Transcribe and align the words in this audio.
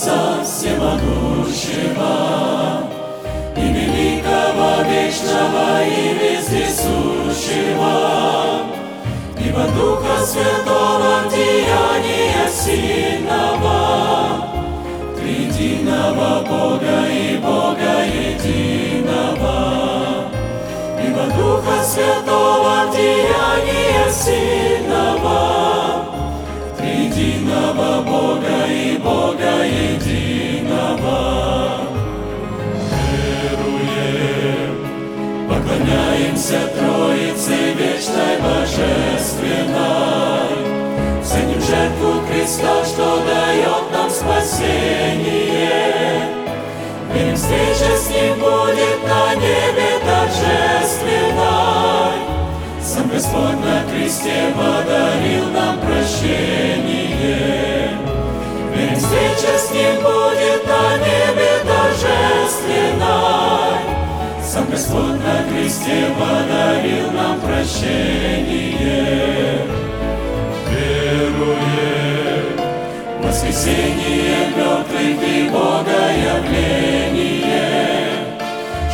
Творца 0.00 0.42
Всемогущего 0.42 2.12
и 3.54 3.60
великого, 3.60 4.82
вечного 4.88 5.84
и 5.84 6.14
вездесущего, 6.14 7.94
ибо 9.38 9.64
Духа 9.76 10.16
Святого 10.24 11.12
деяния 11.30 12.48
сильного, 12.50 13.78
Триединого 15.16 16.30
Бога 16.48 16.98
и 17.10 17.36
Бога 17.36 18.04
единого, 18.06 19.58
ибо 21.04 21.24
Духа 21.36 21.82
Святого 21.84 22.76
деяния 22.90 24.10
сильного, 24.10 25.79
единого 27.20 28.02
Бога 28.02 28.66
и 28.68 28.96
Бога 28.96 29.64
единого. 29.64 31.18
Веруем, 33.50 34.74
поклоняемся 35.48 36.60
Троице 36.76 37.56
вечной 37.74 38.36
божественной, 38.40 39.68
ценим 41.22 41.60
жертву 41.60 42.22
Христа, 42.30 42.84
что 42.84 43.06
дает 43.24 43.92
нам 43.92 44.10
спасение. 44.10 45.60
Верим, 47.12 47.36
встреча 47.36 47.96
с 47.96 48.08
Ним 48.08 48.34
будет 48.38 49.00
на 49.06 49.34
небе 49.34 49.98
торжественной. 50.06 51.40
Сам 52.82 53.08
Господь 53.08 53.60
на 53.64 53.84
кресте 53.90 54.52
подарил 54.56 55.46
нам 55.52 55.78
прощение. 55.80 56.99
Встреча 59.10 59.58
с 59.58 59.66
Ним 59.72 59.96
будет 59.96 60.62
на 60.68 60.96
небе 60.98 61.58
торжественной. 61.66 63.80
Сам 64.40 64.70
Господь 64.70 65.18
на 65.24 65.42
кресте 65.50 66.14
подарил 66.16 67.10
нам 67.10 67.40
прощение. 67.40 69.66
Веруем 70.70 72.54
воскресение 73.20 74.52
мертвых 74.56 75.20
и 75.26 75.48
Бога 75.48 76.12
явление, 76.14 77.58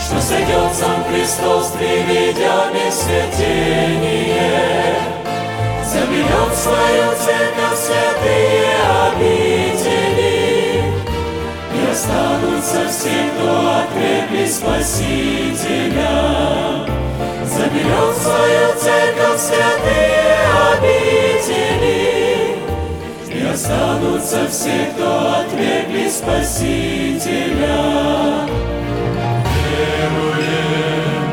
что 0.02 0.18
сойдет 0.18 0.72
сам 0.72 1.04
Христос, 1.10 1.72
приведя 1.78 2.70
смятение, 2.90 4.94
заберет 5.84 6.54
свою 6.56 7.14
церковь 7.22 7.78
святые 7.78 8.56
и 9.20 9.45
останутся 11.96 12.88
все, 12.90 13.30
кто 13.32 13.50
отвергли 13.80 14.46
Спасителя. 14.46 16.14
Заберет 17.46 18.16
свою 18.18 18.66
церковь 18.78 19.40
святые 19.40 20.36
обители, 20.74 22.00
и 23.30 23.46
останутся 23.46 24.46
все, 24.50 24.92
кто 24.92 25.08
отвергли 25.40 26.08
Спасителя 26.10 27.78
веруем. 29.96 31.24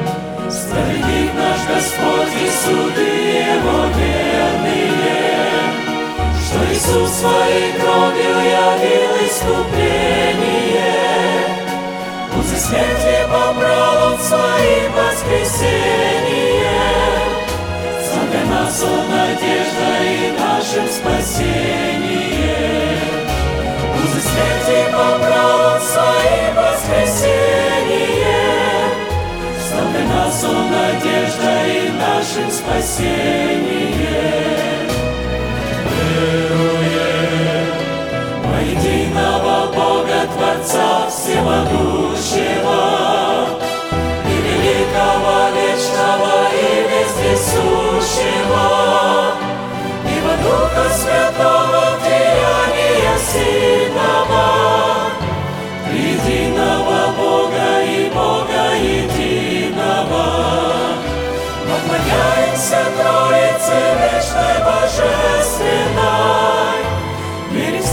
Справедлив 0.50 1.31
наш 1.35 1.59
Господь 1.68 2.35
и 2.41 2.50
суды 2.63 3.12
Его 3.52 3.79
верные, 3.97 5.44
что 6.46 6.57
Иисус 6.72 7.12
своей 7.12 7.69
кровью 7.73 8.35
явил 8.38 9.13
искупление. 9.28 10.42
Смерти 12.73 13.17
побрал 13.28 14.13
Он 14.13 14.19
своим 14.19 14.91
воскресением. 14.94 17.29
Сам 18.01 18.25
для 18.31 18.45
нас 18.45 18.81
Он 18.81 19.11
надежда 19.11 20.01
и 20.01 20.31
нашим 20.39 20.88
спасением. 20.89 22.39
Узы 23.95 24.22
смерти 24.22 24.91
побрал 24.91 25.75
Он 25.75 25.81
своим 25.81 26.56
воскресением. 26.56 28.90
Стал 29.67 29.88
для 29.91 30.05
нас 30.05 30.44
Он 30.44 30.72
надежда 30.72 31.51
и 31.67 31.91
нашим 31.91 32.50
спасением. 32.50 34.90
Веруем 36.09 37.22
во 38.53 38.59
единого 38.62 39.56
Бога 39.74 40.19
Творца 40.34 41.09
Всемогущего 41.09 42.81
и 44.28 44.36
великого, 44.46 45.38
вечного 45.56 46.36
и 46.53 46.86
вездесущего, 46.91 48.68
ибо 50.06 50.34
Духа 50.44 50.86
Святого 50.94 51.84
деяния 52.06 53.16
сильного, 53.31 54.46
единого 55.91 57.00
Бога 57.18 57.70
и 57.84 57.88
Бога 58.14 58.64
единого. 58.75 60.28
Поклоняемся 61.66 62.81
Троице 62.97 63.78
вечной 64.00 64.58
божественной, 64.64 66.53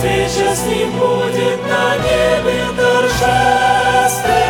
встреча 0.00 0.54
с 0.54 0.66
Ним 0.66 0.92
будет 0.92 1.60
на 1.68 1.96
небе 1.98 2.64
торжественной. 2.74 4.40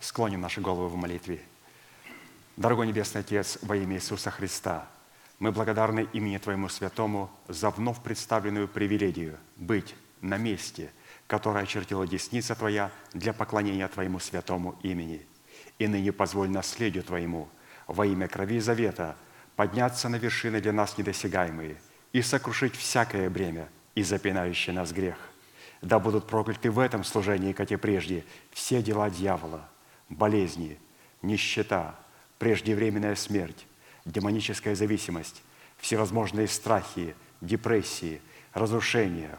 Склоним 0.00 0.40
наши 0.40 0.60
головы 0.60 0.88
в 0.88 0.94
молитве. 0.94 1.40
Дорогой 2.56 2.86
Небесный 2.86 3.22
Отец, 3.22 3.58
во 3.62 3.76
имя 3.76 3.96
Иисуса 3.96 4.30
Христа, 4.30 4.88
мы 5.40 5.50
благодарны 5.50 6.08
имени 6.12 6.38
Твоему 6.38 6.68
Святому 6.68 7.30
за 7.48 7.70
вновь 7.70 8.00
представленную 8.00 8.68
привилегию 8.68 9.38
быть 9.56 9.94
на 10.20 10.36
месте, 10.36 10.90
которое 11.28 11.62
очертила 11.62 12.06
десница 12.06 12.56
Твоя 12.56 12.90
для 13.12 13.32
поклонения 13.32 13.86
Твоему 13.86 14.18
святому 14.18 14.76
имени. 14.82 15.24
И 15.78 15.86
ныне 15.86 16.10
позволь 16.10 16.48
наследию 16.48 17.04
Твоему 17.04 17.48
во 17.86 18.06
имя 18.06 18.26
крови 18.26 18.58
завета 18.58 19.14
подняться 19.54 20.08
на 20.08 20.16
вершины 20.16 20.60
для 20.60 20.72
нас 20.72 20.98
недосягаемые 20.98 21.76
и 22.12 22.22
сокрушить 22.22 22.74
всякое 22.74 23.28
бремя 23.28 23.68
и 23.94 24.02
запинающий 24.02 24.72
нас 24.72 24.90
грех. 24.90 25.18
Да 25.82 25.98
будут 25.98 26.26
прокляты 26.26 26.70
в 26.70 26.78
этом 26.78 27.04
служении, 27.04 27.52
как 27.52 27.70
и 27.70 27.76
прежде, 27.76 28.24
все 28.50 28.82
дела 28.82 29.10
дьявола, 29.10 29.68
болезни, 30.08 30.78
нищета, 31.22 31.94
преждевременная 32.38 33.14
смерть, 33.14 33.66
демоническая 34.04 34.74
зависимость, 34.74 35.42
всевозможные 35.76 36.48
страхи, 36.48 37.14
депрессии, 37.40 38.22
разрушения, 38.54 39.38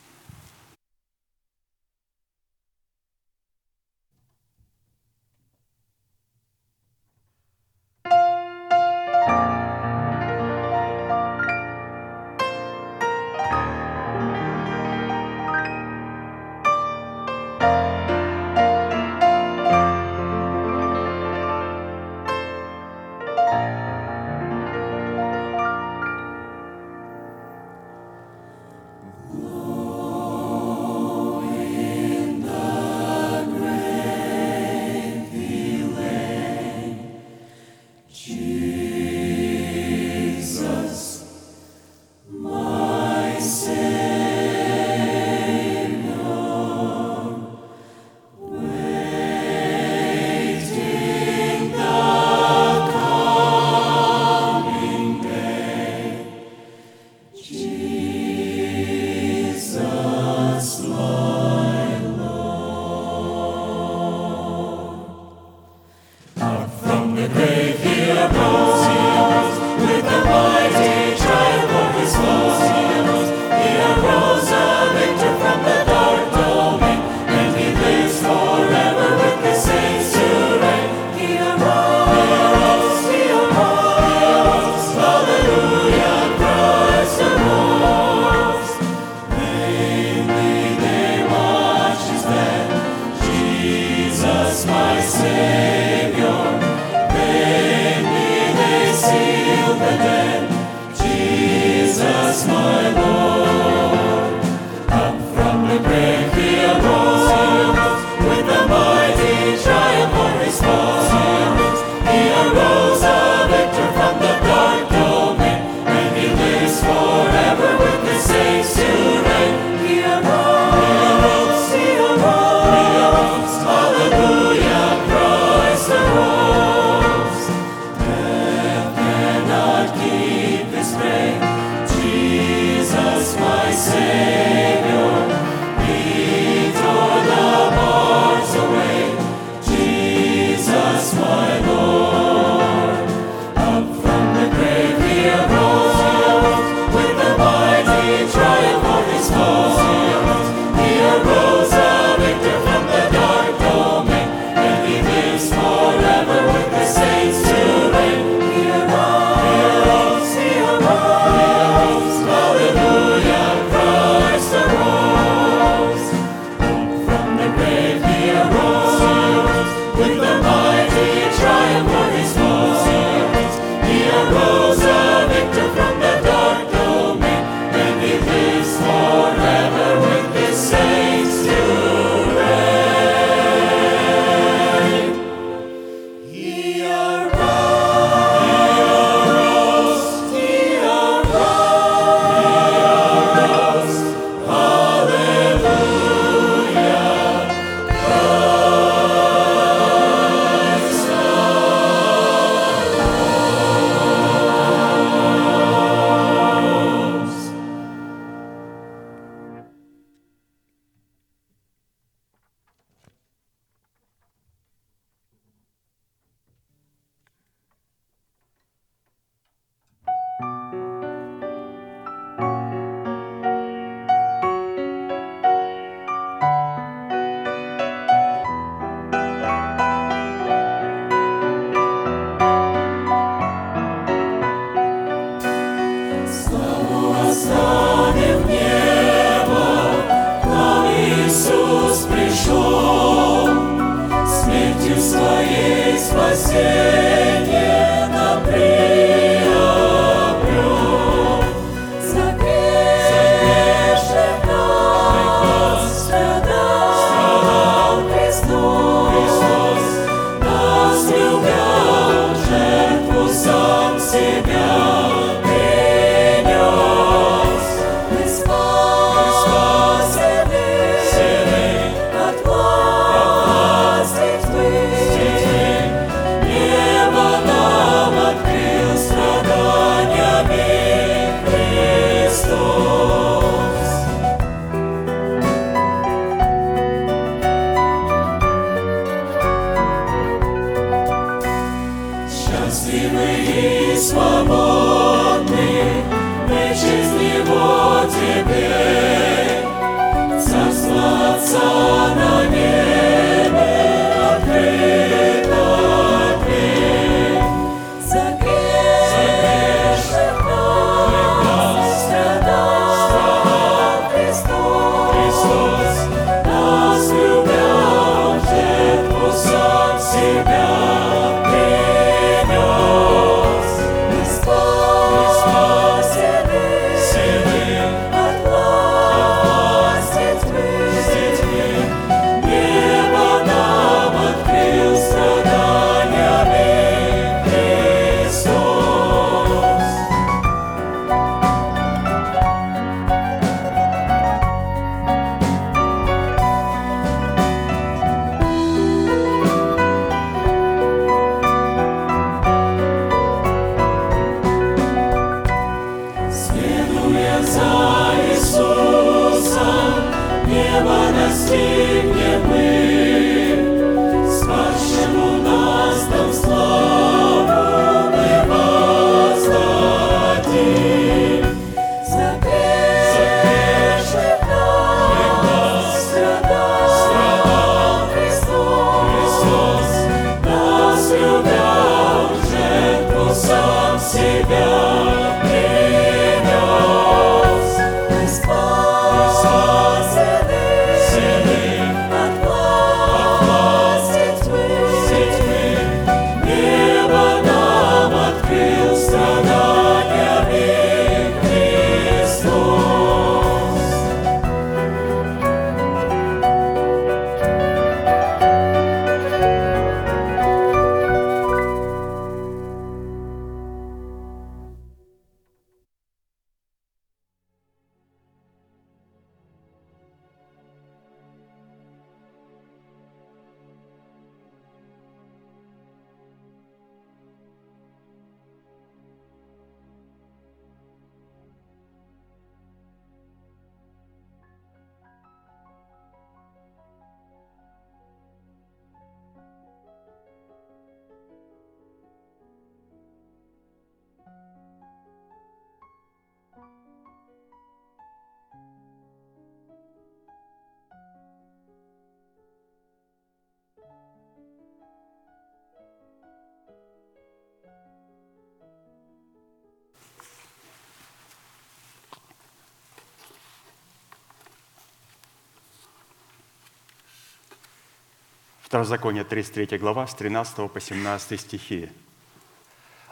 Второзаконие, 468.71 469.25
33 469.25 469.77
глава, 469.79 470.07
с 470.07 470.15
13 470.15 470.71
по 470.71 470.79
17 470.79 471.41
стихи. 471.41 471.89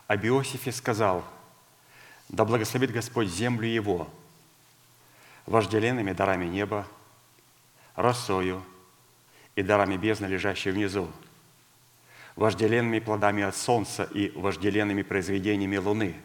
Об 0.08 0.26
Иосифе 0.26 0.72
сказал, 0.72 1.26
«Да 2.30 2.46
благословит 2.46 2.94
Господь 2.94 3.28
землю 3.28 3.68
его, 3.68 4.08
вожделенными 5.46 6.14
дарами 6.14 6.46
неба, 6.46 6.88
росою 7.98 8.64
и 9.58 9.62
дарами 9.62 9.98
бездны, 9.98 10.28
лежащей 10.28 10.72
внизу, 10.72 11.12
вожделенными 12.38 13.00
плодами 13.00 13.44
от 13.44 13.58
солнца 13.58 14.06
и 14.06 14.32
вожделенными 14.40 15.02
произведениями 15.02 15.76
луны, 15.76 16.16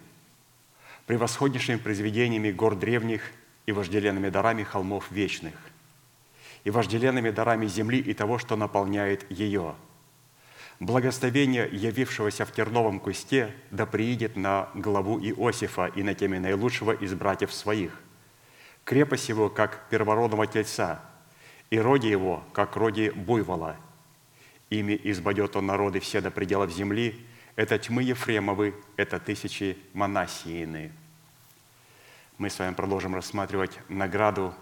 превосходнейшими 1.06 1.78
произведениями 1.78 2.52
гор 2.52 2.76
древних 2.76 3.32
и 3.66 3.72
вожделенными 3.72 4.28
дарами 4.28 4.62
холмов 4.62 5.10
вечных, 5.10 5.54
и 6.64 6.70
вожделенными 6.70 7.30
дарами 7.30 7.66
земли 7.66 7.98
и 7.98 8.14
того, 8.14 8.38
что 8.38 8.56
наполняет 8.56 9.30
ее. 9.30 9.74
Благословение, 10.80 11.68
явившегося 11.70 12.44
в 12.44 12.52
терновом 12.52 12.98
кусте, 12.98 13.54
да 13.70 13.86
приидет 13.86 14.36
на 14.36 14.68
главу 14.74 15.20
Иосифа 15.20 15.86
и 15.86 16.02
на 16.02 16.14
теме 16.14 16.40
наилучшего 16.40 16.92
из 16.92 17.14
братьев 17.14 17.52
своих. 17.52 18.00
Крепость 18.84 19.28
его, 19.28 19.48
как 19.48 19.88
первородного 19.88 20.46
тельца, 20.46 21.00
и 21.70 21.78
роди 21.78 22.08
его, 22.08 22.42
как 22.52 22.76
роди 22.76 23.10
буйвола. 23.10 23.76
Ими 24.68 25.00
избадет 25.04 25.56
он 25.56 25.66
народы 25.66 26.00
все 26.00 26.20
до 26.20 26.30
пределов 26.30 26.72
земли, 26.72 27.24
это 27.56 27.78
тьмы 27.78 28.02
Ефремовы, 28.02 28.74
это 28.96 29.20
тысячи 29.20 29.78
Манасиины. 29.92 30.92
Мы 32.36 32.50
с 32.50 32.58
вами 32.58 32.74
продолжим 32.74 33.14
рассматривать 33.14 33.78
награду 33.88 34.54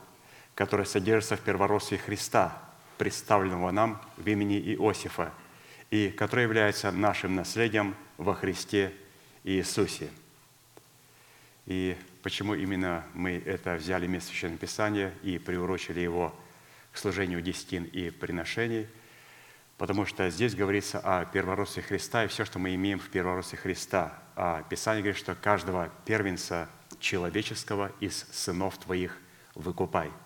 которая 0.54 0.87
содержится 0.87 1.37
в 1.37 1.40
первородстве 1.40 1.99
Христа, 1.99 2.59
представленного 2.99 3.71
нам 3.71 4.00
в 4.16 4.26
имени 4.26 4.59
Иосифа, 4.75 5.32
и 5.90 6.09
которая 6.09 6.47
является 6.47 6.90
нашим 6.90 7.35
наследием 7.35 7.94
во 8.16 8.35
Христе 8.35 8.92
Иисусе. 9.44 10.09
И 11.66 11.97
почему 12.23 12.54
именно 12.54 13.04
мы 13.14 13.42
это 13.44 13.75
взяли 13.75 14.06
место 14.06 14.30
Священного 14.30 14.59
Писания 14.59 15.12
и 15.23 15.38
приурочили 15.38 16.00
его 16.00 16.35
к 16.92 16.99
служению 16.99 17.40
десятин 17.40 17.85
и 17.85 18.11
приношений? 18.11 18.87
Потому 19.78 20.06
что 20.06 20.28
здесь 20.30 20.54
говорится 20.54 21.00
о 21.00 21.25
первородстве 21.25 21.82
Христа 21.82 22.25
и 22.25 22.28
все, 22.28 22.44
что 22.44 22.59
мы 22.59 22.75
имеем 22.75 22.99
в 22.99 23.09
первородстве 23.09 23.59
Христа. 23.59 24.23
А 24.37 24.62
Писание 24.62 25.02
говорит, 25.02 25.18
что 25.18 25.35
каждого 25.35 25.90
первенца 26.04 26.68
человеческого 27.00 27.90
из 28.00 28.26
сынов 28.30 28.78
твоих 28.78 29.18
выкупай– 29.54 30.11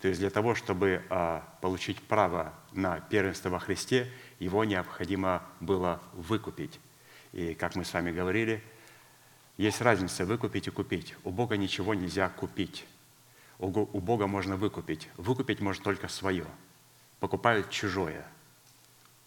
то 0.00 0.06
есть 0.08 0.20
для 0.20 0.30
того, 0.30 0.54
чтобы 0.54 1.02
а, 1.10 1.42
получить 1.60 2.00
право 2.00 2.54
на 2.72 3.00
первенство 3.00 3.48
во 3.48 3.58
Христе, 3.58 4.10
его 4.38 4.64
необходимо 4.64 5.42
было 5.60 6.00
выкупить. 6.12 6.78
И 7.32 7.54
как 7.54 7.74
мы 7.74 7.84
с 7.84 7.92
вами 7.92 8.12
говорили, 8.12 8.62
есть 9.56 9.80
разница 9.80 10.24
выкупить 10.24 10.68
и 10.68 10.70
купить. 10.70 11.16
У 11.24 11.30
Бога 11.30 11.56
ничего 11.56 11.94
нельзя 11.94 12.28
купить. 12.28 12.86
У 13.58 14.00
Бога 14.00 14.28
можно 14.28 14.56
выкупить. 14.56 15.08
Выкупить 15.16 15.60
можно 15.60 15.82
только 15.82 16.06
свое. 16.06 16.46
Покупают 17.18 17.68
чужое. 17.70 18.24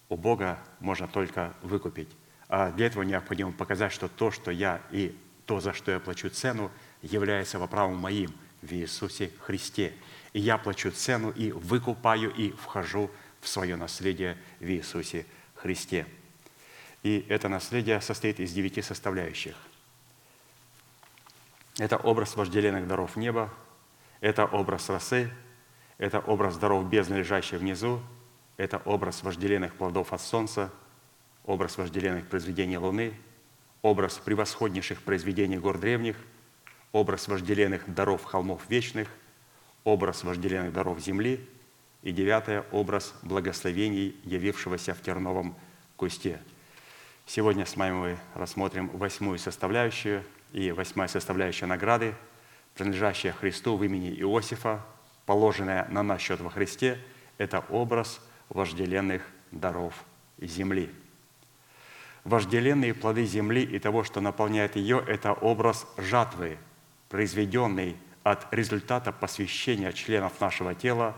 У 0.08 0.16
Бога 0.16 0.58
можно 0.80 1.10
только 1.10 1.54
выкупить. 1.62 2.08
А 2.48 2.72
для 2.72 2.88
этого 2.88 3.04
необходимо 3.04 3.52
показать, 3.52 3.92
что 3.92 4.08
то, 4.08 4.32
что 4.32 4.52
я 4.52 4.82
и 4.90 5.18
то, 5.46 5.60
за 5.60 5.74
что 5.74 5.92
я 5.92 6.00
плачу 6.00 6.30
цену, 6.30 6.72
является 7.02 7.60
во 7.60 7.68
правом 7.68 7.98
моим 7.98 8.34
в 8.62 8.72
Иисусе 8.72 9.32
Христе– 9.42 9.94
и 10.34 10.40
я 10.40 10.58
плачу 10.58 10.92
цену 10.92 11.32
и 11.32 11.52
выкупаю 11.52 12.34
и 12.34 12.52
вхожу 12.52 13.12
в 13.40 13.48
свое 13.48 13.76
наследие 13.76 14.38
в 14.60 14.66
Иисусе 14.66 15.26
Христе. 15.56 16.06
И 17.04 17.26
это 17.30 17.50
наследие 17.50 18.00
состоит 18.02 18.40
из 18.40 18.54
девяти 18.54 18.82
составляющих. 18.82 19.56
Это 21.78 21.98
образ 21.98 22.36
вожделенных 22.36 22.88
даров 22.88 23.16
неба, 23.16 23.52
это 24.20 24.46
образ 24.46 24.90
росы, 24.90 25.32
это 25.98 26.20
образ 26.20 26.58
даров 26.58 26.88
бездны, 26.88 27.16
лежащей 27.16 27.58
внизу, 27.58 28.02
это 28.58 28.78
образ 28.86 29.24
вожделенных 29.24 29.74
плодов 29.74 30.14
от 30.14 30.22
солнца, 30.22 30.72
образ 31.44 31.78
вожделенных 31.78 32.28
произведений 32.28 32.78
луны, 32.78 33.14
образ 33.82 34.20
превосходнейших 34.20 35.02
произведений 35.02 35.58
гор 35.58 35.80
древних, 35.80 36.18
образ 36.92 37.28
вожделенных 37.28 37.92
даров 37.92 38.24
холмов 38.26 38.70
вечных, 38.70 39.08
образ 39.84 40.24
вожделенных 40.24 40.74
даров 40.74 41.00
земли, 41.00 41.48
и 42.04 42.12
девятое– 42.12 42.66
образ 42.72 43.14
благословений, 43.22 44.16
явившегося 44.24 44.94
в 44.94 45.02
терновом 45.02 45.56
кусте. 45.96 46.40
Сегодня 47.28 47.66
с 47.66 47.76
вами 47.76 47.94
мы 47.94 48.18
рассмотрим 48.34 48.90
восьмую 48.90 49.38
составляющую, 49.38 50.24
и 50.52 50.72
восьмая 50.72 51.08
составляющая 51.08 51.66
награды, 51.66 52.14
принадлежащая 52.76 53.32
Христу 53.32 53.78
в 53.78 53.84
имени 53.84 54.10
Иосифа, 54.10 54.84
положенная 55.26 55.88
на 55.90 56.04
наш 56.04 56.22
счет 56.22 56.42
во 56.42 56.50
Христе, 56.50 57.00
это 57.38 57.60
образ 57.70 58.20
вожделенных 58.50 59.22
даров 59.52 59.94
земли. 60.40 60.90
Вожделенные 62.24 62.94
плоды 62.94 63.26
земли 63.26 63.64
и 63.64 63.80
того, 63.80 64.04
что 64.04 64.22
наполняет 64.22 64.76
ее, 64.76 65.04
это 65.08 65.34
образ 65.34 65.88
жатвы, 65.98 66.58
произведенный 67.10 67.96
от 68.24 68.52
результата 68.54 69.12
посвящения 69.12 69.92
членов 69.94 70.40
нашего 70.40 70.76
тела 70.76 71.16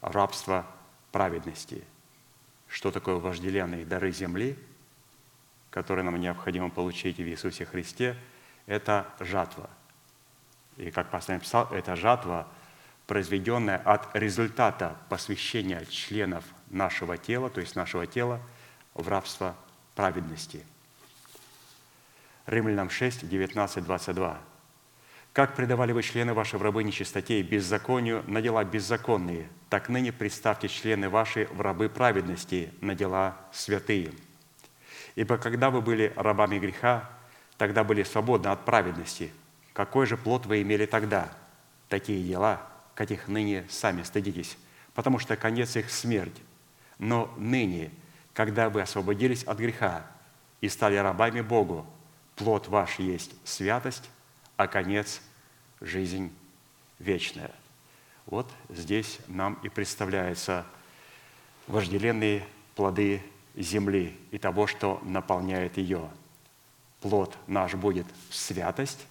рабство 0.00 0.66
праведности. 1.12 1.84
Что 2.68 2.90
такое 2.90 3.16
вожделенные 3.16 3.84
дары 3.84 4.12
земли, 4.12 4.58
которые 5.70 6.04
нам 6.04 6.20
необходимо 6.20 6.70
получить 6.70 7.18
в 7.18 7.22
Иисусе 7.22 7.64
Христе, 7.64 8.16
это 8.66 9.06
жатва. 9.20 9.68
И 10.76 10.90
как 10.90 11.10
пастор 11.10 11.36
написал, 11.36 11.68
эта 11.72 11.96
жатва 11.96 12.48
произведенное 13.06 13.78
от 13.78 14.14
результата 14.14 14.96
посвящения 15.08 15.84
членов 15.86 16.44
нашего 16.70 17.16
тела, 17.16 17.50
то 17.50 17.60
есть 17.60 17.76
нашего 17.76 18.06
тела, 18.06 18.40
в 18.94 19.08
рабство 19.08 19.54
праведности. 19.94 20.64
Римлянам 22.46 22.90
6, 22.90 23.28
19, 23.28 23.84
22. 23.84 24.38
Как 25.36 25.54
предавали 25.54 25.92
вы 25.92 26.02
члены 26.02 26.32
ваши 26.32 26.56
в 26.56 26.62
рабы 26.62 26.82
нечистоте 26.82 27.40
и 27.40 27.42
беззаконию 27.42 28.24
на 28.26 28.40
дела 28.40 28.64
беззаконные, 28.64 29.50
так 29.68 29.90
ныне 29.90 30.10
представьте 30.10 30.66
члены 30.66 31.10
ваши 31.10 31.46
в 31.52 31.60
рабы 31.60 31.90
праведности 31.90 32.72
на 32.80 32.94
дела 32.94 33.36
святые. 33.52 34.14
Ибо 35.14 35.36
когда 35.36 35.68
вы 35.68 35.82
были 35.82 36.10
рабами 36.16 36.58
греха, 36.58 37.10
тогда 37.58 37.84
были 37.84 38.02
свободны 38.02 38.48
от 38.48 38.64
праведности. 38.64 39.30
Какой 39.74 40.06
же 40.06 40.16
плод 40.16 40.46
вы 40.46 40.62
имели 40.62 40.86
тогда? 40.86 41.30
Такие 41.90 42.26
дела, 42.26 42.62
каких 42.94 43.28
ныне 43.28 43.66
сами 43.68 44.04
стыдитесь, 44.04 44.56
потому 44.94 45.18
что 45.18 45.36
конец 45.36 45.76
их– 45.76 45.90
смерть. 45.92 46.40
Но 46.98 47.30
ныне, 47.36 47.90
когда 48.32 48.70
вы 48.70 48.80
освободились 48.80 49.44
от 49.44 49.58
греха 49.58 50.06
и 50.62 50.70
стали 50.70 50.96
рабами 50.96 51.42
Богу, 51.42 51.84
плод 52.36 52.68
ваш 52.68 52.98
есть 53.00 53.34
святость, 53.44 54.08
а 54.56 54.66
конец– 54.66 55.20
жизнь 55.80 56.32
вечная. 56.98 57.52
Вот 58.26 58.50
здесь 58.68 59.18
нам 59.28 59.54
и 59.62 59.68
представляются 59.68 60.66
вожделенные 61.66 62.44
плоды 62.74 63.22
земли 63.54 64.16
и 64.30 64.38
того, 64.38 64.66
что 64.66 65.00
наполняет 65.04 65.78
ее. 65.78 66.10
Плод 67.00 67.36
наш 67.46 67.74
будет 67.74 68.06
святость, 68.30 69.06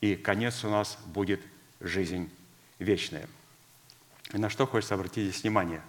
и 0.00 0.14
конец 0.16 0.64
у 0.64 0.70
нас 0.70 0.98
будет 1.06 1.40
жизнь 1.80 2.30
вечная. 2.78 3.28
И 4.32 4.38
на 4.38 4.50
что 4.50 4.66
хочется 4.66 4.94
обратить 4.94 5.30
здесь 5.30 5.42
внимание? 5.42 5.80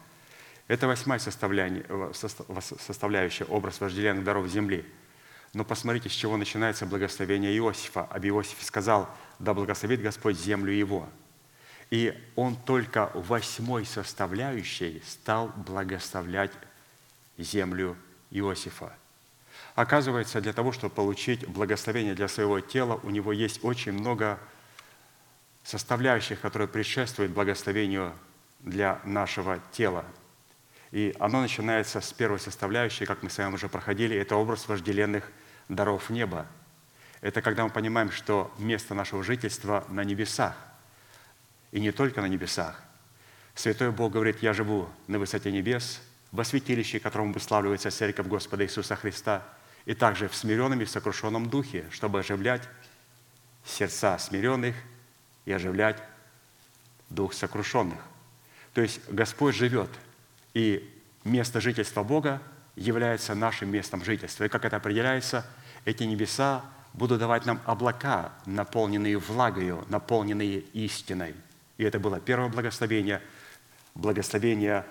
Это 0.67 0.87
восьмая 0.87 1.19
составляющая, 1.19 2.13
составляющая 2.13 3.45
образ 3.45 3.81
вожделенных 3.81 4.23
даров 4.23 4.47
земли– 4.47 4.85
но 5.53 5.63
посмотрите, 5.63 6.09
с 6.09 6.13
чего 6.13 6.37
начинается 6.37 6.85
благословение 6.85 7.55
Иосифа. 7.57 8.03
Об 8.03 8.25
Иосифе 8.25 8.63
сказал, 8.63 9.09
да 9.39 9.53
благословит 9.53 10.01
Господь 10.01 10.37
землю 10.37 10.71
его. 10.71 11.09
И 11.89 12.13
он 12.35 12.55
только 12.55 13.09
восьмой 13.15 13.85
составляющей 13.85 15.01
стал 15.07 15.47
благословлять 15.55 16.51
землю 17.37 17.97
Иосифа. 18.29 18.93
Оказывается, 19.75 20.41
для 20.41 20.53
того, 20.53 20.71
чтобы 20.71 20.93
получить 20.93 21.47
благословение 21.47 22.13
для 22.13 22.27
своего 22.27 22.59
тела, 22.59 22.99
у 23.03 23.09
него 23.09 23.31
есть 23.31 23.63
очень 23.63 23.93
много 23.93 24.39
составляющих, 25.63 26.41
которые 26.41 26.67
предшествуют 26.67 27.31
благословению 27.31 28.13
для 28.59 28.99
нашего 29.03 29.59
тела. 29.71 30.05
И 30.91 31.15
оно 31.19 31.41
начинается 31.41 32.01
с 32.01 32.11
первой 32.11 32.39
составляющей, 32.39 33.05
как 33.05 33.23
мы 33.23 33.29
с 33.29 33.37
вами 33.37 33.53
уже 33.53 33.69
проходили, 33.69 34.17
это 34.17 34.35
образ 34.35 34.67
вожделенных 34.67 35.31
даров 35.69 36.09
неба. 36.09 36.47
Это 37.21 37.41
когда 37.41 37.63
мы 37.63 37.69
понимаем, 37.69 38.11
что 38.11 38.53
место 38.57 38.93
нашего 38.93 39.23
жительства 39.23 39.85
на 39.89 40.03
небесах. 40.03 40.55
И 41.71 41.79
не 41.79 41.91
только 41.91 42.21
на 42.21 42.27
небесах. 42.27 42.81
Святой 43.55 43.91
Бог 43.91 44.13
говорит, 44.13 44.41
я 44.41 44.53
живу 44.53 44.89
на 45.07 45.19
высоте 45.19 45.51
небес, 45.51 46.01
во 46.31 46.43
святилище, 46.43 46.99
которому 46.99 47.33
выславливается 47.33 47.91
Церковь 47.91 48.27
Господа 48.27 48.63
Иисуса 48.63 48.95
Христа, 48.95 49.43
и 49.85 49.93
также 49.93 50.27
в 50.27 50.35
смиренном 50.35 50.81
и 50.81 50.85
сокрушенном 50.85 51.49
духе, 51.49 51.85
чтобы 51.91 52.19
оживлять 52.19 52.67
сердца 53.65 54.17
смиренных 54.17 54.75
и 55.45 55.51
оживлять 55.51 56.01
дух 57.09 57.33
сокрушенных. 57.33 57.99
То 58.73 58.81
есть 58.81 59.01
Господь 59.09 59.55
живет, 59.55 59.89
и 60.53 60.87
место 61.23 61.59
жительства 61.59 62.03
Бога 62.03 62.41
является 62.75 63.35
нашим 63.35 63.71
местом 63.71 64.03
жительства. 64.05 64.45
И 64.45 64.49
как 64.49 64.63
это 64.63 64.77
определяется– 64.77 65.45
эти 65.85 66.03
небеса 66.03 66.63
будут 66.99 67.19
давать 67.19 67.45
нам 67.45 67.61
облака, 67.65 68.33
наполненные 68.45 69.17
влагою, 69.17 69.85
наполненные 69.87 70.59
истиной. 70.73 71.33
И 71.77 71.83
это 71.83 71.97
было 71.97 72.19
первое 72.19 72.49
благословение, 72.49 73.21
благословение 73.95 74.85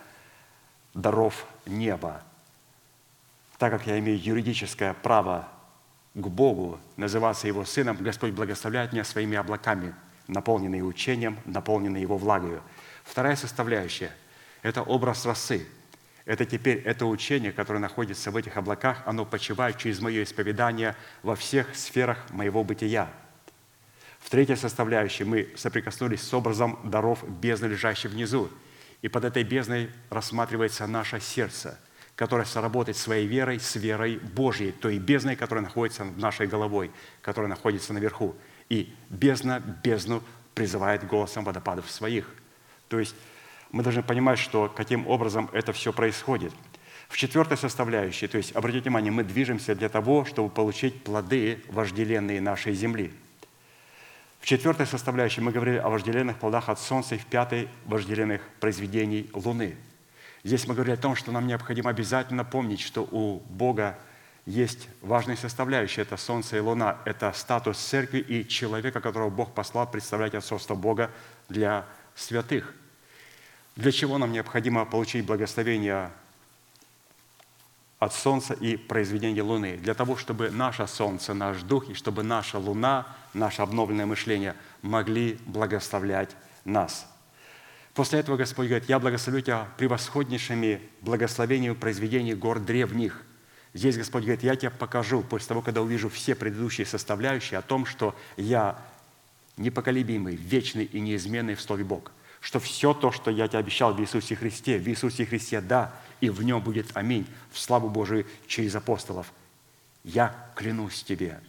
даров 0.95 1.47
неба. 1.67 2.23
Так 3.59 3.73
как 3.73 3.87
я 3.87 3.99
имею 3.99 4.19
юридическое 4.21 4.95
право 4.95 5.49
к 6.15 6.27
Богу 6.27 6.81
называться 6.97 7.47
Его 7.47 7.65
сыном, 7.67 7.99
Господь 8.01 8.33
благословляет 8.33 8.93
меня 8.93 9.05
своими 9.05 9.37
облаками, 9.37 9.95
наполненные 10.29 10.83
учением, 10.83 11.39
наполненные 11.45 12.03
Его 12.03 12.17
влагою. 12.17 12.63
Вторая 13.05 13.37
составляющая– 13.37 14.11
это 14.63 14.83
образ 14.83 15.27
росы– 15.27 15.69
это 16.29 16.45
теперь 16.45 16.83
это 16.85 17.07
учение, 17.07 17.53
которое 17.53 17.79
находится 17.79 18.31
в 18.31 18.37
этих 18.37 18.59
облаках, 18.59 19.03
оно 19.07 19.25
почивает 19.25 19.79
через 19.79 19.99
мое 20.01 20.25
исповедание 20.25 20.95
во 21.23 21.35
всех 21.35 21.75
сферах 21.75 22.19
моего 22.31 22.63
бытия. 22.63 23.09
В 24.19 24.29
третьей 24.29 24.57
составляющей 24.57 25.25
мы 25.25 25.49
соприкоснулись 25.57 26.21
с 26.21 26.35
образом 26.35 26.79
даров 26.85 27.27
бездны, 27.41 27.69
лежащей 27.69 28.11
внизу. 28.11 28.51
И 29.01 29.09
под 29.09 29.25
этой 29.25 29.43
бездной 29.43 29.91
рассматривается 30.11 30.87
наше 30.87 31.19
сердце, 31.19 31.81
которое 32.15 32.45
сработает 32.45 32.99
своей 32.99 33.27
верой 33.27 33.59
с 33.59 33.77
верой 33.77 34.19
Божьей, 34.19 34.73
той 34.73 34.99
бездной, 34.99 35.35
которая 35.35 35.65
находится 35.65 36.05
над 36.05 36.19
нашей 36.19 36.47
головой, 36.47 36.91
которая 37.23 37.49
находится 37.49 37.95
наверху. 37.95 38.37
И 38.69 38.95
бездна 39.09 39.61
бездну 39.61 40.23
призывает 40.55 41.07
голосом 41.07 41.45
водопадов 41.45 41.91
своих. 41.91 42.29
То 42.89 42.99
есть 42.99 43.15
мы 43.71 43.83
должны 43.83 44.03
понимать, 44.03 44.39
что 44.39 44.73
каким 44.75 45.07
образом 45.07 45.49
это 45.53 45.73
все 45.73 45.93
происходит. 45.93 46.53
В 47.09 47.17
четвертой 47.17 47.57
составляющей, 47.57 48.27
то 48.27 48.37
есть, 48.37 48.55
обратите 48.55 48.85
внимание, 48.85 49.11
мы 49.11 49.25
движемся 49.25 49.75
для 49.75 49.89
того, 49.89 50.25
чтобы 50.25 50.51
получить 50.51 51.03
плоды 51.03 51.63
вожделенные 51.69 52.41
нашей 52.41 52.75
земли. 52.75 53.13
В 54.41 54.47
четвертой 54.47 54.87
составляющей 54.87 55.41
мы 55.41 55.51
говорили 55.51 55.79
о 55.79 55.89
вожделенных 55.89 56.39
плодах 56.39 56.69
от 56.69 56.79
Солнца 56.79 57.15
и 57.15 57.19
в 57.19 57.27
пятой– 57.27 57.69
вожделенных 57.87 58.43
произведений 58.61 59.31
Луны. 59.33 59.77
Здесь 60.45 60.67
мы 60.67 60.75
говорили 60.75 60.95
о 60.95 60.99
том, 60.99 61.17
что 61.17 61.33
нам 61.33 61.47
необходимо 61.47 61.91
обязательно 61.91 62.45
помнить, 62.45 62.81
что 62.81 63.03
у 63.11 63.41
Бога 63.49 63.99
есть 64.47 64.89
важные 65.03 65.37
составляющие. 65.37 66.03
Это 66.03 66.17
Солнце 66.17 66.59
и 66.59 66.61
Луна. 66.61 66.99
Это 67.05 67.33
статус 67.33 67.79
церкви 67.79 68.19
и 68.19 68.47
человека, 68.47 69.01
которого 69.01 69.29
Бог 69.29 69.53
послал 69.53 69.91
представлять 69.91 70.35
отцовство 70.35 70.75
Бога 70.75 71.11
для 71.49 71.87
святых– 72.15 72.75
для 73.79 73.93
чего 73.93 74.19
нам 74.19 74.33
необходимо 74.33 74.85
получить 74.85 75.25
благословение 75.25 76.11
от 78.01 78.13
Солнца 78.13 78.55
и 78.55 78.77
произведения 78.77 79.43
Луны? 79.43 79.77
Для 79.77 79.95
того, 79.95 80.17
чтобы 80.17 80.51
наше 80.51 80.89
Солнце, 80.89 81.33
наш 81.33 81.63
Дух, 81.63 81.89
и 81.89 81.95
чтобы 81.95 82.25
наша 82.25 82.59
Луна, 82.59 83.07
наше 83.35 83.63
обновленное 83.63 84.05
мышление 84.05 84.57
могли 84.83 85.39
благословлять 85.47 86.35
нас. 86.65 87.07
После 87.95 88.19
этого 88.19 88.37
Господь 88.37 88.67
говорит, 88.67 88.89
я 88.89 88.99
благословлю 88.99 89.43
тебя 89.43 89.69
превосходнейшими 89.77 90.83
благословениями 91.01 91.75
произведений 91.75 92.35
гор 92.35 92.59
древних. 92.59 93.23
Здесь 93.75 93.97
Господь 93.97 94.25
говорит, 94.25 94.43
я 94.43 94.57
тебе 94.57 94.71
покажу, 94.71 95.23
после 95.23 95.47
того, 95.47 95.63
когда 95.63 95.83
увижу 95.83 96.09
все 96.09 96.35
предыдущие 96.35 96.85
составляющие, 96.85 97.59
о 97.59 97.63
том, 97.63 97.87
что 97.87 98.17
я 98.37 98.77
непоколебимый, 99.57 100.35
вечный 100.35 100.85
и 100.85 100.99
неизменный 100.99 101.55
в 101.55 101.61
Слове 101.61 101.85
Бог 101.85 102.11
что 102.49 102.61
все 102.61 102.95
то, 102.95 103.13
что 103.13 103.31
я 103.31 103.47
тебе 103.47 103.59
обещал 103.59 103.93
в 103.93 104.01
Иисусе 104.01 104.35
Христе, 104.35 104.79
в 104.79 104.89
Иисусе 104.89 105.27
Христе 105.27 105.61
да, 105.61 105.93
и 106.23 106.31
в 106.31 106.43
нем 106.43 106.63
будет 106.63 106.97
аминь, 106.97 107.27
в 107.53 107.59
славу 107.59 107.91
Божию 107.91 108.25
через 108.47 108.75
апостолов. 108.75 109.35
Я 110.03 110.35
клянусь 110.55 111.03
тебе. 111.03 111.41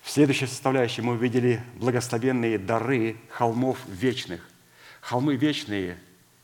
В 0.00 0.10
следующей 0.10 0.46
составляющей 0.46 1.02
мы 1.02 1.12
увидели 1.12 1.62
благословенные 1.74 2.56
дары 2.56 3.18
холмов 3.28 3.78
вечных. 3.88 4.40
Холмы 5.02 5.36
вечные, 5.36 5.98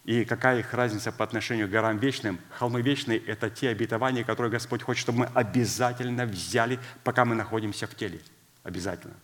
и 0.04 0.26
какая 0.26 0.58
их 0.58 0.74
разница 0.74 1.10
по 1.10 1.24
отношению 1.24 1.66
к 1.66 1.70
горам 1.70 1.96
вечным? 1.96 2.38
Холмы 2.50 2.82
вечные– 2.82 3.18
это 3.26 3.48
те 3.48 3.70
обетования, 3.70 4.22
которые 4.22 4.50
Господь 4.50 4.82
хочет, 4.82 5.00
чтобы 5.00 5.20
мы 5.20 5.26
обязательно 5.32 6.26
взяли, 6.26 6.78
пока 7.04 7.24
мы 7.24 7.34
находимся 7.34 7.86
в 7.86 7.94
теле. 7.94 8.20
Обязательно. 8.64 9.14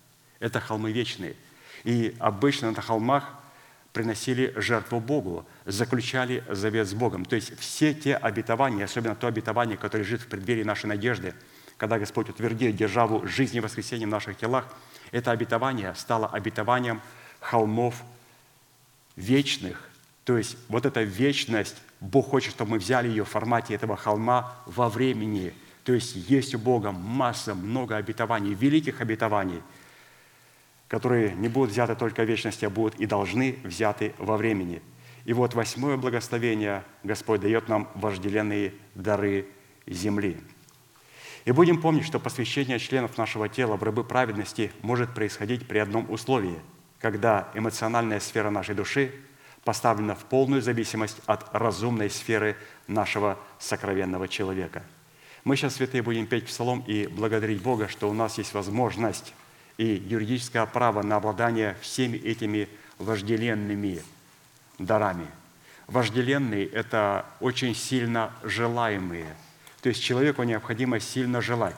Это 0.41 0.59
холмы 0.59 0.91
вечные. 0.91 1.37
И 1.85 2.17
обычно 2.19 2.71
на 2.71 2.81
холмах 2.81 3.38
приносили 3.99 4.53
жертву 4.55 5.01
Богу, 5.01 5.45
заключали 5.65 6.45
завет 6.49 6.87
с 6.87 6.95
Богом. 6.95 7.25
То 7.25 7.35
есть 7.35 7.59
все 7.59 7.93
те 7.93 8.15
обетования, 8.15 8.85
особенно 8.85 9.17
то 9.17 9.27
обетование, 9.27 9.77
которое 9.77 10.05
лежит 10.05 10.21
в 10.21 10.29
преддверии 10.29 10.63
нашей 10.63 10.87
надежды, 10.87 11.35
когда 11.77 11.99
Господь 11.99 12.29
утвердил 12.29 12.73
державу 12.73 13.27
жизни 13.27 13.57
и 13.57 13.61
воскресения 13.61 14.07
в 14.07 14.11
наших 14.11 14.37
телах, 14.37 14.69
это 15.11 15.33
обетование 15.33 15.97
стало 15.97 16.29
обетованием 16.29 17.01
холмов 17.41 18.01
вечных. 19.17 19.91
То 20.23 20.39
есть 20.39 20.57
вот 20.69 20.87
эта 20.87 21.03
вечность, 21.03 21.75
Бог 21.99 22.29
хочет, 22.29 22.53
чтобы 22.53 22.71
мы 22.71 22.79
взяли 22.79 23.09
ее 23.09 23.25
в 23.25 23.29
формате 23.29 23.75
этого 23.75 23.97
холма 23.97 24.55
во 24.67 24.89
времени. 24.89 25.53
То 25.83 25.93
есть 25.93 26.15
есть 26.15 26.55
у 26.55 26.61
Бога 26.61 26.93
масса, 26.93 27.57
много 27.57 27.97
обетований, 27.97 28.55
великих 28.55 29.01
обетований– 29.01 29.61
которые 30.89 31.35
не 31.35 31.49
будут 31.49 31.71
взяты 31.71 31.95
только 31.95 32.23
в 32.23 32.29
вечности, 32.29 32.65
а 32.65 32.71
будут 32.71 32.97
и 32.97 33.07
должны 33.07 33.59
взяты 33.63 34.15
во 34.19 34.37
времени. 34.37 34.83
И 35.25 35.35
вот 35.35 35.55
восьмое 35.55 35.99
благословение 35.99 36.83
Господь 37.05 37.43
дает 37.43 37.69
нам 37.69 37.89
вожделенные 37.95 38.73
дары 38.95 39.47
земли. 39.87 40.39
И 41.45 41.53
будем 41.53 41.81
помнить, 41.81 42.07
что 42.07 42.19
посвящение 42.19 42.79
членов 42.79 43.17
нашего 43.19 43.49
тела 43.49 43.77
в 43.77 43.83
рабы 43.83 44.05
праведности 44.05 44.73
может 44.83 45.15
происходить 45.15 45.69
при 45.69 45.79
одном 45.79 46.11
условии, 46.11 46.59
когда 46.99 47.51
эмоциональная 47.55 48.21
сфера 48.21 48.51
нашей 48.51 48.75
души 48.75 49.13
поставлена 49.65 50.15
в 50.15 50.25
полную 50.25 50.63
зависимость 50.63 51.21
от 51.27 51.47
разумной 51.55 52.09
сферы 52.09 52.57
нашего 52.87 53.39
сокровенного 53.59 54.29
человека. 54.29 54.83
Мы 55.45 55.57
сейчас, 55.57 55.75
святые, 55.77 56.03
будем 56.03 56.27
петь 56.27 56.47
псалом 56.47 56.83
и 56.87 57.07
благодарить 57.07 57.63
Бога, 57.63 57.89
что 57.89 58.09
у 58.09 58.15
нас 58.15 58.39
есть 58.39 58.55
возможность 58.55 59.35
и 59.79 59.87
юридическое 60.07 60.67
право 60.67 61.03
на 61.03 61.17
обладание 61.17 61.77
всеми 61.81 62.17
этими 62.19 62.69
вожделенными 62.99 64.03
дарами. 64.79 65.27
Вожделенные– 65.87 66.67
это 66.73 67.25
очень 67.41 67.75
сильно 67.75 68.33
желаемые. 68.43 69.35
То 69.81 69.89
есть 69.89 70.03
человеку 70.03 70.43
необходимо 70.43 71.01
сильно 71.01 71.41
желать. 71.41 71.77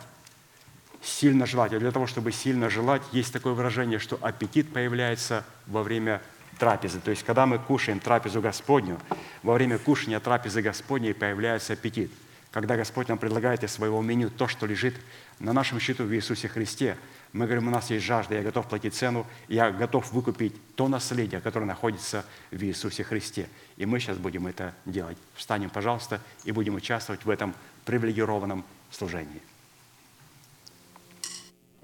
Сильно 1.02 1.46
желать. 1.46 1.72
А 1.72 1.78
для 1.78 1.92
того, 1.92 2.06
чтобы 2.06 2.32
сильно 2.32 2.68
желать, 2.70 3.02
есть 3.12 3.32
такое 3.32 3.52
выражение, 3.52 3.98
что 3.98 4.18
аппетит 4.20 4.72
появляется 4.72 5.44
во 5.66 5.82
время 5.82 6.20
трапезы. 6.58 7.00
То 7.00 7.10
есть, 7.10 7.22
когда 7.22 7.46
мы 7.46 7.58
кушаем 7.58 8.00
трапезу 8.00 8.40
Господню, 8.40 8.98
во 9.42 9.54
время 9.54 9.78
кушания 9.78 10.20
трапезы 10.20 10.60
Господней 10.62 11.14
появляется 11.14 11.74
аппетит. 11.74 12.10
Когда 12.50 12.76
Господь 12.76 13.08
нам 13.08 13.18
предлагает 13.18 13.62
из 13.62 13.72
своего 13.72 14.02
меню 14.02 14.28
то, 14.28 14.48
что 14.48 14.66
лежит 14.66 14.94
на 15.38 15.52
нашем 15.52 15.78
счету 15.78 16.04
в 16.04 16.12
Иисусе 16.12 16.48
Христе, 16.48 16.96
мы 17.32 17.46
говорим, 17.46 17.68
у 17.68 17.70
нас 17.70 17.90
есть 17.90 18.04
жажда, 18.04 18.34
я 18.34 18.42
готов 18.42 18.68
платить 18.68 18.94
цену, 18.94 19.26
я 19.48 19.70
готов 19.70 20.10
выкупить 20.12 20.54
то 20.74 20.88
наследие, 20.88 21.40
которое 21.40 21.66
находится 21.66 22.24
в 22.50 22.62
Иисусе 22.62 23.04
Христе. 23.04 23.48
И 23.76 23.86
мы 23.86 24.00
сейчас 24.00 24.18
будем 24.18 24.46
это 24.46 24.74
делать. 24.84 25.18
Встанем, 25.34 25.70
пожалуйста, 25.70 26.20
и 26.44 26.52
будем 26.52 26.74
участвовать 26.74 27.24
в 27.24 27.30
этом 27.30 27.54
привилегированном 27.84 28.64
служении. 28.90 29.40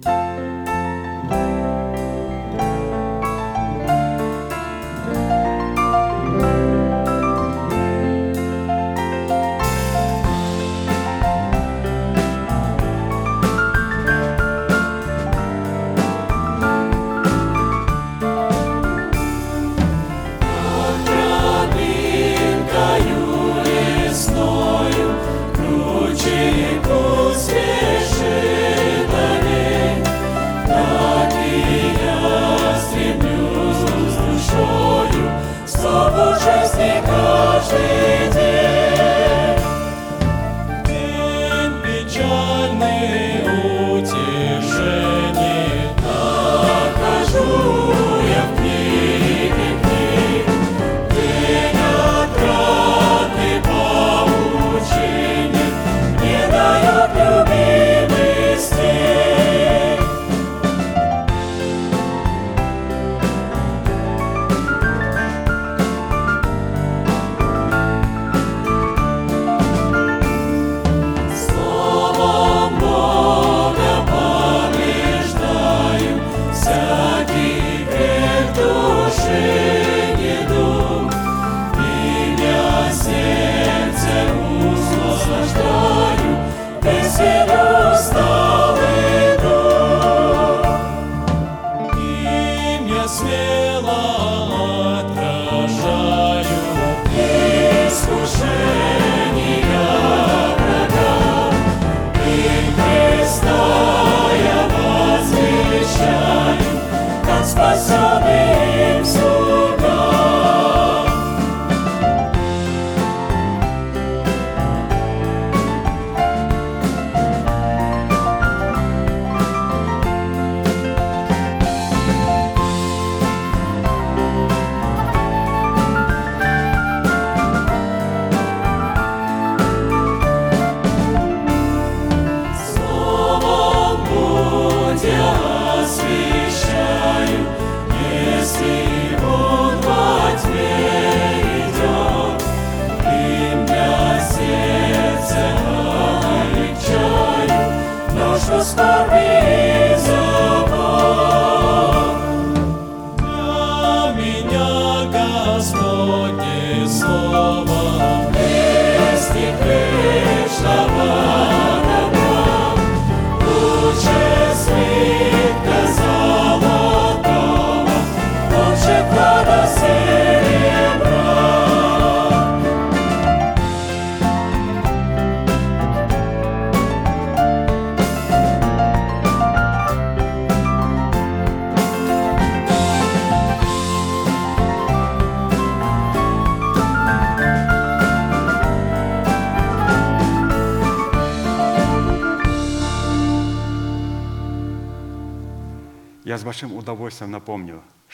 Тропинкою 0.02 0.55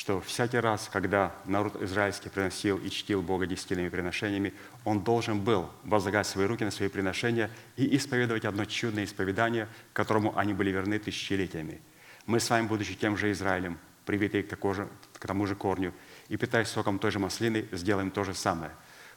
что 0.03 0.21
всякий 0.21 0.59
раз, 0.59 0.91
когда 0.93 1.33
народ 1.45 1.81
израильский 1.81 2.29
приносил 2.29 2.77
и 2.77 2.91
чтил 2.91 3.23
Бога 3.23 3.47
десятильными 3.47 3.89
приношениями, 3.89 4.53
он 4.85 5.05
должен 5.05 5.39
был 5.39 5.71
возлагать 5.85 6.27
свои 6.27 6.45
руки 6.47 6.65
на 6.65 6.73
свои 6.73 6.89
приношения 6.89 7.49
и 7.77 7.97
исповедовать 7.97 8.45
одно 8.45 8.65
чудное 8.65 9.05
исповедание, 9.05 9.69
которому 9.93 10.37
они 10.37 10.55
были 10.55 10.71
верны 10.71 10.99
тысячелетиями. 10.99 11.81
Мы 12.27 12.41
с 12.41 12.51
вами, 12.51 12.67
будучи 12.67 12.97
тем 12.97 13.17
же 13.17 13.31
Израилем, 13.31 13.79
привитые 14.05 14.43
к, 14.43 14.49
такому 14.49 14.75
же- 14.75 14.89
к 15.13 15.25
тому 15.25 15.47
же 15.47 15.55
корню, 15.55 15.95
и 16.29 16.37
питаясь 16.37 16.67
соком 16.67 16.99
той 16.99 17.13
же 17.13 17.21
маслины, 17.21 17.69
сделаем 17.71 18.11
то 18.11 18.25
же 18.25 18.35
самое. 18.35 18.73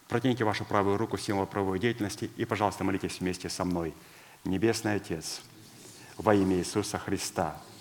Протяните 0.08 0.44
вашу 0.44 0.66
правую 0.66 0.98
руку 0.98 1.18
символ 1.18 1.48
правовой 1.48 1.80
деятельности 1.80 2.30
и, 2.38 2.46
пожалуйста, 2.46 2.84
молитесь 2.84 3.22
вместе 3.22 3.50
со 3.50 3.66
мной. 3.66 3.96
Небесный 4.44 4.94
Отец, 4.94 5.42
во 6.16 6.36
имя 6.36 6.58
Иисуса 6.58 7.00
Христа– 7.00 7.60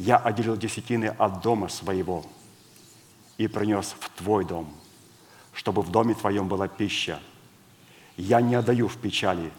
Я 0.00 0.16
отделил 0.16 0.56
десятины 0.56 1.14
от 1.18 1.42
дома 1.42 1.68
своего 1.68 2.24
и 3.36 3.48
принес 3.48 3.94
в 4.00 4.08
Твой 4.16 4.46
дом, 4.46 4.74
чтобы 5.52 5.82
в 5.82 5.90
доме 5.90 6.14
Твоем 6.14 6.48
была 6.48 6.68
пища. 6.68 7.20
Я 8.16 8.40
не 8.40 8.54
отдаю 8.54 8.88
в 8.88 8.96
печали, 8.96 9.52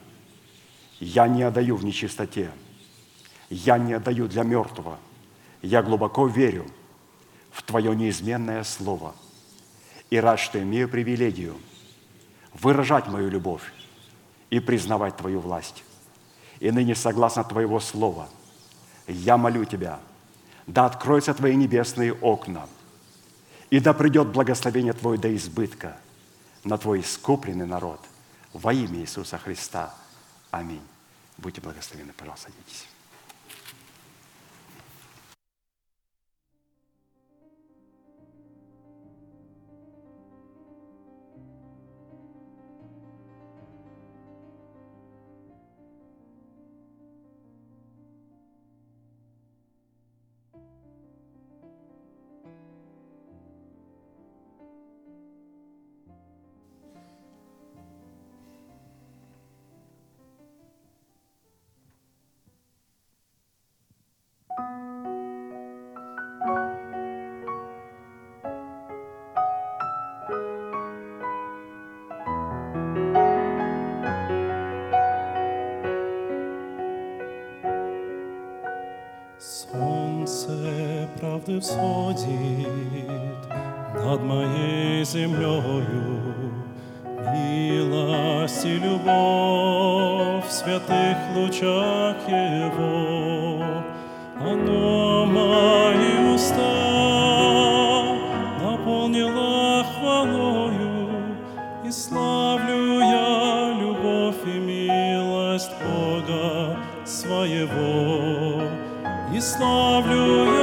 я 0.99 1.27
не 1.27 1.43
отдаю 1.43 1.75
в 1.75 1.85
нечистоте, 1.85 2.49
я 3.51 3.77
не 3.77 3.93
отдаю 3.93 4.27
для 4.27 4.41
мертвого. 4.41 4.97
Я 5.61 5.83
глубоко 5.83 6.25
верю 6.25 6.65
в 7.51 7.61
Твое 7.61 7.95
неизменное 7.95 8.63
Слово 8.63 9.15
и 10.09 10.19
рад, 10.19 10.39
что 10.39 10.59
имею 10.59 10.89
привилегию 10.89 11.55
выражать 12.55 13.05
мою 13.05 13.29
любовь 13.29 13.71
и 14.49 14.59
признавать 14.59 15.17
Твою 15.17 15.39
власть. 15.39 15.83
И 16.59 16.71
ныне, 16.71 16.95
согласно 16.95 17.43
Твоего 17.43 17.79
Слова, 17.79 18.27
я 19.05 19.37
молю 19.37 19.65
Тебя, 19.65 19.99
да 20.67 20.85
откроются 20.85 21.33
Твои 21.33 21.55
небесные 21.55 22.13
окна, 22.13 22.67
и 23.69 23.79
да 23.79 23.93
придет 23.93 24.27
благословение 24.27 24.93
Твое 24.93 25.17
до 25.17 25.33
избытка 25.35 25.97
на 26.63 26.77
Твой 26.77 27.01
искупленный 27.01 27.65
народ 27.65 27.99
во 28.53 28.73
имя 28.73 28.99
Иисуса 28.99 29.37
Христа. 29.37 29.93
Аминь. 30.51 30.81
Будьте 31.37 31.61
благословены, 31.61 32.13
пожалуйста, 32.13 32.51
садитесь. 32.51 32.90
Правды 81.51 81.59
всходит 81.59 82.67
над 83.93 84.21
моей 84.23 85.03
землею, 85.03 86.21
Милость 87.33 88.65
и 88.65 88.77
любовь 88.77 90.45
в 90.47 90.51
святых 90.51 91.17
лучах 91.35 92.15
Его, 92.27 93.63
Оно 94.39 95.25
мои 95.25 96.33
уста 96.33 98.15
наполнило 98.61 99.83
хвалою, 99.83 101.09
И 101.85 101.91
славлю 101.91 102.99
я 102.99 103.77
любовь 103.79 104.45
и 104.45 104.59
милость 104.59 105.71
Бога 105.83 106.77
своего. 107.05 108.61
И 109.33 109.39
славлю 109.39 110.55
я 110.55 110.60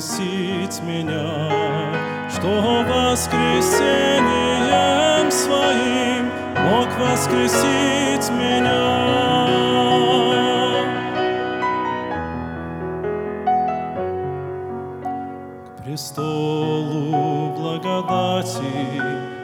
воскресить 0.00 0.80
меня, 0.82 1.50
что 2.30 2.48
воскресением 2.88 5.30
своим 5.30 6.30
мог 6.70 6.88
воскресить 6.98 8.30
меня. 8.30 9.10
К 15.76 15.78
престолу 15.84 17.52
благодати 17.58 19.02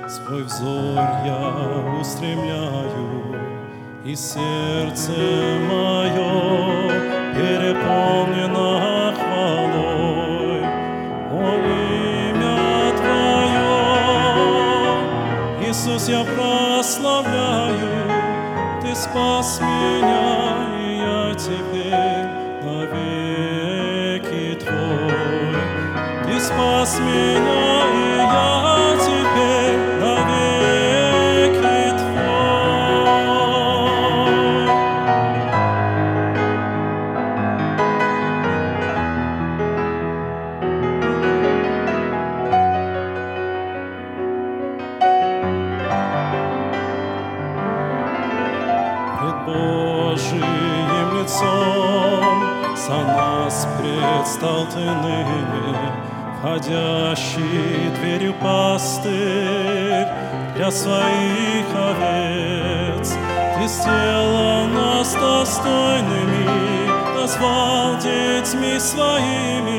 свой 0.08 0.42
взор 0.44 1.04
я 1.26 1.52
устремляю, 2.00 3.36
и 4.06 4.14
сердце 4.14 5.12
мое 5.68 5.85
спас 26.46 27.00
меня, 27.00 27.65
пастырь 58.76 60.06
для 60.54 60.70
своих 60.70 61.66
овец. 61.74 63.14
Ты 63.56 63.66
сделал 63.68 64.66
нас 64.66 65.14
достойными, 65.14 66.44
назвал 67.18 67.96
детьми 67.96 68.78
своими, 68.78 69.75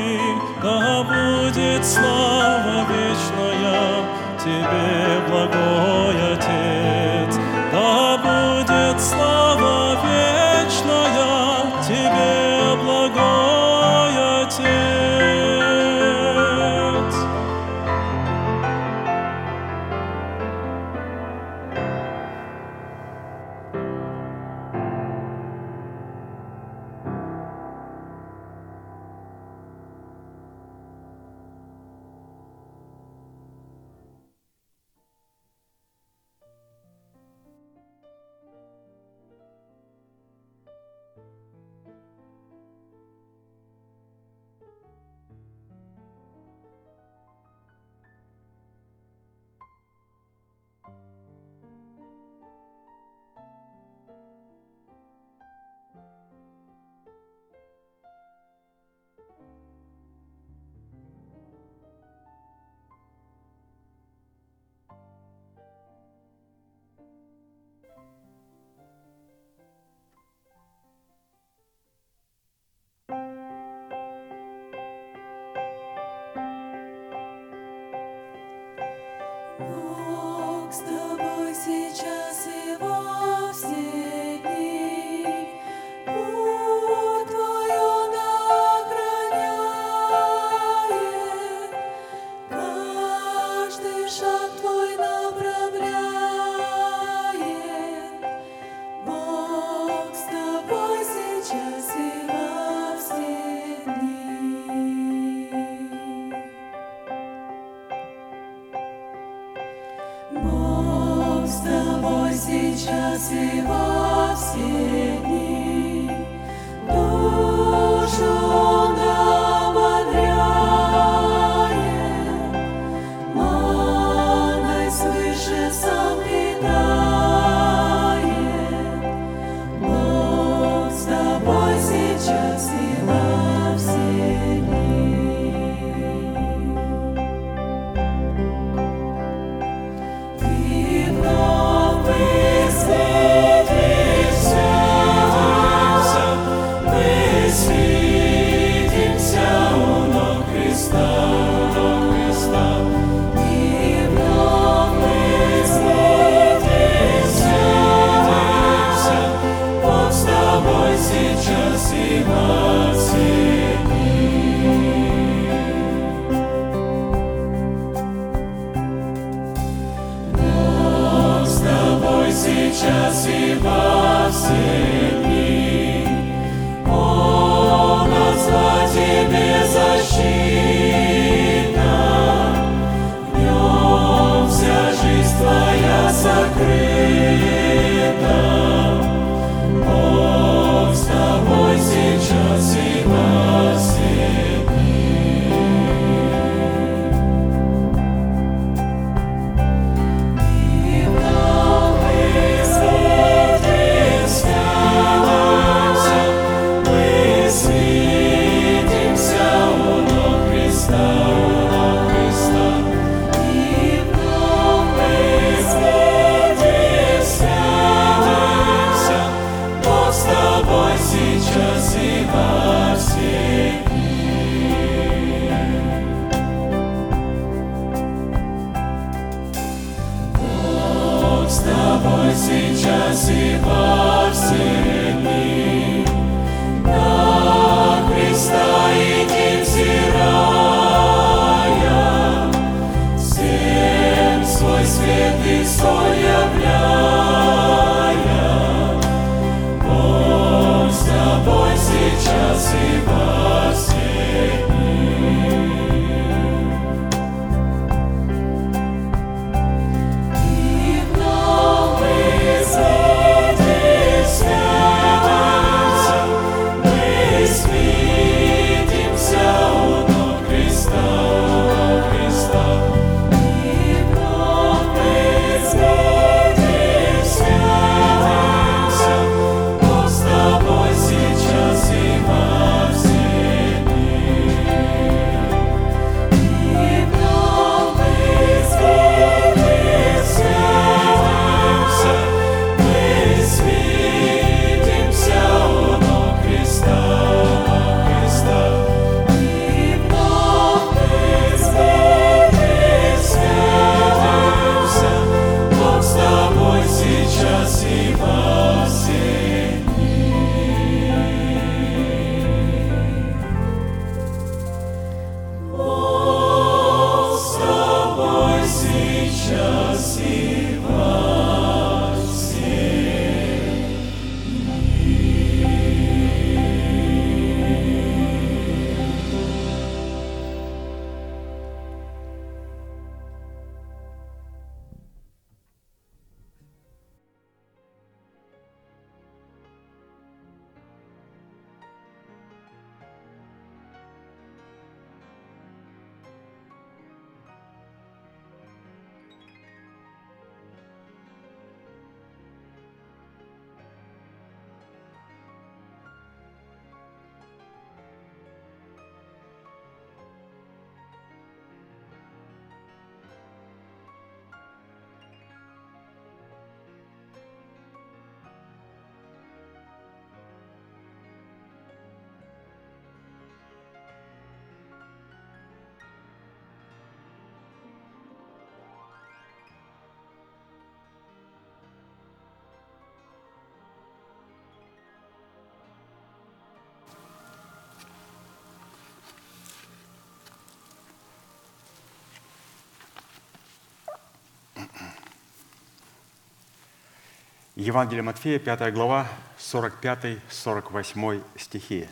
Евангелие 397.78 398.22
Матфея, 398.24 398.58
5 398.58 398.92
глава, 398.92 399.28
45-48 399.60 401.44
стихи. 401.56 402.08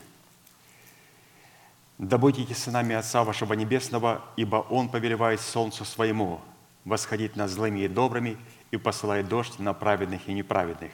«Да 1.98 2.18
будете 2.18 2.54
сынами 2.54 2.94
Отца 2.94 3.24
вашего 3.24 3.52
Небесного, 3.54 4.24
ибо 4.36 4.58
Он 4.70 4.88
повелевает 4.88 5.40
солнцу 5.40 5.84
своему 5.84 6.40
восходить 6.84 7.34
над 7.34 7.50
злыми 7.50 7.80
и 7.80 7.88
добрыми 7.88 8.36
и 8.70 8.76
посылает 8.76 9.26
дождь 9.26 9.58
на 9.58 9.74
праведных 9.74 10.28
и 10.28 10.34
неправедных. 10.34 10.92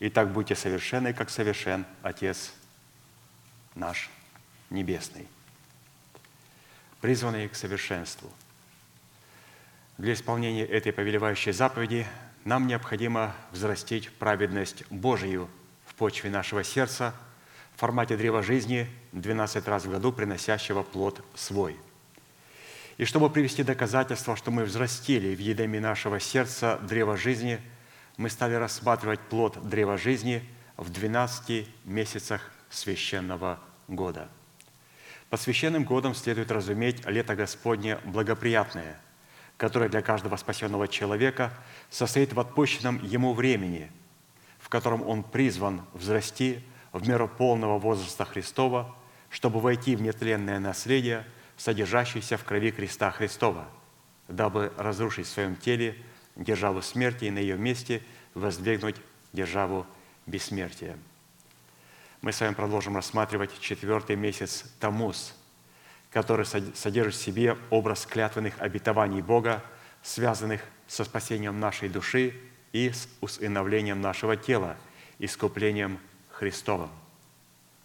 И 0.00 0.10
так 0.10 0.32
будьте 0.32 0.56
совершенны, 0.56 1.12
как 1.12 1.30
совершен 1.30 1.86
Отец 2.02 2.54
наш 3.76 4.10
Небесный». 4.70 5.28
Призванные 7.00 7.48
к 7.48 7.54
совершенству– 7.54 8.28
для 9.98 10.14
исполнения 10.14 10.64
этой 10.64 10.92
повелевающей 10.92 11.52
заповеди 11.52 12.06
нам 12.44 12.66
необходимо 12.66 13.34
взрастить 13.52 14.10
праведность 14.12 14.84
Божию 14.90 15.48
в 15.86 15.94
почве 15.94 16.30
нашего 16.30 16.64
сердца 16.64 17.14
в 17.74 17.80
формате 17.80 18.16
древа 18.16 18.42
жизни 18.42 18.88
12 19.12 19.66
раз 19.68 19.84
в 19.84 19.90
году, 19.90 20.12
приносящего 20.12 20.82
плод 20.82 21.24
свой. 21.34 21.76
И 22.98 23.04
чтобы 23.04 23.30
привести 23.30 23.62
доказательство, 23.62 24.36
что 24.36 24.50
мы 24.50 24.64
взрастили 24.64 25.34
в 25.34 25.38
едеме 25.38 25.80
нашего 25.80 26.20
сердца 26.20 26.78
древо 26.82 27.16
жизни, 27.16 27.60
мы 28.16 28.28
стали 28.28 28.54
рассматривать 28.54 29.20
плод 29.20 29.68
древа 29.68 29.96
жизни 29.96 30.42
в 30.76 30.90
12 30.90 31.66
месяцах 31.84 32.50
священного 32.70 33.58
года. 33.88 34.28
Под 35.30 35.40
священным 35.40 35.84
годом 35.84 36.14
следует 36.14 36.50
разуметь 36.50 37.06
лето 37.06 37.34
Господне 37.34 37.98
благоприятное– 38.04 39.00
которое 39.62 39.88
для 39.88 40.02
каждого 40.02 40.34
спасенного 40.34 40.88
человека 40.88 41.52
состоит 41.88 42.32
в 42.32 42.40
отпущенном 42.40 43.00
ему 43.04 43.32
времени, 43.32 43.92
в 44.58 44.68
котором 44.68 45.08
он 45.08 45.22
призван 45.22 45.82
взрасти 45.94 46.64
в 46.90 47.06
меру 47.06 47.28
полного 47.28 47.78
возраста 47.78 48.24
Христова, 48.24 48.92
чтобы 49.30 49.60
войти 49.60 49.94
в 49.94 50.02
нетленное 50.02 50.58
наследие, 50.58 51.24
содержащееся 51.56 52.38
в 52.38 52.42
крови 52.42 52.72
креста 52.72 53.12
Христова, 53.12 53.68
дабы 54.26 54.72
разрушить 54.78 55.28
в 55.28 55.30
своем 55.30 55.54
теле 55.54 55.96
державу 56.34 56.82
смерти 56.82 57.26
и 57.26 57.30
на 57.30 57.38
ее 57.38 57.56
месте 57.56 58.02
воздвигнуть 58.34 58.96
державу 59.32 59.86
бессмертия. 60.26 60.98
Мы 62.20 62.32
с 62.32 62.40
вами 62.40 62.54
продолжим 62.54 62.96
рассматривать 62.96 63.60
четвертый 63.60 64.16
месяц 64.16 64.64
Тамуз, 64.80 65.36
который 66.12 66.44
содержит 66.44 67.14
в 67.14 67.22
себе 67.22 67.56
образ 67.70 68.06
клятвенных 68.06 68.60
обетований 68.60 69.22
Бога, 69.22 69.62
связанных 70.02 70.60
со 70.86 71.04
спасением 71.04 71.58
нашей 71.58 71.88
души 71.88 72.34
и 72.72 72.90
с 72.90 73.08
усыновлением 73.20 74.00
нашего 74.00 74.36
тела, 74.36 74.76
искуплением 75.18 75.98
Христовым. 76.30 76.90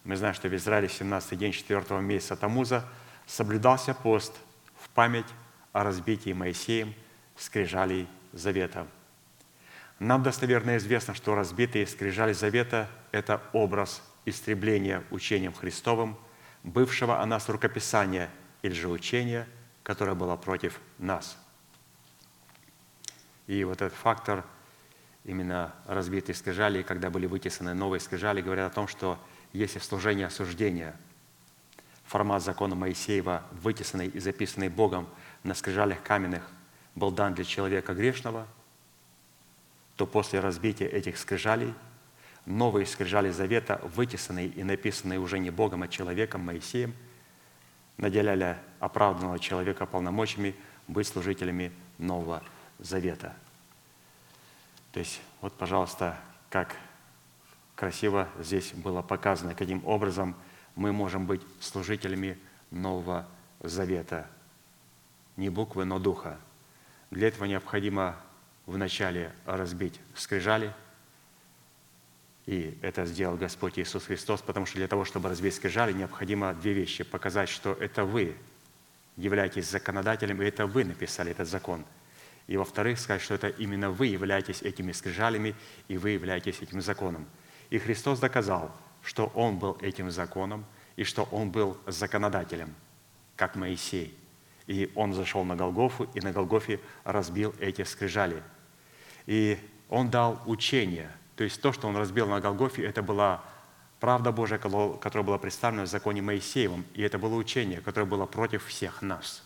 Мы 0.04 0.16
знаем, 0.16 0.36
что 0.36 0.50
в 0.50 0.56
Израиле 0.56 0.90
17 0.90 1.38
день 1.38 1.52
4 1.52 2.02
месяца 2.02 2.36
Тамуза 2.36 2.86
соблюдался 3.26 3.94
пост 3.94 4.34
в 4.82 4.90
память 4.90 5.28
о 5.74 5.84
разбитии 5.84 6.34
Моисеем 6.34 6.94
скрижалей 7.36 8.08
Завета. 8.34 8.88
Нам 10.00 10.22
достоверно 10.22 10.78
известно, 10.78 11.14
что 11.14 11.34
разбитые 11.34 11.88
скрижали 11.88 12.34
Завета– 12.34 12.90
это 13.12 13.42
образ 13.54 14.02
истребления 14.26 15.04
учением 15.12 15.54
Христовым, 15.54 16.18
бывшего 16.64 17.22
о 17.22 17.26
нас 17.26 17.50
рукописания 17.50 18.30
или 18.62 18.74
же 18.74 18.90
учения, 18.90 19.48
которое 19.84 20.16
было 20.16 20.36
против 20.36 20.80
нас. 20.98 21.38
И 23.48 23.64
вот 23.64 23.82
этот 23.82 23.98
фактор 23.98 24.44
именно 25.24 25.74
разбитые 25.86 26.36
скрижали, 26.36 26.82
когда 26.82 27.10
были 27.10 27.26
вытесаны 27.26 27.74
новые 27.74 28.00
скрижали, 28.00 28.42
говорят 28.42 28.72
о 28.72 28.76
том, 28.76 28.88
что 28.88 29.20
если 29.54 29.80
в 29.80 29.84
служении 29.84 30.26
осуждения 30.26 30.96
формат 32.06 32.44
закона 32.44 32.76
Моисеева, 32.76 33.44
вытесанный 33.52 34.08
и 34.08 34.20
записанный 34.20 34.70
Богом 34.70 35.08
на 35.44 35.54
скрижалях 35.54 36.02
каменных, 36.04 36.50
был 36.96 37.12
дан 37.12 37.34
для 37.34 37.44
человека 37.44 37.94
грешного, 37.94 38.48
то 39.96 40.06
после 40.06 40.40
разбития 40.40 40.88
этих 40.88 41.18
скрижалей 41.18 41.74
новые 42.48 42.86
скрижали 42.86 43.30
завета, 43.30 43.80
вытесанные 43.84 44.48
и 44.48 44.64
написанные 44.64 45.20
уже 45.20 45.38
не 45.38 45.52
Богом, 45.52 45.84
а 45.84 45.88
человеком, 45.88 46.42
Моисеем, 46.42 46.96
наделяли 47.98 48.58
оправданного 48.80 49.38
человека 49.38 49.86
полномочиями 49.86 50.56
быть 50.88 51.08
служителями 51.08 51.74
Нового 51.98 52.42
Завета. 52.80 53.36
То 54.94 55.00
есть, 55.00 55.20
вот, 55.42 55.54
пожалуйста, 55.54 56.18
как 56.50 56.76
красиво 57.76 58.30
здесь 58.40 58.72
было 58.72 59.02
показано, 59.02 59.54
каким 59.54 59.86
образом 59.86 60.36
мы 60.76 60.94
можем 60.94 61.26
быть 61.26 61.42
служителями 61.60 62.38
Нового 62.72 63.28
Завета. 63.60 64.30
Не 65.36 65.50
буквы, 65.50 65.84
но 65.84 66.00
духа. 66.00 66.38
Для 67.12 67.28
этого 67.28 67.46
необходимо 67.46 68.16
вначале 68.66 69.34
разбить 69.46 70.00
скрижали, 70.16 70.74
и 72.48 72.76
это 72.82 73.06
сделал 73.06 73.38
Господь 73.38 73.78
Иисус 73.78 74.06
Христос, 74.06 74.42
потому 74.42 74.66
что 74.66 74.78
для 74.78 74.88
того, 74.88 75.06
чтобы 75.06 75.30
разбить 75.30 75.54
скрижали, 75.54 75.94
необходимо 75.94 76.56
две 76.56 76.74
вещи. 76.74 77.04
Показать, 77.04 77.50
что 77.50 77.74
это 77.74 78.06
вы 78.06 78.36
являетесь 79.18 79.70
законодателем, 79.70 80.42
и 80.42 80.46
это 80.46 80.66
вы 80.66 80.84
написали 80.84 81.30
этот 81.32 81.48
закон. 81.48 81.86
И 82.48 82.58
во-вторых, 82.58 83.00
сказать, 83.00 83.22
что 83.22 83.36
это 83.36 83.50
именно 83.50 83.92
вы 83.92 84.08
являетесь 84.08 84.64
этими 84.64 84.94
скрижалями, 84.94 85.54
и 85.88 85.98
вы 85.98 86.12
являетесь 86.12 86.62
этим 86.62 86.82
законом. 86.82 87.28
И 87.70 87.78
Христос 87.78 88.20
доказал, 88.20 88.76
что 89.04 89.28
Он 89.36 89.60
был 89.60 89.78
этим 89.82 90.10
законом, 90.10 90.66
и 90.96 91.04
что 91.04 91.28
Он 91.32 91.52
был 91.52 91.78
законодателем, 91.86 92.74
как 93.36 93.56
Моисей. 93.56 94.18
И 94.66 94.90
Он 94.96 95.14
зашел 95.14 95.44
на 95.44 95.56
Голгофу, 95.56 96.10
и 96.16 96.22
на 96.22 96.32
Голгофе 96.32 96.80
разбил 97.04 97.54
эти 97.60 97.84
скрижали– 97.84 98.42
и 99.28 99.60
он 99.90 100.10
дал 100.10 100.42
учение. 100.46 101.12
То 101.38 101.44
есть 101.44 101.62
то, 101.62 101.72
что 101.72 101.88
он 101.88 101.96
разбил 101.96 102.28
на 102.28 102.42
Голгофе, 102.42 102.84
это 102.84 103.02
была 103.02 103.44
правда 104.00 104.32
Божия, 104.32 104.58
которая 104.58 105.24
была 105.24 105.38
представлена 105.38 105.84
в 105.84 105.88
законе 105.88 106.22
Моисеевом. 106.22 106.84
И 106.94 107.02
это 107.02 107.18
было 107.18 107.36
учение, 107.36 107.80
которое 107.80 108.06
было 108.06 108.26
против 108.26 108.66
всех 108.66 109.02
нас. 109.02 109.44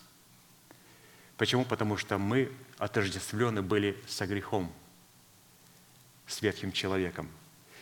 Почему? 1.36 1.64
Потому 1.64 1.96
что 1.96 2.18
мы 2.18 2.50
отождествлены 2.78 3.62
были 3.62 3.96
со 4.08 4.26
грехом, 4.26 4.72
с 6.26 6.42
ветхим 6.42 6.72
человеком. 6.72 7.28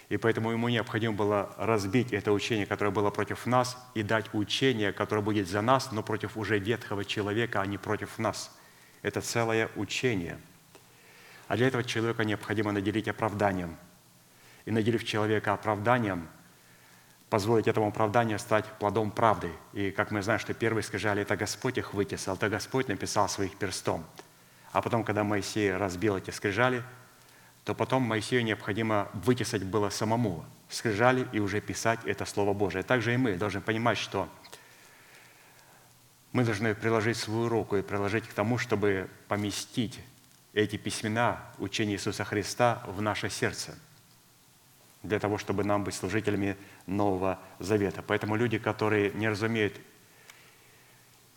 И 0.08 0.16
поэтому 0.16 0.50
ему 0.50 0.68
необходимо 0.68 1.14
было 1.14 1.54
разбить 1.56 2.12
это 2.12 2.32
учение, 2.32 2.66
которое 2.66 2.90
было 2.90 3.10
против 3.10 3.46
нас, 3.46 3.78
и 3.94 4.02
дать 4.02 4.34
учение, 4.34 4.92
которое 4.92 5.22
будет 5.22 5.48
за 5.48 5.62
нас, 5.62 5.92
но 5.92 6.02
против 6.02 6.36
уже 6.36 6.58
ветхого 6.58 7.04
человека, 7.04 7.62
а 7.62 7.66
не 7.66 7.78
против 7.78 8.18
нас. 8.18 8.50
Это 9.02 9.20
целое 9.20 9.70
учение– 9.76 10.38
а 11.50 11.56
для 11.56 11.66
этого 11.66 11.82
человека 11.82 12.24
необходимо 12.24 12.70
наделить 12.70 13.08
оправданием. 13.08 13.76
И 14.64 14.70
наделив 14.70 15.04
человека 15.04 15.52
оправданием, 15.52 16.28
позволить 17.30 17.68
этому 17.68 17.88
оправданию 17.88 18.38
стать 18.38 18.66
плодом 18.78 19.10
правды. 19.10 19.52
И 19.72 19.90
как 19.90 20.10
мы 20.10 20.22
знаем, 20.22 20.40
что 20.40 20.52
первые 20.52 20.82
скажали, 20.82 21.22
это 21.22 21.36
Господь 21.36 21.78
их 21.78 21.94
вытесал, 21.94 22.34
это 22.34 22.48
Господь 22.48 22.88
написал 22.88 23.28
своих 23.28 23.56
перстом. 23.56 24.04
А 24.72 24.82
потом, 24.82 25.04
когда 25.04 25.24
Моисей 25.24 25.74
разбил 25.74 26.16
эти 26.16 26.30
скрижали, 26.30 26.82
то 27.64 27.74
потом 27.74 28.02
Моисею 28.02 28.44
необходимо 28.44 29.08
вытесать 29.12 29.64
было 29.64 29.90
самому 29.90 30.44
скрижали 30.68 31.26
и 31.32 31.40
уже 31.40 31.60
писать 31.60 32.00
это 32.04 32.24
Слово 32.24 32.54
Божие. 32.54 32.82
Также 32.82 33.14
и 33.14 33.16
мы 33.16 33.36
должны 33.36 33.60
понимать, 33.60 33.98
что 33.98 34.28
мы 36.32 36.44
должны 36.44 36.74
приложить 36.74 37.16
свою 37.16 37.48
руку 37.48 37.76
и 37.76 37.82
приложить 37.82 38.26
к 38.26 38.32
тому, 38.32 38.56
чтобы 38.56 39.08
поместить 39.28 40.00
эти 40.52 40.76
письмена 40.76 41.40
учения 41.58 41.94
Иисуса 41.94 42.24
Христа 42.24 42.82
в 42.86 43.02
наше 43.02 43.30
сердце, 43.30 43.76
для 45.02 45.18
того, 45.18 45.38
чтобы 45.38 45.64
нам 45.64 45.84
быть 45.84 45.94
служителями 45.94 46.56
Нового 46.86 47.38
Завета. 47.58 48.02
Поэтому 48.02 48.36
люди, 48.36 48.58
которые 48.58 49.12
не 49.12 49.28
разумеют 49.28 49.80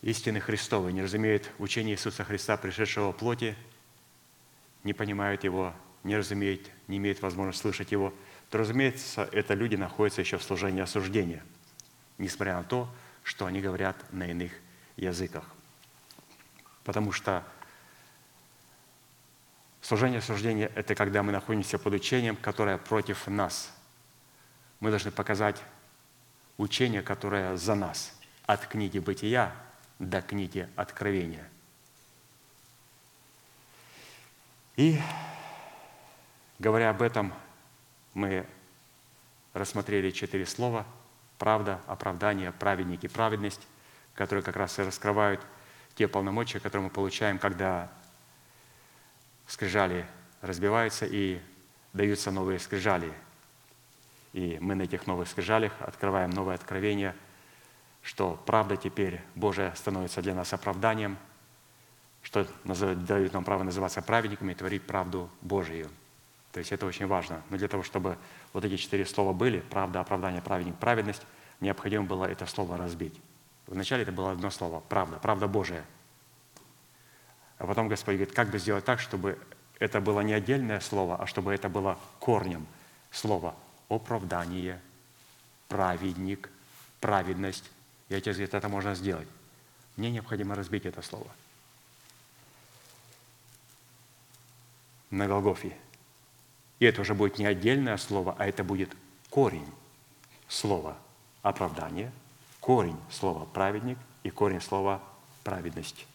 истины 0.01 0.39
Христовой, 0.39 0.91
не 0.91 1.01
разумеют 1.01 1.49
учения 1.59 1.93
Иисуса 1.93 2.23
Христа, 2.23 2.57
пришедшего 2.57 3.13
в 3.13 3.17
плоти, 3.17 3.55
не 4.83 4.93
понимают 4.93 5.43
Его, 5.43 5.73
не 6.03 6.17
разумеют, 6.17 6.69
не 6.87 6.97
имеют 6.97 7.21
возможности 7.21 7.61
слышать 7.61 7.91
Его, 7.91 8.13
то, 8.49 8.57
разумеется, 8.57 9.27
это 9.31 9.53
люди 9.53 9.75
находятся 9.75 10.21
еще 10.21 10.37
в 10.37 10.43
служении 10.43 10.81
осуждения, 10.81 11.43
несмотря 12.17 12.57
на 12.57 12.63
то, 12.63 12.89
что 13.23 13.45
они 13.45 13.61
говорят 13.61 13.95
на 14.11 14.29
иных 14.29 14.51
языках. 14.97 15.45
Потому 16.83 17.13
что 17.13 17.45
Служение 19.83 20.19
осуждения– 20.19 20.71
это 20.75 20.95
когда 20.95 21.23
мы 21.23 21.33
находимся 21.33 21.77
под 21.77 21.93
учением, 21.93 22.37
которое 22.37 22.77
против 22.77 23.27
нас. 23.27 23.69
Мы 24.79 24.89
должны 24.91 25.11
показать 25.11 25.61
учение, 26.57 27.01
которое 27.01 27.57
за 27.57 27.75
нас, 27.75 28.17
от 28.45 28.65
книги 28.65 28.97
«Бытия» 28.97 29.53
до 29.99 30.21
книги 30.21 30.69
«Откровения». 30.77 31.49
И, 34.77 34.99
говоря 36.59 36.89
об 36.89 37.01
этом, 37.01 37.33
мы 38.13 38.47
рассмотрели 39.53 40.11
четыре 40.11 40.45
слова– 40.45 40.85
правда, 41.37 41.81
оправдание, 41.87 42.53
праведник 42.53 43.03
и 43.03 43.09
праведность, 43.09 43.67
которые 44.15 44.43
как 44.43 44.55
раз 44.55 44.79
и 44.79 44.83
раскрывают 44.83 45.41
те 45.95 46.07
полномочия, 46.07 46.61
которые 46.61 46.85
мы 46.85 46.89
получаем, 46.89 47.37
когда 47.37 47.91
скрижали 49.47 50.05
разбиваются 50.43 51.05
и 51.05 51.41
даются 51.93 52.29
новые 52.29 52.59
скрижали. 52.59 53.11
И 54.33 54.57
мы 54.59 54.75
на 54.75 54.83
этих 54.83 55.07
новых 55.07 55.27
скрижалях 55.27 55.71
открываем 55.79 56.29
новое 56.31 56.55
откровение, 56.55 57.15
что 58.01 58.41
правда 58.45 58.75
теперь 58.75 59.21
Божия 59.35 59.73
становится 59.75 60.21
для 60.21 60.35
нас 60.35 60.53
оправданием, 60.53 61.17
что 62.21 62.45
дают 62.65 63.33
нам 63.33 63.43
право 63.43 63.63
называться 63.63 64.01
праведниками 64.01 64.51
и 64.51 64.55
творить 64.55 64.83
правду 64.83 65.29
Божию. 65.41 65.89
То 66.51 66.59
есть 66.59 66.71
это 66.71 66.85
очень 66.85 67.07
важно. 67.07 67.41
Но 67.49 67.57
для 67.57 67.67
того, 67.67 67.83
чтобы 67.83 68.17
вот 68.51 68.65
эти 68.65 68.75
четыре 68.75 69.05
слова 69.05 69.33
были, 69.33 69.61
правда, 69.61 70.01
оправдание, 70.01 70.41
праведник, 70.41 70.75
праведность, 70.75 71.25
необходимо 71.61 72.03
было 72.03 72.25
это 72.25 72.45
слово 72.47 72.77
разбить. 72.77 73.19
Вначале 73.67 74.03
это 74.03 74.11
было 74.11 74.31
одно 74.31 74.49
слово– 74.49 74.81
правда, 74.89 75.19
правда 75.19 75.47
Божия– 75.47 75.85
а 77.57 77.67
потом 77.67 77.87
Господь 77.87 78.15
говорит, 78.15 78.33
как 78.33 78.49
бы 78.49 78.59
сделать 78.59 78.85
так, 78.85 78.99
чтобы 78.99 79.39
это 79.79 80.01
было 80.01 80.21
не 80.21 80.33
отдельное 80.33 80.79
слово, 80.79 81.17
а 81.17 81.27
чтобы 81.27 81.53
это 81.53 81.69
было 81.69 81.97
корнем 82.19 82.65
слова 83.11 83.55
оправдание, 83.89 84.81
праведник, 85.67 86.49
праведность. 86.99 87.69
И 88.09 88.15
Отец 88.15 88.35
говорит, 88.35 88.53
это 88.53 88.69
можно 88.69 88.95
сделать. 88.95 89.27
Мне 89.95 90.09
необходимо 90.09 90.55
разбить 90.55 90.85
это 90.85 91.01
слово. 91.01 91.27
На 95.11 95.27
Голгофе. 95.27 95.77
И 96.79 96.85
это 96.85 97.01
уже 97.01 97.13
будет 97.13 97.37
не 97.37 97.45
отдельное 97.45 97.97
слово, 97.97 98.35
а 98.39 98.47
это 98.47 98.63
будет 98.63 98.95
корень 99.29 99.71
слова 100.47 100.97
оправдание, 101.43 102.11
корень 102.59 102.99
слова 103.11 103.45
праведник 103.45 103.97
и 104.23 104.29
корень 104.31 104.61
слова 104.61 105.01
праведность 105.43 106.07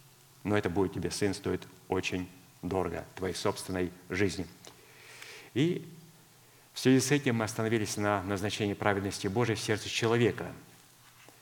но 0.48 0.56
это 0.56 0.70
будет 0.70 0.94
тебе, 0.94 1.10
сын, 1.10 1.34
стоить 1.34 1.62
очень 1.88 2.28
дорого, 2.62 3.04
твоей 3.14 3.34
собственной 3.34 3.92
жизни. 4.08 4.46
И 5.54 5.86
в 6.72 6.78
связи 6.78 7.00
с 7.00 7.10
этим 7.10 7.36
мы 7.36 7.44
остановились 7.44 7.96
на 7.96 8.22
назначении 8.22 8.74
праведности 8.74 9.26
Божией 9.26 9.56
в 9.56 9.60
сердце 9.60 9.88
человека. 9.88 10.52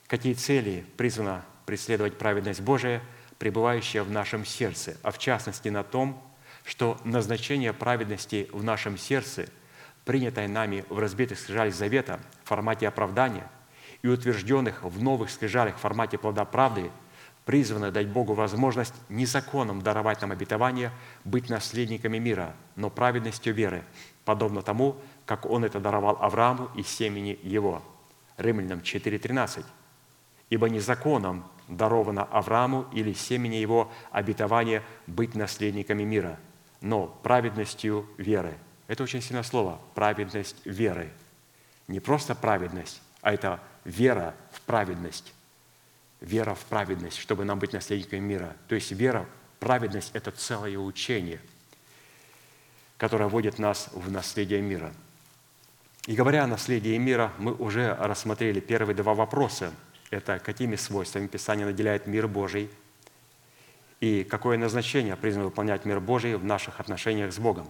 Какие 0.08 0.34
цели 0.34 0.84
призвана 0.96 1.44
преследовать 1.66 2.18
праведность 2.18 2.60
Божия, 2.60 3.02
пребывающая 3.38 4.02
в 4.02 4.10
нашем 4.10 4.44
сердце, 4.44 4.96
а 5.02 5.10
в 5.10 5.18
частности 5.18 5.68
на 5.68 5.84
том, 5.84 6.22
что 6.64 6.98
назначение 7.04 7.72
праведности 7.72 8.48
в 8.52 8.64
нашем 8.64 8.98
сердце, 8.98 9.46
принятое 10.04 10.48
нами 10.48 10.84
в 10.88 10.98
разбитых 10.98 11.38
скрижалях 11.38 11.74
завета 11.74 12.20
в 12.44 12.48
формате 12.48 12.88
оправдания 12.88 13.48
и 14.02 14.08
утвержденных 14.08 14.82
в 14.82 15.02
новых 15.02 15.30
скрижалях 15.30 15.76
в 15.76 15.80
формате 15.80 16.18
плода 16.18 16.44
правды, 16.44 16.90
призвано 17.46 17.92
дать 17.92 18.08
Богу 18.08 18.34
возможность 18.34 18.92
не 19.08 19.24
законом 19.24 19.80
даровать 19.80 20.20
нам 20.20 20.32
обетование 20.32 20.90
быть 21.24 21.48
наследниками 21.48 22.18
мира, 22.18 22.54
но 22.74 22.90
праведностью 22.90 23.54
веры, 23.54 23.84
подобно 24.24 24.62
тому, 24.62 24.96
как 25.24 25.46
Он 25.46 25.64
это 25.64 25.80
даровал 25.80 26.18
Аврааму 26.20 26.68
и 26.74 26.82
семени 26.82 27.38
его. 27.42 27.82
Римлянам 28.36 28.80
4.13. 28.80 29.64
«Ибо 30.50 30.68
не 30.68 30.80
законом 30.80 31.44
даровано 31.68 32.24
Аврааму 32.24 32.86
или 32.92 33.12
семени 33.12 33.56
его 33.56 33.90
обетование 34.10 34.82
быть 35.06 35.34
наследниками 35.34 36.02
мира, 36.02 36.38
но 36.80 37.06
праведностью 37.22 38.06
веры». 38.18 38.58
Это 38.88 39.04
очень 39.04 39.22
сильное 39.22 39.44
слово– 39.44 39.80
праведность 39.94 40.56
веры. 40.64 41.12
Не 41.86 42.00
просто 42.00 42.34
праведность, 42.34 43.00
а 43.22 43.32
это 43.32 43.60
вера 43.84 44.34
в 44.50 44.60
праведность. 44.62 45.32
Вера 46.20 46.54
в 46.54 46.64
праведность, 46.64 47.18
чтобы 47.18 47.44
нам 47.44 47.58
быть 47.58 47.72
наследниками 47.72 48.20
мира. 48.20 48.56
То 48.68 48.74
есть 48.74 48.90
вера, 48.92 49.26
праведность– 49.60 50.10
это 50.14 50.30
целое 50.30 50.78
учение, 50.78 51.40
которое 52.96 53.28
вводит 53.28 53.58
нас 53.58 53.88
в 53.92 54.10
наследие 54.10 54.60
мира– 54.60 54.92
и 56.06 56.14
говоря 56.14 56.44
о 56.44 56.46
наследии 56.46 56.96
мира, 56.96 57.32
мы 57.36 57.52
уже 57.52 57.92
рассмотрели 57.96 58.60
первые 58.60 58.94
два 58.94 59.12
вопроса. 59.12 59.72
Это 60.10 60.38
какими 60.38 60.76
свойствами 60.76 61.26
Писание 61.26 61.66
наделяет 61.66 62.06
мир 62.06 62.28
Божий 62.28 62.70
и 63.98 64.22
какое 64.22 64.56
назначение 64.56 65.16
призвано 65.16 65.46
выполнять 65.46 65.84
мир 65.84 65.98
Божий 65.98 66.36
в 66.36 66.44
наших 66.44 66.78
отношениях 66.78 67.32
с 67.32 67.38
Богом. 67.40 67.66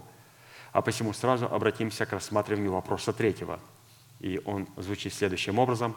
А 0.72 0.82
посему 0.82 1.14
сразу 1.14 1.46
обратимся 1.46 2.04
к 2.04 2.12
рассматриванию 2.12 2.72
вопроса 2.72 3.14
третьего. 3.14 3.58
И 4.20 4.38
он 4.44 4.68
звучит 4.76 5.14
следующим 5.14 5.58
образом. 5.58 5.96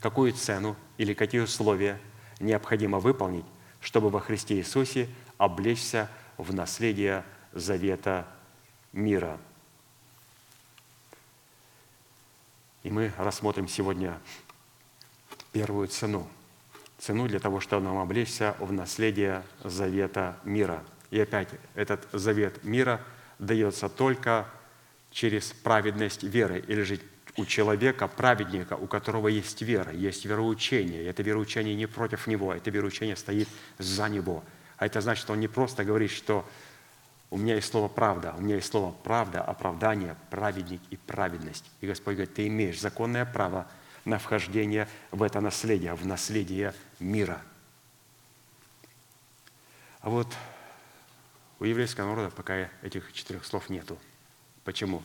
Какую 0.00 0.32
цену 0.32 0.76
или 0.96 1.14
какие 1.14 1.40
условия 1.40 2.00
необходимо 2.40 2.98
выполнить, 3.00 3.46
чтобы 3.80 4.10
во 4.10 4.20
Христе 4.20 4.56
Иисусе 4.56 5.08
облечься 5.38 6.08
в 6.36 6.54
наследие 6.54 7.24
завета 7.52 8.26
мира– 8.92 9.38
И 12.88 12.90
мы 12.90 13.12
рассмотрим 13.18 13.68
сегодня 13.68 14.18
первую 15.52 15.88
цену. 15.88 16.26
Цену 16.98 17.28
для 17.28 17.38
того, 17.38 17.60
чтобы 17.60 17.84
нам 17.84 17.98
облечься 17.98 18.56
в 18.60 18.72
наследие 18.72 19.42
завета 19.62 20.38
мира. 20.42 20.82
И 21.10 21.20
опять, 21.20 21.48
этот 21.74 22.08
завет 22.12 22.64
мира 22.64 23.02
дается 23.38 23.90
только 23.90 24.48
через 25.10 25.52
праведность 25.52 26.22
веры 26.22 26.64
или 26.66 26.80
же 26.80 26.98
у 27.38 27.46
человека, 27.46 28.08
праведника, 28.08 28.74
у 28.74 28.88
которого 28.88 29.28
есть 29.28 29.62
вера, 29.62 29.92
есть 29.92 30.24
вероучение. 30.24 31.06
Это 31.06 31.22
вероучение 31.22 31.76
не 31.76 31.86
против 31.86 32.26
него, 32.26 32.52
это 32.52 32.68
вероучение 32.70 33.14
стоит 33.14 33.48
за 33.78 34.08
него. 34.08 34.42
А 34.76 34.86
это 34.86 35.00
значит, 35.00 35.22
что 35.22 35.34
он 35.34 35.40
не 35.40 35.46
просто 35.46 35.84
говорит, 35.84 36.10
что 36.10 36.44
у 37.30 37.36
меня 37.36 37.54
есть 37.54 37.70
слово 37.70 37.86
«правда», 37.86 38.34
у 38.36 38.40
меня 38.40 38.56
есть 38.56 38.68
слово 38.68 38.92
«правда», 39.04 39.40
оправдание, 39.40 40.16
праведник 40.30 40.80
и 40.90 40.96
праведность. 40.96 41.64
И 41.80 41.86
Господь 41.86 42.16
говорит, 42.16 42.34
ты 42.34 42.48
имеешь 42.48 42.80
законное 42.80 43.24
право 43.24 43.68
на 44.04 44.18
вхождение 44.18 44.88
в 45.12 45.22
это 45.22 45.40
наследие, 45.40 45.94
в 45.94 46.04
наследие 46.04 46.74
мира. 46.98 47.40
А 50.00 50.10
вот 50.10 50.26
у 51.60 51.64
еврейского 51.64 52.08
народа 52.08 52.34
пока 52.34 52.68
этих 52.82 53.12
четырех 53.12 53.44
слов 53.44 53.68
нету. 53.68 53.96
Почему? 54.64 55.04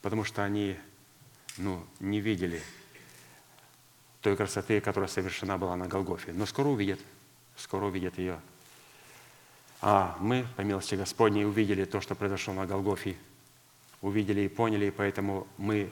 Потому 0.00 0.24
что 0.24 0.44
они 0.44 0.78
ну, 1.58 1.84
не 2.00 2.20
видели 2.20 2.62
той 4.20 4.36
красоты, 4.36 4.80
которая 4.80 5.08
совершена 5.08 5.58
была 5.58 5.76
на 5.76 5.86
Голгофе. 5.86 6.32
Но 6.32 6.46
скоро 6.46 6.68
увидят, 6.68 7.00
скоро 7.56 7.86
увидят 7.86 8.18
ее 8.18 8.40
а 9.82 10.16
мы, 10.20 10.46
по 10.56 10.60
милости 10.60 10.94
Господней, 10.94 11.44
увидели 11.44 11.84
то, 11.84 12.00
что 12.00 12.14
произошло 12.14 12.54
на 12.54 12.66
Голгофе, 12.66 13.16
увидели 14.00 14.42
и 14.42 14.48
поняли, 14.48 14.86
и 14.86 14.90
поэтому 14.92 15.48
мы 15.58 15.90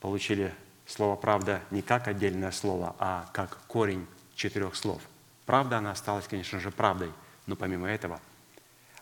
получили 0.00 0.54
слово 0.86 1.14
«правда» 1.14 1.60
не 1.70 1.82
как 1.82 2.08
отдельное 2.08 2.50
слово, 2.50 2.96
а 2.98 3.28
как 3.34 3.58
корень 3.66 4.06
четырех 4.34 4.74
слов. 4.74 5.02
Правда, 5.44 5.78
она 5.78 5.90
осталась, 5.90 6.26
конечно 6.26 6.60
же, 6.60 6.70
правдой, 6.70 7.12
но 7.46 7.56
помимо 7.56 7.88
этого 7.88 8.20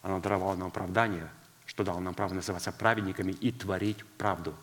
она 0.03 0.19
даровала 0.19 0.57
нам 0.57 0.69
оправдание, 0.69 1.31
что 1.65 1.85
дало 1.85 2.01
нам 2.01 2.15
право 2.15 2.35
называться 2.35 2.73
праведниками 2.73 3.33
и 3.33 3.53
творить 3.53 4.05
правду 4.19 4.55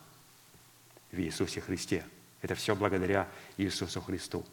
в 1.14 1.20
Иисусе 1.20 1.60
Христе. 1.60 2.04
Это 2.42 2.54
все 2.54 2.74
благодаря 2.74 3.28
Иисусу 3.56 4.02
Христу. 4.02 4.44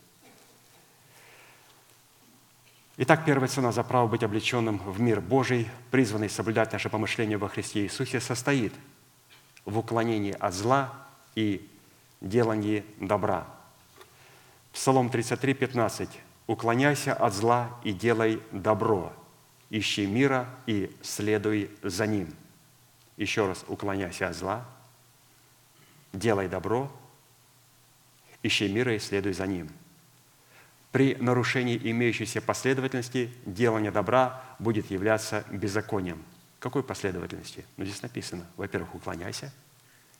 Итак, 2.98 3.26
первая 3.26 3.48
цена 3.48 3.72
за 3.72 3.84
право 3.84 4.08
быть 4.08 4.24
облеченным 4.24 4.78
в 4.78 5.00
мир 5.00 5.22
Божий, 5.22 5.70
призванный 5.90 6.30
соблюдать 6.30 6.72
наше 6.72 6.90
помышление 6.90 7.38
во 7.38 7.50
Христе 7.50 7.84
Иисусе, 7.84 8.20
состоит 8.20 8.74
в 9.66 9.78
уклонении 9.78 10.36
от 10.40 10.54
зла 10.54 10.94
и 11.36 11.68
делании 12.22 12.86
добра. 13.00 13.48
Псалом 14.72 15.10
33, 15.10 15.54
15. 15.54 16.10
«Уклоняйся 16.48 17.14
от 17.14 17.34
зла 17.34 17.80
и 17.84 17.94
делай 17.94 18.42
добро, 18.52 19.14
ищи 19.70 20.06
мира 20.06 20.50
и 20.66 20.96
следуй 21.02 21.72
за 21.82 22.08
ним». 22.08 22.34
Еще 23.16 23.48
раз, 23.48 23.64
уклоняйся 23.68 24.28
от 24.28 24.36
зла, 24.36 24.66
делай 26.14 26.48
добро, 26.48 26.92
ищи 28.44 28.72
мира 28.72 28.96
и 28.96 29.00
следуй 29.00 29.34
за 29.34 29.48
ним– 29.48 29.70
при 30.92 31.16
нарушении 31.16 31.80
имеющейся 31.82 32.42
последовательности 32.42 33.32
делание 33.46 33.92
добра 33.92 34.44
будет 34.60 34.92
являться 34.92 35.46
беззаконием. 35.50 36.22
Какой 36.60 36.84
последовательности? 36.84 37.66
Ну, 37.78 37.86
здесь 37.86 38.02
написано, 38.02 38.46
во-первых, 38.58 38.94
уклоняйся, 38.96 39.54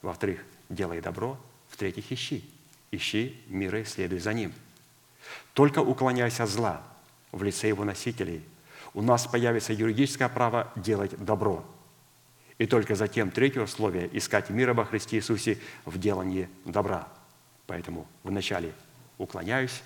во-вторых, 0.02 0.40
делай 0.70 1.02
добро, 1.02 1.38
в-третьих, 1.70 2.12
ищи. 2.12 2.50
Ищи 2.92 3.42
мира 3.48 3.82
и 3.82 3.86
следуй 3.86 4.20
за 4.20 4.34
ним. 4.34 4.54
Только 5.54 5.80
уклоняйся 5.80 6.44
от 6.44 6.50
зла 6.50 6.82
в 7.32 7.44
лице 7.44 7.68
его 7.68 7.86
носителей. 7.86 8.44
У 8.94 9.02
нас 9.02 9.28
появится 9.28 9.72
юридическое 9.72 10.30
право 10.30 10.72
делать 10.76 11.18
добро. 11.24 11.66
И 12.62 12.68
только 12.68 12.94
затем 12.94 13.32
третье 13.32 13.62
условие– 13.62 14.08
искать 14.16 14.52
мира 14.52 14.76
во 14.76 14.86
Христе 14.86 15.18
Иисусе 15.18 15.58
в 15.84 15.98
делании 15.98 16.48
добра. 16.64 17.08
Поэтому 17.66 18.08
вначале 18.22 18.72
уклоняюсь, 19.18 19.82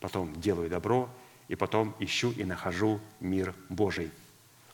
потом 0.00 0.32
делаю 0.40 0.70
добро, 0.70 1.10
и 1.48 1.54
потом 1.54 1.94
ищу 1.98 2.32
и 2.32 2.44
нахожу 2.44 2.98
мир 3.20 3.54
Божий. 3.68 4.10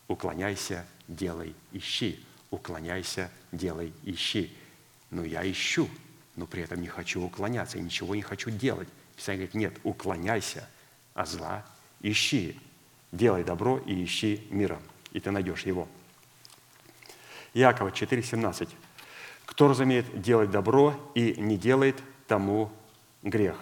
Уклоняйся, 0.06 0.86
делай, 1.08 1.56
ищи. 1.72 2.24
Уклоняйся, 2.52 3.32
делай, 3.50 3.92
ищи. 4.04 4.56
Но 5.10 5.24
я 5.24 5.42
ищу, 5.50 5.88
но 6.36 6.46
при 6.46 6.62
этом 6.62 6.80
не 6.80 6.86
хочу 6.86 7.20
уклоняться, 7.20 7.78
и 7.78 7.82
ничего 7.82 8.14
не 8.14 8.22
хочу 8.22 8.50
делать. 8.50 8.88
Писание 9.16 9.48
говорит, 9.48 9.54
нет, 9.54 9.80
уклоняйся, 9.82 10.68
а 11.14 11.26
зла 11.26 11.66
ищи. 12.00 12.56
Делай 13.10 13.42
добро 13.42 13.78
и 13.78 14.04
ищи 14.04 14.46
мира, 14.50 14.80
и 15.10 15.18
ты 15.18 15.32
найдешь 15.32 15.66
его. 15.66 15.88
Иакова 17.54 17.88
4,17. 17.88 18.68
Кто 19.46 19.68
разумеет 19.68 20.20
делать 20.20 20.50
добро 20.50 20.94
и 21.14 21.34
не 21.38 21.56
делает, 21.56 22.00
тому 22.28 22.70
грех. 23.22 23.56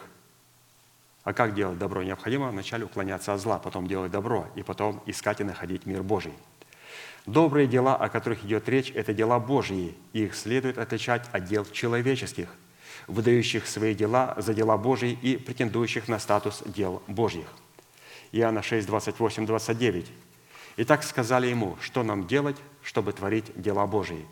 А 1.25 1.33
как 1.33 1.55
делать 1.55 1.79
добро? 1.79 2.03
Необходимо 2.03 2.49
вначале 2.49 2.85
уклоняться 2.85 3.33
от 3.33 3.41
зла, 3.41 3.59
потом 3.59 3.87
делать 3.87 4.13
добро, 4.13 4.47
и 4.55 4.63
потом 4.63 5.03
искать 5.07 5.41
и 5.41 5.45
находить 5.45 5.87
мир 5.87 6.03
Божий. 6.03 6.33
Добрые 7.27 7.67
дела, 7.67 7.97
о 7.97 8.09
которых 8.09 8.45
идет 8.45 8.69
речь, 8.69 8.91
это 8.95 9.13
дела 9.13 9.39
Божьи, 9.39 9.95
их 10.13 10.35
следует 10.35 10.79
отличать 10.79 11.27
от 11.33 11.45
дел 11.45 11.67
человеческих, 11.67 12.49
выдающих 13.07 13.67
свои 13.67 13.95
дела 13.95 14.35
за 14.39 14.55
дела 14.55 14.79
Божьи 14.79 15.19
и 15.21 15.37
претендующих 15.37 16.09
на 16.09 16.19
статус 16.19 16.63
дел 16.65 17.03
Божьих. 17.07 17.47
Иоанна 18.33 18.63
6, 18.63 18.87
28, 18.87 19.47
29. 19.47 20.07
«Итак 20.79 21.03
сказали 21.03 21.49
ему, 21.49 21.77
что 21.81 22.03
нам 22.03 22.27
делать, 22.27 22.57
чтобы 22.89 23.13
творить 23.13 23.53
дела 23.55 23.87
Божьи?» 23.87 24.25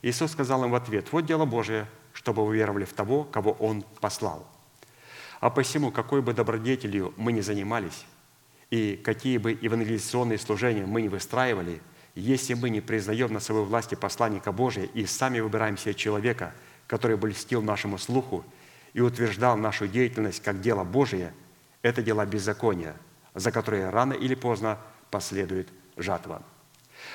Иисус 0.00 0.32
сказал 0.32 0.64
им 0.64 0.70
в 0.70 0.74
ответ, 0.74 1.12
«Вот 1.12 1.26
дело 1.26 1.44
Божие, 1.44 1.86
чтобы 2.14 2.46
вы 2.46 2.56
веровали 2.56 2.86
в 2.86 2.94
того, 2.94 3.24
кого 3.24 3.52
Он 3.52 3.82
послал». 4.00 4.46
А 5.40 5.50
посему, 5.50 5.92
какой 5.92 6.22
бы 6.22 6.32
добродетелью 6.32 7.12
мы 7.18 7.32
ни 7.32 7.42
занимались, 7.42 8.06
и 8.70 8.96
какие 8.96 9.36
бы 9.36 9.58
евангелизационные 9.60 10.38
служения 10.38 10.86
мы 10.86 11.02
ни 11.02 11.08
выстраивали, 11.08 11.82
если 12.14 12.54
мы 12.54 12.70
не 12.70 12.80
признаем 12.80 13.30
на 13.30 13.40
своей 13.40 13.66
власти 13.66 13.94
посланника 13.94 14.52
Божия 14.52 14.84
и 14.94 15.04
сами 15.04 15.40
выбираем 15.40 15.76
себе 15.76 15.92
человека, 15.92 16.54
который 16.86 17.18
бы 17.18 17.28
льстил 17.28 17.60
нашему 17.60 17.98
слуху 17.98 18.42
и 18.94 19.02
утверждал 19.02 19.58
нашу 19.58 19.86
деятельность 19.86 20.42
как 20.42 20.62
дело 20.62 20.82
Божие, 20.82 21.34
это 21.82 22.02
дела 22.02 22.24
беззакония, 22.24 22.96
за 23.34 23.52
которые 23.52 23.90
рано 23.90 24.14
или 24.14 24.34
поздно 24.34 24.78
последует 25.10 25.68
жатва. 25.98 26.42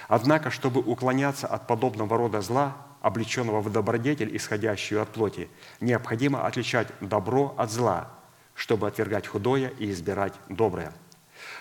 Однако, 0.07 0.49
чтобы 0.49 0.81
уклоняться 0.81 1.47
от 1.47 1.67
подобного 1.67 2.17
рода 2.17 2.41
зла, 2.41 2.75
облеченного 3.01 3.61
в 3.61 3.71
добродетель, 3.71 4.35
исходящую 4.35 5.01
от 5.01 5.09
плоти, 5.09 5.49
необходимо 5.81 6.45
отличать 6.45 6.87
добро 7.01 7.53
от 7.57 7.71
зла, 7.71 8.09
чтобы 8.55 8.87
отвергать 8.87 9.27
худое 9.27 9.73
и 9.79 9.91
избирать 9.91 10.33
доброе. 10.49 10.93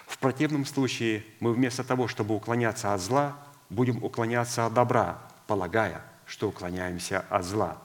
В 0.06 0.18
противном 0.18 0.64
случае 0.64 1.24
мы 1.40 1.52
вместо 1.52 1.84
того, 1.84 2.06
чтобы 2.06 2.34
уклоняться 2.34 2.94
от 2.94 3.00
зла, 3.00 3.36
будем 3.70 4.02
уклоняться 4.04 4.66
от 4.66 4.74
добра, 4.74 5.18
полагая, 5.46 6.02
что 6.26 6.48
уклоняемся 6.48 7.24
от 7.28 7.44
зла. 7.44 7.78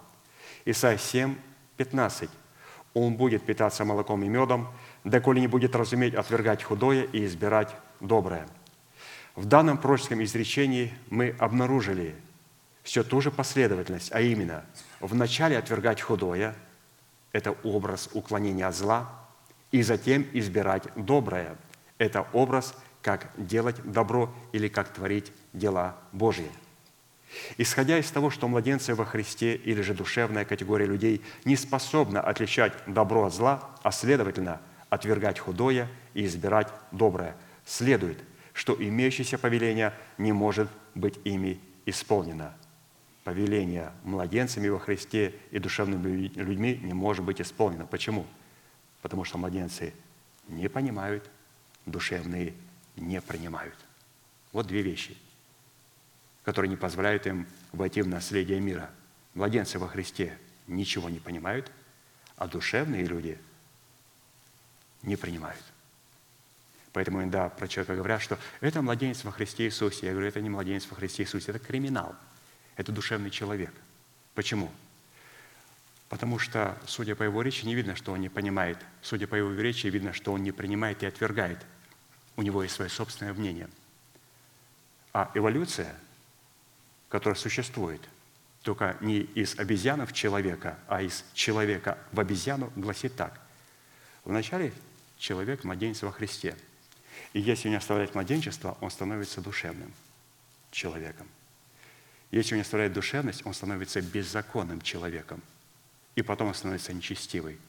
Исайя 0.65 0.97
7, 0.97 1.35
15. 1.77 2.29
«Он 2.93 3.15
будет 3.15 3.45
питаться 3.45 3.85
молоком 3.85 4.23
и 4.23 4.27
медом, 4.27 4.67
доколе 5.03 5.39
не 5.39 5.47
будет 5.47 5.75
разуметь 5.75 6.15
отвергать 6.15 6.63
худое 6.63 7.03
и 7.03 7.25
избирать 7.25 7.75
доброе». 7.99 8.47
В 9.37 9.45
данном 9.45 9.77
пророческом 9.77 10.23
изречении 10.23 10.91
мы 11.11 11.35
обнаружили 11.37 12.15
все 12.81 13.03
ту 13.03 13.21
же 13.21 13.29
последовательность, 13.29 14.11
а 14.11 14.19
именно 14.19 14.65
вначале 14.99 15.59
отвергать 15.59 16.01
худое– 16.01 16.55
это 17.33 17.51
образ 17.63 18.09
уклонения 18.13 18.65
от 18.65 18.75
зла, 18.75 19.07
и 19.71 19.83
затем 19.83 20.25
избирать 20.33 20.85
доброе– 20.95 21.55
это 21.99 22.25
образ, 22.33 22.73
как 23.03 23.29
делать 23.37 23.75
добро 23.83 24.33
или 24.53 24.67
как 24.69 24.91
творить 24.91 25.31
дела 25.53 25.95
Божьи. 26.13 26.49
Исходя 27.59 27.99
из 27.99 28.09
того, 28.09 28.31
что 28.31 28.47
младенцы 28.47 28.95
во 28.95 29.05
Христе 29.05 29.53
или 29.53 29.83
же 29.83 29.93
душевная 29.93 30.45
категория 30.45 30.87
людей 30.87 31.21
не 31.45 31.55
способна 31.57 32.21
отличать 32.21 32.73
добро 32.87 33.25
от 33.25 33.35
зла, 33.35 33.69
а 33.83 33.91
следовательно 33.91 34.59
отвергать 34.89 35.37
худое 35.37 35.87
и 36.15 36.25
избирать 36.25 36.69
доброе, 36.91 37.35
следует– 37.67 38.17
что 38.57 38.73
имеющееся 38.73 39.37
повеление 39.37 39.93
не 40.17 40.31
может 40.31 40.67
быть 40.95 41.19
ими 41.23 41.59
исполнено. 41.85 42.57
Повеление 43.23 43.91
младенцами 44.03 44.67
во 44.67 44.79
Христе 44.79 45.35
и 45.51 45.59
душевными 45.59 46.29
людьми 46.29 46.79
не 46.81 46.93
может 46.93 47.23
быть 47.23 47.39
исполнено. 47.39 47.85
Почему? 47.85 48.25
Потому 49.03 49.25
что 49.25 49.37
младенцы 49.37 49.93
не 50.47 50.69
понимают, 50.69 51.29
душевные 51.85 52.55
не 52.95 53.21
принимают. 53.21 53.75
Вот 54.51 54.65
две 54.65 54.81
вещи, 54.81 55.15
которые 56.43 56.71
не 56.71 56.77
позволяют 56.77 57.27
им 57.27 57.45
войти 57.73 58.01
в 58.01 58.07
наследие 58.07 58.59
мира. 58.59 58.89
Младенцы 59.35 59.77
во 59.77 59.87
Христе 59.87 60.35
ничего 60.65 61.11
не 61.11 61.19
понимают, 61.19 61.71
а 62.37 62.47
душевные 62.47 63.05
люди 63.05 63.37
не 65.03 65.15
принимают. 65.15 65.63
Поэтому 66.97 67.19
иногда 67.19 67.49
про 67.49 67.67
человека 67.67 67.95
говорят, 67.95 68.23
что 68.23 68.39
это 68.59 68.81
младенец 68.81 69.23
во 69.23 69.31
Христе 69.31 69.65
Иисусе. 69.65 70.07
Я 70.07 70.13
говорю, 70.13 70.29
это 70.29 70.41
не 70.41 70.49
младенец 70.49 70.87
во 70.89 70.95
Христе 70.95 71.21
Иисусе, 71.21 71.51
это 71.51 71.59
криминал. 71.59 72.15
Это 72.75 72.91
душевный 72.91 73.29
человек. 73.29 73.71
Почему? 74.33 74.71
Потому 76.09 76.39
что, 76.39 76.75
судя 76.87 77.13
по 77.13 77.21
его 77.21 77.43
речи, 77.43 77.65
не 77.65 77.75
видно, 77.75 77.95
что 77.95 78.13
он 78.13 78.21
не 78.21 78.29
понимает. 78.29 78.79
Судя 79.03 79.27
по 79.27 79.35
его 79.35 79.53
речи, 79.53 79.85
видно, 79.85 80.11
что 80.11 80.33
он 80.33 80.41
не 80.41 80.51
принимает 80.51 81.03
и 81.03 81.05
отвергает. 81.05 81.63
У 82.35 82.41
него 82.41 82.63
есть 82.63 82.73
свое 82.73 82.89
собственное 82.89 83.33
мнение. 83.35 83.69
А 85.13 85.29
эволюция, 85.35 85.93
которая 87.09 87.37
существует, 87.37 88.01
только 88.63 88.97
не 89.01 89.19
из 89.19 89.59
обезьяны 89.59 90.07
в 90.07 90.13
человека, 90.13 90.79
а 90.87 91.03
из 91.03 91.25
человека 91.35 91.99
в 92.11 92.19
обезьяну, 92.19 92.73
гласит 92.75 93.15
так. 93.15 93.39
Вначале 94.25 94.73
человек– 95.19 95.63
младенец 95.63 96.01
во 96.01 96.11
Христе– 96.11 96.57
и 97.37 97.39
если 97.39 97.69
не 97.69 97.75
оставляет 97.75 98.15
младенчество, 98.15 98.79
он 98.81 98.89
становится 98.89 99.41
душевным 99.41 99.93
человеком. 100.71 101.27
Если 102.31 102.55
он 102.55 102.57
не 102.57 102.61
оставляет 102.63 102.93
душевность, 102.93 103.45
он 103.45 103.53
становится 103.53 104.01
беззаконным 104.01 104.81
человеком. 104.81 105.43
И 106.15 106.23
потом 106.23 106.47
он 106.47 106.55
становится 106.55 106.93
нечестивый. 106.93 107.59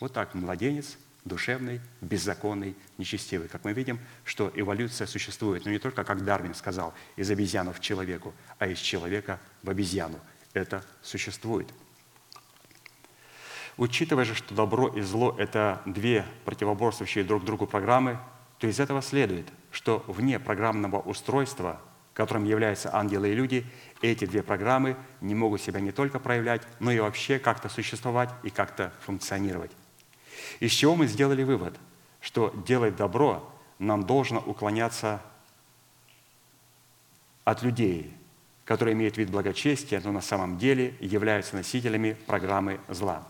Вот 0.00 0.12
так 0.12 0.34
младенец, 0.34 0.98
душевный, 1.24 1.80
беззаконный, 2.02 2.76
нечестивый. 2.98 3.48
Как 3.48 3.64
мы 3.64 3.72
видим, 3.72 3.98
что 4.24 4.52
эволюция 4.54 5.06
существует, 5.06 5.64
но 5.64 5.70
не 5.70 5.78
только, 5.78 6.04
как 6.04 6.22
Дарвин 6.22 6.54
сказал, 6.54 6.92
из 7.16 7.30
обезьяну 7.30 7.72
в 7.72 7.80
человеку, 7.80 8.34
а 8.58 8.66
из 8.66 8.80
человека 8.80 9.40
в 9.62 9.70
обезьяну. 9.70 10.20
Это 10.52 10.84
существует. 11.00 11.72
Учитывая 13.78 14.26
же, 14.26 14.34
что 14.34 14.54
добро 14.54 14.88
и 14.88 15.00
зло– 15.00 15.34
это 15.38 15.80
две 15.86 16.26
противоборствующие 16.44 17.24
друг 17.24 17.46
другу 17.46 17.66
программы, 17.66 18.18
то 18.60 18.66
из 18.66 18.78
этого 18.78 19.00
следует, 19.00 19.46
что 19.72 20.04
вне 20.06 20.38
программного 20.38 21.00
устройства, 21.00 21.80
которым 22.12 22.44
являются 22.44 22.94
ангелы 22.94 23.30
и 23.30 23.34
люди, 23.34 23.66
эти 24.02 24.26
две 24.26 24.42
программы 24.42 24.96
не 25.22 25.34
могут 25.34 25.62
себя 25.62 25.80
не 25.80 25.92
только 25.92 26.18
проявлять, 26.18 26.62
но 26.78 26.92
и 26.92 27.00
вообще 27.00 27.38
как-то 27.38 27.70
существовать 27.70 28.28
и 28.42 28.50
как-то 28.50 28.92
функционировать. 29.00 29.70
Из 30.60 30.72
чего 30.72 30.94
мы 30.94 31.06
сделали 31.06 31.42
вывод, 31.42 31.74
что 32.20 32.52
делать 32.66 32.96
добро 32.96 33.50
нам 33.78 34.04
должно 34.04 34.40
уклоняться 34.40 35.22
от 37.44 37.62
людей, 37.62 38.12
которые 38.66 38.92
имеют 38.92 39.16
вид 39.16 39.30
благочестия, 39.30 40.02
но 40.04 40.12
на 40.12 40.20
самом 40.20 40.58
деле 40.58 40.94
являются 41.00 41.56
носителями 41.56 42.12
программы 42.26 42.78
зла. 42.88 43.26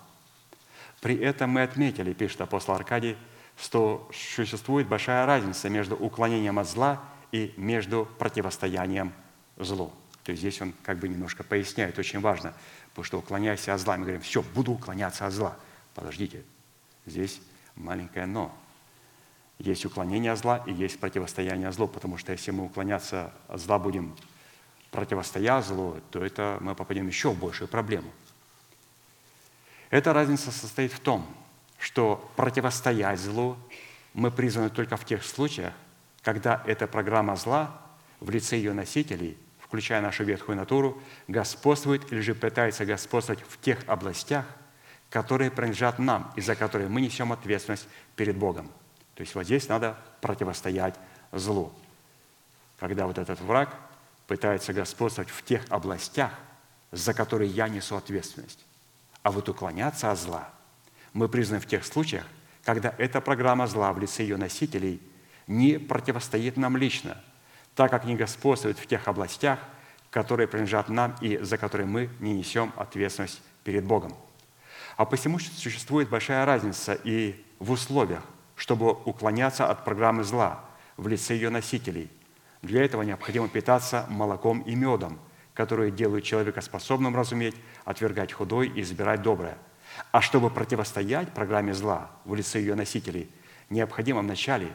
При 1.00 1.16
этом 1.16 1.50
мы 1.50 1.62
отметили, 1.62 2.12
пишет 2.14 2.40
апостол 2.40 2.74
Аркадий, 2.74 3.16
что 3.60 4.08
существует 4.12 4.88
большая 4.88 5.26
разница 5.26 5.68
между 5.68 5.94
уклонением 5.94 6.58
от 6.58 6.68
зла 6.68 7.00
и 7.30 7.52
между 7.56 8.08
противостоянием 8.18 9.12
злу. 9.56 9.92
То 10.24 10.32
есть 10.32 10.40
здесь 10.40 10.60
он 10.62 10.72
как 10.82 10.98
бы 10.98 11.08
немножко 11.08 11.44
поясняет, 11.44 11.98
очень 11.98 12.20
важно, 12.20 12.54
потому 12.90 13.04
что 13.04 13.18
уклоняясь 13.18 13.68
от 13.68 13.80
зла, 13.80 13.96
мы 13.96 14.04
говорим, 14.04 14.22
все, 14.22 14.42
буду 14.42 14.72
уклоняться 14.72 15.26
от 15.26 15.32
зла. 15.32 15.56
Подождите, 15.94 16.42
здесь 17.06 17.40
маленькое 17.76 18.26
«но». 18.26 18.56
Есть 19.58 19.84
уклонение 19.84 20.32
от 20.32 20.38
зла 20.38 20.62
и 20.66 20.72
есть 20.72 20.98
противостояние 20.98 21.70
злу, 21.72 21.86
потому 21.86 22.16
что 22.16 22.32
если 22.32 22.50
мы 22.50 22.64
уклоняться 22.64 23.30
от 23.46 23.60
зла 23.60 23.78
будем 23.78 24.16
противостоя 24.90 25.60
злу, 25.60 26.00
то 26.10 26.24
это 26.24 26.56
мы 26.62 26.74
попадем 26.74 27.06
еще 27.06 27.30
в 27.30 27.38
большую 27.38 27.68
проблему. 27.68 28.10
Эта 29.90 30.14
разница 30.14 30.50
состоит 30.50 30.92
в 30.92 31.00
том, 31.00 31.26
что 31.80 32.30
противостоять 32.36 33.18
злу 33.18 33.56
мы 34.12 34.30
призваны 34.30 34.68
только 34.68 34.96
в 34.96 35.04
тех 35.04 35.24
случаях, 35.24 35.72
когда 36.22 36.62
эта 36.66 36.86
программа 36.86 37.36
зла 37.36 37.80
в 38.20 38.28
лице 38.30 38.56
ее 38.56 38.74
носителей, 38.74 39.36
включая 39.58 40.02
нашу 40.02 40.24
ветхую 40.24 40.56
натуру, 40.56 41.02
господствует 41.26 42.12
или 42.12 42.20
же 42.20 42.34
пытается 42.34 42.84
господствовать 42.84 43.42
в 43.48 43.58
тех 43.60 43.78
областях, 43.86 44.44
которые 45.08 45.50
принадлежат 45.50 45.98
нам 45.98 46.30
и 46.36 46.42
за 46.42 46.54
которые 46.54 46.88
мы 46.88 47.00
несем 47.00 47.32
ответственность 47.32 47.88
перед 48.14 48.36
Богом. 48.36 48.70
То 49.14 49.22
есть 49.22 49.34
вот 49.34 49.44
здесь 49.44 49.68
надо 49.68 49.96
противостоять 50.20 50.96
злу. 51.32 51.72
Когда 52.78 53.06
вот 53.06 53.18
этот 53.18 53.40
враг 53.40 53.74
пытается 54.26 54.72
господствовать 54.72 55.30
в 55.30 55.42
тех 55.44 55.62
областях, 55.70 56.32
за 56.92 57.14
которые 57.14 57.50
я 57.50 57.68
несу 57.68 57.96
ответственность. 57.96 58.64
А 59.22 59.30
вот 59.30 59.48
уклоняться 59.48 60.10
от 60.10 60.18
зла– 60.18 60.50
мы 61.12 61.28
признаны 61.28 61.60
в 61.60 61.66
тех 61.66 61.84
случаях, 61.84 62.26
когда 62.64 62.94
эта 62.98 63.20
программа 63.20 63.66
зла 63.66 63.92
в 63.92 63.98
лице 63.98 64.22
ее 64.22 64.36
носителей 64.36 65.00
не 65.46 65.78
противостоит 65.78 66.56
нам 66.56 66.76
лично, 66.76 67.20
так 67.74 67.90
как 67.90 68.04
не 68.04 68.16
господствует 68.16 68.78
в 68.78 68.86
тех 68.86 69.08
областях, 69.08 69.58
которые 70.10 70.46
принадлежат 70.48 70.88
нам 70.88 71.14
и 71.20 71.38
за 71.38 71.56
которые 71.56 71.86
мы 71.86 72.10
не 72.20 72.34
несем 72.34 72.72
ответственность 72.76 73.42
перед 73.64 73.84
Богом. 73.84 74.14
А 74.96 75.04
посему 75.04 75.38
существует 75.38 76.08
большая 76.08 76.44
разница 76.44 76.94
и 76.94 77.42
в 77.58 77.70
условиях, 77.70 78.22
чтобы 78.56 78.92
уклоняться 78.92 79.68
от 79.68 79.84
программы 79.84 80.24
зла 80.24 80.64
в 80.96 81.08
лице 81.08 81.34
ее 81.34 81.50
носителей. 81.50 82.10
Для 82.62 82.84
этого 82.84 83.02
необходимо 83.02 83.48
питаться 83.48 84.06
молоком 84.10 84.60
и 84.62 84.74
медом, 84.74 85.18
которые 85.54 85.90
делают 85.90 86.24
человека 86.24 86.60
способным 86.60 87.16
разуметь, 87.16 87.56
отвергать 87.84 88.32
худой 88.32 88.68
и 88.68 88.82
избирать 88.82 89.22
доброе– 89.22 89.56
а 90.12 90.20
чтобы 90.20 90.50
противостоять 90.50 91.32
программе 91.32 91.74
зла 91.74 92.10
в 92.24 92.34
лице 92.34 92.60
ее 92.60 92.74
носителей, 92.74 93.30
необходимо 93.68 94.20
вначале 94.20 94.68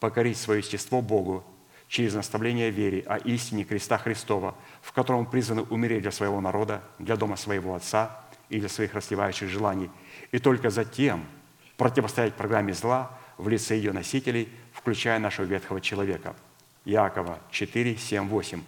покорить 0.00 0.36
свое 0.36 0.60
естество 0.60 1.00
Богу 1.00 1.44
через 1.88 2.14
наставление 2.14 2.70
вере 2.70 3.04
о 3.06 3.18
истине 3.18 3.64
креста 3.64 3.98
Христова, 3.98 4.54
в 4.80 4.92
котором 4.92 5.26
призваны 5.26 5.62
умереть 5.62 6.02
для 6.02 6.10
своего 6.10 6.40
народа, 6.40 6.82
для 6.98 7.16
дома 7.16 7.36
своего 7.36 7.74
Отца 7.74 8.24
и 8.48 8.58
для 8.58 8.68
своих 8.68 8.94
расливающих 8.94 9.48
желаний, 9.48 9.90
и 10.30 10.38
только 10.38 10.70
затем 10.70 11.24
противостоять 11.76 12.34
программе 12.34 12.72
зла 12.72 13.18
в 13.36 13.48
лице 13.48 13.76
ее 13.76 13.92
носителей, 13.92 14.48
включая 14.72 15.18
нашего 15.18 15.46
ветхого 15.46 15.80
человека. 15.80 16.34
Иакова 16.84 17.38
4, 17.50 17.96
7, 17.96 18.28
8. 18.28 18.62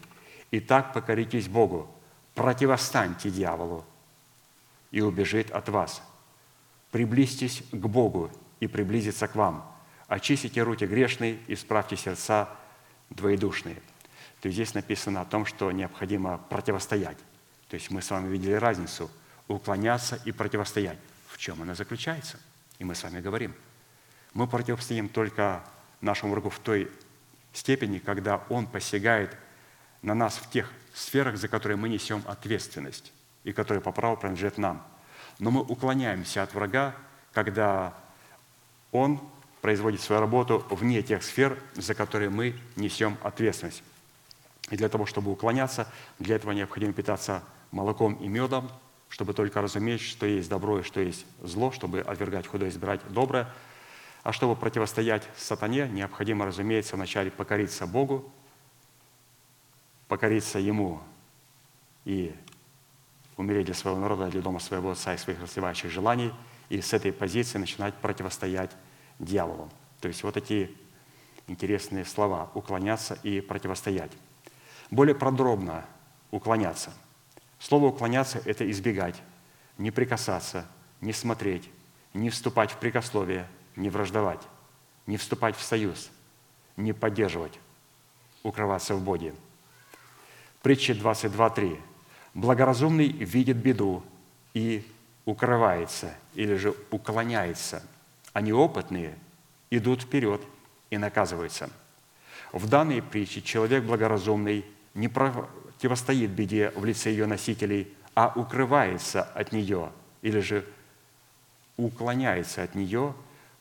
«Итак, 0.52 0.92
покоритесь 0.92 1.48
Богу, 1.48 1.88
противостаньте 2.34 3.30
дьяволу, 3.30 3.84
и 4.94 5.00
убежит 5.00 5.50
от 5.50 5.68
вас. 5.68 6.02
Приблизьтесь 6.92 7.64
к 7.72 7.86
Богу, 7.86 8.30
и 8.60 8.68
приблизится 8.68 9.26
к 9.26 9.34
вам. 9.34 9.68
Очистите 10.06 10.62
руки 10.62 10.86
грешные, 10.86 11.40
исправьте 11.48 11.96
сердца 11.96 12.48
двоедушные». 13.10 13.82
То 14.40 14.46
есть 14.46 14.54
здесь 14.54 14.74
написано 14.74 15.22
о 15.22 15.24
том, 15.24 15.46
что 15.46 15.72
необходимо 15.72 16.38
противостоять. 16.38 17.18
То 17.68 17.74
есть 17.74 17.90
мы 17.90 18.02
с 18.02 18.10
вами 18.10 18.28
видели 18.28 18.52
разницу– 18.52 19.10
уклоняться 19.48 20.20
и 20.24 20.30
противостоять. 20.30 20.98
В 21.26 21.38
чем 21.38 21.60
она 21.60 21.74
заключается? 21.74 22.38
И 22.78 22.84
мы 22.84 22.94
с 22.94 23.02
вами 23.02 23.20
говорим. 23.20 23.52
Мы 24.32 24.46
противостоим 24.46 25.08
только 25.08 25.64
нашему 26.00 26.32
врагу 26.32 26.50
в 26.50 26.60
той 26.60 26.88
степени, 27.52 27.98
когда 27.98 28.44
он 28.48 28.68
посягает 28.68 29.36
на 30.02 30.14
нас 30.14 30.36
в 30.36 30.48
тех 30.50 30.70
сферах, 30.92 31.36
за 31.36 31.48
которые 31.48 31.76
мы 31.76 31.88
несем 31.88 32.22
ответственность 32.26 33.12
и 33.44 33.52
которые 33.52 33.80
по 33.80 33.92
праву 33.92 34.16
принадлежат 34.16 34.58
нам. 34.58 34.82
Но 35.38 35.50
мы 35.50 35.62
уклоняемся 35.62 36.42
от 36.42 36.54
врага, 36.54 36.94
когда 37.32 37.94
он 38.92 39.20
производит 39.60 40.00
свою 40.00 40.20
работу 40.20 40.64
вне 40.70 41.02
тех 41.02 41.22
сфер, 41.22 41.58
за 41.74 41.94
которые 41.94 42.30
мы 42.30 42.56
несем 42.76 43.16
ответственность. 43.22 43.82
И 44.70 44.76
для 44.76 44.88
того, 44.88 45.06
чтобы 45.06 45.30
уклоняться, 45.30 45.88
для 46.18 46.36
этого 46.36 46.52
необходимо 46.52 46.92
питаться 46.92 47.42
молоком 47.70 48.14
и 48.14 48.28
медом, 48.28 48.70
чтобы 49.08 49.34
только 49.34 49.60
разуметь, 49.60 50.00
что 50.00 50.26
есть 50.26 50.48
добро 50.48 50.80
и 50.80 50.82
что 50.82 51.00
есть 51.00 51.26
зло, 51.42 51.70
чтобы 51.70 52.00
отвергать 52.00 52.46
худое 52.46 52.68
и 52.68 52.72
избирать 52.72 53.00
доброе– 53.12 53.48
а 54.24 54.32
чтобы 54.32 54.56
противостоять 54.56 55.28
сатане, 55.36 55.86
необходимо, 55.86 56.46
разумеется, 56.46 56.96
вначале 56.96 57.30
покориться 57.30 57.86
Богу, 57.86 58.32
покориться 60.08 60.58
Ему 60.58 61.02
и 62.06 62.34
умереть 63.36 63.66
для 63.66 63.74
своего 63.74 63.98
народа, 63.98 64.28
для 64.28 64.42
дома 64.42 64.60
своего 64.60 64.90
отца 64.92 65.14
и 65.14 65.18
своих 65.18 65.40
развивающих 65.40 65.90
желаний, 65.90 66.32
и 66.68 66.80
с 66.80 66.92
этой 66.92 67.12
позиции 67.12 67.58
начинать 67.58 67.94
противостоять 67.94 68.70
дьяволу. 69.18 69.70
То 70.00 70.08
есть 70.08 70.22
вот 70.22 70.34
такие 70.34 70.70
интересные 71.46 72.04
слова– 72.04 72.50
уклоняться 72.54 73.18
и 73.22 73.40
противостоять. 73.40 74.12
Более 74.90 75.14
подробно 75.14 75.84
уклоняться. 76.30 76.92
Слово 77.58 77.86
«уклоняться»– 77.86 78.40
это 78.44 78.70
избегать, 78.70 79.22
не 79.78 79.90
прикасаться, 79.90 80.66
не 81.00 81.12
смотреть, 81.12 81.70
не 82.12 82.30
вступать 82.30 82.70
в 82.70 82.76
прикословие– 82.76 83.48
не 83.76 83.90
враждовать, 83.90 84.40
не 85.06 85.16
вступать 85.16 85.56
в 85.56 85.62
союз, 85.62 86.10
не 86.76 86.92
поддерживать, 86.92 87.58
укрываться 88.42 88.94
в 88.94 89.02
Боге. 89.02 89.34
Притча 90.62 90.92
22.3. 90.92 91.80
Благоразумный 92.34 93.08
видит 93.08 93.56
беду 93.56 94.02
и 94.52 94.84
укрывается 95.24 96.14
или 96.34 96.54
же 96.56 96.74
уклоняется, 96.90 97.82
а 98.32 98.40
неопытные 98.40 99.14
идут 99.70 100.02
вперед 100.02 100.40
и 100.90 100.98
наказываются. 100.98 101.70
В 102.52 102.68
данной 102.68 103.02
притче 103.02 103.40
человек 103.40 103.84
благоразумный 103.84 104.64
не 104.94 105.08
противостоит 105.08 106.30
беде 106.30 106.72
в 106.76 106.84
лице 106.84 107.10
ее 107.10 107.26
носителей, 107.26 107.92
а 108.14 108.32
укрывается 108.34 109.22
от 109.22 109.52
нее 109.52 109.90
или 110.22 110.40
же 110.40 110.64
уклоняется 111.76 112.62
от 112.62 112.74
нее 112.74 113.14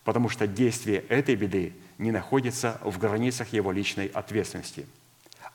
потому 0.03 0.30
что 0.30 0.47
действие 0.47 0.99
этой 1.09 1.36
беды 1.36 1.74
не 1.97 2.11
находится 2.11 2.80
в 2.84 2.97
границах 2.97 3.53
его 3.53 3.71
личной 3.71 4.07
ответственности. 4.07 4.86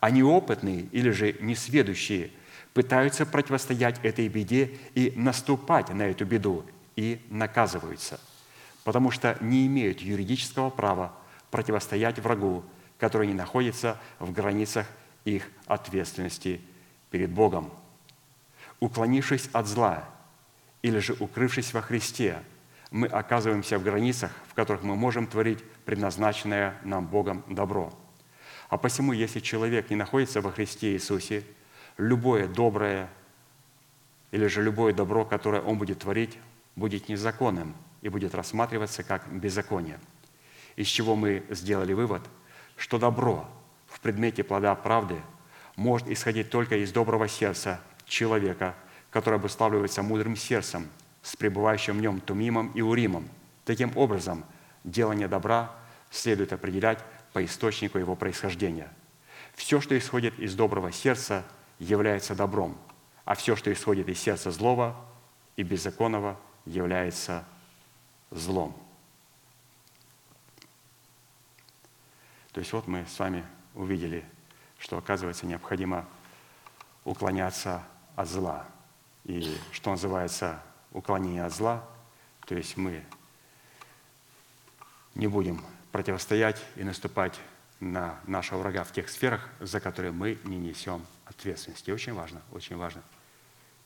А 0.00 0.10
неопытные 0.10 0.88
или 0.92 1.10
же 1.10 1.34
несведущие 1.40 2.30
пытаются 2.78 3.26
противостоять 3.26 3.98
этой 4.04 4.28
беде 4.28 4.70
и 4.94 5.12
наступать 5.16 5.88
на 5.88 6.02
эту 6.02 6.24
беду, 6.24 6.64
и 6.94 7.20
наказываются, 7.28 8.20
потому 8.84 9.10
что 9.10 9.36
не 9.40 9.66
имеют 9.66 9.98
юридического 9.98 10.70
права 10.70 11.12
противостоять 11.50 12.20
врагу, 12.20 12.62
который 12.96 13.26
не 13.26 13.34
находится 13.34 14.00
в 14.20 14.30
границах 14.30 14.86
их 15.24 15.48
ответственности 15.66 16.60
перед 17.10 17.30
Богом. 17.30 17.72
Уклонившись 18.78 19.50
от 19.52 19.66
зла 19.66 20.08
или 20.82 21.00
же 21.00 21.16
укрывшись 21.18 21.74
во 21.74 21.82
Христе– 21.82 22.38
мы 22.92 23.08
оказываемся 23.08 23.78
в 23.78 23.82
границах, 23.82 24.30
в 24.48 24.54
которых 24.54 24.84
мы 24.84 24.94
можем 24.94 25.26
творить 25.26 25.64
предназначенное 25.84 26.78
нам 26.84 27.06
Богом 27.08 27.42
добро. 27.48 27.92
А 28.68 28.78
посему, 28.78 29.12
если 29.12 29.40
человек 29.40 29.90
не 29.90 29.96
находится 29.96 30.40
во 30.40 30.52
Христе 30.52 30.92
Иисусе, 30.92 31.42
любое 31.99 32.49
доброе 32.49 33.11
или 34.30 34.46
же 34.46 34.62
любое 34.62 34.92
добро, 34.94 35.24
которое 35.24 35.61
он 35.61 35.78
будет 35.78 36.01
творить, 36.01 36.38
будет 36.76 37.09
незаконным 37.09 37.74
и 38.01 38.09
будет 38.09 38.34
рассматриваться 38.34 39.03
как 39.03 39.30
беззаконие. 39.30 39.99
Из 40.76 40.86
чего 40.86 41.16
мы 41.16 41.44
сделали 41.51 41.92
вывод, 41.92 42.22
что 42.76 42.99
добро 42.99 43.49
в 43.86 44.01
предмете 44.01 44.44
плода 44.44 44.74
правды 44.74 45.16
может 45.76 46.09
исходить 46.09 46.51
только 46.51 46.76
из 46.76 46.92
доброго 46.92 47.28
сердца 47.28 47.80
человека, 48.07 48.74
который 49.11 49.36
обуславливается 49.36 50.03
мудрым 50.03 50.36
сердцем– 50.36 50.88
с 51.28 51.36
пребывающим 51.36 51.99
в 51.99 52.01
нем 52.01 52.20
Тумимом 52.20 52.72
и 52.72 52.80
Уримом. 52.80 53.28
Таким 53.64 53.94
образом, 53.96 54.44
делание 54.84 55.28
добра 55.28 55.74
следует 56.11 56.53
определять 56.55 56.99
по 57.32 57.44
источнику 57.44 57.99
его 57.99 58.16
происхождения. 58.16 58.90
Все, 59.55 59.80
что 59.80 59.96
исходит 59.99 60.38
из 60.38 60.55
доброго 60.55 60.90
сердца, 60.90 61.44
является 61.78 62.34
добром, 62.34 62.76
а 63.24 63.34
все, 63.34 63.56
что 63.56 63.72
исходит 63.72 64.08
из 64.08 64.18
сердца 64.20 64.50
злого 64.50 64.96
и 65.56 65.62
беззаконного, 65.62 66.38
является 66.64 67.44
злом. 68.30 68.76
То 72.52 72.60
есть 72.60 72.72
вот 72.72 72.86
мы 72.86 73.06
с 73.06 73.18
вами 73.18 73.44
увидели, 73.74 74.24
что, 74.78 74.98
оказывается, 74.98 75.46
необходимо 75.46 76.06
уклоняться 77.04 77.84
от 78.16 78.28
зла. 78.28 78.66
И 79.24 79.56
что 79.72 79.90
называется 79.90 80.62
уклонение 80.92 81.44
от 81.44 81.54
зла, 81.54 81.84
то 82.46 82.54
есть 82.54 82.76
мы 82.76 83.04
не 85.14 85.26
будем 85.26 85.62
противостоять 85.92 86.62
и 86.76 86.82
наступать 86.82 87.38
на 87.80 88.18
нашего 88.26 88.60
врага 88.60 88.84
в 88.84 88.92
тех 88.92 89.08
сферах, 89.08 89.48
за 89.60 89.80
которые 89.80 90.12
мы 90.12 90.38
не 90.44 90.56
несем 90.56 91.04
ответственности. 91.28 91.90
очень 91.90 92.14
важно, 92.14 92.42
очень 92.52 92.76
важно. 92.76 93.02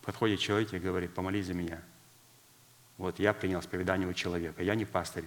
Подходит 0.02 0.40
человек 0.40 0.72
и 0.72 0.78
говорит, 0.78 1.14
помолись 1.14 1.46
за 1.46 1.54
меня. 1.54 1.80
Вот 2.98 3.18
я 3.18 3.32
принял 3.32 3.60
исповедание 3.60 4.08
у 4.08 4.12
человека, 4.12 4.62
я 4.62 4.74
не 4.74 4.84
пастырь. 4.84 5.24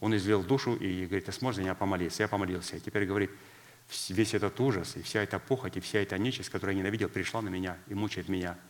Он 0.00 0.14
излил 0.16 0.42
душу 0.42 0.74
и 0.74 1.06
говорит, 1.06 1.26
ты 1.26 1.32
сможешь 1.32 1.56
за 1.56 1.62
меня 1.62 1.74
помолиться? 1.74 2.22
Я 2.22 2.28
помолился. 2.28 2.76
И 2.76 2.80
теперь 2.80 3.06
говорит, 3.06 3.30
весь 4.08 4.34
этот 4.34 4.58
ужас 4.60 4.96
и 4.96 5.02
вся 5.02 5.22
эта 5.22 5.38
похоть 5.38 5.76
и 5.76 5.80
вся 5.80 6.00
эта 6.00 6.18
нечисть, 6.18 6.50
которую 6.50 6.76
я 6.76 6.82
ненавидел, 6.82 7.08
пришла 7.08 7.40
на 7.42 7.48
меня 7.48 7.78
и 7.88 7.94
мучает 7.94 8.28
меня– 8.28 8.58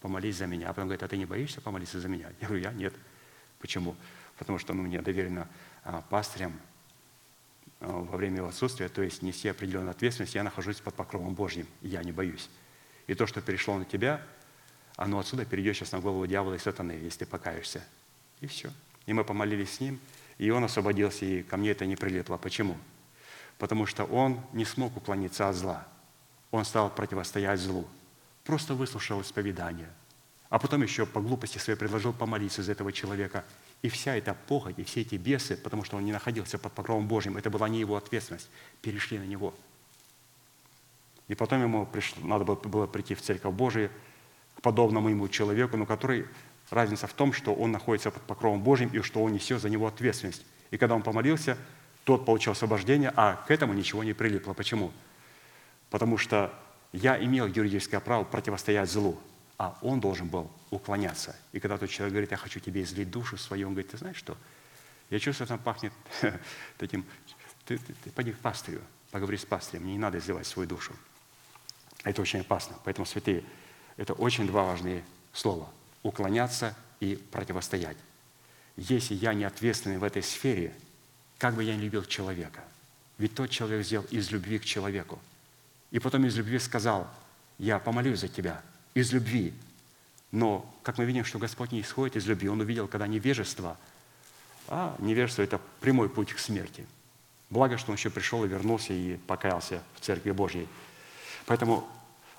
помолись 0.00 0.36
за 0.36 0.46
меня. 0.46 0.66
А 0.66 0.72
потом 0.72 0.84
говорит, 0.84 1.02
а 1.02 1.08
ты 1.08 1.16
не 1.16 1.26
боишься 1.26 1.60
помолиться 1.60 2.00
за 2.00 2.08
меня? 2.08 2.30
Я 2.40 2.46
говорю, 2.46 2.62
я 2.62 2.72
нет. 2.72 2.94
Почему? 3.58 3.96
Потому 4.36 4.58
что 4.58 4.72
ну, 4.72 4.82
мне 4.82 5.02
доверено 5.02 5.48
а, 5.82 6.02
пастырям 6.02 6.52
а, 6.52 6.67
во 7.80 8.16
время 8.16 8.38
его 8.38 8.48
отсутствия, 8.48 8.88
то 8.88 9.02
есть 9.02 9.22
нести 9.22 9.48
определенную 9.48 9.90
ответственность, 9.90 10.34
я 10.34 10.42
нахожусь 10.42 10.80
под 10.80 10.94
покровом 10.94 11.34
Божьим, 11.34 11.66
я 11.80 12.02
не 12.02 12.12
боюсь. 12.12 12.48
И 13.06 13.14
то, 13.14 13.26
что 13.26 13.40
перешло 13.40 13.78
на 13.78 13.84
тебя, 13.84 14.20
оно 14.96 15.18
отсюда 15.18 15.44
перейдет 15.44 15.76
сейчас 15.76 15.92
на 15.92 16.00
голову 16.00 16.26
дьявола 16.26 16.54
и 16.54 16.58
сатаны, 16.58 16.92
если 16.92 17.20
ты 17.20 17.26
покаешься. 17.26 17.84
И 18.40 18.46
все. 18.46 18.70
И 19.06 19.12
мы 19.12 19.24
помолились 19.24 19.74
с 19.74 19.80
ним, 19.80 20.00
и 20.38 20.50
он 20.50 20.64
освободился, 20.64 21.24
и 21.24 21.42
ко 21.42 21.56
мне 21.56 21.70
это 21.70 21.86
не 21.86 21.96
прилепло. 21.96 22.36
Почему? 22.36 22.76
Потому 23.58 23.86
что 23.86 24.04
он 24.04 24.40
не 24.52 24.64
смог 24.64 24.96
уклониться 24.96 25.48
от 25.48 25.56
зла. 25.56 25.86
Он 26.50 26.64
стал 26.64 26.90
противостоять 26.90 27.60
злу 27.60 27.86
просто 28.48 28.72
выслушал 28.72 29.20
исповедание, 29.20 29.90
а 30.48 30.58
потом 30.58 30.82
еще 30.82 31.04
по 31.04 31.20
глупости 31.20 31.58
своей 31.58 31.78
предложил 31.78 32.14
помолиться 32.14 32.62
за 32.62 32.72
этого 32.72 32.92
человека. 32.92 33.44
И 33.82 33.88
вся 33.88 34.16
эта 34.16 34.34
похоть, 34.34 34.78
и 34.78 34.84
все 34.84 35.02
эти 35.02 35.14
бесы, 35.14 35.56
потому 35.56 35.84
что 35.84 35.96
он 35.96 36.04
не 36.04 36.12
находился 36.12 36.58
под 36.58 36.72
покровом 36.72 37.06
Божьим, 37.06 37.36
это 37.36 37.48
была 37.48 37.68
не 37.68 37.78
его 37.78 37.96
ответственность, 37.96 38.50
перешли 38.82 39.18
на 39.18 39.24
него. 39.24 39.54
И 41.28 41.34
потом 41.34 41.62
ему 41.62 41.86
пришло, 41.86 42.26
надо 42.26 42.44
было 42.44 42.86
прийти 42.86 43.14
в 43.14 43.22
Церковь 43.22 43.54
Божию 43.54 43.90
к 44.56 44.62
подобному 44.62 45.08
ему 45.08 45.28
человеку, 45.28 45.76
но 45.76 45.86
который 45.86 46.26
разница 46.70 47.06
в 47.06 47.12
том, 47.12 47.32
что 47.32 47.54
он 47.54 47.70
находится 47.70 48.10
под 48.10 48.22
покровом 48.22 48.62
Божьим 48.62 48.88
и 48.88 49.00
что 49.00 49.22
он 49.22 49.32
несет 49.32 49.60
за 49.60 49.70
него 49.70 49.86
ответственность. 49.86 50.44
И 50.70 50.76
когда 50.76 50.94
он 50.94 51.02
помолился, 51.02 51.56
тот 52.04 52.24
получил 52.24 52.52
освобождение, 52.52 53.12
а 53.14 53.36
к 53.46 53.50
этому 53.50 53.74
ничего 53.74 54.02
не 54.02 54.12
прилипло. 54.12 54.54
Почему? 54.54 54.92
Потому 55.90 56.18
что 56.18 56.52
я 56.92 57.22
имел 57.22 57.46
юридическое 57.46 58.00
право 58.00 58.24
противостоять 58.24 58.90
злу, 58.90 59.18
а 59.58 59.76
он 59.82 60.00
должен 60.00 60.28
был 60.28 60.50
уклоняться. 60.70 61.36
И 61.52 61.58
когда 61.58 61.76
тот 61.76 61.90
человек 61.90 62.12
говорит, 62.12 62.30
я 62.30 62.36
хочу 62.36 62.60
тебе 62.60 62.82
излить 62.82 63.10
душу 63.10 63.36
свою, 63.36 63.66
он 63.66 63.74
говорит, 63.74 63.90
ты 63.90 63.98
знаешь 63.98 64.16
что? 64.16 64.36
Я 65.10 65.18
чувствую, 65.18 65.48
там 65.48 65.58
пахнет 65.58 65.92
таким, 66.78 67.04
ты, 67.64 67.78
ты, 67.78 67.92
ты 68.04 68.10
пойди 68.12 68.32
к 68.32 68.38
пастырю. 68.38 68.80
Поговори 69.10 69.36
с 69.36 69.44
пастырем, 69.44 69.82
мне 69.82 69.94
не 69.94 69.98
надо 69.98 70.18
изливать 70.18 70.46
свою 70.46 70.68
душу. 70.68 70.94
Это 72.04 72.22
очень 72.22 72.40
опасно. 72.40 72.76
Поэтому, 72.84 73.04
святые, 73.04 73.42
это 73.96 74.12
очень 74.12 74.46
два 74.46 74.62
важные 74.64 75.02
слова. 75.32 75.68
Уклоняться 76.02 76.76
и 77.00 77.16
противостоять. 77.16 77.96
Если 78.76 79.14
я 79.14 79.34
не 79.34 79.44
ответственный 79.44 79.98
в 79.98 80.04
этой 80.04 80.22
сфере, 80.22 80.72
как 81.38 81.54
бы 81.54 81.64
я 81.64 81.74
не 81.74 81.82
любил 81.82 82.04
человека, 82.04 82.62
ведь 83.16 83.34
тот 83.34 83.50
человек 83.50 83.84
сделал 83.84 84.06
из 84.10 84.30
любви 84.30 84.60
к 84.60 84.64
человеку. 84.64 85.18
И 85.90 85.98
потом 85.98 86.26
из 86.26 86.36
любви 86.36 86.58
сказал, 86.60 87.08
я 87.56 87.80
помолюсь 87.80 88.20
за 88.20 88.28
тебя, 88.28 88.62
из 88.98 89.12
любви. 89.12 89.54
Но, 90.32 90.68
как 90.82 90.98
мы 90.98 91.04
видим, 91.04 91.24
что 91.24 91.38
Господь 91.38 91.72
не 91.72 91.80
исходит 91.80 92.16
из 92.16 92.26
любви, 92.26 92.48
Он 92.48 92.60
увидел, 92.60 92.88
когда 92.88 93.06
невежество, 93.06 93.76
а 94.66 94.94
невежество– 94.98 95.42
это 95.44 95.60
прямой 95.80 96.08
путь 96.08 96.32
к 96.32 96.38
смерти. 96.38 96.86
Благо, 97.48 97.78
что 97.78 97.90
Он 97.90 97.96
еще 97.96 98.10
пришел 98.10 98.44
и 98.44 98.48
вернулся 98.48 98.92
и 98.92 99.16
покаялся 99.26 99.82
в 99.94 100.00
Церкви 100.00 100.32
Божьей. 100.32 100.68
Поэтому 101.46 101.88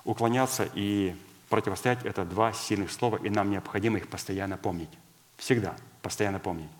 уклоняться 0.04 0.68
и 0.74 1.16
противостоять– 1.48 2.02
это 2.04 2.24
два 2.24 2.52
сильных 2.52 2.92
слова, 2.92 3.16
и 3.16 3.28
нам 3.30 3.50
необходимо 3.50 3.98
их 3.98 4.08
постоянно 4.08 4.56
помнить. 4.56 4.90
Всегда 5.36 5.74
постоянно 6.02 6.38
помнить, 6.38 6.70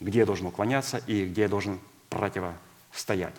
где 0.00 0.20
я 0.20 0.26
должен 0.26 0.46
уклоняться 0.46 0.98
и 1.06 1.26
где 1.26 1.42
я 1.42 1.48
должен 1.48 1.78
противостоять. 2.08 3.34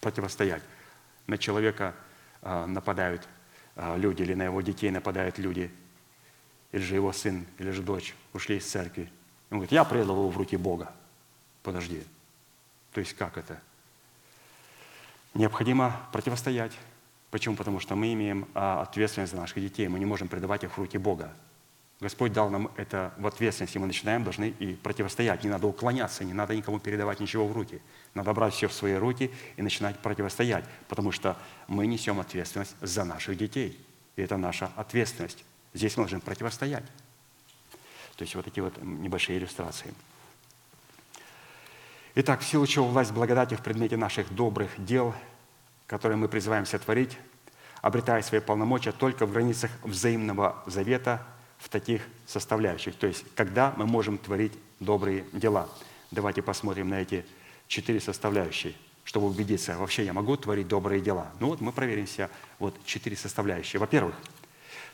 Противостоять. 0.00 0.62
На 1.26 1.38
человека 1.38 1.94
а, 2.42 2.66
нападают 2.66 3.26
люди, 3.76 4.22
или 4.22 4.34
на 4.34 4.44
его 4.44 4.60
детей 4.60 4.90
нападают 4.90 5.38
люди, 5.38 5.70
или 6.72 6.82
же 6.82 6.94
его 6.94 7.12
сын, 7.12 7.46
или 7.58 7.70
же 7.70 7.82
дочь 7.82 8.14
ушли 8.32 8.56
из 8.56 8.66
церкви. 8.66 9.10
Он 9.50 9.58
говорит, 9.58 9.72
я 9.72 9.84
предал 9.84 10.16
его 10.16 10.28
в 10.28 10.36
руки 10.36 10.56
Бога. 10.56 10.92
Подожди. 11.62 12.02
То 12.92 13.00
есть 13.00 13.14
как 13.14 13.36
это? 13.38 13.60
Необходимо 15.34 16.08
противостоять. 16.12 16.72
Почему? 17.30 17.56
Потому 17.56 17.80
что 17.80 17.94
мы 17.94 18.12
имеем 18.14 18.48
а, 18.54 18.82
ответственность 18.82 19.32
за 19.32 19.38
наших 19.38 19.60
детей. 19.60 19.88
Мы 19.88 19.98
не 19.98 20.06
можем 20.06 20.28
предавать 20.28 20.64
их 20.64 20.72
в 20.72 20.78
руки 20.78 20.96
Бога. 20.96 21.32
Господь 21.98 22.32
дал 22.32 22.50
нам 22.50 22.70
это 22.76 23.14
в 23.16 23.26
ответственность, 23.26 23.74
и 23.74 23.78
мы 23.78 23.86
начинаем, 23.86 24.22
должны 24.22 24.50
и 24.50 24.74
противостоять. 24.74 25.44
Не 25.44 25.50
надо 25.50 25.66
уклоняться, 25.66 26.24
не 26.24 26.34
надо 26.34 26.54
никому 26.54 26.78
передавать 26.78 27.20
ничего 27.20 27.46
в 27.46 27.52
руки. 27.52 27.80
Надо 28.12 28.34
брать 28.34 28.52
все 28.52 28.68
в 28.68 28.72
свои 28.74 28.94
руки 28.94 29.30
и 29.56 29.62
начинать 29.62 29.98
противостоять, 30.00 30.64
потому 30.88 31.10
что 31.10 31.38
мы 31.68 31.86
несем 31.86 32.20
ответственность 32.20 32.76
за 32.82 33.04
наших 33.04 33.38
детей. 33.38 33.80
И 34.16 34.22
это 34.22 34.36
наша 34.36 34.70
ответственность. 34.76 35.42
Здесь 35.72 35.96
мы 35.96 36.02
должны 36.02 36.20
противостоять. 36.20 36.84
То 38.16 38.24
есть 38.24 38.34
вот 38.34 38.44
такие 38.44 38.64
вот 38.64 38.74
небольшие 38.82 39.38
иллюстрации. 39.38 39.94
Итак, 42.14 42.40
в 42.40 42.44
силу 42.44 42.66
чего 42.66 42.86
власть 42.86 43.12
благодати 43.12 43.54
в 43.54 43.62
предмете 43.62 43.96
наших 43.96 44.34
добрых 44.34 44.70
дел, 44.76 45.14
которые 45.86 46.18
мы 46.18 46.28
призываем 46.28 46.66
сотворить, 46.66 47.16
обретая 47.80 48.20
свои 48.20 48.40
полномочия 48.40 48.92
только 48.92 49.24
в 49.24 49.32
границах 49.32 49.70
взаимного 49.82 50.62
завета– 50.66 51.26
в 51.58 51.68
таких 51.68 52.02
составляющих. 52.26 52.94
То 52.96 53.06
есть, 53.06 53.24
когда 53.34 53.72
мы 53.76 53.86
можем 53.86 54.18
творить 54.18 54.52
добрые 54.80 55.24
дела. 55.32 55.68
Давайте 56.10 56.42
посмотрим 56.42 56.88
на 56.88 57.00
эти 57.00 57.24
четыре 57.66 58.00
составляющие, 58.00 58.74
чтобы 59.04 59.26
убедиться, 59.26 59.76
вообще 59.76 60.04
я 60.04 60.12
могу 60.12 60.36
творить 60.36 60.68
добрые 60.68 61.00
дела. 61.00 61.28
Ну 61.40 61.48
вот 61.48 61.60
мы 61.60 61.72
проверим 61.72 62.06
себя. 62.06 62.30
Вот 62.58 62.74
четыре 62.84 63.16
составляющие. 63.16 63.80
Во-первых, 63.80 64.14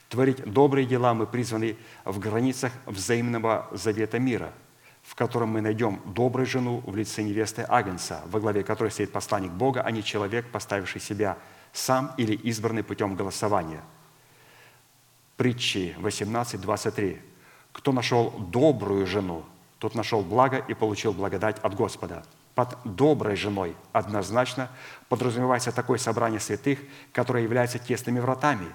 творить 0.08 0.44
добрые 0.44 0.86
дела 0.86 1.14
мы 1.14 1.26
призваны 1.26 1.76
в 2.04 2.18
границах 2.18 2.72
взаимного 2.86 3.68
завета 3.72 4.18
мира, 4.18 4.52
в 5.02 5.14
котором 5.14 5.50
мы 5.50 5.60
найдем 5.60 6.00
добрую 6.04 6.46
жену 6.46 6.82
в 6.86 6.96
лице 6.96 7.22
невесты 7.22 7.64
Агнца, 7.68 8.22
во 8.26 8.40
главе 8.40 8.62
которой 8.62 8.90
стоит 8.90 9.12
посланник 9.12 9.50
Бога, 9.50 9.82
а 9.82 9.90
не 9.90 10.02
человек, 10.02 10.50
поставивший 10.50 11.00
себя 11.00 11.36
сам 11.72 12.12
или 12.16 12.34
избранный 12.34 12.84
путем 12.84 13.16
голосования– 13.16 13.82
притчи 15.36 15.94
18.23. 15.98 17.18
«Кто 17.72 17.92
нашел 17.92 18.30
добрую 18.30 19.06
жену, 19.06 19.44
тот 19.78 19.94
нашел 19.94 20.22
благо 20.22 20.58
и 20.58 20.74
получил 20.74 21.12
благодать 21.12 21.58
от 21.60 21.74
Господа». 21.74 22.24
Под 22.54 22.76
доброй 22.84 23.34
женой 23.34 23.74
однозначно 23.92 24.68
подразумевается 25.08 25.72
такое 25.72 25.96
собрание 25.96 26.38
святых, 26.38 26.80
которое 27.12 27.44
является 27.44 27.78
тесными 27.78 28.20
вратами, 28.20 28.66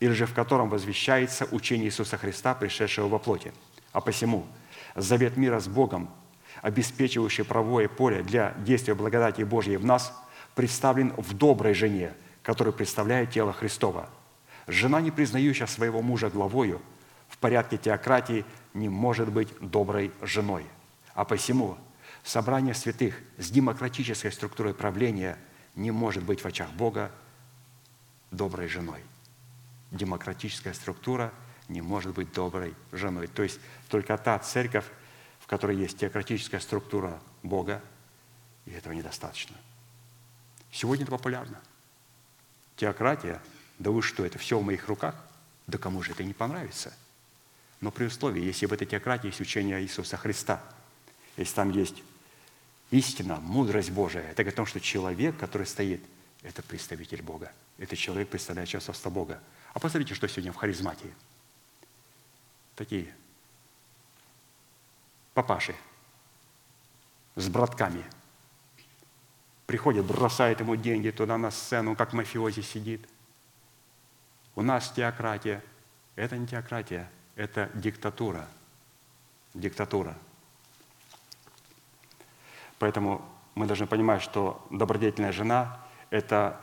или 0.00 0.12
же 0.12 0.26
в 0.26 0.34
котором 0.34 0.68
возвещается 0.68 1.46
учение 1.50 1.86
Иисуса 1.86 2.18
Христа, 2.18 2.54
пришедшего 2.54 3.08
во 3.08 3.18
плоти. 3.18 3.52
А 3.94 4.02
посему 4.02 4.46
завет 4.94 5.38
мира 5.38 5.60
с 5.60 5.66
Богом, 5.66 6.10
обеспечивающий 6.60 7.44
правовое 7.44 7.88
поле 7.88 8.22
для 8.22 8.52
действия 8.58 8.94
благодати 8.94 9.42
Божьей 9.42 9.78
в 9.78 9.84
нас, 9.86 10.12
представлен 10.54 11.14
в 11.16 11.32
доброй 11.32 11.72
жене, 11.72 12.12
которую 12.42 12.74
представляет 12.74 13.30
тело 13.30 13.54
Христова– 13.54 14.10
Жена, 14.66 15.00
не 15.00 15.10
признающая 15.10 15.66
своего 15.66 16.02
мужа 16.02 16.30
главою, 16.30 16.80
в 17.28 17.38
порядке 17.38 17.78
теократии 17.78 18.44
не 18.74 18.88
может 18.88 19.32
быть 19.32 19.48
доброй 19.60 20.12
женой. 20.20 20.66
А 21.14 21.24
посему 21.24 21.76
собрание 22.22 22.74
святых 22.74 23.18
с 23.38 23.50
демократической 23.50 24.30
структурой 24.30 24.74
правления 24.74 25.38
не 25.74 25.90
может 25.90 26.22
быть 26.22 26.42
в 26.42 26.46
очах 26.46 26.70
Бога 26.72 27.10
доброй 28.30 28.68
женой. 28.68 29.00
Демократическая 29.90 30.74
структура 30.74 31.32
не 31.68 31.80
может 31.80 32.14
быть 32.14 32.32
доброй 32.32 32.74
женой. 32.92 33.26
То 33.26 33.42
есть 33.42 33.60
только 33.88 34.16
та 34.18 34.38
церковь, 34.38 34.86
в 35.40 35.46
которой 35.46 35.76
есть 35.76 35.98
теократическая 35.98 36.60
структура 36.60 37.20
Бога, 37.42 37.82
и 38.66 38.70
этого 38.70 38.92
недостаточно. 38.92 39.56
Сегодня 40.70 41.04
это 41.04 41.12
популярно. 41.12 41.60
Теократия 42.76 43.40
да 43.82 43.90
вы 43.90 44.00
что, 44.00 44.24
это 44.24 44.38
все 44.38 44.58
в 44.58 44.64
моих 44.64 44.86
руках? 44.86 45.16
Да 45.66 45.76
кому 45.76 46.02
же 46.02 46.12
это 46.12 46.22
не 46.22 46.32
понравится? 46.32 46.94
Но 47.80 47.90
при 47.90 48.04
условии, 48.04 48.42
если 48.42 48.66
в 48.66 48.72
этой 48.72 48.86
теократии 48.86 49.26
есть 49.26 49.40
учение 49.40 49.82
Иисуса 49.82 50.16
Христа, 50.16 50.62
если 51.36 51.54
там 51.54 51.70
есть 51.70 52.02
истина, 52.92 53.40
мудрость 53.40 53.90
Божия, 53.90 54.22
это 54.22 54.42
о 54.42 54.52
том, 54.52 54.66
что 54.66 54.80
человек, 54.80 55.36
который 55.36 55.66
стоит, 55.66 56.00
это 56.42 56.62
представитель 56.62 57.22
Бога. 57.22 57.50
Это 57.78 57.96
человек, 57.96 58.28
представляющий 58.28 58.78
отцовство 58.78 59.10
Бога. 59.10 59.40
А 59.74 59.80
посмотрите, 59.80 60.14
что 60.14 60.28
сегодня 60.28 60.52
в 60.52 60.56
харизматии. 60.56 61.12
Такие 62.76 63.12
папаши 65.34 65.74
с 67.34 67.48
братками. 67.48 68.04
Приходят, 69.66 70.04
бросают 70.04 70.60
ему 70.60 70.76
деньги 70.76 71.10
туда 71.10 71.36
на 71.36 71.50
сцену, 71.50 71.96
как 71.96 72.12
мафиози 72.12 72.60
сидит– 72.60 73.08
у 74.54 74.62
нас 74.62 74.90
теократия. 74.90 75.62
Это 76.16 76.36
не 76.36 76.46
теократия, 76.46 77.10
это 77.36 77.70
диктатура. 77.74 78.46
Диктатура. 79.54 80.16
Поэтому 82.78 83.22
мы 83.54 83.66
должны 83.66 83.86
понимать, 83.86 84.22
что 84.22 84.66
добродетельная 84.70 85.32
жена– 85.32 85.78
это 86.10 86.60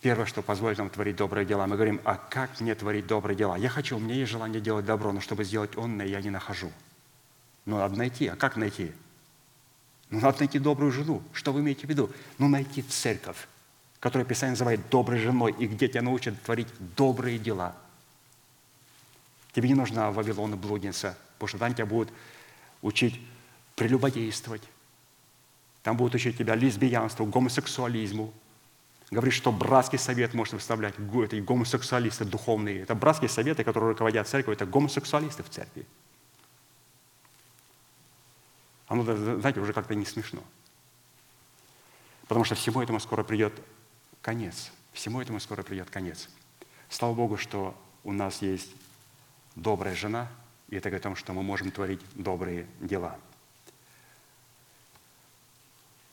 первое, 0.00 0.26
что 0.26 0.42
позволит 0.42 0.78
нам 0.78 0.90
творить 0.90 1.16
добрые 1.16 1.46
дела. 1.46 1.66
Мы 1.66 1.76
говорим, 1.76 2.00
а 2.04 2.16
как 2.16 2.60
мне 2.60 2.74
творить 2.74 3.06
добрые 3.06 3.36
дела? 3.36 3.56
Я 3.56 3.68
хочу, 3.68 3.96
у 3.96 4.00
меня 4.00 4.14
есть 4.14 4.30
желание 4.30 4.60
делать 4.60 4.86
добро, 4.86 5.12
но 5.12 5.20
чтобы 5.20 5.44
сделать 5.44 5.76
онное, 5.76 6.06
я 6.06 6.20
не 6.20 6.30
нахожу. 6.30 6.72
Ну, 7.64 7.78
надо 7.78 7.96
найти. 7.96 8.26
А 8.26 8.36
как 8.36 8.56
найти? 8.56 8.92
Ну, 10.08 10.20
надо 10.20 10.40
найти 10.40 10.58
добрую 10.58 10.90
жену. 10.90 11.22
Что 11.32 11.52
вы 11.52 11.60
имеете 11.60 11.86
в 11.86 11.90
виду? 11.90 12.10
Ну, 12.38 12.48
найти 12.48 12.82
церковь 12.82 13.46
которую 14.00 14.26
Писание 14.26 14.52
называет 14.52 14.88
доброй 14.88 15.18
женой, 15.18 15.54
и 15.58 15.66
где 15.66 15.86
тебя 15.86 16.02
научат 16.02 16.40
творить 16.42 16.68
добрые 16.96 17.38
дела. 17.38 17.76
Тебе 19.52 19.68
не 19.68 19.74
нужна 19.74 20.10
Вавилон 20.10 20.54
и 20.54 20.56
блудница, 20.56 21.16
потому 21.34 21.48
что 21.48 21.58
там 21.58 21.74
тебя 21.74 21.86
будут 21.86 22.10
учить 22.80 23.20
прелюбодействовать. 23.76 24.62
Там 25.82 25.96
будут 25.96 26.14
учить 26.14 26.38
тебя 26.38 26.54
лесбиянству, 26.54 27.26
гомосексуализму. 27.26 28.32
Говорит, 29.10 29.34
что 29.34 29.50
братский 29.50 29.98
совет 29.98 30.34
может 30.34 30.54
выставлять 30.54 30.94
это 30.98 31.40
гомосексуалисты 31.40 32.24
духовные. 32.24 32.82
Это 32.82 32.94
братские 32.94 33.28
советы, 33.28 33.64
которые 33.64 33.90
руководят 33.90 34.28
церковью, 34.28 34.54
это 34.54 34.66
гомосексуалисты 34.66 35.42
в 35.42 35.50
церкви. 35.50 35.84
Оно, 38.86 39.02
знаете, 39.02 39.60
уже 39.60 39.72
как-то 39.72 39.94
не 39.94 40.04
смешно. 40.04 40.42
Потому 42.28 42.44
что 42.44 42.54
всему 42.54 42.80
этому 42.80 43.00
скоро 43.00 43.24
придет 43.24 43.52
конец. 44.22 44.72
Всему 44.92 45.20
этому 45.20 45.40
скоро 45.40 45.62
придет 45.62 45.90
конец. 45.90 46.28
Слава 46.88 47.14
Богу, 47.14 47.36
что 47.36 47.74
у 48.04 48.12
нас 48.12 48.42
есть 48.42 48.70
добрая 49.54 49.94
жена, 49.94 50.28
и 50.68 50.76
это 50.76 50.90
говорит 50.90 51.04
о 51.04 51.08
том, 51.08 51.16
что 51.16 51.32
мы 51.32 51.42
можем 51.42 51.70
творить 51.70 52.00
добрые 52.14 52.66
дела. 52.80 53.18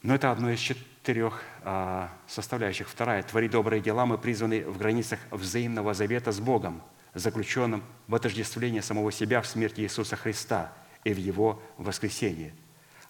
Но 0.03 0.15
это 0.15 0.31
одно 0.31 0.51
из 0.51 0.59
четырех 0.59 1.41
а, 1.63 2.09
составляющих. 2.27 2.87
Вторая. 2.87 3.23
Творить 3.23 3.51
добрые 3.51 3.81
дела 3.81 4.05
мы 4.05 4.17
призваны 4.17 4.63
в 4.63 4.77
границах 4.77 5.19
взаимного 5.31 5.93
завета 5.93 6.31
с 6.31 6.39
Богом, 6.39 6.81
заключенным 7.13 7.83
в 8.07 8.15
отождествлении 8.15 8.79
самого 8.79 9.11
себя 9.11 9.41
в 9.41 9.47
смерти 9.47 9.81
Иисуса 9.81 10.15
Христа 10.15 10.71
и 11.03 11.13
в 11.13 11.17
Его 11.17 11.61
воскресении. 11.77 12.53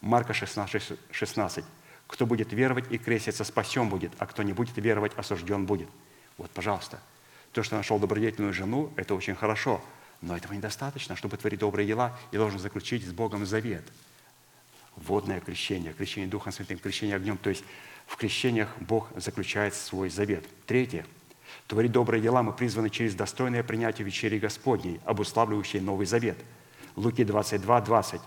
Марка 0.02 0.34
16, 0.34 0.98
16. 1.12 1.66
Кто 2.08 2.26
будет 2.26 2.53
веровать 2.53 2.86
и 2.89 2.97
креститься, 2.97 3.43
спасен 3.43 3.89
будет, 3.89 4.12
а 4.18 4.26
кто 4.26 4.43
не 4.43 4.53
будет 4.53 4.78
веровать, 4.78 5.12
осужден 5.18 5.66
будет. 5.66 5.89
Вот, 6.38 6.49
пожалуйста. 6.51 6.99
То, 7.51 7.64
что 7.64 7.76
нашел 7.76 7.99
добродетельную 7.99 8.53
жену, 8.53 8.91
это 8.95 9.14
очень 9.16 9.36
хорошо. 9.36 9.82
Но 10.22 10.36
этого 10.36 10.53
недостаточно, 10.53 11.16
чтобы 11.16 11.38
творить 11.38 11.60
добрые 11.60 11.88
дела, 11.88 12.18
и 12.32 12.38
должен 12.38 12.60
заключить 12.60 13.05
с 13.05 13.12
Богом 13.12 13.45
завет. 13.45 13.84
Водное 14.95 15.39
крещение, 15.39 15.93
крещение 15.93 16.30
Духом 16.30 16.51
Святым, 16.51 16.80
крещение 16.80 17.16
огнем. 17.16 17.38
То 17.38 17.49
есть 17.49 17.64
в 18.08 18.16
крещениях 18.16 18.70
Бог 18.80 19.10
заключает 19.16 19.76
свой 19.76 20.10
завет. 20.10 20.45
Третье. 20.66 21.05
Творить 21.68 21.91
добрые 21.91 22.22
дела 22.22 22.41
мы 22.41 22.53
призваны 22.53 22.89
через 22.89 23.14
достойное 23.16 23.64
принятие 23.64 24.05
вечери 24.05 24.39
Господней, 24.39 24.99
обуславливающей 25.05 25.80
Новый 25.80 26.05
Завет. 26.05 26.38
Луки 26.95 27.24
22, 27.24 27.82
20. 27.82 28.22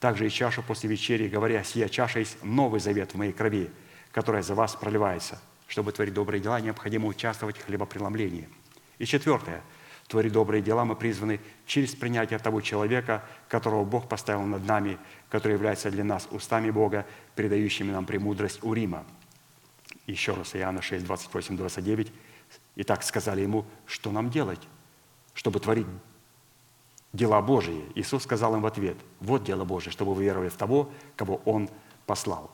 Также 0.00 0.26
и 0.26 0.30
чашу 0.30 0.62
после 0.62 0.88
вечери, 0.88 1.28
говоря, 1.28 1.64
«Сия 1.64 1.88
чаша 1.88 2.20
есть 2.20 2.42
новый 2.42 2.80
завет 2.80 3.12
в 3.12 3.16
моей 3.16 3.32
крови, 3.32 3.70
которая 4.12 4.42
за 4.42 4.54
вас 4.54 4.76
проливается». 4.76 5.40
Чтобы 5.66 5.92
творить 5.92 6.14
добрые 6.14 6.40
дела, 6.40 6.60
необходимо 6.60 7.08
участвовать 7.08 7.58
в 7.58 7.66
хлебопреломлении. 7.66 8.48
И 8.98 9.04
четвертое. 9.04 9.62
Творить 10.06 10.32
добрые 10.32 10.62
дела 10.62 10.86
мы 10.86 10.96
призваны 10.96 11.40
через 11.66 11.94
принятие 11.94 12.38
того 12.38 12.62
человека, 12.62 13.22
которого 13.48 13.84
Бог 13.84 14.08
поставил 14.08 14.42
над 14.42 14.64
нами, 14.64 14.98
который 15.28 15.52
является 15.52 15.90
для 15.90 16.04
нас 16.04 16.26
устами 16.30 16.70
Бога, 16.70 17.04
передающими 17.34 17.92
нам 17.92 18.06
премудрость 18.06 18.62
у 18.62 18.72
Рима. 18.72 19.04
Еще 20.06 20.32
раз, 20.32 20.56
Иоанна 20.56 20.80
6, 20.80 21.04
28, 21.04 21.56
29. 21.58 22.12
Итак, 22.76 23.02
сказали 23.02 23.42
ему, 23.42 23.66
что 23.84 24.10
нам 24.10 24.30
делать, 24.30 24.66
чтобы 25.34 25.60
творить 25.60 25.86
дела 27.12 27.40
Божии. 27.40 27.84
Иисус 27.94 28.24
сказал 28.24 28.54
им 28.54 28.62
в 28.62 28.66
ответ, 28.66 28.96
вот 29.20 29.44
дело 29.44 29.64
Божие, 29.64 29.92
чтобы 29.92 30.14
вы 30.14 30.24
веровали 30.24 30.48
в 30.48 30.56
того, 30.56 30.90
кого 31.16 31.40
Он 31.44 31.68
послал. 32.06 32.50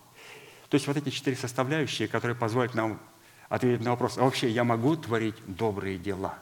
То 0.69 0.77
есть 0.77 0.87
вот 0.87 0.97
эти 0.97 1.11
четыре 1.11 1.37
составляющие, 1.37 2.09
которые 2.09 2.37
позволят 2.37 2.75
нам 2.75 3.01
ответить 3.49 3.85
на 3.85 3.91
вопрос, 3.91 4.19
а 4.19 4.23
вообще 4.23 4.49
я 4.49 4.65
могу 4.65 4.97
творить 4.97 5.37
добрые 5.47 5.99
дела? 5.99 6.39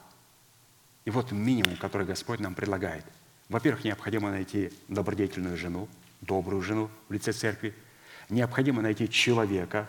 И 1.05 1.11
вот 1.11 1.33
минимум, 1.33 1.77
который 1.77 2.07
Господь 2.07 2.41
нам 2.41 2.55
предлагает. 2.55 3.05
Во-первых, 3.49 3.85
необходимо 3.85 4.31
найти 4.31 4.73
добродетельную 4.89 5.57
жену, 5.57 5.89
добрую 6.21 6.63
жену 6.63 6.89
в 7.09 7.13
лице 7.13 7.33
церкви. 7.33 7.75
Необходимо 8.29 8.83
найти 8.83 9.09
человека, 9.11 9.89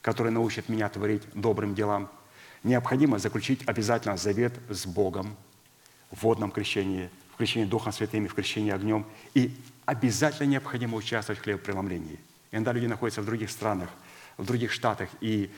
который 0.00 0.32
научит 0.32 0.68
меня 0.68 0.88
творить 0.88 1.22
добрым 1.34 1.74
делам. 1.74 2.10
Необходимо 2.62 3.18
заключить 3.18 3.68
обязательно 3.68 4.16
завет 4.16 4.54
с 4.70 4.86
Богом 4.86 5.36
в 6.10 6.22
водном 6.22 6.50
крещении– 6.50 7.10
в 7.36 7.38
крещении 7.38 7.68
Духом 7.68 7.92
Святым 7.92 8.24
и 8.24 8.28
в 8.28 8.34
крещении 8.34 8.72
огнем. 8.72 9.04
И 9.34 9.54
обязательно 9.84 10.46
необходимо 10.46 10.96
участвовать 10.96 11.38
в 11.38 11.42
хлебопреломлении. 11.42 12.18
Иногда 12.50 12.72
люди 12.72 12.86
находятся 12.86 13.20
в 13.20 13.26
других 13.26 13.50
странах, 13.50 13.90
в 14.38 14.46
других 14.46 14.72
штатах, 14.72 15.10
и 15.20 15.50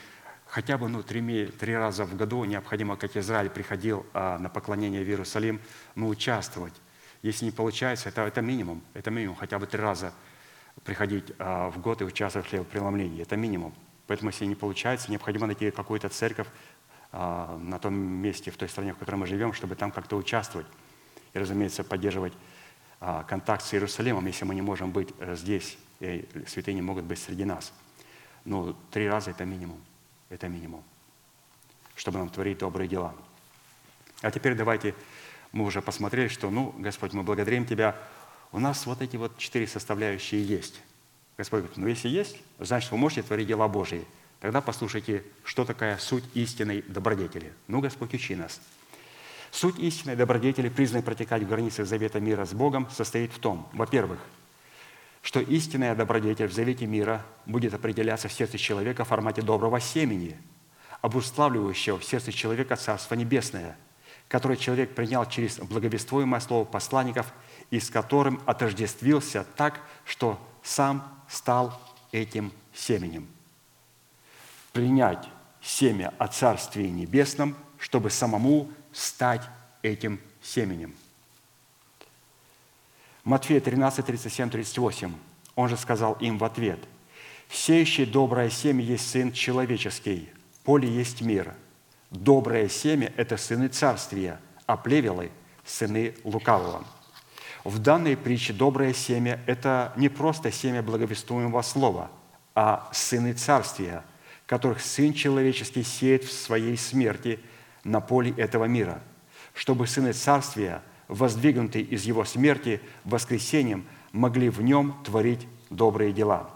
хотя 0.46 0.76
бы 0.76 0.88
ну, 0.88 1.04
три, 1.04 1.46
три 1.46 1.76
раза 1.76 2.04
в 2.04 2.16
году 2.16 2.42
необходимо, 2.42 2.96
как 2.96 3.16
Израиль 3.16 3.48
приходил 3.48 4.04
а, 4.12 4.38
на 4.40 4.48
поклонение 4.48 5.04
в 5.04 5.08
Иерусалим, 5.08 5.60
ну, 5.94 6.08
участвовать. 6.08 6.74
Если 7.22 7.44
не 7.44 7.52
получается, 7.52 8.08
это, 8.08 8.22
это 8.22 8.40
минимум, 8.40 8.82
это 8.94 9.12
минимум, 9.12 9.36
хотя 9.36 9.60
бы 9.60 9.68
три 9.68 9.80
раза 9.80 10.12
приходить 10.82 11.32
а, 11.38 11.70
в 11.70 11.80
год 11.80 12.02
и 12.02 12.04
участвовать 12.04 12.48
в 12.48 12.50
хлебопреломлении, 12.50 13.22
это 13.22 13.36
минимум. 13.36 13.72
Поэтому, 14.08 14.30
если 14.30 14.46
не 14.46 14.56
получается, 14.56 15.12
необходимо 15.12 15.46
найти 15.46 15.70
какую-то 15.70 16.08
церковь 16.08 16.48
а, 17.12 17.56
на 17.62 17.78
том 17.78 17.94
месте, 17.94 18.50
в 18.50 18.56
той 18.56 18.68
стране, 18.68 18.94
в 18.94 18.98
которой 18.98 19.16
мы 19.16 19.28
живем, 19.28 19.52
чтобы 19.52 19.76
там 19.76 19.92
как-то 19.92 20.16
участвовать 20.16 20.66
и, 21.32 21.38
разумеется, 21.38 21.84
поддерживать 21.84 22.32
а, 23.00 23.22
контакт 23.24 23.64
с 23.64 23.74
Иерусалимом, 23.74 24.26
если 24.26 24.44
мы 24.44 24.54
не 24.54 24.62
можем 24.62 24.90
быть 24.90 25.08
э, 25.20 25.36
здесь, 25.36 25.78
и 26.00 26.26
не 26.66 26.82
могут 26.82 27.04
быть 27.04 27.18
среди 27.18 27.44
нас. 27.44 27.72
Ну, 28.44 28.74
три 28.90 29.08
раза– 29.08 29.30
это 29.32 29.44
минимум. 29.44 29.80
Это 30.28 30.48
минимум. 30.48 30.82
Чтобы 31.94 32.18
нам 32.18 32.28
творить 32.28 32.58
добрые 32.58 32.88
дела. 32.88 33.14
А 34.22 34.30
теперь 34.30 34.54
давайте, 34.54 34.94
мы 35.52 35.64
уже 35.64 35.82
посмотрели, 35.82 36.28
что, 36.28 36.50
ну, 36.50 36.74
Господь, 36.78 37.12
мы 37.12 37.22
благодарим 37.22 37.66
Тебя. 37.66 37.96
У 38.52 38.58
нас 38.58 38.86
вот 38.86 39.02
эти 39.02 39.16
вот 39.16 39.36
четыре 39.38 39.66
составляющие 39.66 40.42
есть. 40.42 40.80
Господь 41.36 41.60
говорит, 41.60 41.76
ну, 41.76 41.86
если 41.86 42.08
есть, 42.08 42.36
значит, 42.58 42.90
вы 42.90 42.98
можете 42.98 43.22
творить 43.22 43.46
дела 43.46 43.68
Божьи. 43.68 44.04
Тогда 44.40 44.60
послушайте, 44.60 45.24
что 45.44 45.64
такая 45.64 45.98
суть 45.98 46.24
истинной 46.34 46.82
добродетели. 46.82 47.52
Ну, 47.66 47.80
Господь, 47.80 48.14
учи 48.14 48.34
нас– 48.34 48.60
Суть 49.50 49.78
истинной 49.78 50.16
добродетели, 50.16 50.68
признанной 50.68 51.02
протекать 51.02 51.42
в 51.42 51.48
границах 51.48 51.86
завета 51.86 52.20
мира 52.20 52.44
с 52.44 52.52
Богом, 52.52 52.88
состоит 52.90 53.32
в 53.32 53.38
том, 53.38 53.68
во-первых, 53.72 54.18
что 55.22 55.40
истинная 55.40 55.94
добродетель 55.94 56.46
в 56.46 56.52
завете 56.52 56.86
мира 56.86 57.24
будет 57.46 57.74
определяться 57.74 58.28
в 58.28 58.32
сердце 58.32 58.58
человека 58.58 59.04
в 59.04 59.08
формате 59.08 59.42
доброго 59.42 59.80
семени, 59.80 60.36
обуславливающего 61.00 61.98
в 61.98 62.04
сердце 62.04 62.32
человека 62.32 62.76
Царство 62.76 63.14
Небесное, 63.14 63.76
которое 64.28 64.56
человек 64.56 64.94
принял 64.94 65.24
через 65.26 65.58
благовествуемое 65.58 66.40
слово 66.40 66.64
посланников 66.64 67.32
и 67.70 67.80
с 67.80 67.90
которым 67.90 68.40
отождествился 68.46 69.44
так, 69.56 69.80
что 70.04 70.38
сам 70.62 71.06
стал 71.28 71.80
этим 72.12 72.52
семенем. 72.74 73.26
Принять 74.72 75.28
семя 75.60 76.12
о 76.18 76.28
Царстве 76.28 76.90
Небесном, 76.90 77.56
чтобы 77.78 78.10
самому 78.10 78.70
стать 78.92 79.42
этим 79.82 80.20
семенем. 80.42 80.94
Матфея 83.24 83.60
13, 83.60 84.04
37, 84.04 84.50
38. 84.50 85.12
Он 85.54 85.68
же 85.68 85.76
сказал 85.76 86.14
им 86.14 86.38
в 86.38 86.44
ответ, 86.44 86.78
«Сеющий 87.50 88.06
доброе 88.06 88.50
семя 88.50 88.82
есть 88.82 89.10
Сын 89.10 89.32
Человеческий, 89.32 90.30
поле 90.64 90.88
есть 90.88 91.20
мир. 91.20 91.54
Доброе 92.10 92.68
семя– 92.68 93.12
это 93.16 93.36
сыны 93.36 93.68
царствия, 93.68 94.40
а 94.66 94.76
плевелы– 94.76 95.30
сыны 95.64 96.14
лукавого». 96.24 96.86
В 97.64 97.78
данной 97.78 98.16
притче 98.16 98.52
доброе 98.52 98.94
семя– 98.94 99.40
это 99.46 99.92
не 99.96 100.08
просто 100.08 100.50
семя 100.50 100.82
благовествуемого 100.82 101.60
слова, 101.62 102.10
а 102.54 102.88
сыны 102.92 103.34
царствия, 103.34 104.04
которых 104.46 104.80
Сын 104.80 105.12
Человеческий 105.12 105.82
сеет 105.82 106.24
в 106.24 106.32
своей 106.32 106.76
смерти– 106.76 107.40
на 107.88 108.00
поле 108.00 108.32
этого 108.36 108.66
мира, 108.66 109.00
чтобы 109.54 109.86
сыны 109.86 110.12
царствия, 110.12 110.82
воздвигнутые 111.08 111.84
из 111.84 112.04
его 112.04 112.24
смерти 112.24 112.80
воскресением, 113.04 113.86
могли 114.12 114.50
в 114.50 114.62
нем 114.62 114.94
творить 115.04 115.46
добрые 115.70 116.12
дела. 116.12 116.50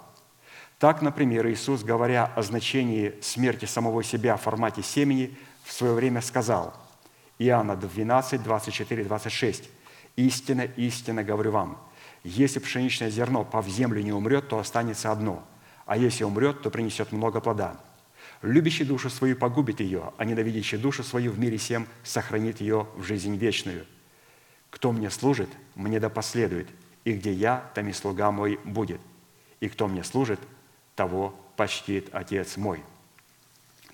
Так, 0.78 1.00
например, 1.00 1.48
Иисус, 1.48 1.82
говоря 1.84 2.24
о 2.24 2.42
значении 2.42 3.14
смерти 3.22 3.64
самого 3.64 4.02
себя 4.02 4.36
в 4.36 4.42
формате 4.42 4.82
семени, 4.82 5.36
в 5.64 5.72
свое 5.72 5.94
время 5.94 6.20
сказал, 6.20 6.74
Иоанна 7.38 7.76
12, 7.76 8.42
24, 8.42 9.04
26, 9.04 9.70
«Истинно, 10.16 10.62
истинно 10.62 11.24
говорю 11.24 11.52
вам, 11.52 11.78
если 12.24 12.58
пшеничное 12.58 13.10
зерно 13.10 13.44
по 13.44 13.62
в 13.62 13.68
землю 13.68 14.02
не 14.02 14.12
умрет, 14.12 14.48
то 14.48 14.58
останется 14.58 15.10
одно, 15.10 15.42
а 15.86 15.96
если 15.96 16.24
умрет, 16.24 16.62
то 16.62 16.70
принесет 16.70 17.12
много 17.12 17.40
плода. 17.40 17.76
Любящий 18.42 18.82
душу 18.84 19.08
свою 19.08 19.36
погубит 19.36 19.78
ее, 19.78 20.12
а 20.18 20.24
ненавидящий 20.24 20.76
душу 20.76 21.04
свою 21.04 21.30
в 21.30 21.38
мире 21.38 21.58
всем 21.58 21.86
сохранит 22.02 22.60
ее 22.60 22.88
в 22.96 23.04
жизнь 23.04 23.36
вечную. 23.36 23.86
Кто 24.68 24.90
мне 24.90 25.10
служит, 25.10 25.48
мне 25.76 26.00
да 26.00 26.10
последует, 26.10 26.66
и 27.04 27.12
где 27.12 27.32
я, 27.32 27.70
там 27.74 27.88
и 27.88 27.92
слуга 27.92 28.32
мой 28.32 28.58
будет. 28.64 29.00
И 29.60 29.68
кто 29.68 29.86
мне 29.86 30.02
служит, 30.02 30.40
того 30.96 31.38
почтит 31.56 32.08
Отец 32.12 32.56
мой». 32.56 32.82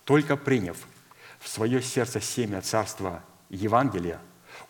Только 0.05 0.39
приняв 0.39 0.79
в 1.39 1.49
свое 1.49 1.83
сердце 1.83 2.19
семя 2.23 2.63
Царства 2.63 3.23
Евангелия, 3.51 4.19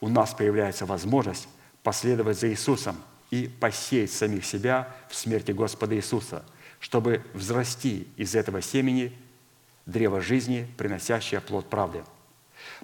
у 0.01 0.09
нас 0.09 0.35
появляется 0.35 0.87
возможность 0.87 1.49
последовать 1.85 2.41
за 2.41 2.51
Иисусом 2.51 2.97
и 3.31 3.47
посеять 3.47 4.11
самих 4.11 4.45
себя 4.45 4.93
в 5.09 5.15
смерти 5.15 5.53
Господа 5.53 5.95
Иисуса, 5.95 6.45
чтобы 6.81 7.23
взрасти 7.33 8.09
из 8.17 8.35
этого 8.35 8.61
семени– 8.61 9.17
древо 9.89 10.21
жизни, 10.21 10.69
приносящее 10.77 11.41
плод 11.41 11.69
правды. 11.69 12.05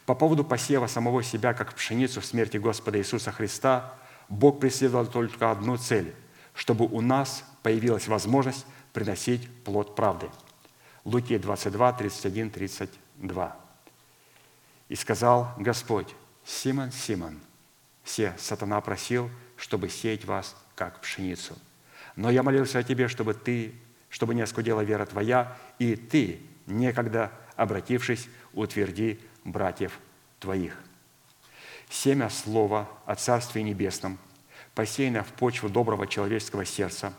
По 0.07 0.15
поводу 0.15 0.43
посева 0.45 0.87
самого 0.87 1.23
себя, 1.23 1.53
как 1.53 1.75
пшеницу 1.75 2.21
в 2.21 2.25
смерти 2.25 2.57
Господа 2.57 2.99
Иисуса 2.99 3.31
Христа, 3.31 3.95
Бог 4.29 4.59
преследовал 4.59 5.07
только 5.07 5.51
одну 5.51 5.77
цель, 5.77 6.15
чтобы 6.55 6.87
у 6.87 7.01
нас 7.01 7.45
появилась 7.63 8.09
возможность 8.09 8.65
приносить 8.93 9.49
плод 9.65 9.95
правды. 9.95 10.31
Луки 11.05 11.37
22, 11.37 11.93
31, 11.93 12.51
32. 12.51 13.57
«И 14.89 14.95
сказал 14.95 15.53
Господь, 15.59 16.15
Симон, 16.45 16.91
Симон, 16.91 17.39
все 18.03 18.35
сатана 18.39 18.81
просил, 18.81 19.31
чтобы 19.57 19.91
сеять 19.91 20.25
вас, 20.25 20.57
как 20.75 21.01
пшеницу. 21.01 21.55
Но 22.17 22.31
я 22.31 22.43
молился 22.43 22.79
о 22.79 22.83
тебе, 22.83 23.09
чтобы 23.09 23.35
ты, 23.35 23.75
чтобы 24.09 24.35
не 24.35 24.43
оскудела 24.43 24.81
вера 24.81 25.05
твоя, 25.05 25.57
и 25.79 25.97
ты, 25.97 26.41
некогда 26.67 27.33
обратившись, 27.57 28.29
утверди 28.53 29.21
братьев 29.45 29.99
твоих». 30.41 30.77
Семя 31.89 32.31
слова 32.31 32.89
о 33.07 33.15
Царстве 33.15 33.63
Небесном, 33.63 34.19
посеянное 34.75 35.23
в 35.23 35.33
почву 35.33 35.69
доброго 35.69 36.07
человеческого 36.07 36.65
сердца, 36.65 37.13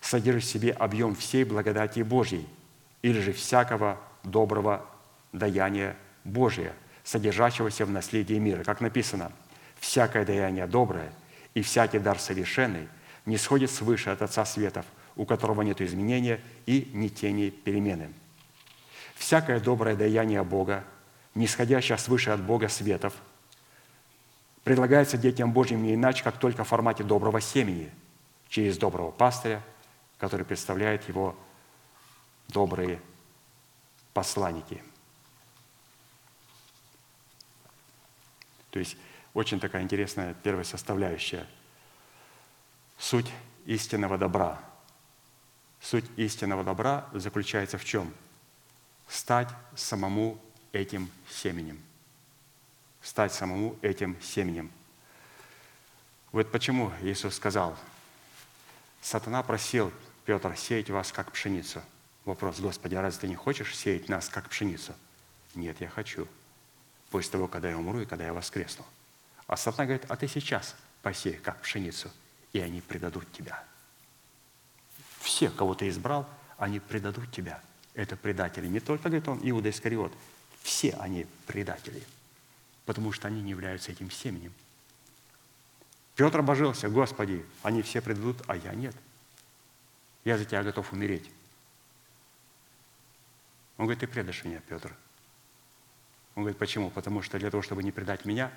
содержит 0.00 0.44
в 0.44 0.52
себе 0.52 0.72
объем 0.72 1.14
всей 1.14 1.44
благодати 1.44 2.00
Божьей, 2.00 2.46
или 3.02 3.20
же 3.20 3.32
всякого 3.32 3.98
доброго 4.22 4.86
даяния 5.32 5.96
Божия, 6.24 6.74
содержащегося 7.04 7.86
в 7.86 7.90
наследии 7.90 8.34
мира. 8.34 8.62
Как 8.62 8.80
написано, 8.80 9.32
«Всякое 9.78 10.24
даяние 10.26 10.66
доброе 10.66 11.12
и 11.54 11.62
всякий 11.62 11.98
дар 11.98 12.18
совершенный 12.18 12.88
не 13.24 13.38
сходит 13.38 13.70
свыше 13.70 14.10
от 14.10 14.22
Отца 14.22 14.44
Светов, 14.44 14.84
у 15.16 15.24
которого 15.24 15.62
нет 15.62 15.80
изменения 15.80 16.40
и 16.66 16.90
ни 16.92 17.08
тени 17.08 17.50
перемены». 17.50 18.10
Всякое 19.20 19.60
доброе 19.60 19.96
даяние 19.96 20.42
Бога, 20.42 20.82
нисходящее 21.34 21.98
свыше 21.98 22.30
от 22.30 22.42
Бога 22.42 22.68
Светов, 22.68 23.12
предлагается 24.64 25.18
детям 25.18 25.52
Божьим 25.52 25.82
не 25.82 25.94
иначе, 25.94 26.24
как 26.24 26.38
только 26.38 26.64
в 26.64 26.68
формате 26.68 27.04
доброго 27.04 27.38
семени, 27.38 27.92
через 28.48 28.78
доброго 28.78 29.10
пастыря, 29.10 29.62
который 30.16 30.46
представляет 30.46 31.06
его 31.06 31.36
добрые 32.48 32.98
посланники. 34.14 34.82
То 38.70 38.78
есть 38.78 38.96
очень 39.34 39.60
такая 39.60 39.82
интересная 39.82 40.32
первая 40.32 40.64
составляющая. 40.64 41.46
Суть 42.96 43.30
истинного 43.66 44.16
добра. 44.16 44.58
Суть 45.78 46.06
истинного 46.16 46.64
добра 46.64 47.06
заключается 47.12 47.76
в 47.76 47.84
чем? 47.84 48.14
Стать 49.10 49.48
самому 49.74 50.40
этим 50.72 51.10
семенем. 51.28 51.82
Стать 53.02 53.34
самому 53.34 53.76
этим 53.82 54.16
семенем. 54.22 54.70
Вот 56.32 56.50
почему 56.52 56.92
Иисус 57.02 57.34
сказал, 57.34 57.76
сатана 59.02 59.42
просил 59.42 59.92
Петр 60.24 60.56
сеять 60.56 60.90
вас 60.90 61.12
как 61.12 61.32
пшеницу– 61.32 61.82
Вопрос, 62.24 62.60
Господи, 62.60 62.94
а 62.94 63.02
разве 63.02 63.22
ты 63.22 63.28
не 63.28 63.34
хочешь 63.34 63.76
сеять 63.76 64.08
нас, 64.08 64.28
как 64.28 64.48
пшеницу? 64.50 64.94
Нет, 65.54 65.80
я 65.80 65.88
хочу. 65.88 66.28
После 67.10 67.32
того, 67.32 67.48
когда 67.48 67.70
я 67.70 67.78
умру 67.78 68.00
и 68.00 68.06
когда 68.06 68.24
я 68.24 68.32
воскресну. 68.32 68.84
А 69.46 69.56
сатана 69.56 69.86
говорит, 69.86 70.06
а 70.08 70.16
ты 70.16 70.28
сейчас 70.28 70.76
посей, 71.02 71.34
как 71.34 71.60
пшеницу, 71.62 72.10
и 72.52 72.60
они 72.60 72.82
предадут 72.82 73.30
тебя. 73.32 73.64
Все, 75.20 75.50
кого 75.50 75.74
ты 75.74 75.88
избрал, 75.88 76.28
они 76.56 76.78
предадут 76.78 77.32
тебя. 77.32 77.60
Это 77.94 78.16
предатели. 78.16 78.66
Не 78.66 78.80
только, 78.80 79.04
говорит 79.08 79.28
он, 79.28 79.40
Иуда 79.42 79.70
Искариот. 79.70 80.12
Все 80.62 80.92
они 81.00 81.26
предатели. 81.46 82.02
Потому 82.86 83.12
что 83.12 83.28
они 83.28 83.42
не 83.42 83.50
являются 83.50 83.92
этим 83.92 84.10
семенем. 84.10 84.52
Петр 86.16 86.40
обожился, 86.40 86.88
Господи, 86.88 87.44
они 87.62 87.82
все 87.82 88.00
предадут, 88.00 88.42
а 88.46 88.56
я 88.56 88.74
нет. 88.74 88.94
Я 90.24 90.36
за 90.36 90.44
тебя 90.44 90.62
готов 90.62 90.92
умереть. 90.92 91.30
Он 93.78 93.86
говорит, 93.86 94.00
ты 94.00 94.06
предашь 94.06 94.44
меня, 94.44 94.60
Петр. 94.68 94.94
Он 96.34 96.42
говорит, 96.42 96.58
почему? 96.58 96.90
Потому 96.90 97.22
что 97.22 97.38
для 97.38 97.50
того, 97.50 97.62
чтобы 97.62 97.82
не 97.82 97.92
предать 97.92 98.26
меня, 98.26 98.52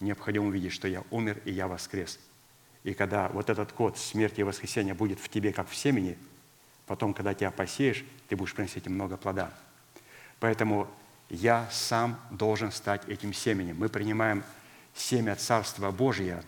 необходимо 0.00 0.46
увидеть, 0.46 0.72
что 0.72 0.86
я 0.86 1.02
умер 1.10 1.42
и 1.44 1.52
я 1.52 1.66
воскрес. 1.66 2.20
И 2.84 2.94
когда 2.94 3.28
вот 3.28 3.50
этот 3.50 3.72
код 3.72 3.98
смерти 3.98 4.40
и 4.40 4.44
воскресения 4.44 4.94
будет 4.94 5.18
в 5.18 5.28
тебе, 5.28 5.52
как 5.52 5.68
в 5.68 5.74
семени, 5.74 6.16
потом, 6.88 7.14
когда 7.14 7.34
тебя 7.34 7.50
посеешь, 7.50 8.04
ты 8.28 8.34
будешь 8.34 8.54
приносить 8.54 8.86
много 8.86 9.16
плода. 9.16 9.52
Поэтому 10.40 10.88
я 11.28 11.68
сам 11.70 12.18
должен 12.30 12.72
стать 12.72 13.06
этим 13.08 13.32
семенем. 13.32 13.76
Мы 13.78 13.88
принимаем 13.88 14.42
семя 14.94 15.36
Царства 15.36 15.90
Божия, 15.90 16.42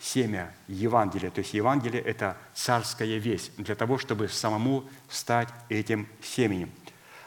семя 0.00 0.52
Евангелия. 0.66 1.30
То 1.30 1.40
есть 1.40 1.54
Евангелие– 1.54 2.02
это 2.04 2.36
царская 2.54 3.18
весть 3.18 3.52
для 3.56 3.74
того, 3.74 3.98
чтобы 3.98 4.28
самому 4.28 4.84
стать 5.08 5.48
этим 5.68 6.08
семенем. 6.22 6.70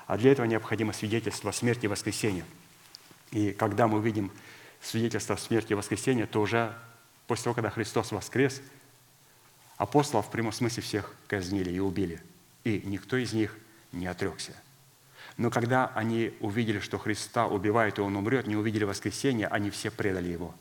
А 0.06 0.18
для 0.18 0.32
этого 0.32 0.46
необходимо 0.46 0.92
свидетельство 0.92 1.52
смерти 1.52 1.86
и 1.86 1.88
воскресения. 1.88 2.46
И 3.32 3.52
когда 3.52 3.88
мы 3.88 4.02
видим 4.02 4.32
свидетельство 4.82 5.36
смерти 5.38 5.72
и 5.72 5.76
воскресения, 5.76 6.26
то 6.26 6.42
уже 6.42 6.76
после 7.28 7.46
того, 7.46 7.54
когда 7.56 7.70
Христос 7.70 8.12
воскрес, 8.12 8.62
апостолов 9.78 10.28
в 10.28 10.32
прямом 10.32 10.52
смысле 10.52 10.84
всех 10.84 11.14
казнили 11.28 11.72
и 11.72 11.80
убили. 11.80 12.22
И 12.64 12.82
никто 12.86 13.18
из 13.18 13.34
них 13.34 13.58
не 13.92 14.08
отрекся. 14.08 14.54
Но 15.38 15.50
когда 15.50 15.88
они 15.96 16.34
увидели, 16.40 16.80
что 16.80 16.98
Христа 16.98 17.48
убивают, 17.48 17.98
и 17.98 18.02
Он 18.02 18.16
умрет, 18.16 18.48
не 18.48 18.56
увидели 18.56 18.84
воскресения, 18.84 19.48
они 19.48 19.70
все 19.70 19.92
предали 19.92 20.30
Его. 20.30 20.54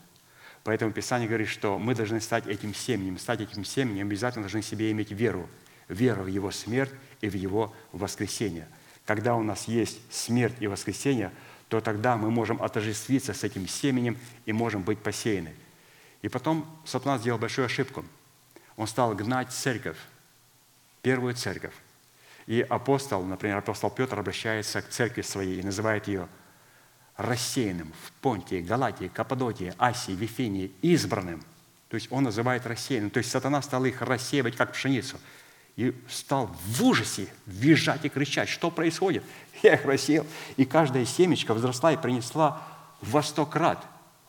Поэтому 0.65 0.93
Писание 0.93 1.29
говорит, 1.29 1.49
что 1.49 1.79
мы 1.79 1.95
должны 1.95 2.21
стать 2.21 2.47
этим 2.47 2.75
семенем. 2.75 3.19
Стать 3.19 3.41
этим 3.41 3.65
семенем 3.65 4.07
обязательно 4.07 4.45
должны 4.45 4.63
себе 4.63 4.91
иметь 4.93 5.11
веру. 5.11 5.49
Веру 5.89 6.23
в 6.23 6.29
Его 6.29 6.51
смерть 6.51 6.93
и 7.21 7.29
в 7.29 7.35
Его 7.35 7.75
воскресение– 7.93 8.69
когда 9.07 9.35
у 9.35 9.43
нас 9.43 9.67
есть 9.67 10.01
смерть 10.13 10.55
и 10.61 10.67
воскресение, 10.67 11.33
то 11.69 11.81
тогда 11.81 12.17
мы 12.17 12.31
можем 12.31 12.63
отождествиться 12.63 13.35
с 13.35 13.45
этим 13.45 13.67
семенем 13.67 14.19
и 14.47 14.53
можем 14.53 14.83
быть 14.83 14.99
посеяны. 14.99 15.55
И 16.21 16.29
потом 16.29 16.67
сатана 16.85 17.19
сделал 17.19 17.39
большую 17.39 17.67
ошибку. 17.67 18.05
Он 18.77 18.87
стал 18.87 19.15
гнать 19.15 19.51
церковь, 19.51 19.97
первую 21.03 21.35
церковь. 21.35 21.75
И 22.47 22.61
апостол, 22.61 23.23
например, 23.25 23.59
апостол 23.59 23.91
Петр 23.91 24.19
обращается 24.19 24.83
к 24.83 24.89
церкви 24.89 25.23
своей 25.23 25.61
и 25.61 25.63
называет 25.63 26.09
ее 26.09 26.29
рассеянным 27.17 27.93
в 28.05 28.13
Понтии, 28.21 28.61
Галатии, 28.61 29.09
Каппадокии, 29.09 29.75
Асии, 29.79 30.13
Вифинии, 30.13 30.73
избранным. 30.83 31.43
То 31.89 31.95
есть 31.97 32.11
он 32.11 32.25
называет 32.25 32.67
рассеянным. 32.67 33.11
То 33.11 33.19
есть 33.19 33.31
сатана 33.31 33.63
стал 33.63 33.85
их 33.85 34.03
рассеивать, 34.03 34.57
как 34.57 34.73
пшеницу– 34.73 35.19
и 35.77 35.95
стал 36.09 36.51
в 36.67 36.85
ужасе 36.85 37.29
визжать 37.47 38.05
и 38.05 38.09
кричать, 38.09 38.49
что 38.49 38.71
происходит. 38.71 39.25
Я 39.63 39.75
их 39.75 39.85
рассеял, 39.85 40.27
и 40.57 40.65
каждая 40.65 41.05
семечка 41.05 41.55
возросла 41.55 41.93
и 41.93 41.97
принесла 41.97 42.63
во 43.01 43.23
сто 43.23 43.47
крат. 43.47 43.85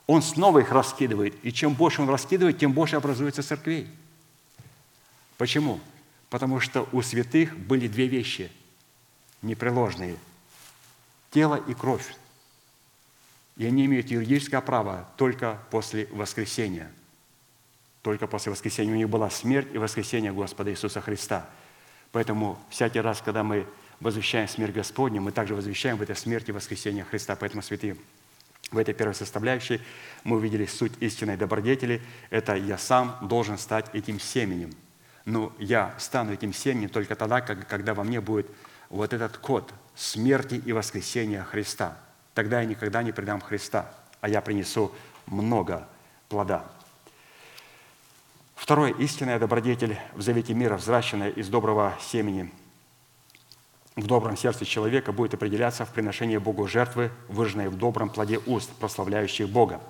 Он 0.07 0.21
снова 0.21 0.59
их 0.59 0.71
раскидывает, 0.71 1.35
и 1.43 1.51
чем 1.51 1.73
больше 1.73 2.01
он 2.01 2.09
раскидывает, 2.09 2.57
тем 2.57 2.73
больше 2.73 2.95
образуется 2.95 3.43
церквей. 3.43 3.87
Почему? 5.37 5.79
Потому 6.33 6.59
что 6.59 6.89
у 6.91 7.03
святых 7.03 7.55
были 7.55 7.87
две 7.87 8.07
вещи 8.07 8.51
непреложные– 9.43 10.17
тело 11.29 11.61
и 11.67 11.75
кровь. 11.75 12.15
И 13.55 13.67
они 13.67 13.85
имеют 13.85 14.09
юридическое 14.09 14.59
право 14.61 15.07
только 15.15 15.61
после 15.69 16.07
воскресения– 16.07 16.91
только 18.01 18.25
после 18.25 18.51
воскресения. 18.51 18.91
У 18.91 18.95
них 18.95 19.09
была 19.09 19.29
смерть 19.29 19.67
и 19.73 19.77
воскресение 19.77 20.33
Господа 20.33 20.71
Иисуса 20.71 21.01
Христа. 21.01 21.47
Поэтому 22.11 22.59
всякий 22.71 22.99
раз, 22.99 23.21
когда 23.21 23.43
мы 23.43 23.67
возвещаем 23.99 24.47
смерть 24.47 24.73
Господню, 24.73 25.21
мы 25.21 25.31
также 25.31 25.53
возвещаем 25.53 25.97
в 25.97 26.01
этой 26.01 26.15
смерти 26.15 26.49
воскресения 26.49 27.03
Христа. 27.03 27.35
Поэтому, 27.35 27.61
святые, 27.61 27.95
в 28.71 28.77
этой 28.79 28.95
первой 28.95 29.13
составляющей 29.13 29.81
мы 30.23 30.37
увидели 30.37 30.65
суть 30.65 30.93
истинной 30.99 31.37
добродетели. 31.37 32.01
Это 32.31 32.55
я 32.55 32.79
сам 32.79 33.19
должен 33.21 33.59
стать 33.59 33.93
этим 33.93 34.19
семенем. 34.19 34.73
Но 35.25 35.53
я 35.57 35.93
стану 35.97 36.33
этим 36.33 36.53
семенем 36.53 36.89
только 36.89 37.15
тогда, 37.15 37.41
когда 37.41 37.93
во 37.93 38.03
мне 38.03 38.19
будет 38.19 38.47
вот 38.89 39.13
этот 39.13 39.37
код 39.37 39.73
смерти 39.95 40.55
и 40.55 40.73
воскресения 40.73 41.43
Христа. 41.43 41.97
Тогда 42.33 42.61
я 42.61 42.67
никогда 42.67 43.03
не 43.03 43.11
предам 43.11 43.41
Христа, 43.41 43.89
а 44.21 44.29
я 44.29 44.41
принесу 44.41 44.91
много 45.27 45.87
плода. 46.29 46.65
Второе, 48.55 48.93
истинная 48.93 49.39
добродетель 49.39 49.99
в 50.13 50.21
завете 50.21 50.53
мира, 50.53 50.77
взращенная 50.77 51.29
из 51.29 51.49
доброго 51.49 51.97
семени 51.99 52.51
в 53.95 54.07
добром 54.07 54.37
сердце 54.37 54.65
человека, 54.65 55.11
будет 55.11 55.33
определяться 55.33 55.85
в 55.85 55.89
приношении 55.89 56.37
Богу 56.37 56.67
жертвы, 56.67 57.11
выжженной 57.27 57.67
в 57.67 57.75
добром 57.75 58.09
плоде 58.09 58.39
уст, 58.45 58.71
прославляющих 58.79 59.49
Бога. 59.49 59.81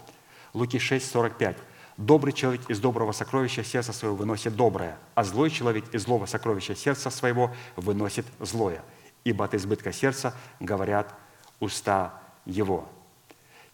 Луки 0.54 0.80
6, 0.80 1.10
45. 1.10 1.58
Добрый 1.98 2.34
человек 2.34 2.68
из 2.70 2.80
доброго 2.80 3.12
сокровища 3.12 3.64
сердца 3.64 3.94
своего 3.94 4.16
выносит 4.16 4.56
доброе, 4.56 4.98
а 5.14 5.24
злой 5.24 5.52
человек 5.52 5.94
из 5.94 6.04
злого 6.04 6.26
сокровища 6.26 6.76
сердца 6.76 7.12
своего 7.12 7.54
выносит 7.76 8.26
злое. 8.40 8.84
Ибо 9.24 9.46
от 9.46 9.54
избытка 9.54 9.92
сердца 9.92 10.36
говорят 10.60 11.14
уста 11.60 12.20
его. 12.46 12.90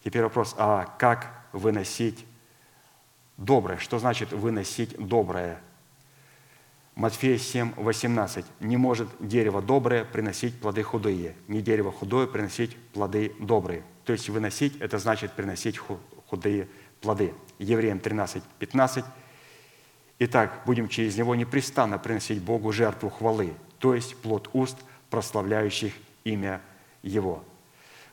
Теперь 0.04 0.22
вопрос, 0.22 0.54
а 0.58 0.94
как 0.98 1.46
выносить 1.52 2.26
доброе. 3.38 3.78
Что 3.78 3.98
значит 3.98 4.32
выносить 4.32 4.96
доброе? 4.98 5.60
Матфея 6.94 7.38
7, 7.38 7.72
18. 7.76 8.44
«Не 8.60 8.76
может 8.76 9.08
дерево 9.18 9.62
доброе 9.62 10.04
приносить 10.04 10.60
плоды 10.60 10.82
худые, 10.82 11.34
не 11.48 11.62
дерево 11.62 11.90
худое 11.90 12.26
приносить 12.26 12.76
плоды 12.92 13.34
добрые». 13.40 13.82
То 14.04 14.12
есть 14.12 14.28
выносить– 14.28 14.76
это 14.80 14.98
значит 14.98 15.32
приносить 15.32 15.78
худые 16.26 16.68
плоды. 17.00 17.34
Евреям 17.58 18.00
13, 18.00 18.42
15. 18.58 19.04
Итак, 20.20 20.62
будем 20.66 20.88
через 20.88 21.16
него 21.16 21.34
непрестанно 21.34 21.98
приносить 21.98 22.42
Богу 22.42 22.72
жертву 22.72 23.10
хвалы, 23.10 23.54
то 23.78 23.94
есть 23.94 24.16
плод 24.16 24.50
уст, 24.52 24.76
прославляющих 25.08 25.94
имя 26.24 26.60
Его. 27.02 27.42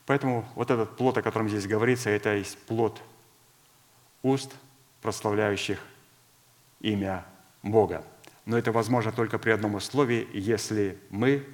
Поэтому 0.05 0.45
вот 0.55 0.72
этот 0.72 0.95
плод, 0.95 1.18
о 1.18 1.22
котором 1.22 1.49
здесь 1.49 1.68
говорится, 1.68 2.09
это 2.09 2.35
есть 2.35 2.57
плод 2.59 3.01
уст– 4.22 4.53
прославляющих 5.01 5.80
имя 6.81 7.26
Бога. 7.64 8.03
Но 8.45 8.57
это 8.57 8.72
возможно 8.72 9.11
только 9.11 9.39
при 9.39 9.51
одном 9.51 9.76
условии, 9.76 10.27
если 10.34 10.97
мы 11.09 11.45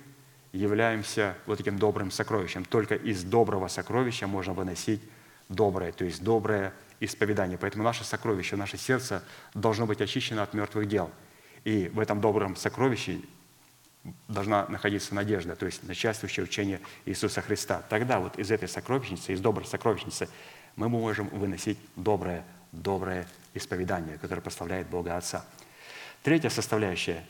являемся 0.51 1.35
вот 1.45 1.59
этим 1.59 1.79
добрым 1.79 2.11
сокровищем. 2.11 2.65
Только 2.65 2.95
из 2.95 3.23
доброго 3.23 3.67
сокровища 3.67 4.27
можно 4.27 4.53
выносить 4.53 5.01
доброе, 5.49 5.91
то 5.91 6.05
есть 6.05 6.23
доброе 6.23 6.73
исповедание. 7.05 7.57
Поэтому 7.57 7.83
наше 7.83 8.03
сокровище, 8.03 8.55
наше 8.55 8.77
сердце 8.77 9.23
должно 9.53 9.85
быть 9.85 10.01
очищено 10.01 10.43
от 10.43 10.53
мертвых 10.53 10.87
дел. 10.87 11.11
И 11.63 11.89
в 11.93 11.99
этом 11.99 12.21
добром 12.21 12.55
сокровище 12.55 13.21
должна 14.27 14.67
находиться 14.67 15.15
надежда, 15.15 15.55
то 15.55 15.65
есть 15.65 15.83
начальствующее 15.83 16.43
учение 16.43 16.81
Иисуса 17.05 17.41
Христа. 17.41 17.83
Тогда 17.89 18.19
вот 18.19 18.37
из 18.37 18.51
этой 18.51 18.67
сокровищницы, 18.67 19.33
из 19.33 19.39
доброй 19.39 19.65
сокровищницы 19.65 20.27
мы 20.75 20.89
можем 20.89 21.27
выносить 21.29 21.77
доброе, 21.95 22.43
доброе 22.71 23.27
исповедание, 23.53 24.17
которое 24.17 24.41
прославляет 24.41 24.87
Бога 24.87 25.15
Отца. 25.15 25.45
Третья 26.21 26.49
составляющая. 26.49 27.23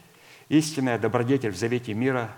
Истинная 0.50 0.98
добродетель 0.98 1.52
в 1.52 1.58
завете 1.58 1.94
мира 1.94 2.32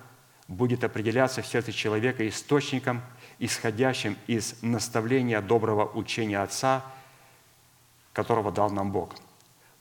будет 0.48 0.84
определяться 0.84 1.41
в 1.41 1.48
сердце 1.48 1.72
человека 1.72 2.28
источником, 2.28 3.02
исходящим 3.40 4.18
из 4.28 4.62
наставления 4.62 5.41
доброго 5.41 5.86
учения 5.86 6.41
Отца, 6.41 6.84
которого 8.16 8.52
дал 8.52 8.72
нам 8.72 8.92
Бог. 8.92 9.14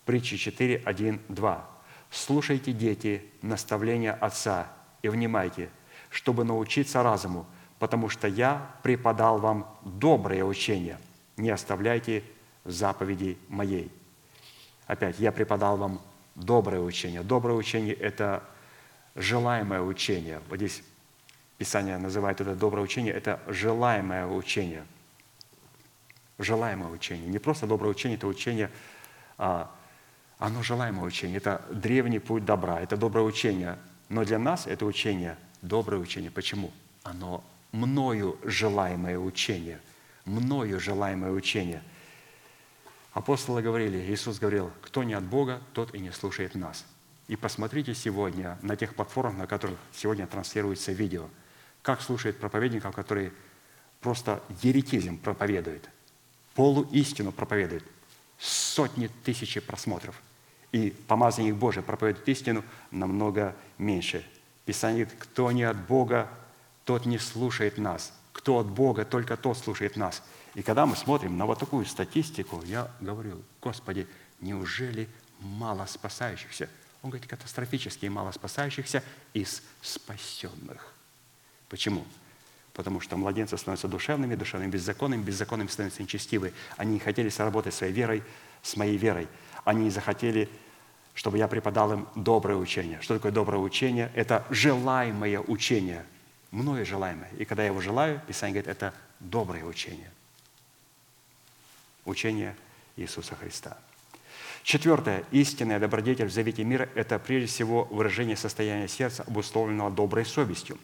Притчи 0.05 0.37
4, 0.37 0.83
1, 0.85 1.21
2. 1.29 1.71
«Слушайте, 2.11 2.73
дети, 2.73 3.25
наставления 3.43 4.13
Отца 4.13 4.67
и 5.03 5.09
внимайте, 5.09 5.71
чтобы 6.11 6.45
научиться 6.45 7.03
разуму, 7.03 7.47
потому 7.79 8.09
что 8.09 8.29
я 8.29 8.71
преподал 8.83 9.39
вам 9.39 9.79
доброе 9.83 10.45
учение. 10.45 10.99
Не 11.37 11.51
оставляйте 11.51 12.23
заповедей 12.65 13.39
моей». 13.49 13.91
Опять, 14.87 15.19
я 15.19 15.33
преподал 15.33 15.77
вам 15.77 16.01
доброе 16.35 16.81
учение. 16.81 17.23
Доброе 17.23 17.55
учение– 17.55 17.95
это 17.95 18.43
желаемое 19.15 19.81
учение. 19.81 20.41
Вот 20.49 20.57
здесь 20.57 20.83
Писание 21.57 21.99
называет 21.99 22.41
это 22.41 22.57
доброе 22.57 22.83
учение, 22.83 23.15
это 23.15 23.41
желаемое 23.47 24.27
учение. 24.27 24.85
Желаемое 26.39 26.91
учение. 26.91 27.29
Не 27.29 27.39
просто 27.39 27.67
доброе 27.67 27.91
учение, 27.91 28.17
это 28.17 28.27
учение, 28.27 28.71
а, 29.39 29.71
оно 30.39 30.63
желаемое 30.63 31.05
учение. 31.05 31.37
Это 31.37 31.65
древний 31.71 32.19
путь 32.19 32.45
добра, 32.45 32.81
это 32.81 32.97
доброе 32.97 33.23
учение. 33.23 33.79
Но 34.09 34.25
для 34.25 34.39
нас 34.39 34.67
это 34.67 34.85
учение 34.85 35.37
доброе 35.63 35.99
учение. 35.99 36.31
Почему? 36.31 36.73
Оно 37.03 37.45
мною 37.73 38.39
желаемое 38.43 39.19
учение. 39.19 39.81
Мною 40.25 40.81
желаемое 40.81 41.33
учение. 41.33 41.83
Апостолы 43.13 43.63
говорили, 43.63 43.99
Иисус 44.13 44.39
говорил, 44.39 44.73
кто 44.83 45.05
не 45.05 45.15
от 45.15 45.25
Бога, 45.25 45.61
тот 45.73 45.95
и 45.95 45.99
не 45.99 46.11
слушает 46.11 46.55
нас– 46.55 46.85
и 47.27 47.37
посмотрите 47.37 47.95
сегодня 47.95 48.59
на 48.61 48.77
тех 48.77 48.95
платформах, 48.95 49.37
на 49.37 49.47
которых 49.47 49.79
сегодня 49.93 50.27
транслируется 50.27 50.93
видео, 50.93 51.29
как 51.83 52.03
слушает 52.03 52.39
проповедников, 52.39 52.95
которые 52.95 53.33
просто 54.01 54.43
еретизм 54.63 55.19
проповедует, 55.19 55.89
полуистину 56.55 57.33
проповедует, 57.33 57.85
сотни 58.39 59.09
тысяч 59.25 59.63
просмотров. 59.63 60.21
И 60.73 60.91
помазанник 60.91 61.55
Божий 61.55 61.83
проповедует 61.83 62.29
истину 62.29 62.65
намного 62.91 63.55
меньше. 63.79 64.27
Писание 64.65 65.05
говорит, 65.05 65.23
кто 65.23 65.53
не 65.53 65.63
от 65.63 65.77
Бога, 65.87 66.29
тот 66.85 67.07
не 67.07 67.19
слушает 67.19 67.79
нас. 67.79 68.13
Кто 68.33 68.59
от 68.59 68.67
Бога, 68.67 69.05
только 69.05 69.37
тот 69.37 69.57
слушает 69.57 69.97
нас. 69.97 70.23
И 70.55 70.63
когда 70.63 70.87
мы 70.87 70.97
смотрим 70.97 71.37
на 71.37 71.47
вот 71.47 71.59
такую 71.59 71.87
статистику, 71.87 72.63
я 72.65 72.91
говорю, 73.01 73.43
Господи, 73.61 74.09
неужели 74.41 75.09
мало 75.41 75.87
спасающихся? 75.87 76.69
Он 77.03 77.11
говорит, 77.11 77.29
катастрофически 77.29 78.07
мало 78.07 78.33
спасающихся 78.33 79.03
из 79.33 79.63
спасенных. 79.83 80.95
Почему? 81.69 82.05
Потому 82.75 83.01
что 83.01 83.17
младенцы 83.17 83.57
становятся 83.57 83.87
душевными, 83.87 84.35
душевными 84.35 84.71
беззаконными, 84.71 85.23
беззаконными 85.23 85.69
становятся 85.69 86.03
нечестивы. 86.03 86.53
Они 86.77 86.95
не 86.95 86.99
хотели 86.99 87.29
сработать 87.29 87.73
своей 87.73 87.93
верой 87.93 88.23
с 88.63 88.77
моей 88.77 88.97
верой. 88.97 89.29
Они 89.65 89.85
не 89.85 89.91
захотели, 89.91 90.49
чтобы 91.15 91.39
я 91.39 91.47
преподал 91.47 91.93
им 91.93 92.09
доброе 92.17 92.57
учение. 92.57 93.01
Что 93.01 93.15
такое 93.15 93.31
доброе 93.31 93.59
учение? 93.59 94.11
Это 94.15 94.45
желаемое 94.51 95.41
учение. 95.41 96.05
Мною 96.51 96.85
желаемое. 96.85 97.31
И 97.39 97.45
когда 97.45 97.63
я 97.63 97.69
его 97.69 97.81
желаю, 97.81 98.21
Писание 98.27 98.61
говорит, 98.61 98.77
это 98.77 98.93
доброе 99.21 99.65
учение. 99.65 100.11
Учение 102.05 102.57
Иисуса 102.97 103.37
Христа. 103.37 103.79
Четвертое. 104.65 105.25
Истинная 105.31 105.79
добродетель 105.79 106.27
в 106.27 106.33
завете 106.33 106.65
мира– 106.65 106.89
это 106.97 107.19
прежде 107.21 107.47
всего 107.47 107.85
выражение 107.85 108.37
состояния 108.37 108.89
сердца, 108.89 109.23
обусловленного 109.23 109.91
доброй 109.91 110.25
совестью. 110.25 110.77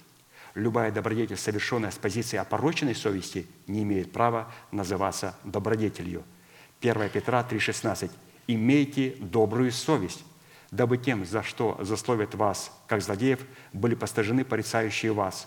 Любая 0.54 0.90
добродетель, 0.90 1.36
совершенная 1.36 1.90
с 1.90 1.96
позиции 1.96 2.36
опороченной 2.36 2.94
совести, 2.94 3.46
не 3.66 3.82
имеет 3.82 4.12
права 4.12 4.52
называться 4.72 5.36
добродетелью. 5.44 6.24
1 6.80 7.10
Петра 7.10 7.46
3,16. 7.48 8.10
«Имейте 8.46 9.16
добрую 9.20 9.70
совесть, 9.70 10.24
дабы 10.72 10.98
тем, 10.98 11.24
за 11.24 11.42
что 11.42 11.78
засловят 11.82 12.34
вас, 12.34 12.72
как 12.88 13.00
злодеев, 13.00 13.40
были 13.72 13.94
постажены 13.94 14.44
порицающие 14.44 15.12
вас, 15.12 15.46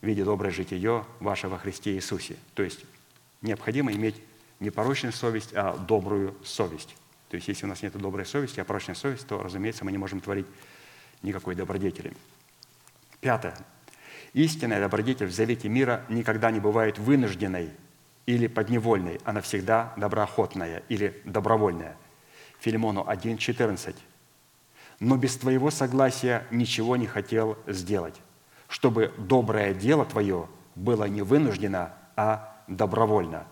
в 0.00 0.06
виде 0.06 0.24
доброе 0.24 0.50
житие 0.50 1.04
ваше 1.20 1.48
во 1.48 1.58
Христе 1.58 1.94
Иисусе». 1.94 2.36
То 2.54 2.62
есть 2.62 2.84
необходимо 3.42 3.92
иметь 3.92 4.16
не 4.58 4.70
порочную 4.70 5.12
совесть, 5.12 5.50
а 5.52 5.76
добрую 5.76 6.34
совесть. 6.44 6.96
То 7.28 7.36
есть, 7.36 7.48
если 7.48 7.66
у 7.66 7.68
нас 7.68 7.82
нет 7.82 7.92
доброй 7.98 8.24
совести, 8.24 8.60
а 8.60 8.64
порочная 8.64 8.94
совесть, 8.94 9.26
то, 9.26 9.42
разумеется, 9.42 9.84
мы 9.84 9.92
не 9.92 9.98
можем 9.98 10.20
творить 10.20 10.46
никакой 11.20 11.54
добродетели. 11.54 12.14
Пятое. 13.24 13.56
Истинная 14.34 14.80
добродетель 14.80 15.28
в 15.28 15.32
завете 15.32 15.70
мира 15.70 16.04
никогда 16.10 16.50
не 16.50 16.60
бывает 16.60 16.98
вынужденной 16.98 17.70
или 18.26 18.48
подневольной, 18.48 19.18
она 19.24 19.40
всегда 19.40 19.94
доброохотная 19.96 20.82
или 20.90 21.22
добровольная. 21.24 21.96
Филимону 22.60 23.02
1.14. 23.08 23.96
«Но 25.00 25.16
без 25.16 25.38
твоего 25.38 25.70
согласия 25.70 26.46
ничего 26.50 26.96
не 26.98 27.06
хотел 27.06 27.56
сделать, 27.66 28.20
чтобы 28.68 29.10
доброе 29.16 29.72
дело 29.72 30.04
твое 30.04 30.46
было 30.74 31.04
не 31.04 31.22
вынуждено, 31.22 31.94
а 32.16 32.62
добровольно» 32.68 33.46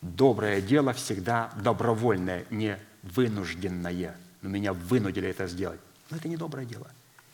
доброе 0.00 0.62
дело 0.62 0.94
всегда 0.94 1.50
добровольное, 1.62 2.46
не 2.48 2.78
вынужденное. 3.02 4.16
Но 4.40 4.48
меня 4.48 4.72
вынудили 4.72 5.28
это 5.28 5.46
сделать. 5.46 5.80
Но 6.10 6.16
это 6.16 6.28
не 6.28 6.36
доброе 6.38 6.64
дело. 6.64 6.86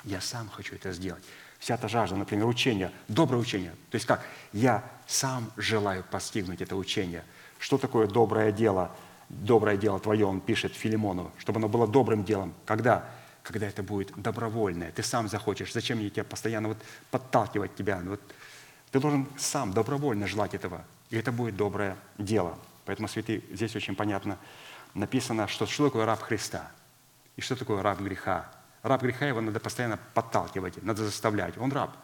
Я 0.05 0.21
сам 0.21 0.49
хочу 0.49 0.75
это 0.75 0.93
сделать. 0.93 1.23
Вся 1.61 1.75
эта 1.75 1.89
жажда, 1.89 2.17
например, 2.17 2.47
учения, 2.47 2.91
доброе 3.07 3.37
учение. 3.37 3.73
То 3.91 3.97
есть 3.97 4.07
как? 4.07 4.25
Я 4.53 4.83
сам 5.07 5.53
желаю 5.59 6.03
постигнуть 6.03 6.63
это 6.63 6.75
учение. 6.75 7.23
Что 7.59 7.77
такое 7.77 8.07
доброе 8.07 8.51
дело? 8.51 8.91
Доброе 9.29 9.77
дело 9.77 10.01
твое, 10.01 10.27
он 10.27 10.41
пишет 10.41 10.73
Филимону, 10.75 11.31
чтобы 11.37 11.59
оно 11.59 11.69
было 11.69 11.87
добрым 11.87 12.25
делом. 12.25 12.55
Когда? 12.65 13.05
Когда 13.43 13.67
это 13.67 13.83
будет 13.83 14.11
добровольное. 14.17 14.91
Ты 14.91 15.03
сам 15.03 15.29
захочешь. 15.29 15.73
Зачем 15.75 15.99
мне 15.99 16.09
тебя 16.09 16.25
постоянно 16.25 16.69
вот 16.69 16.79
подталкивать 17.11 17.75
тебя? 17.75 18.01
Вот 18.05 18.21
ты 18.91 18.99
должен 18.99 19.29
сам 19.37 19.75
добровольно 19.75 20.27
желать 20.27 20.55
этого. 20.55 20.83
И 21.11 21.17
это 21.17 21.31
будет 21.31 21.57
доброе 21.57 21.97
дело. 22.17 22.59
Поэтому, 22.87 23.07
святые, 23.07 23.43
здесь 23.53 23.77
очень 23.77 23.95
понятно 23.95 24.39
написано, 24.95 25.47
что, 25.47 25.67
что 25.67 25.87
такое 25.87 26.07
раб 26.07 26.23
Христа 26.23 26.71
и 27.37 27.43
что 27.43 27.55
такое 27.55 27.83
раб 27.83 28.01
греха. 28.01 28.51
Раб 28.83 29.03
греха 29.03 29.27
его 29.27 29.41
надо 29.41 29.61
постоянно 29.61 29.99
подталкивать, 30.15 30.83
надо 30.83 31.05
заставлять. 31.05 31.59
Он 31.59 31.71
раб. 31.73 31.97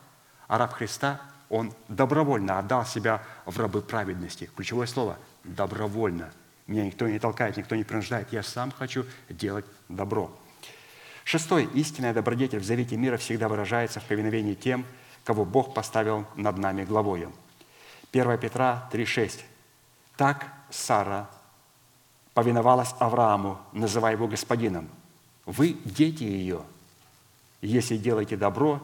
А 0.48 0.58
раб 0.58 0.72
Христа, 0.72 1.20
он 1.48 1.72
добровольно 1.88 2.58
отдал 2.58 2.84
себя 2.84 3.22
в 3.44 3.58
рабы 3.58 3.82
праведности. 3.82 4.50
Ключевое 4.54 4.86
слово– 4.86 5.18
добровольно. 5.44 6.30
Меня 6.66 6.84
никто 6.84 7.08
не 7.08 7.18
толкает, 7.18 7.56
никто 7.56 7.76
не 7.76 7.84
принуждает. 7.84 8.32
Я 8.32 8.42
сам 8.42 8.72
хочу 8.72 9.04
делать 9.28 9.64
добро. 9.88 10.36
Шестой. 11.24 11.68
Истинная 11.74 12.12
добродетель 12.12 12.60
в 12.60 12.64
завете 12.64 12.96
мира 12.96 13.16
всегда 13.16 13.48
выражается 13.48 14.00
в 14.00 14.04
повиновении 14.04 14.54
тем, 14.54 14.84
кого 15.24 15.44
Бог 15.44 15.74
поставил 15.74 16.26
над 16.36 16.58
нами 16.58 16.84
главою– 16.84 17.32
1 18.12 18.38
Петра 18.38 18.88
3,6. 18.92 19.42
Так 20.16 20.46
Сара 20.70 21.28
повиновалась 22.34 22.94
Аврааму, 22.98 23.58
называя 23.72 24.12
его 24.12 24.26
господином. 24.26 24.88
Вы 25.46 25.78
дети 25.84 26.24
ее, 26.24 26.62
если 27.62 27.96
делаете 27.96 28.36
добро 28.36 28.82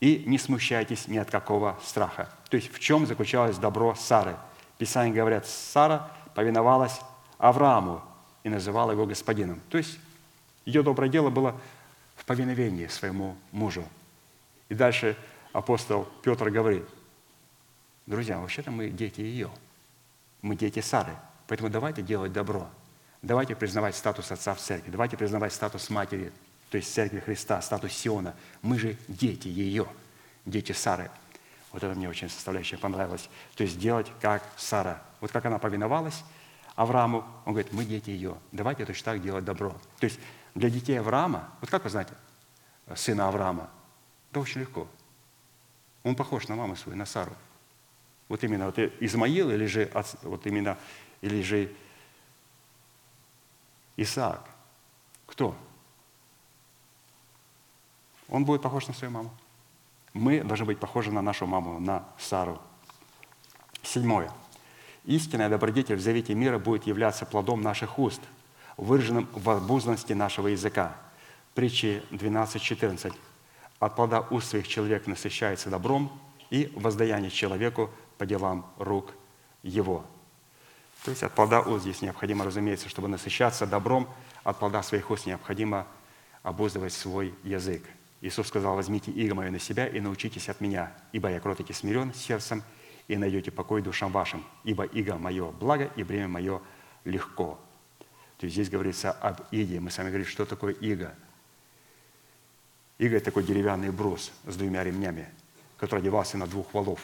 и 0.00 0.22
не 0.26 0.38
смущайтесь 0.38 1.08
ни 1.08 1.18
от 1.18 1.30
какого 1.30 1.78
страха. 1.82 2.28
То 2.50 2.56
есть 2.56 2.72
в 2.72 2.78
чем 2.78 3.06
заключалось 3.06 3.58
добро 3.58 3.94
Сары? 3.96 4.36
Писание 4.78 5.14
говорят, 5.14 5.46
Сара 5.46 6.10
повиновалась 6.34 7.00
Аврааму 7.38 8.02
и 8.44 8.48
называла 8.48 8.92
его 8.92 9.06
господином. 9.06 9.60
То 9.70 9.78
есть 9.78 9.98
ее 10.64 10.82
доброе 10.82 11.08
дело 11.08 11.30
было 11.30 11.58
в 12.14 12.24
повиновении 12.24 12.86
своему 12.86 13.36
мужу. 13.50 13.84
И 14.68 14.74
дальше 14.74 15.16
апостол 15.52 16.08
Петр 16.22 16.50
говорит– 16.50 16.84
Друзья, 18.08 18.38
вообще-то 18.38 18.70
мы 18.70 18.88
дети 18.88 19.20
ее. 19.20 19.50
Мы 20.40 20.56
дети 20.56 20.80
Сары. 20.80 21.14
Поэтому 21.46 21.68
давайте 21.68 22.00
делать 22.00 22.32
добро. 22.32 22.66
Давайте 23.22 23.56
признавать 23.56 23.96
статус 23.96 24.30
отца 24.30 24.54
в 24.54 24.60
церкви. 24.60 24.90
Давайте 24.90 25.16
признавать 25.16 25.52
статус 25.52 25.90
матери, 25.90 26.32
то 26.70 26.76
есть 26.76 26.92
церкви 26.92 27.20
Христа, 27.20 27.60
статус 27.60 27.92
Сиона. 27.92 28.34
Мы 28.62 28.78
же 28.78 28.96
дети 29.08 29.48
ее, 29.48 29.86
дети 30.44 30.72
Сары. 30.72 31.10
Вот 31.72 31.82
это 31.82 31.94
мне 31.94 32.08
очень 32.08 32.28
составляющая 32.28 32.78
понравилось. 32.78 33.28
То 33.56 33.64
есть 33.64 33.78
делать 33.78 34.06
как 34.20 34.42
Сара. 34.56 35.02
Вот 35.20 35.32
как 35.32 35.44
она 35.46 35.58
повиновалась 35.58 36.22
Аврааму, 36.76 37.24
он 37.44 37.54
говорит, 37.54 37.72
мы 37.72 37.84
дети 37.84 38.10
ее. 38.10 38.36
Давайте 38.52 38.86
точно 38.86 39.12
так 39.12 39.22
делать 39.22 39.44
добро. 39.44 39.70
То 39.98 40.04
есть 40.04 40.20
для 40.54 40.70
детей 40.70 40.98
Авраама, 40.98 41.48
вот 41.60 41.70
как 41.70 41.84
вы 41.84 41.90
знаете, 41.90 42.12
сына 42.94 43.28
Авраама, 43.28 43.68
да 44.32 44.40
очень 44.40 44.60
легко. 44.60 44.86
Он 46.04 46.14
похож 46.14 46.46
на 46.48 46.54
маму 46.54 46.76
свою, 46.76 46.96
на 46.96 47.04
Сару. 47.04 47.32
Вот 48.28 48.44
именно 48.44 48.66
вот 48.66 48.78
Измаил 49.00 49.50
или 49.50 49.66
же, 49.66 49.90
вот 50.22 50.46
именно, 50.46 50.78
или 51.20 51.42
же 51.42 51.72
Исаак. 53.98 54.48
Кто? 55.26 55.54
Он 58.28 58.44
будет 58.44 58.62
похож 58.62 58.86
на 58.86 58.94
свою 58.94 59.12
маму. 59.12 59.30
Мы 60.14 60.42
должны 60.42 60.66
быть 60.66 60.78
похожи 60.78 61.10
на 61.10 61.20
нашу 61.20 61.46
маму, 61.46 61.80
на 61.80 62.06
Сару. 62.16 62.60
Седьмое. 63.82 64.30
Истинная 65.04 65.48
добродетель 65.48 65.96
в 65.96 66.00
завете 66.00 66.34
мира 66.34 66.58
будет 66.58 66.86
являться 66.86 67.26
плодом 67.26 67.60
наших 67.60 67.98
уст, 67.98 68.20
выраженным 68.76 69.28
в 69.32 69.50
обузности 69.50 70.12
нашего 70.12 70.48
языка. 70.48 70.96
Притчи 71.54 72.02
12.14. 72.10 73.12
От 73.80 73.96
плода 73.96 74.20
уст 74.30 74.50
своих 74.50 74.68
человек 74.68 75.06
насыщается 75.08 75.70
добром, 75.70 76.12
и 76.50 76.72
воздаяние 76.76 77.30
человеку 77.30 77.90
по 78.16 78.26
делам 78.26 78.64
рук 78.78 79.12
его. 79.62 80.04
То 81.04 81.10
есть 81.10 81.22
от 81.22 81.32
плода 81.34 81.60
уст 81.60 81.82
здесь 81.82 82.02
необходимо, 82.02 82.44
разумеется, 82.44 82.88
чтобы 82.88 83.08
насыщаться 83.08 83.66
добром, 83.66 84.08
от 84.44 84.58
плода 84.58 84.82
своих 84.82 85.10
уст 85.10 85.26
необходимо 85.26 85.86
обуздывать 86.42 86.92
свой 86.92 87.34
язык. 87.44 87.84
Иисус 88.20 88.48
сказал, 88.48 88.74
возьмите 88.74 89.10
иго 89.12 89.34
мое 89.34 89.50
на 89.50 89.60
себя 89.60 89.86
и 89.86 90.00
научитесь 90.00 90.48
от 90.48 90.60
меня, 90.60 90.92
ибо 91.12 91.30
я 91.30 91.38
кроток 91.40 91.70
и 91.70 91.72
смирен 91.72 92.12
сердцем, 92.14 92.62
и 93.06 93.16
найдете 93.16 93.50
покой 93.50 93.80
душам 93.80 94.12
вашим, 94.12 94.44
ибо 94.64 94.84
иго 94.84 95.16
мое 95.16 95.50
благо, 95.52 95.90
и 95.96 96.02
бремя 96.02 96.28
мое 96.28 96.60
легко. 97.04 97.58
То 98.38 98.46
есть 98.46 98.54
здесь 98.54 98.70
говорится 98.70 99.12
об 99.12 99.40
иге. 99.50 99.80
Мы 99.80 99.90
с 99.90 99.98
вами 99.98 100.08
говорим, 100.08 100.26
что 100.26 100.44
такое 100.44 100.72
иго. 100.74 101.14
Иго– 102.98 103.16
это 103.16 103.26
такой 103.26 103.44
деревянный 103.44 103.90
брус 103.90 104.32
с 104.44 104.56
двумя 104.56 104.84
ремнями, 104.84 105.28
который 105.76 106.00
одевался 106.00 106.36
на 106.36 106.46
двух 106.46 106.74
валов. 106.74 107.00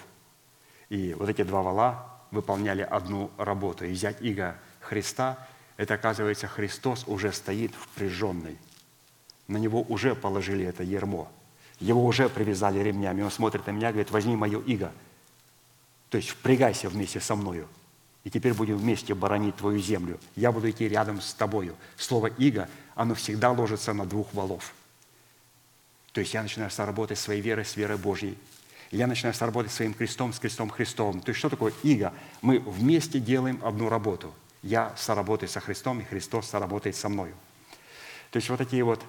И 0.88 1.14
вот 1.14 1.28
эти 1.28 1.42
два 1.42 1.62
вала 1.62 2.13
выполняли 2.35 2.82
одну 2.82 3.31
работу. 3.39 3.86
И 3.86 3.93
взять 3.93 4.20
иго 4.20 4.56
Христа– 4.81 5.39
это, 5.77 5.94
оказывается, 5.94 6.47
Христос 6.47 7.05
уже 7.06 7.32
стоит 7.32 7.74
впряженный. 7.74 8.59
На 9.48 9.56
него 9.56 9.82
уже 9.82 10.15
положили 10.15 10.65
это 10.65 10.82
ермо. 10.82 11.31
Его 11.81 12.05
уже 12.05 12.28
привязали 12.28 12.78
ремнями. 12.78 13.23
Он 13.23 13.31
смотрит 13.31 13.66
на 13.66 13.73
меня 13.73 13.89
и 13.89 13.93
говорит, 13.93 14.11
возьми 14.11 14.36
мое 14.36 14.61
иго. 14.62 14.93
То 16.11 16.19
есть 16.19 16.31
впрягайся 16.31 16.89
вместе 16.89 17.20
со 17.20 17.35
мною. 17.35 17.69
И 18.23 18.31
теперь 18.31 18.55
будем 18.55 18.77
вместе 18.77 19.15
боронить 19.15 19.56
твою 19.56 19.78
землю. 19.78 20.19
Я 20.36 20.52
буду 20.52 20.70
идти 20.70 20.89
рядом 20.89 21.20
с 21.20 21.35
тобою. 21.35 21.77
Слово 21.97 22.28
«иго», 22.28 22.69
оно 22.94 23.15
всегда 23.15 23.51
ложится 23.51 23.93
на 23.93 24.06
двух 24.06 24.32
валов. 24.32 24.73
То 26.12 26.20
есть 26.20 26.32
я 26.32 26.43
начинаю 26.43 26.70
соработать 26.70 27.19
своей 27.19 27.43
верой 27.43 27.65
с 27.65 27.77
верой 27.77 27.98
Божьей. 27.98 28.39
Я 28.94 29.08
начинаю 29.08 29.34
соработать 29.34 29.72
своим 29.72 29.92
крестом 29.92 30.32
с 30.32 30.38
крестом 30.38 30.70
Христовым. 30.70 31.20
То 31.20 31.30
есть 31.30 31.40
что 31.40 31.50
такое 31.50 31.72
иго? 31.82 32.12
Мы 32.42 32.60
вместе 32.60 33.18
делаем 33.18 33.60
одну 33.64 33.88
работу. 33.88 34.32
Я 34.62 34.94
соработаю 34.96 35.48
со 35.48 35.58
Христом, 35.58 36.00
и 36.00 36.04
Христос 36.04 36.48
соработает 36.48 36.94
со 36.94 37.08
мною. 37.08 37.34
То 38.30 38.36
есть 38.36 38.48
вот 38.48 38.58
такие 38.58 38.84
вот 38.84 39.02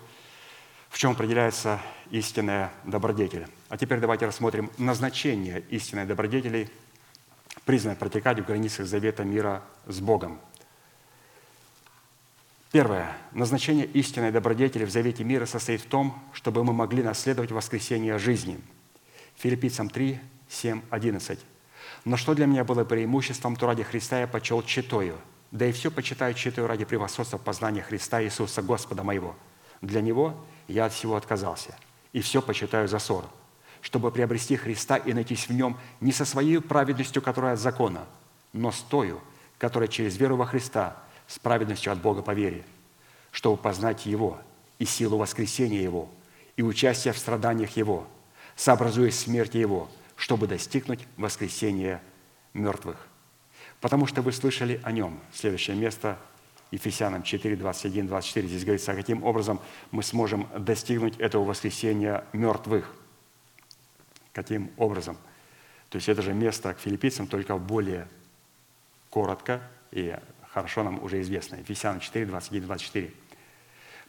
в 0.89 0.97
чем 0.97 1.11
определяется 1.11 1.79
истинная 2.09 2.71
добродетель. 2.83 3.47
А 3.69 3.77
теперь 3.77 3.99
давайте 3.99 4.25
рассмотрим 4.25 4.71
назначение 4.79 5.63
истинной 5.69 6.05
добродетели, 6.05 6.67
признанной 7.65 7.95
протекать 7.95 8.39
в 8.39 8.45
границах 8.45 8.87
завета 8.87 9.23
мира 9.23 9.61
с 9.85 9.99
Богом. 9.99 10.39
Первое. 12.71 13.15
Назначение 13.33 13.85
истинной 13.85 14.31
добродетели 14.31 14.83
в 14.83 14.89
завете 14.89 15.23
мира 15.23 15.45
состоит 15.45 15.81
в 15.81 15.85
том, 15.85 16.19
чтобы 16.33 16.63
мы 16.63 16.73
могли 16.73 17.03
наследовать 17.03 17.51
воскресение 17.51 18.17
жизни. 18.17 18.59
Филиппийцам 19.35 19.89
3, 19.89 20.19
7, 20.49 20.81
11. 20.89 21.39
«Но 22.05 22.17
что 22.17 22.33
для 22.33 22.45
меня 22.45 22.63
было 22.63 22.83
преимуществом, 22.83 23.55
то 23.55 23.67
ради 23.67 23.83
Христа 23.83 24.19
я 24.19 24.27
почел 24.27 24.63
читою, 24.63 25.17
да 25.51 25.65
и 25.65 25.71
все 25.71 25.91
почитаю 25.91 26.33
читаю 26.33 26.67
ради 26.67 26.85
превосходства 26.85 27.37
познания 27.37 27.81
Христа 27.81 28.23
Иисуса 28.23 28.61
Господа 28.61 29.03
моего. 29.03 29.35
Для 29.81 30.01
Него 30.01 30.35
я 30.67 30.85
от 30.85 30.93
всего 30.93 31.15
отказался, 31.15 31.75
и 32.13 32.21
все 32.21 32.41
почитаю 32.41 32.87
за 32.87 32.99
ссор, 32.99 33.25
чтобы 33.81 34.11
приобрести 34.11 34.55
Христа 34.55 34.97
и 34.97 35.13
найтись 35.13 35.47
в 35.47 35.53
нем 35.53 35.77
не 35.99 36.11
со 36.11 36.25
своей 36.25 36.59
праведностью, 36.59 37.21
которая 37.21 37.53
от 37.53 37.59
закона, 37.59 38.05
но 38.53 38.71
с 38.71 38.81
тою, 38.81 39.21
которая 39.57 39.87
через 39.87 40.17
веру 40.17 40.37
во 40.37 40.45
Христа, 40.45 40.97
с 41.27 41.39
праведностью 41.39 41.91
от 41.91 41.99
Бога 41.99 42.21
по 42.21 42.31
вере, 42.31 42.63
чтобы 43.31 43.57
познать 43.57 44.05
Его 44.05 44.39
и 44.79 44.85
силу 44.85 45.17
воскресения 45.17 45.81
Его, 45.81 46.09
и 46.55 46.63
участие 46.63 47.13
в 47.13 47.17
страданиях 47.17 47.77
Его, 47.77 48.07
сообразуясь 48.55 49.19
смерти 49.19 49.57
Его, 49.57 49.89
чтобы 50.15 50.47
достигнуть 50.47 51.07
воскресения 51.17 52.01
мертвых. 52.53 53.07
Потому 53.81 54.07
что 54.07 54.21
вы 54.21 54.31
слышали 54.31 54.79
о 54.83 54.91
Нем. 54.91 55.19
Следующее 55.33 55.75
место– 55.75 56.17
Ефесянам 56.71 57.23
4, 57.23 57.55
21, 57.55 58.07
24. 58.07 58.47
Здесь 58.47 58.63
говорится, 58.63 58.93
каким 58.93 59.23
образом 59.23 59.61
мы 59.91 60.03
сможем 60.03 60.47
достигнуть 60.57 61.17
этого 61.17 61.43
воскресения 61.45 62.25
мертвых. 62.33 62.91
Каким 64.33 64.71
образом? 64.77 65.17
То 65.89 65.97
есть 65.97 66.09
это 66.09 66.21
же 66.21 66.33
место 66.33 66.73
к 66.73 66.79
филиппийцам, 66.79 67.27
только 67.27 67.57
более 67.57 68.07
коротко 69.09 69.61
и 69.91 70.15
хорошо 70.49 70.83
нам 70.83 71.01
уже 71.01 71.21
известно. 71.21 71.55
Ефесянам 71.55 71.99
4, 71.99 72.25
21, 72.25 72.65
24. 72.65 73.11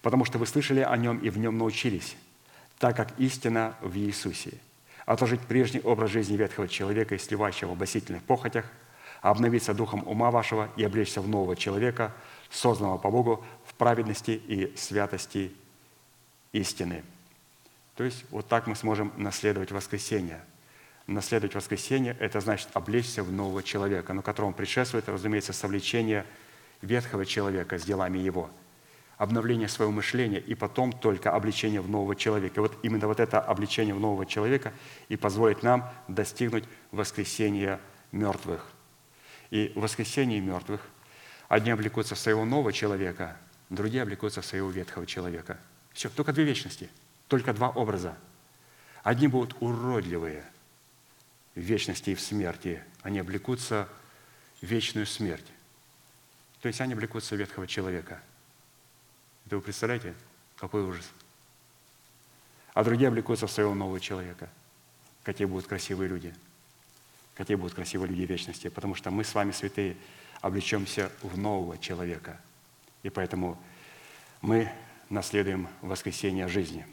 «Потому 0.03 0.25
что 0.25 0.39
вы 0.39 0.47
слышали 0.47 0.81
о 0.81 0.97
нем 0.97 1.19
и 1.19 1.31
в 1.31 1.39
нем 1.39 1.59
научились, 1.59 2.17
так 2.79 2.97
как 2.97 3.19
истина 3.19 3.77
в 3.81 3.97
Иисусе. 3.97 4.59
Отложить 5.05 5.41
прежний 5.41 5.81
образ 5.81 6.11
жизни 6.11 6.37
ветхого 6.37 6.69
человека 6.69 7.15
и 7.15 7.19
сливающего 7.19 7.71
в 7.71 7.73
обосительных 7.73 8.23
похотях, 8.23 8.67
обновиться 9.23 9.75
духом 9.75 10.07
ума 10.07 10.31
вашего 10.31 10.69
и 10.77 10.85
облечься 10.85 11.21
в 11.21 11.29
нового 11.29 11.57
человека– 11.57 12.15
созданного 12.51 12.99
по 12.99 13.11
Богу 13.11 13.45
в 13.65 13.75
праведности 13.75 14.31
и 14.31 14.75
святости 14.77 15.53
истины. 16.53 17.03
То 17.97 18.05
есть 18.05 18.25
вот 18.31 18.47
так 18.47 18.67
мы 18.67 18.77
сможем 18.77 19.13
наследовать 19.17 19.73
воскресение. 19.73 20.41
Наследовать 21.07 21.55
воскресение– 21.55 22.17
это 22.21 22.41
значит 22.41 22.69
облечься 22.75 23.23
в 23.23 23.33
нового 23.33 23.63
человека, 23.63 24.13
но 24.13 24.23
которому 24.23 24.53
предшествует, 24.53 25.09
разумеется, 25.09 25.53
совлечение 25.53 26.27
ветхого 26.83 27.25
человека 27.25 27.79
с 27.79 27.85
делами 27.85 28.19
его, 28.19 28.51
обновление 29.17 29.69
своего 29.69 29.93
мышления 29.93 30.39
и 30.39 30.55
потом 30.55 30.93
только 30.93 31.33
обличение 31.33 31.81
в 31.81 31.89
нового 31.89 32.17
человека. 32.17 32.57
И 32.57 32.61
вот 32.61 32.79
именно 32.83 33.07
вот 33.07 33.21
это 33.21 33.41
обличение 33.41 33.95
в 33.95 34.01
нового 34.01 34.27
человека 34.27 34.73
и 35.09 35.17
позволит 35.17 35.63
нам 35.63 35.91
достигнуть 36.09 36.65
воскресения 36.91 37.81
мертвых. 38.13 38.67
И 39.51 39.73
воскресение 39.75 40.41
мертвых 40.41 40.81
Одни 41.49 41.71
облекутся 41.71 42.15
в 42.15 42.19
своего 42.19 42.45
нового 42.45 42.73
человека, 42.73 43.37
другие 43.71 44.03
облекутся 44.03 44.43
в 44.43 44.47
своего 44.47 44.69
ветхого 44.71 45.07
человека. 45.07 45.59
Все, 45.93 46.09
только 46.09 46.33
две 46.33 46.45
вечности, 46.45 46.91
только 47.29 47.53
два 47.53 47.71
образа. 47.71 48.17
Одни 49.03 49.29
будут 49.29 49.57
уродливые 49.61 50.45
в 51.55 51.61
вечности 51.61 52.11
и 52.11 52.15
в 52.15 52.21
смерти, 52.21 52.83
они 53.03 53.21
облекутся 53.21 53.89
в 54.61 54.67
вечную 54.67 55.07
смерть. 55.07 55.47
То 56.61 56.69
есть 56.69 56.81
они 56.81 56.95
облекутся 56.95 57.37
в 57.37 57.39
ветхого 57.39 57.67
человека. 57.69 58.21
Это 59.47 59.57
вы 59.57 59.63
представляете, 59.63 60.15
какой 60.57 60.83
ужас? 60.83 61.09
А 62.75 62.83
другие 62.85 63.09
облекутся 63.09 63.47
в 63.47 63.53
своего 63.53 63.75
нового 63.75 64.01
человека. 64.01 64.51
Какие 65.23 65.47
будут 65.47 65.67
красивые 65.67 66.09
люди. 66.09 66.35
Какие 67.35 67.57
будут 67.57 67.75
красивые 67.75 68.09
люди 68.09 68.23
вечности. 68.23 68.69
Потому 68.69 68.95
что 68.95 69.11
мы 69.11 69.25
с 69.25 69.35
вами, 69.35 69.53
святые, 69.53 69.97
облечемся 70.41 71.13
в 71.23 71.39
нового 71.39 71.79
человека. 71.79 72.41
И 73.03 73.11
поэтому 73.11 73.57
мы 74.41 74.71
наследуем 75.09 75.69
воскресение 75.81 76.49
жизни. 76.49 76.87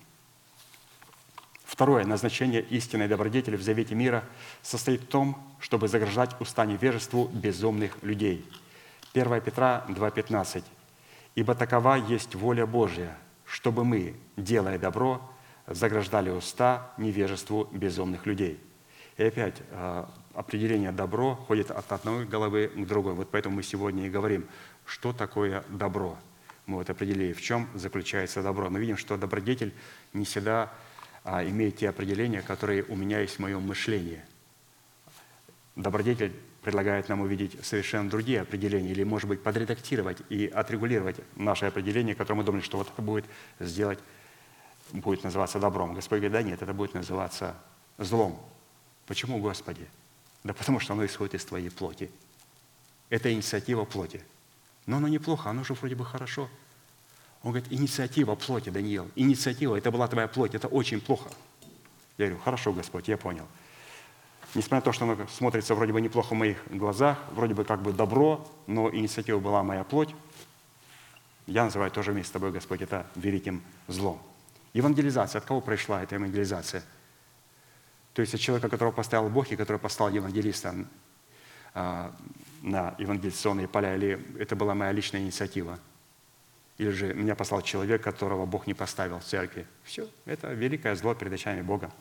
Второе 1.66 2.06
назначение 2.06 2.62
истинной 2.62 3.08
добродетели 3.08 3.56
в 3.56 3.64
завете 3.64 3.96
мира 3.96 4.24
состоит 4.62 5.02
в 5.02 5.08
том, 5.08 5.56
чтобы 5.60 5.88
заграждать 5.88 6.40
уста 6.40 6.68
невежеству 6.68 7.28
безумных 7.30 8.02
людей. 8.04 8.46
1 9.14 9.42
Петра 9.42 9.84
2,15. 9.90 10.64
«Ибо 11.36 11.56
такова 11.56 11.96
есть 11.96 12.36
воля 12.36 12.66
Божья, 12.66 13.18
чтобы 13.46 13.84
мы, 13.84 14.16
делая 14.38 14.78
добро, 14.78 15.22
заграждали 15.68 16.30
уста 16.30 16.92
невежеству 16.98 17.68
безумных 17.72 18.26
людей». 18.26 18.60
И 19.18 19.24
опять 19.24 19.62
а, 19.72 20.10
определение 20.34 20.92
«добро» 20.92 21.36
ходит 21.36 21.72
от 21.72 21.92
одной 21.92 22.26
головы 22.26 22.72
к 22.76 22.88
другой. 22.88 23.14
Вот 23.14 23.30
поэтому 23.32 23.58
мы 23.58 23.64
сегодня 23.64 24.08
и 24.08 24.10
говорим 24.10 24.48
что 24.86 25.14
такое 25.14 25.64
добро. 25.70 26.18
Мы 26.66 26.78
вот 26.78 26.90
определили, 26.90 27.34
в 27.34 27.42
чем 27.42 27.70
заключается 27.74 28.42
добро. 28.42 28.70
Мы 28.70 28.80
видим, 28.80 28.98
что 28.98 29.18
добродетель 29.18 29.74
не 30.14 30.26
всегда 30.26 30.72
а, 31.24 31.44
имеет 31.44 31.78
те 31.78 31.90
определения, 31.90 32.42
которые 32.42 32.84
у 32.84 32.96
меня 32.96 33.20
есть 33.20 33.36
в 33.36 33.40
моем 33.40 33.62
мышлении. 33.62 34.22
Добродетель 35.76 36.34
предлагает 36.64 37.10
нам 37.10 37.22
увидеть 37.22 37.64
совершенно 37.64 38.10
другие 38.10 38.42
определения, 38.42 38.92
или, 38.92 39.04
может 39.04 39.28
быть, 39.28 39.44
подредактировать 39.44 40.20
и 40.30 40.48
отрегулировать 40.48 41.18
наше 41.36 41.66
определение, 41.66 42.16
которое 42.16 42.38
мы 42.38 42.44
думали, 42.44 42.62
что 42.62 42.78
вот 42.78 42.90
это 42.92 43.02
будет 43.02 43.26
сделать, 43.60 44.00
будет 44.92 45.24
называться 45.24 45.60
добром. 45.60 45.94
Господь 45.94 46.20
говорит, 46.20 46.32
да 46.32 46.42
нет, 46.42 46.62
это 46.62 46.74
будет 46.74 46.94
называться 46.94 47.56
злом. 47.98 48.40
Почему, 49.06 49.40
Господи? 49.40 49.88
Да 50.44 50.54
потому 50.54 50.80
что 50.80 50.94
оно 50.94 51.06
исходит 51.06 51.36
из 51.36 51.46
Твоей 51.46 51.70
плоти. 51.70 52.10
Это 53.10 53.32
инициатива 53.32 53.86
плоти. 53.86 54.24
Но 54.86 54.98
оно 54.98 55.08
неплохо, 55.08 55.50
оно 55.50 55.64
же 55.64 55.74
вроде 55.74 55.96
бы 55.96 56.06
хорошо. 56.06 56.50
Он 57.44 57.52
говорит, 57.52 57.72
инициатива 57.72 58.36
плоти, 58.36 58.70
Даниил. 58.70 59.12
Инициатива, 59.16 59.76
это 59.76 59.92
была 59.92 60.08
твоя 60.08 60.28
плоть, 60.28 60.56
это 60.56 60.68
очень 60.68 61.02
плохо. 61.02 61.30
Я 62.18 62.28
говорю, 62.28 62.42
хорошо, 62.42 62.72
Господь, 62.72 63.08
я 63.08 63.18
понял. 63.18 63.48
Несмотря 64.56 64.78
на 64.78 64.82
то, 64.82 64.92
что 64.92 65.06
оно 65.06 65.28
смотрится 65.28 65.74
вроде 65.74 65.94
бы 65.94 66.02
неплохо 66.02 66.34
в 66.34 66.38
моих 66.38 66.58
глазах, 66.70 67.18
вроде 67.32 67.56
бы 67.56 67.64
как 67.64 67.82
бы 67.82 67.92
добро, 67.92 68.48
но 68.68 68.94
инициатива 68.94 69.40
была 69.40 69.64
моя 69.64 69.84
плоть, 69.84 70.14
я 71.48 71.66
называю 71.66 71.92
тоже 71.92 72.12
вместе 72.12 72.30
с 72.30 72.32
тобой, 72.32 72.52
Господь, 72.52 72.82
это 72.82 73.06
великим 73.16 73.64
злом. 73.88 74.22
Евангелизация. 74.74 75.40
От 75.40 75.46
кого 75.46 75.60
пришла 75.60 76.02
эта 76.04 76.16
евангелизация? 76.16 76.84
То 78.14 78.22
есть 78.22 78.34
от 78.34 78.40
человека, 78.40 78.70
которого 78.70 78.92
поставил 78.92 79.30
Бог 79.30 79.52
и 79.52 79.56
который 79.56 79.78
послал 79.78 80.10
евангелиста 80.10 80.86
а, 81.74 82.16
на 82.62 82.96
евангелизационные 82.98 83.68
поля, 83.68 83.96
или 83.96 84.24
это 84.40 84.56
была 84.56 84.74
моя 84.76 84.92
личная 84.92 85.22
инициатива? 85.22 85.80
Или 86.78 86.90
же 86.90 87.14
меня 87.14 87.36
послал 87.36 87.62
человек, 87.62 88.04
которого 88.04 88.46
Бог 88.46 88.68
не 88.68 88.74
поставил 88.74 89.20
в 89.20 89.24
церкви? 89.24 89.68
Все, 89.84 90.08
это 90.26 90.54
великое 90.54 90.96
зло 90.96 91.14
перед 91.14 91.34
очами 91.34 91.62
Бога. 91.62 91.92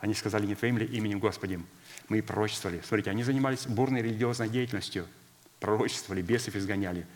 Они 0.00 0.14
сказали, 0.14 0.46
не 0.46 0.54
твоим 0.54 0.78
ли 0.78 0.86
именем 0.86 1.18
Господем? 1.18 1.66
Мы 2.08 2.18
и 2.18 2.22
пророчествовали. 2.22 2.80
Смотрите, 2.84 3.10
они 3.10 3.24
занимались 3.24 3.66
бурной 3.66 4.02
религиозной 4.02 4.48
деятельностью, 4.48 5.06
пророчествовали, 5.58 6.22
бесов 6.22 6.54
изгоняли. 6.54 7.06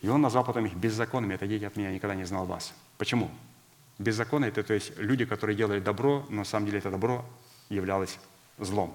И 0.00 0.08
он 0.08 0.22
назвал 0.22 0.44
потом 0.44 0.66
их 0.66 0.74
беззаконными. 0.74 1.34
Это 1.34 1.46
дети 1.46 1.64
от 1.64 1.76
меня, 1.76 1.92
никогда 1.92 2.14
не 2.14 2.24
знал 2.24 2.46
вас. 2.46 2.72
Почему? 2.96 3.30
Беззаконие– 3.98 4.48
это 4.50 4.62
то 4.62 4.74
есть 4.74 4.96
люди, 4.98 5.24
которые 5.24 5.56
делали 5.56 5.80
добро, 5.80 6.26
но 6.28 6.36
на 6.36 6.44
самом 6.44 6.66
деле 6.66 6.78
это 6.78 6.90
добро 6.90 7.24
являлось 7.68 8.18
злом. 8.58 8.94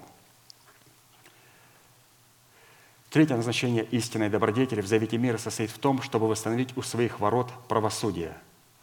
Третье 3.10 3.36
назначение 3.36 3.84
истинной 3.84 4.30
добродетели 4.30 4.80
в 4.80 4.86
Завете 4.86 5.18
мира 5.18 5.38
состоит 5.38 5.70
в 5.70 5.78
том, 5.78 6.00
чтобы 6.02 6.28
восстановить 6.28 6.76
у 6.76 6.82
своих 6.82 7.20
ворот 7.20 7.52
правосудие. 7.68 8.36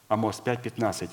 Амос 0.08 0.42
5.15. 0.46 1.10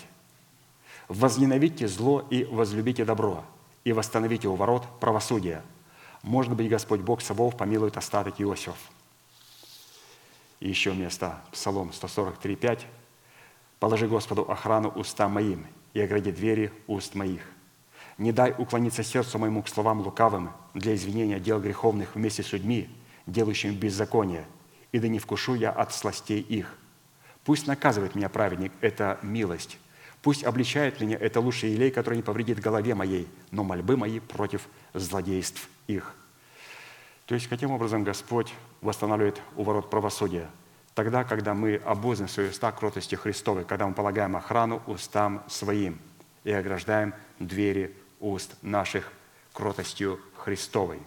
«Возненавидьте 1.09 1.89
зло 1.89 2.27
и 2.31 2.45
возлюбите 2.45 3.05
добро, 3.05 3.45
и 3.85 3.93
восстановите 3.93 4.49
у 4.49 4.55
ворот 4.55 4.87
правосудие. 5.01 5.63
Может 6.23 6.55
быть, 6.55 6.69
Господь 6.69 7.01
Бог 7.01 7.23
Савов 7.23 7.57
помилует 7.57 7.97
остаток 7.97 8.41
Иосиф». 8.41 8.77
И 10.61 10.69
еще 10.69 10.95
место, 10.95 11.41
Псалом 11.53 11.91
143.5. 11.91 12.81
Положи 13.79 14.09
Господу 14.09 14.43
охрану 14.43 14.89
уста 14.89 15.29
моим 15.29 15.67
и 15.93 16.01
огради 16.01 16.33
двери 16.33 16.73
уст 16.87 17.15
моих. 17.15 17.43
Не 18.19 18.33
дай 18.33 18.55
уклониться 18.57 19.03
сердцу 19.03 19.39
моему 19.39 19.63
к 19.63 19.69
словам 19.69 20.01
лукавым 20.01 20.51
для 20.73 20.95
извинения 20.95 21.39
дел 21.39 21.61
греховных 21.61 22.15
вместе 22.15 22.43
с 22.43 22.53
людьми, 22.53 22.89
делающими 23.27 23.73
беззаконие, 23.73 24.47
и 24.93 24.99
да 24.99 25.09
не 25.09 25.19
вкушу 25.19 25.55
я 25.55 25.71
от 25.71 25.93
сластей 25.93 26.41
их. 26.41 26.75
Пусть 27.45 27.67
наказывает 27.67 28.15
меня 28.15 28.31
праведник, 28.31 28.73
это 28.81 29.19
милость. 29.23 29.79
Пусть 30.27 30.43
обличает 30.43 31.01
меня, 31.01 31.17
это 31.17 31.41
лучший 31.41 31.71
елей, 31.71 31.93
который 31.93 32.17
не 32.17 32.23
повредит 32.23 32.59
голове 32.59 32.97
моей, 32.97 33.29
но 33.53 33.63
мольбы 33.63 33.97
мои 33.97 34.19
против 34.19 34.67
злодейств 34.93 35.69
их. 35.87 36.17
То 37.27 37.37
есть, 37.37 37.47
каким 37.47 37.71
образом 37.71 38.03
Господь 38.03 38.53
восстанавливает 38.81 39.41
у 39.55 39.63
ворот 39.63 39.89
правосудия– 39.89 40.51
тогда, 40.95 41.23
когда 41.23 41.55
мы 41.55 41.77
обузны 41.77 42.27
свои 42.27 42.49
уста 42.49 42.73
кротостью 42.73 43.21
Христовой, 43.21 43.65
когда 43.65 43.87
мы 43.87 43.95
полагаем 43.95 44.35
охрану 44.35 44.83
устам 44.89 45.45
своим 45.47 45.97
и 46.43 46.51
ограждаем 46.51 47.15
двери 47.39 47.95
уст 48.19 48.57
наших 48.63 49.13
кротостью 49.53 50.19
Христовой. 50.39 50.99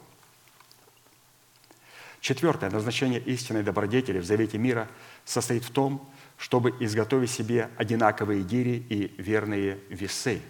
Четвертое 2.22 2.70
назначение 2.70 3.20
истинной 3.20 3.64
добродетели 3.64 4.20
в 4.20 4.26
завете 4.26 4.58
мира 4.58 4.88
состоит 5.26 5.66
в 5.66 5.72
том, 5.72 6.10
чтобы 6.40 6.74
изготовить 6.80 7.30
себе 7.30 7.70
одинаковые 7.76 8.44
гири 8.44 8.84
и 8.90 9.14
верные 9.22 9.78
весы. 9.90 10.42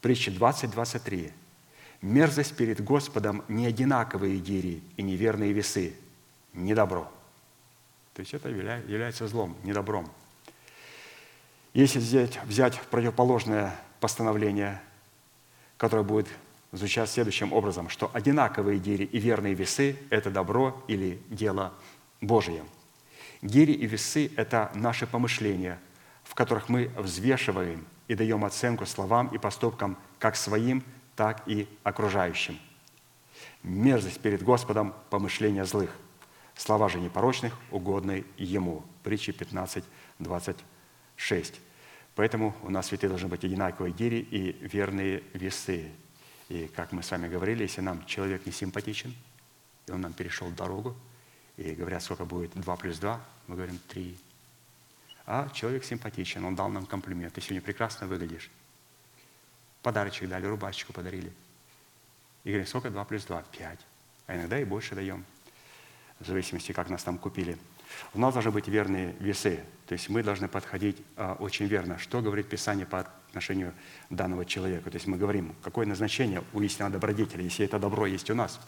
Притча 0.00 0.30
20.23. 0.30 1.32
«Мерзость 2.02 2.56
перед 2.56 2.82
Господом 2.82 3.42
не 3.48 3.66
одинаковые 3.66 4.38
гири 4.38 4.80
и 4.96 5.02
неверные 5.02 5.52
весы, 5.52 5.94
не 6.52 6.72
добро». 6.72 7.10
То 8.14 8.20
есть 8.20 8.32
это 8.32 8.48
является 8.48 9.26
злом, 9.26 9.56
недобром. 9.64 10.08
Если 11.74 11.98
взять, 11.98 12.40
взять 12.44 12.80
противоположное 12.82 13.74
постановление, 13.98 14.80
которое 15.78 16.04
будет 16.04 16.28
звучать 16.70 17.10
следующим 17.10 17.52
образом, 17.52 17.88
что 17.88 18.08
одинаковые 18.14 18.78
гири 18.78 19.04
и 19.04 19.18
верные 19.18 19.54
весы– 19.54 19.96
это 20.10 20.30
добро 20.30 20.80
или 20.86 21.20
дело 21.28 21.72
Божие. 22.20 22.62
Гири 23.42 23.72
и 23.72 23.86
весы– 23.86 24.32
это 24.36 24.70
наши 24.74 25.06
помышления, 25.06 25.78
в 26.24 26.34
которых 26.34 26.68
мы 26.68 26.90
взвешиваем 26.96 27.86
и 28.08 28.14
даем 28.14 28.44
оценку 28.44 28.86
словам 28.86 29.28
и 29.28 29.38
поступкам 29.38 29.96
как 30.18 30.36
своим, 30.36 30.82
так 31.14 31.42
и 31.46 31.68
окружающим. 31.84 32.58
Мерзость 33.62 34.20
перед 34.20 34.42
Господом– 34.42 34.94
помышления 35.10 35.64
злых– 35.64 35.90
Слова 36.58 36.88
же 36.88 36.98
непорочных 36.98 37.54
угодны 37.70 38.24
Ему. 38.36 38.84
Притчи 39.04 39.30
15, 39.30 39.84
26. 40.18 41.60
Поэтому 42.16 42.52
у 42.64 42.70
нас 42.70 42.88
святые 42.88 43.08
должны 43.08 43.28
быть 43.28 43.44
одинаковые 43.44 43.94
гири 43.94 44.16
и 44.18 44.58
верные 44.66 45.22
весы. 45.34 45.92
И 46.48 46.66
как 46.74 46.90
мы 46.90 47.04
с 47.04 47.12
вами 47.12 47.28
говорили, 47.28 47.62
если 47.62 47.80
нам 47.80 48.04
человек 48.06 48.44
не 48.44 48.50
симпатичен, 48.50 49.14
и 49.86 49.92
он 49.92 50.00
нам 50.00 50.12
перешел 50.12 50.50
дорогу, 50.50 50.96
и 51.58 51.72
говорят, 51.72 52.02
сколько 52.02 52.24
будет 52.24 52.52
2 52.54 52.76
плюс 52.76 52.98
2, 52.98 53.20
мы 53.48 53.56
говорим 53.56 53.78
3. 53.88 54.16
А 55.26 55.48
человек 55.50 55.84
симпатичен, 55.84 56.44
он 56.44 56.54
дал 56.54 56.68
нам 56.68 56.86
комплимент, 56.86 57.34
ты 57.34 57.40
сегодня 57.40 57.60
прекрасно 57.60 58.06
выглядишь. 58.06 58.48
Подарочек 59.82 60.28
дали, 60.28 60.46
рубашечку 60.46 60.92
подарили. 60.92 61.32
И 62.44 62.50
говорим, 62.50 62.66
сколько 62.66 62.90
2 62.90 63.04
плюс 63.04 63.24
2? 63.24 63.42
5. 63.42 63.78
А 64.28 64.36
иногда 64.36 64.58
и 64.60 64.64
больше 64.64 64.94
даем 64.94 65.24
в 66.20 66.26
зависимости, 66.26 66.72
как 66.72 66.88
нас 66.88 67.02
там 67.02 67.18
купили. 67.18 67.58
У 68.14 68.20
нас 68.20 68.34
должны 68.34 68.52
быть 68.52 68.68
верные 68.68 69.14
весы, 69.18 69.64
то 69.86 69.94
есть 69.94 70.08
мы 70.08 70.22
должны 70.22 70.46
подходить 70.46 71.02
а, 71.16 71.36
очень 71.40 71.66
верно, 71.66 71.98
что 71.98 72.20
говорит 72.20 72.48
Писание 72.48 72.86
по 72.86 73.00
отношению 73.00 73.74
данного 74.10 74.44
человека. 74.44 74.90
То 74.90 74.96
есть 74.96 75.06
мы 75.06 75.16
говорим, 75.16 75.54
какое 75.62 75.86
назначение 75.86 76.44
у 76.52 76.60
истинного 76.60 76.92
добродетеля, 76.92 77.42
если 77.42 77.64
это 77.64 77.78
добро 77.78 78.06
есть 78.06 78.30
у 78.30 78.34
нас, 78.34 78.60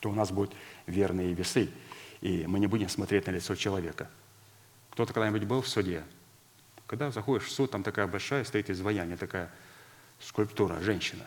то 0.00 0.10
у 0.10 0.14
нас 0.14 0.30
будут 0.30 0.54
верные 0.86 1.34
весы, 1.34 1.70
и 2.20 2.46
мы 2.46 2.58
не 2.58 2.66
будем 2.66 2.88
смотреть 2.88 3.26
на 3.26 3.32
лицо 3.32 3.54
человека. 3.54 4.10
Кто-то 4.90 5.12
когда-нибудь 5.12 5.44
был 5.44 5.62
в 5.62 5.68
суде? 5.68 6.04
Когда 6.86 7.10
заходишь 7.10 7.48
в 7.48 7.52
суд, 7.52 7.70
там 7.70 7.82
такая 7.82 8.06
большая 8.06 8.44
стоит 8.44 8.70
изваяние, 8.70 9.16
такая 9.16 9.50
скульптура, 10.20 10.80
женщина, 10.80 11.26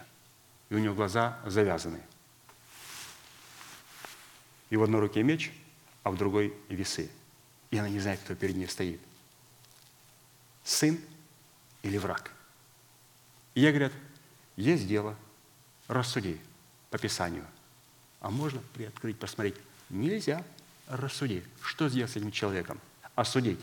и 0.70 0.76
у 0.76 0.80
нее 0.80 0.94
глаза 0.94 1.40
завязаны– 1.46 2.02
и 4.70 4.78
в 4.78 4.84
одной 4.84 5.02
руке 5.02 5.24
меч, 5.24 5.52
а 6.04 6.12
в 6.12 6.18
другой 6.18 6.54
весы. 6.70 7.10
И 7.72 7.78
она 7.78 7.90
не 7.90 8.00
знает, 8.00 8.20
кто 8.20 8.36
перед 8.36 8.56
ней 8.56 8.68
стоит. 8.68 9.00
Сын 10.64 11.00
или 11.82 11.98
враг. 11.98 12.32
И 13.56 13.62
я 13.62 13.70
говорят, 13.70 13.94
есть 14.56 14.88
дело, 14.88 15.16
рассуди 15.88 16.40
по 16.92 16.98
Писанию. 16.98 17.46
А 18.22 18.30
можно 18.30 18.62
приоткрыть, 18.74 19.18
посмотреть? 19.18 19.56
Нельзя, 19.90 20.44
рассуди. 20.88 21.44
Что 21.64 21.90
сделать 21.90 22.12
с 22.12 22.16
этим 22.16 22.32
человеком? 22.32 22.80
Осудить. 23.16 23.60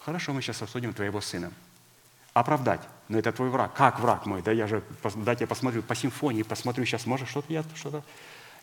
Хорошо, 0.00 0.32
мы 0.32 0.42
сейчас 0.42 0.62
осудим 0.62 0.94
твоего 0.94 1.20
сына. 1.20 1.52
Оправдать. 2.32 2.80
Но 3.08 3.18
это 3.18 3.32
твой 3.32 3.50
враг. 3.50 3.74
Как 3.74 3.98
враг 4.00 4.24
мой? 4.26 4.40
Да 4.42 4.52
я 4.52 4.66
же, 4.66 4.82
дайте 5.16 5.44
я 5.44 5.48
посмотрю 5.48 5.82
по 5.82 5.94
симфонии, 5.94 6.42
посмотрю 6.42 6.84
сейчас, 6.84 7.06
может 7.06 7.28
что-то 7.28 7.52
я 7.52 7.64
что-то 7.74 8.04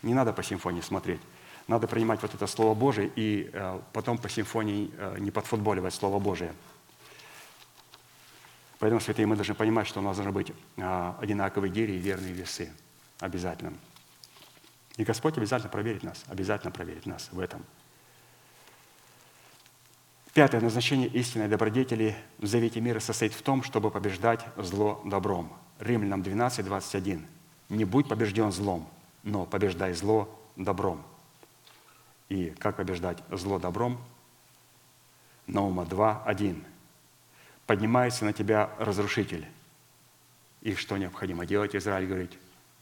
не 0.02 0.14
надо 0.14 0.32
по 0.32 0.42
симфонии 0.42 0.80
смотреть. 0.80 1.20
Надо 1.66 1.86
принимать 1.86 2.22
вот 2.22 2.34
это 2.34 2.46
Слово 2.46 2.74
Божие 2.74 3.10
и 3.14 3.50
э, 3.52 3.80
потом 3.92 4.16
по 4.16 4.28
симфонии 4.28 4.90
э, 4.96 5.16
не 5.18 5.30
подфутболивать 5.30 5.92
Слово 5.92 6.18
Божие. 6.18 6.54
Поэтому, 8.78 9.00
святые, 9.00 9.26
мы 9.26 9.36
должны 9.36 9.54
понимать, 9.54 9.86
что 9.86 10.00
у 10.00 10.02
нас 10.02 10.16
должны 10.16 10.32
быть 10.32 10.52
э, 10.76 11.12
одинаковые 11.20 11.70
гири 11.70 11.92
и 11.92 11.98
верные 11.98 12.32
весы. 12.32 12.72
Обязательно. 13.18 13.74
И 14.98 15.04
Господь 15.04 15.38
обязательно 15.38 15.70
проверит 15.70 16.02
нас, 16.02 16.24
обязательно 16.26 16.72
проверит 16.72 17.06
нас 17.06 17.28
в 17.30 17.38
этом. 17.38 17.64
Пятое 20.34 20.60
назначение 20.60 21.08
истинной 21.08 21.46
добродетели 21.48 22.16
в 22.38 22.46
завете 22.46 22.80
мира 22.80 22.98
состоит 22.98 23.32
в 23.32 23.40
том, 23.42 23.62
чтобы 23.62 23.92
побеждать 23.92 24.44
зло 24.56 25.00
добром. 25.04 25.56
Римлянам 25.78 26.22
12, 26.22 26.64
21. 26.64 27.26
«Не 27.68 27.84
будь 27.84 28.08
побежден 28.08 28.50
злом, 28.50 28.88
но 29.22 29.46
побеждай 29.46 29.92
зло 29.92 30.28
добром». 30.56 31.02
И 32.28 32.50
как 32.58 32.76
побеждать 32.76 33.18
зло 33.30 33.60
добром? 33.60 34.00
Наума 35.46 35.86
2, 35.86 36.24
1. 36.24 36.64
«Поднимается 37.66 38.24
на 38.24 38.32
тебя 38.32 38.70
разрушитель». 38.78 39.46
И 40.62 40.74
что 40.74 40.96
необходимо 40.96 41.46
делать, 41.46 41.76
Израиль 41.76 42.08
говорит? 42.08 42.36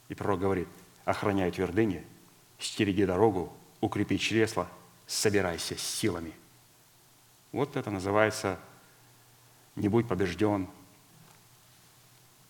И 0.09 0.15
пророк 0.15 0.39
говорит, 0.39 0.67
охраняй 1.07 1.49
твердыни, 1.51 2.05
стереги 2.59 3.05
дорогу, 3.05 3.53
укрепи 3.79 4.17
чресла, 4.19 4.67
собирайся 5.05 5.77
с 5.77 5.81
силами. 5.81 6.33
Вот 7.53 7.77
это 7.77 7.89
называется 7.89 8.59
«не 9.77 9.87
будь 9.87 10.05
побежден 10.05 10.67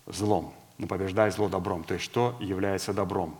злом, 0.07 0.55
но 0.79 0.87
побеждай 0.87 1.29
зло 1.29 1.49
добром». 1.49 1.83
То 1.83 1.93
есть 1.93 2.05
что 2.05 2.35
является 2.39 2.93
добром? 2.93 3.37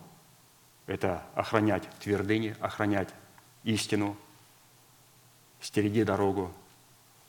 Это 0.86 1.26
охранять 1.34 1.88
твердыни, 1.98 2.54
охранять 2.60 3.08
истину, 3.64 4.16
стереги 5.60 6.04
дорогу, 6.04 6.54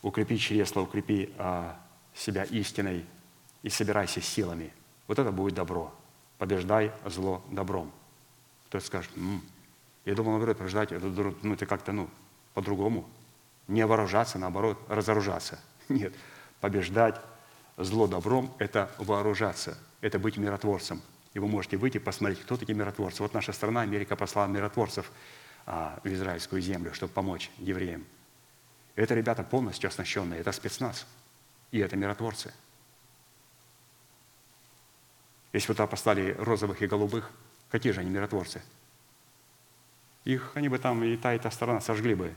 укрепи 0.04 0.38
чресла, 0.38 0.84
укрепи 0.84 1.34
а, 1.40 1.76
себя 2.14 2.44
истиной 2.44 3.04
и 3.64 3.70
собирайся 3.70 4.22
силами. 4.22 4.72
Вот 5.08 5.18
это 5.18 5.32
будет 5.32 5.56
добро. 5.56 5.92
Побеждай 6.40 6.92
зло 7.06 7.44
добром. 7.52 7.92
Кто-то 8.68 8.84
скажет, 8.84 9.12
М, 9.16 9.44
я 10.06 10.16
думал, 10.16 10.32
наоборот, 10.32 10.58
побеждать, 10.58 10.90
ну, 10.92 11.54
это 11.54 11.68
как-то 11.68 11.92
ну, 11.92 12.10
по-другому. 12.56 13.08
Не 13.68 13.86
вооружаться, 13.86 14.40
наоборот, 14.40 14.80
разоружаться. 14.88 15.60
Нет, 15.90 16.16
побеждать 16.62 17.22
зло 17.78 18.08
добром– 18.08 18.52
это 18.58 18.92
вооружаться, 18.98 19.78
это 20.02 20.18
быть 20.18 20.38
миротворцем. 20.38 21.04
И 21.36 21.40
вы 21.40 21.48
можете 21.48 21.78
выйти, 21.78 22.00
посмотреть, 22.00 22.42
кто 22.42 22.58
такие 22.58 22.74
миротворцы. 22.74 23.22
Вот 23.22 23.36
наша 23.36 23.54
страна, 23.54 23.82
Америка, 23.82 24.16
послала 24.16 24.48
миротворцев– 24.48 25.12
а, 25.72 26.00
в 26.04 26.08
израильскую 26.08 26.64
землю, 26.64 26.96
чтобы 26.96 27.14
помочь 27.14 27.52
евреям. 27.60 28.04
Это 28.96 29.14
ребята 29.14 29.44
полностью 29.44 29.88
оснащенные, 29.88 30.40
это 30.40 30.52
спецназ, 30.52 31.06
и 31.70 31.78
это 31.78 31.96
миротворцы. 31.96 32.52
Если 35.54 35.68
бы 35.68 35.74
туда 35.74 35.88
послали 35.88 36.36
розовых 36.38 36.82
и 36.82 36.88
голубых, 36.88 37.30
какие 37.70 37.92
же 37.92 38.02
они 38.02 38.10
миротворцы? 38.10 38.62
Их 40.26 40.52
они 40.56 40.70
бы 40.70 40.78
там 40.78 41.04
и 41.04 41.16
та, 41.18 41.34
и 41.34 41.40
та 41.40 41.50
сторона 41.50 41.82
сожгли 41.82 42.14
бы. 42.14 42.34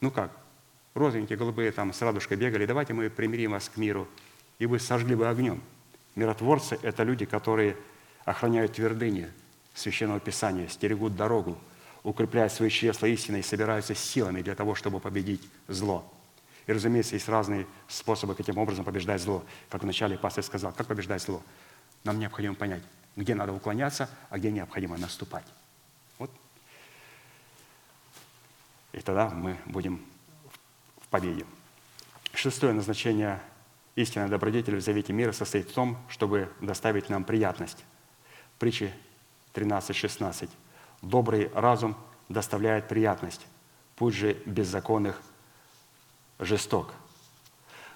Ну 0.00 0.10
как? 0.10 0.32
Розовенькие, 0.94 1.38
голубые 1.38 1.72
там 1.72 1.92
с 1.92 2.02
радужкой 2.02 2.36
бегали, 2.36 2.66
давайте 2.66 2.92
мы 2.92 3.08
примирим 3.08 3.52
вас 3.52 3.68
к 3.68 3.76
миру, 3.76 4.08
и 4.58 4.66
вы 4.66 4.78
сожгли 4.78 5.14
бы 5.14 5.28
огнем. 5.28 5.62
Миротворцы– 6.16 6.78
это 6.82 7.04
люди, 7.04 7.24
которые 7.24 7.76
охраняют 8.24 8.74
твердыни 8.74 9.30
Священного 9.74 10.20
Писания, 10.20 10.68
стерегут 10.68 11.16
дорогу, 11.16 11.56
укрепляют 12.02 12.52
свои 12.52 12.68
чресла 12.68 13.08
истиной 13.08 13.40
и 13.40 13.42
собираются 13.42 13.94
силами 13.94 14.42
для 14.42 14.54
того, 14.54 14.74
чтобы 14.74 15.00
победить 15.00 15.42
зло. 15.68 16.10
И, 16.66 16.72
разумеется, 16.72 17.14
есть 17.14 17.28
разные 17.28 17.66
способы, 17.88 18.34
каким 18.34 18.58
образом 18.58 18.84
побеждать 18.84 19.22
зло. 19.22 19.44
Как 19.70 19.82
вначале 19.82 20.18
пастор 20.18 20.44
сказал, 20.44 20.72
как 20.72 20.86
побеждать 20.86 21.22
зло? 21.22 21.42
Нам 22.04 22.18
необходимо 22.18 22.54
понять, 22.54 22.82
где 23.16 23.34
надо 23.34 23.52
уклоняться, 23.52 24.08
а 24.30 24.38
где 24.38 24.50
необходимо 24.50 24.96
наступать. 24.98 25.44
Вот. 26.18 26.30
И 28.92 29.00
тогда 29.00 29.30
мы 29.30 29.56
будем 29.66 30.04
в 31.00 31.08
победе. 31.08 31.46
Шестое 32.34 32.72
назначение 32.72 33.40
истинной 33.94 34.28
добродетели 34.28 34.76
в 34.76 34.80
завете 34.80 35.12
мира 35.12 35.32
состоит 35.32 35.68
в 35.68 35.74
том, 35.74 35.98
чтобы 36.08 36.52
доставить 36.60 37.08
нам 37.08 37.24
приятность. 37.24 37.84
Притчи 38.58 38.92
13.16. 39.54 40.48
Добрый 41.02 41.50
разум 41.54 41.96
доставляет 42.28 42.88
приятность, 42.88 43.46
путь 43.96 44.14
же 44.14 44.34
беззаконных 44.46 45.20
жесток. 46.38 46.94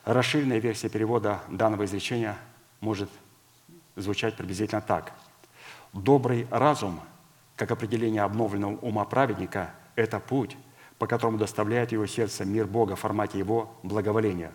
Расширенная 0.05 0.59
версия 0.59 0.89
перевода 0.89 1.41
данного 1.49 1.85
изречения 1.85 2.37
может 2.81 3.11
звучать 3.97 4.37
приблизительно 4.37 4.81
так. 4.81 5.13
Добрый 5.93 6.47
разум, 6.51 7.01
как 7.57 7.71
определение 7.71 8.23
обновленного 8.23 8.77
ума 8.77 9.05
праведника, 9.05 9.75
это 9.95 10.21
путь, 10.21 10.57
по 10.99 11.07
которому 11.07 11.39
доставляет 11.39 11.93
его 11.93 12.07
сердце 12.07 12.45
мир 12.45 12.67
Бога 12.67 12.97
в 12.97 13.01
формате 13.01 13.39
его 13.39 13.75
благоволения. 13.83 14.53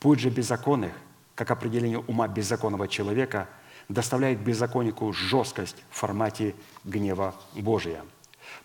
Путь 0.00 0.20
же 0.20 0.30
беззаконных, 0.30 0.92
как 1.34 1.50
определение 1.50 1.98
ума 1.98 2.26
беззаконного 2.28 2.88
человека– 2.88 3.48
доставляет 3.88 4.40
беззаконнику 4.40 5.12
жесткость 5.12 5.76
в 5.90 5.98
формате 5.98 6.54
гнева 6.84 7.34
Божия. 7.54 8.02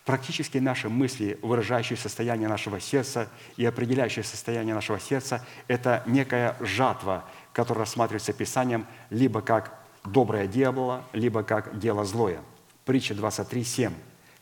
Практически 0.06 0.58
наши 0.58 0.90
мысли, 0.90 1.40
выражающие 1.42 1.98
состояние 1.98 2.50
нашего 2.50 2.80
сердца 2.80 3.30
и 3.58 3.66
определяющие 3.66 4.24
состояние 4.24 4.74
нашего 4.76 5.00
сердца, 5.00 5.46
это 5.68 6.04
некая 6.06 6.58
жатва, 6.60 7.26
которая 7.54 7.86
рассматривается 7.86 8.34
Писанием 8.34 8.86
либо 9.10 9.42
как 9.42 9.80
доброе 10.12 10.48
дело, 10.48 11.04
либо 11.14 11.44
как 11.44 11.78
дело 11.80 12.06
злое. 12.06 12.42
Притча 12.86 13.14
23.7. 13.14 13.94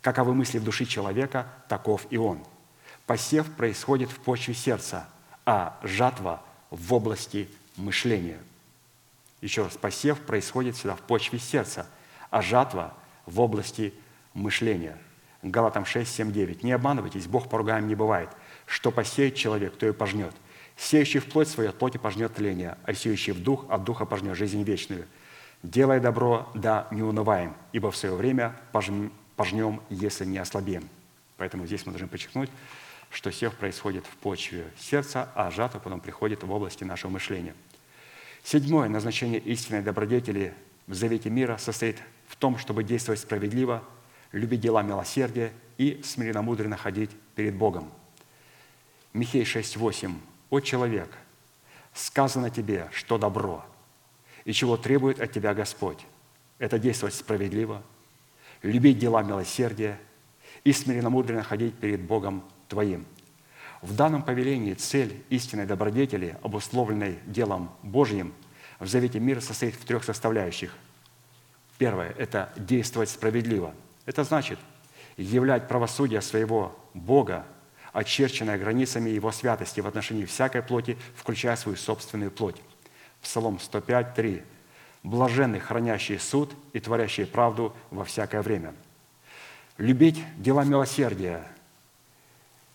«Каковы 0.01 0.33
мысли 0.33 0.59
в 0.59 0.63
душе 0.63 0.85
человека, 0.85 1.47
таков 1.67 2.05
и 2.09 2.17
он». 2.17 2.39
Посев 3.05 3.49
происходит 3.51 4.09
в 4.09 4.19
почве 4.19 4.53
сердца, 4.53 5.07
а 5.45 5.79
жатва 5.83 6.41
в 6.69 6.93
области 6.93 7.49
мышления– 7.75 8.39
еще 9.45 9.61
раз, 9.61 9.77
посев 9.77 10.19
происходит 10.21 10.75
всегда 10.75 10.95
в 10.95 11.01
почве 11.01 11.37
сердца, 11.37 11.85
а 12.31 12.41
жатва 12.41 12.95
в 13.27 13.39
области 13.39 13.93
мышления. 14.33 14.97
Галатам 15.43 15.85
6, 15.85 16.11
7, 16.11 16.31
9. 16.31 16.63
«Не 16.63 16.71
обманывайтесь, 16.71 17.27
Бог 17.27 17.47
поругаем 17.47 17.87
не 17.87 17.93
бывает. 17.93 18.29
Что 18.65 18.89
посеет 18.89 19.35
человек, 19.35 19.77
то 19.77 19.87
и 19.87 19.91
пожнет. 19.91 20.33
Сеющий 20.75 21.19
в 21.19 21.25
плоть 21.25 21.47
свою 21.47 21.69
от 21.69 21.77
плоти 21.77 21.97
пожнет 21.97 22.33
тление, 22.33 22.79
а 22.85 22.95
сеющий 22.95 23.33
в 23.33 23.43
дух 23.43 23.65
от 23.69 23.83
духа 23.83 24.05
пожнет 24.05 24.35
жизнь 24.35 24.63
вечную. 24.63 25.05
Делай 25.65 25.99
добро, 25.99 26.49
да 26.53 26.87
не 26.91 27.01
унываем, 27.01 27.55
ибо 27.71 27.91
в 27.91 27.97
свое 27.97 28.15
время 28.15 28.55
пожнем, 28.71 29.81
если 29.89 30.25
не 30.25 30.37
ослабеем». 30.37 30.87
Поэтому 31.37 31.65
здесь 31.65 31.85
мы 31.85 31.91
должны 31.91 32.07
подчеркнуть, 32.07 32.49
что 33.09 33.31
сев 33.31 33.53
происходит 33.55 34.05
в 34.05 34.15
почве 34.17 34.65
сердца, 34.77 35.29
а 35.35 35.51
жатва 35.51 35.79
потом 35.79 35.99
приходит 35.99 36.43
в 36.43 36.51
области 36.51 36.83
нашего 36.83 37.11
мышления– 37.11 37.53
Седьмое 38.45 38.87
назначение 38.89 39.39
истинной 39.39 39.81
добродетели 39.81 40.53
в 40.85 40.93
завете 40.93 41.31
мира 41.31 41.57
состоит 41.57 41.97
в 42.27 42.35
том, 42.35 42.59
чтобы 42.59 42.83
действовать 42.83 43.19
справедливо, 43.19 43.83
любить 44.31 44.61
дела 44.61 44.83
милосердия 44.83 45.51
и 45.79 45.99
смиренно-мудренно 46.03 46.77
ходить 46.77 47.09
перед 47.33 47.55
Богом. 47.55 47.91
Михей 49.13 49.41
6.8. 49.41 50.13
«О 50.51 50.59
человек, 50.59 51.09
сказано 51.95 52.51
тебе, 52.51 52.87
что 52.93 53.17
добро, 53.17 53.65
и 54.45 54.53
чего 54.53 54.77
требует 54.77 55.19
от 55.19 55.33
тебя 55.33 55.53
Господь. 55.53 56.05
Это 56.57 56.79
действовать 56.79 57.15
справедливо, 57.15 57.83
любить 58.61 58.97
дела 58.97 59.21
милосердия 59.21 59.99
и 60.63 60.71
смиренно-мудренно 60.71 61.43
ходить 61.43 61.75
перед 61.75 62.01
Богом 62.01 62.43
твоим». 62.69 63.05
В 63.81 63.95
данном 63.95 64.23
повелении 64.23 64.73
цель 64.73 65.23
истинной 65.29 65.67
добродетели, 65.67 66.37
обусловленной 66.41 67.19
делом 67.27 67.69
Божьим, 67.83 68.33
в 68.79 68.87
Завете 68.87 69.19
мира 69.19 69.41
состоит 69.41 69.75
в 69.75 69.85
трех 69.85 70.03
составляющих. 70.03 70.75
Первое– 71.77 72.15
это 72.17 72.51
действовать 72.55 73.09
справедливо. 73.09 73.75
Это 74.07 74.23
значит 74.23 74.59
являть 75.17 75.67
правосудие 75.67 76.21
своего 76.21 76.75
Бога, 76.95 77.45
очерченное 77.93 78.57
границами 78.57 79.11
Его 79.11 79.31
святости 79.31 79.81
в 79.81 79.87
отношении 79.87 80.25
всякой 80.25 80.63
плоти, 80.63 80.97
включая 81.15 81.55
свою 81.55 81.77
собственную 81.77 82.31
плоть. 82.31 82.61
Псалом 83.25 83.59
105, 83.59 84.13
3. 84.13 84.43
«Блаженны, 85.01 85.59
хранящие 85.59 86.19
суд 86.19 86.53
и 86.73 86.79
творящие 86.79 87.25
правду 87.25 87.75
во 87.89 88.05
всякое 88.05 88.43
время». 88.43 88.75
Любить 89.79 90.23
дела 90.37 90.63
милосердия, 90.63 91.43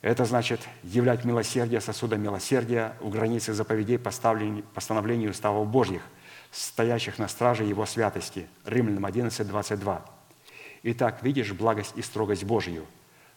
это 0.03 0.25
значит 0.25 0.61
являть 0.83 1.25
милосердие 1.25 1.81
сосудом 1.81 2.21
милосердия 2.21 2.97
в 3.01 3.11
границе 3.11 3.53
заповедей 3.53 3.99
постановлений 3.99 5.29
уставов 5.29 5.69
Божьих, 5.69 6.03
стоящих 6.51 7.19
на 7.19 7.29
страже 7.29 7.63
Его 7.63 7.87
святости. 7.87 8.49
Римлянам 8.65 9.07
11, 9.07 9.47
22. 9.47 10.05
Итак, 10.83 11.23
видишь 11.23 11.53
благость 11.53 11.93
и 11.95 12.03
строгость 12.03 12.43
Божью, 12.43 12.87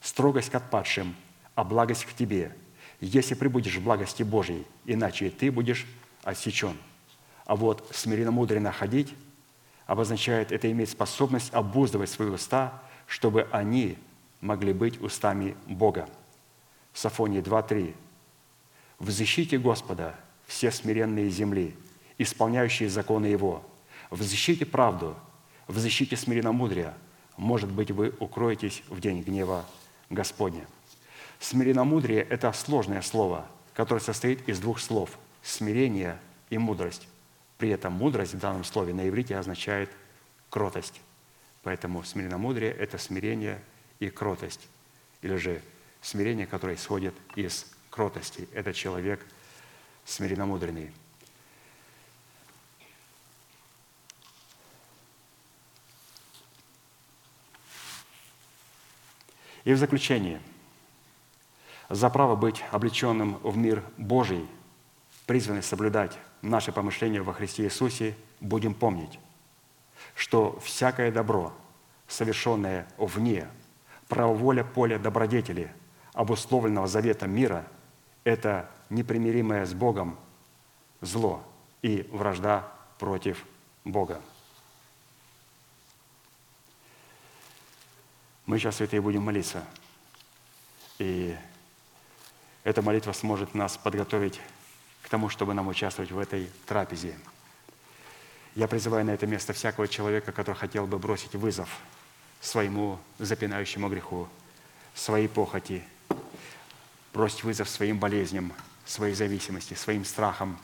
строгость 0.01 0.49
к 0.49 0.55
отпадшим, 0.55 1.15
а 1.53 1.63
благость 1.63 2.05
к 2.05 2.13
тебе, 2.13 2.55
если 2.99 3.35
прибудешь 3.35 3.75
в 3.75 3.83
благости 3.83 4.23
Божьей, 4.23 4.65
иначе 4.85 5.29
ты 5.29 5.51
будешь 5.51 5.85
отсечен. 6.23 6.75
А 7.45 7.55
вот 7.55 7.89
смиренно-мудренно 7.93 8.71
ходить 8.71 9.13
обозначает 9.85 10.51
это 10.51 10.71
иметь 10.71 10.89
способность 10.89 11.53
обуздывать 11.53 12.09
свои 12.09 12.29
уста, 12.29 12.81
чтобы 13.05 13.47
они 13.51 13.97
могли 14.41 14.73
быть 14.73 15.01
устами 15.01 15.55
Бога. 15.67 16.07
Сафонии 16.93 17.41
2.3. 17.41 17.93
В 18.99 19.09
защите 19.09 19.57
Господа 19.57 20.15
все 20.45 20.71
смиренные 20.71 21.29
земли, 21.29 21.75
исполняющие 22.17 22.89
законы 22.89 23.25
Его. 23.25 23.63
В 24.09 24.21
защите 24.21 24.65
правду, 24.65 25.15
в 25.67 25.77
защите 25.77 26.15
смиренномудрия. 26.15 26.93
Может 27.35 27.71
быть, 27.71 27.91
вы 27.91 28.13
укроетесь 28.19 28.83
в 28.89 28.99
день 28.99 29.21
гнева 29.23 29.65
Господня. 30.09 30.67
Смиренномудрие– 31.39 32.21
это 32.29 32.53
сложное 32.53 33.01
слово, 33.01 33.45
которое 33.73 33.99
состоит 33.99 34.47
из 34.47 34.59
двух 34.59 34.79
слов– 34.79 35.17
смирение 35.43 36.19
и 36.49 36.57
мудрость. 36.57 37.07
При 37.63 37.69
этом 37.69 37.93
мудрость 37.93 38.33
в 38.33 38.39
данном 38.39 38.65
слове 38.65 38.93
на 38.93 39.07
иврите 39.07 39.37
означает 39.37 39.89
кротость. 40.49 40.99
Поэтому 41.61 42.03
смиренномудрие– 42.03 42.69
это 42.77 42.97
смирение 42.97 43.63
и 43.99 44.09
кротость. 44.09 44.67
Или 45.21 45.37
же 45.37 45.61
смирение, 46.01 46.45
которое 46.45 46.75
исходит 46.75 47.15
из 47.37 47.65
кротости. 47.89 48.49
Это 48.53 48.73
человек 48.73 49.25
смиренномудренный. 50.03 50.91
И 59.63 59.71
в 59.71 59.77
заключение, 59.77 60.41
за 61.87 62.09
право 62.09 62.35
быть 62.35 62.61
облеченным 62.71 63.35
в 63.37 63.55
мир 63.55 63.85
Божий, 63.95 64.45
призваны 65.25 65.61
соблюдать 65.61 66.19
наши 66.43 66.71
помышления 66.71 67.23
во 67.23 67.33
Христе 67.33 67.63
Иисусе, 67.63 68.15
будем 68.39 68.75
помнить, 68.75 69.19
что 70.13 70.59
всякое 70.59 71.11
добро, 71.11 71.53
совершенное 72.07 72.87
вне 72.97 73.47
правоволя 74.07 74.63
поля 74.63 74.99
добродетели, 74.99 75.73
обусловленного 76.13 76.85
заветом 76.85 77.31
мира, 77.31 77.65
это 78.23 78.69
непримиримое 78.89 79.65
с 79.65 79.73
Богом 79.73 80.19
зло 81.01 81.43
и 81.81 82.07
вражда 82.11 82.71
против 82.99 83.43
Бога. 83.83 84.21
Мы 88.45 88.59
сейчас, 88.59 88.75
святые, 88.75 89.01
будем 89.01 89.23
молиться. 89.23 89.63
И 90.99 91.35
эта 92.63 92.81
молитва 92.81 93.13
сможет 93.13 93.55
нас 93.55 93.77
подготовить 93.77 94.39
к 95.03 95.09
тому, 95.09 95.29
чтобы 95.29 95.53
нам 95.53 95.67
участвовать 95.67 96.11
в 96.11 96.17
этой 96.17 96.49
трапезе. 96.65 97.15
Я 98.55 98.67
призываю 98.67 99.05
на 99.05 99.11
это 99.11 99.27
место 99.27 99.53
всякого 99.53 99.87
человека, 99.87 100.31
который 100.31 100.55
хотел 100.55 100.87
бы 100.87 100.97
бросить 100.97 101.35
вызов 101.35 101.69
своему 102.41 102.99
запинающему 103.19 103.89
греху, 103.89 104.27
своей 104.93 105.27
похоти, 105.27 105.83
бросить 107.13 107.43
вызов 107.43 107.69
своим 107.69 107.99
болезням, 107.99 108.53
своей 108.85 109.15
зависимости, 109.15 109.73
своим 109.73 110.05
страхам, 110.05 110.59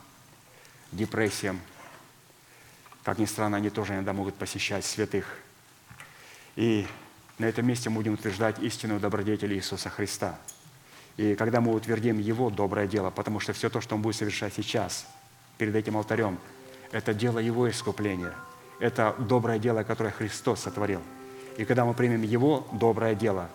депрессиям. 0.91 1.59
Как 3.03 3.17
ни 3.17 3.25
странно, 3.25 3.57
они 3.57 3.69
тоже 3.69 3.93
иногда 3.93 4.13
могут 4.13 4.35
посещать 4.35 4.85
святых. 4.85 5.25
И 6.55 6.85
на 7.37 7.45
этом 7.45 7.65
месте 7.65 7.89
мы 7.89 7.97
будем 7.97 8.13
утверждать 8.13 8.59
истинную 8.59 8.99
добродетель 8.99 9.53
Иисуса 9.53 9.89
Христа. 9.89 10.37
И 11.19 11.35
когда 11.35 11.59
мы 11.59 11.73
утвердим 11.73 12.17
Его 12.17 12.49
доброе 12.49 12.87
дело, 12.87 13.09
потому 13.09 13.41
что 13.41 13.51
все 13.51 13.69
то, 13.69 13.81
что 13.81 13.95
Он 13.95 14.01
будет 14.01 14.15
совершать 14.15 14.53
сейчас, 14.53 15.05
перед 15.57 15.75
этим 15.75 15.97
алтарем, 15.97 16.39
это 16.93 17.13
дело 17.13 17.39
Его 17.39 17.69
искупления. 17.69 18.33
Это 18.79 19.13
доброе 19.19 19.59
дело, 19.59 19.83
которое 19.83 20.11
Христос 20.11 20.61
сотворил. 20.61 21.01
И 21.57 21.65
когда 21.65 21.83
мы 21.83 21.93
примем 21.93 22.21
Его 22.21 22.65
доброе 22.71 23.15
дело, 23.15 23.49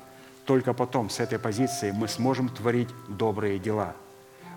только 0.44 0.74
потом 0.74 1.08
с 1.08 1.20
этой 1.20 1.38
позиции 1.38 1.90
мы 1.90 2.06
сможем 2.06 2.50
творить 2.50 2.90
добрые 3.08 3.58
дела. 3.58 3.96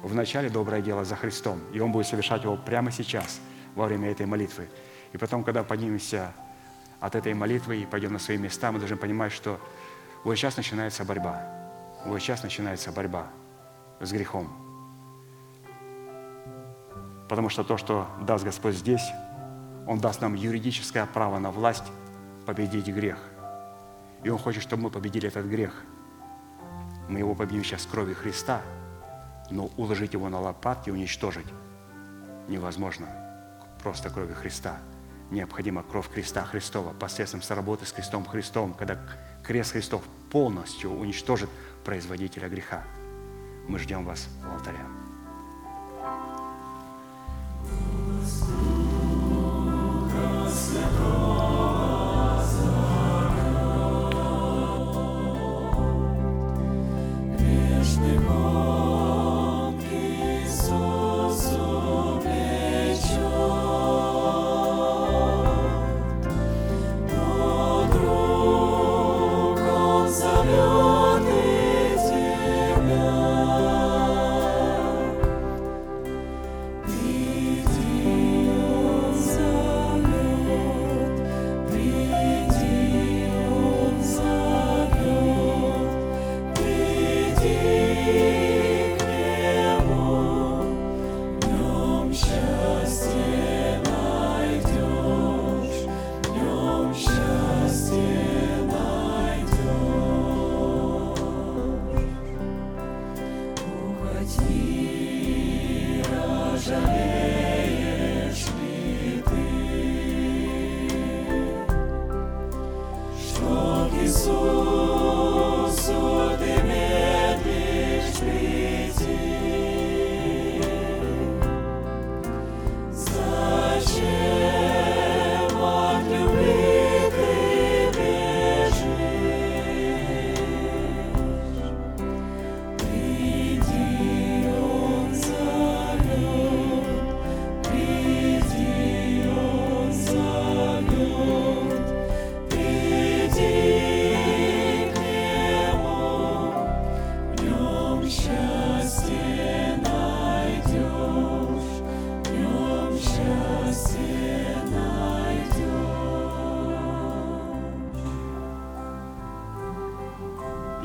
Вначале 0.04 0.50
доброе 0.50 0.82
дело 0.82 1.06
за 1.06 1.16
Христом, 1.16 1.62
и 1.72 1.80
Он 1.80 1.94
будет 1.94 2.08
совершать 2.08 2.44
его 2.44 2.58
прямо 2.58 2.92
сейчас, 2.92 3.40
во 3.74 3.86
время 3.86 4.12
этой 4.12 4.26
молитвы. 4.26 4.68
И 5.14 5.18
потом, 5.18 5.46
когда 5.46 5.64
поднимемся 5.64 6.34
от 7.00 7.16
этой 7.16 7.34
молитвы 7.34 7.78
и 7.78 7.86
пойдем 7.86 8.12
на 8.12 8.20
свои 8.20 8.36
места, 8.36 8.70
мы 8.74 8.80
должны 8.80 8.98
понимать, 8.98 9.32
что 9.32 9.62
вот 10.26 10.36
сейчас 10.36 10.58
начинается 10.58 11.06
борьба. 11.06 11.57
Вот 12.06 12.20
сейчас 12.20 12.44
начинается 12.44 12.92
борьба 12.92 13.28
с 14.00 14.12
грехом. 14.12 14.50
Потому 17.30 17.50
что 17.50 17.64
то, 17.64 17.78
что 17.78 18.08
даст 18.22 18.44
Господь 18.44 18.76
здесь, 18.76 19.12
Он 19.88 20.00
даст 20.00 20.22
нам 20.22 20.34
юридическое 20.34 21.06
право 21.06 21.40
на 21.40 21.52
власть 21.52 21.84
победить 22.46 22.88
грех. 22.88 23.20
И 24.24 24.30
Он 24.30 24.38
хочет, 24.38 24.64
чтобы 24.64 24.84
мы 24.84 24.90
победили 24.90 25.28
этот 25.28 25.46
грех. 25.46 25.84
Мы 27.10 27.20
его 27.20 27.36
победим 27.36 27.64
сейчас 27.64 27.86
кровью 27.86 28.16
Христа, 28.16 28.62
но 29.50 29.70
уложить 29.78 30.14
его 30.14 30.30
на 30.30 30.40
лопатки 30.40 30.90
уничтожить 30.90 31.48
невозможно 32.48 33.08
просто 33.82 34.10
кровью 34.10 34.36
Христа– 34.36 34.78
необходима 35.32 35.84
кровь 35.84 36.10
креста 36.10 36.44
Христова 36.44 36.94
посредством 36.94 37.42
соработы 37.42 37.86
с 37.86 37.92
крестом 37.92 38.26
Христом, 38.26 38.74
когда 38.74 38.98
крест 39.44 39.74
Христов 39.74 40.04
полностью 40.32 40.92
уничтожит 40.92 41.50
производителя 41.88 42.50
греха. 42.50 42.84
Мы 43.70 43.80
ждем 43.80 44.04
вас 44.04 44.28
в 44.44 44.52
алтаре. 44.52 44.78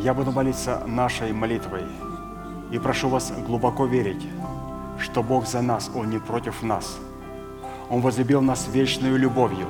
Я 0.02 0.14
буду 0.14 0.32
молиться 0.32 0.82
нашей 0.84 1.32
молитвой 1.32 1.84
и 2.72 2.78
прошу 2.80 3.08
вас 3.08 3.32
глубоко 3.46 3.86
верить, 3.86 4.26
что 4.98 5.22
Бог 5.22 5.46
за 5.46 5.62
нас, 5.62 5.92
Он 5.94 6.10
не 6.10 6.18
против 6.18 6.64
нас. 6.64 6.98
Он 7.88 8.00
возлюбил 8.00 8.42
нас 8.42 8.66
вечной 8.66 9.16
любовью. 9.16 9.68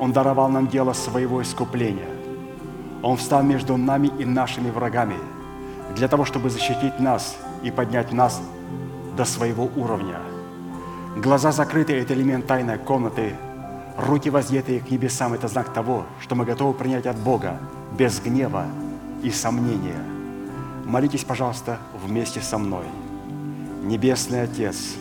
Он 0.00 0.12
даровал 0.12 0.48
нам 0.48 0.66
дело 0.66 0.94
своего 0.94 1.42
искупления. 1.42 2.08
Он 3.02 3.18
встал 3.18 3.42
между 3.42 3.76
нами 3.76 4.10
и 4.18 4.24
нашими 4.24 4.70
врагами 4.70 5.16
для 5.94 6.08
того, 6.08 6.24
чтобы 6.24 6.48
защитить 6.48 6.98
нас 6.98 7.36
и 7.62 7.70
поднять 7.70 8.12
нас 8.12 8.40
до 9.14 9.26
своего 9.26 9.68
уровня. 9.76 10.20
Глаза 11.16 11.52
закрыты– 11.52 11.92
это 12.00 12.14
элемент 12.14 12.46
тайной 12.46 12.78
комнаты. 12.78 13.34
Руки 13.98 14.30
воздетые 14.30 14.80
к 14.80 14.90
небесам– 14.90 15.32
это 15.34 15.48
знак 15.48 15.70
того, 15.74 16.06
что 16.18 16.34
мы 16.34 16.46
готовы 16.46 16.72
принять 16.72 17.04
от 17.04 17.18
Бога 17.18 17.58
без 17.92 18.20
гнева 18.20 18.64
и 19.22 19.30
сомнения. 19.30 20.02
Молитесь, 20.84 21.24
пожалуйста, 21.24 21.78
вместе 22.04 22.40
со 22.40 22.58
мной. 22.58 22.84
Небесный 23.82 24.42
Отец, 24.42 24.94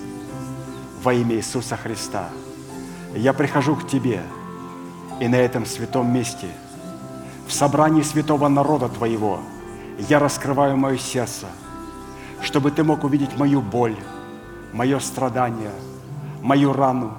во 1.03 1.13
имя 1.13 1.35
Иисуса 1.35 1.77
Христа, 1.77 2.29
я 3.15 3.33
прихожу 3.33 3.75
к 3.75 3.87
Тебе 3.87 4.21
и 5.19 5.27
на 5.27 5.35
этом 5.35 5.65
святом 5.65 6.13
месте, 6.13 6.47
в 7.47 7.53
собрании 7.53 8.01
святого 8.01 8.49
народа 8.49 8.89
Твоего, 8.89 9.39
я 10.09 10.19
раскрываю 10.19 10.77
мое 10.77 10.97
сердце, 10.97 11.47
чтобы 12.41 12.71
Ты 12.71 12.83
мог 12.83 13.03
увидеть 13.03 13.37
мою 13.37 13.61
боль, 13.61 13.95
мое 14.73 14.99
страдание, 14.99 15.71
мою 16.41 16.73
рану, 16.73 17.13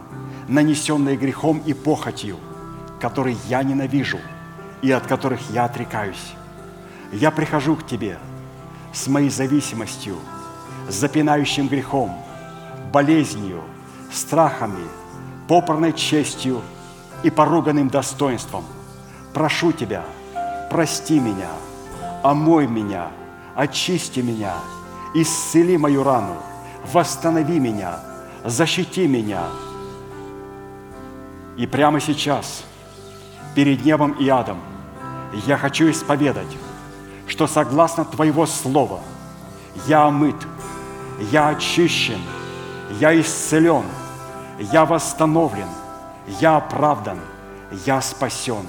нанесенные 0.47 1.16
грехом 1.16 1.62
и 1.65 1.73
похотью, 1.73 2.37
которые 3.01 3.37
я 3.49 3.62
ненавижу 3.62 4.19
и 4.83 4.91
от 4.91 5.07
которых 5.07 5.41
я 5.51 5.65
отрекаюсь. 5.65 6.35
Я 7.13 7.31
прихожу 7.31 7.77
к 7.77 7.87
Тебе 7.87 8.19
с 8.93 9.07
моей 9.07 9.31
зависимостью, 9.31 10.17
с 10.89 10.95
запинающим 10.95 11.69
грехом, 11.69 12.23
болезнью, 12.93 13.63
страхами, 14.13 14.87
попорной 15.47 15.93
честью 15.93 16.63
и 17.23 17.31
поруганным 17.31 17.89
достоинством. 17.89 18.65
Прошу 19.33 19.73
Тебя, 19.73 20.05
прости 20.71 21.19
меня, 21.19 21.51
омой 22.23 22.67
меня, 22.67 23.09
очисти 23.55 24.21
меня, 24.21 24.55
исцели 25.15 25.79
мою 25.79 26.03
рану, 26.03 26.37
восстанови 26.93 27.59
меня, 27.59 28.01
защити 28.45 29.07
меня. 29.07 29.45
И 31.57 31.67
прямо 31.67 32.01
сейчас, 32.01 32.65
перед 33.55 33.85
небом 33.85 34.13
и 34.13 34.29
адом, 34.29 34.59
я 35.47 35.57
хочу 35.57 35.91
исповедать, 35.91 36.57
что 37.29 37.47
согласно 37.47 38.05
Твоего 38.05 38.47
Слова 38.47 39.01
я 39.87 40.07
омыт, 40.07 40.37
я 41.31 41.49
очищен, 41.49 42.21
я 42.99 43.19
исцелен, 43.21 43.85
я 44.59 44.85
восстановлен, 44.85 45.69
я 46.41 46.57
оправдан, 46.57 47.19
я 47.87 48.01
спасен. 48.01 48.67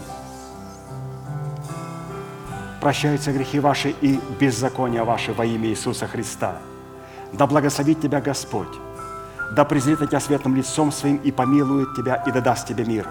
Прощаются 2.82 3.32
грехи 3.32 3.60
ваши 3.60 3.90
и 3.90 4.20
беззакония 4.40 5.04
ваши 5.04 5.34
во 5.34 5.46
имя 5.46 5.70
Иисуса 5.70 6.08
Христа. 6.08 6.58
Да 7.34 7.48
благословит 7.48 8.02
тебя 8.02 8.22
Господь, 8.22 8.80
да 9.52 9.66
презрит 9.66 10.00
тебя 10.00 10.20
светлым 10.20 10.56
лицом 10.56 10.92
своим 10.92 11.18
и 11.18 11.32
помилует 11.32 11.96
тебя 11.96 12.24
и 12.28 12.32
да 12.32 12.42
даст 12.42 12.68
тебе 12.68 12.86
мир. 12.86 13.08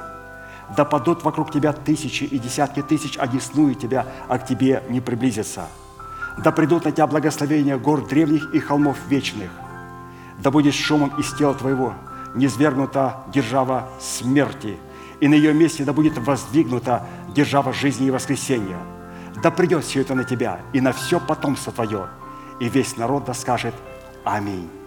Да 0.77 0.85
падут 0.85 1.24
вокруг 1.24 1.51
тебя 1.51 1.73
тысячи 1.73 2.24
и 2.24 2.39
десятки 2.39 2.82
тысяч, 2.82 3.16
а 3.19 3.23
одесную 3.23 3.74
тебя, 3.74 4.07
а 4.28 4.39
к 4.39 4.47
тебе 4.47 4.82
не 4.89 5.01
приблизятся. 5.01 5.66
Да 6.43 6.53
придут 6.53 6.85
на 6.85 6.93
тебя 6.93 7.07
благословения 7.07 7.78
гор 7.78 8.07
древних 8.07 8.55
и 8.55 8.61
холмов 8.61 8.97
вечных. 9.09 9.51
Да 10.39 10.51
будет 10.51 10.74
шумом 10.74 11.11
из 11.19 11.32
тела 11.32 11.55
твоего 11.55 11.95
низвергнута 12.35 13.24
держава 13.32 13.89
смерти, 14.01 14.77
и 15.20 15.28
на 15.28 15.35
ее 15.35 15.53
месте 15.53 15.85
да 15.85 15.93
будет 15.93 16.19
воздвигнута 16.19 17.07
держава 17.35 17.73
жизни 17.73 18.07
и 18.07 18.11
воскресения. 18.11 18.78
Да 19.43 19.51
придет 19.51 19.85
все 19.85 20.01
это 20.01 20.15
на 20.15 20.24
тебя 20.24 20.61
и 20.73 20.81
на 20.81 20.93
все 20.93 21.20
потомство 21.20 21.73
твое, 21.73 22.07
и 22.61 22.69
весь 22.69 22.97
народ 22.97 23.24
да 23.24 23.35
скажет 23.35 23.74
Аминь. 24.24 24.78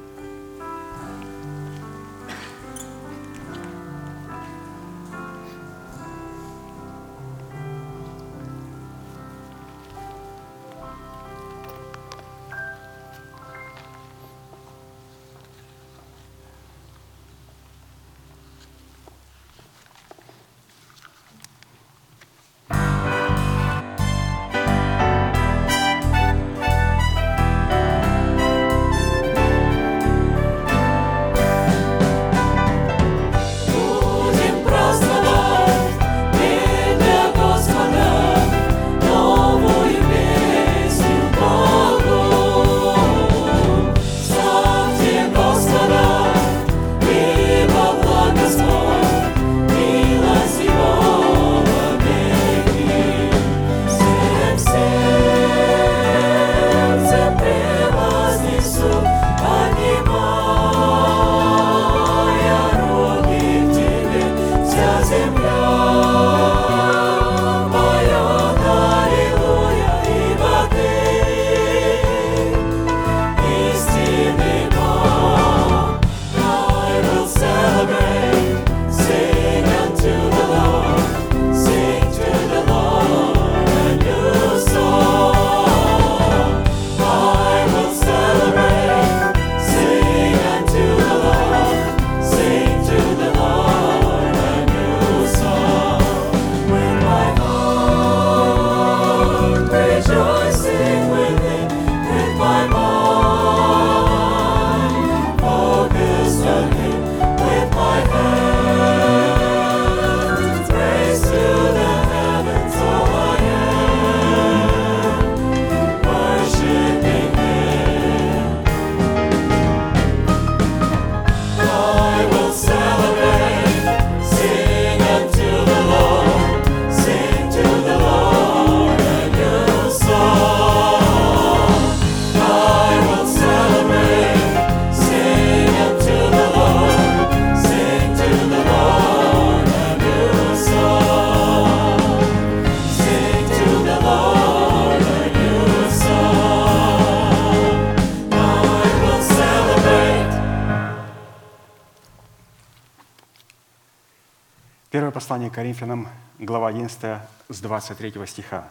Послание 155.32 155.50
к 155.50 155.54
Коринфянам, 155.54 156.10
глава 156.40 156.68
11, 156.68 157.22
с 157.48 157.62
23 157.62 158.28
стиха. 158.28 158.68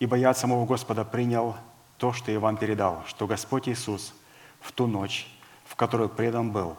«Ибо 0.00 0.16
я 0.16 0.30
от 0.30 0.36
самого 0.36 0.66
Господа 0.66 1.04
принял 1.04 1.54
то, 1.96 2.12
что 2.12 2.32
я 2.32 2.40
вам 2.40 2.56
передал, 2.56 3.04
что 3.06 3.28
Господь 3.28 3.68
Иисус 3.68 4.14
в 4.60 4.72
ту 4.72 4.88
ночь, 4.88 5.28
в 5.64 5.76
которую 5.76 6.08
предан 6.08 6.50
был, 6.50 6.76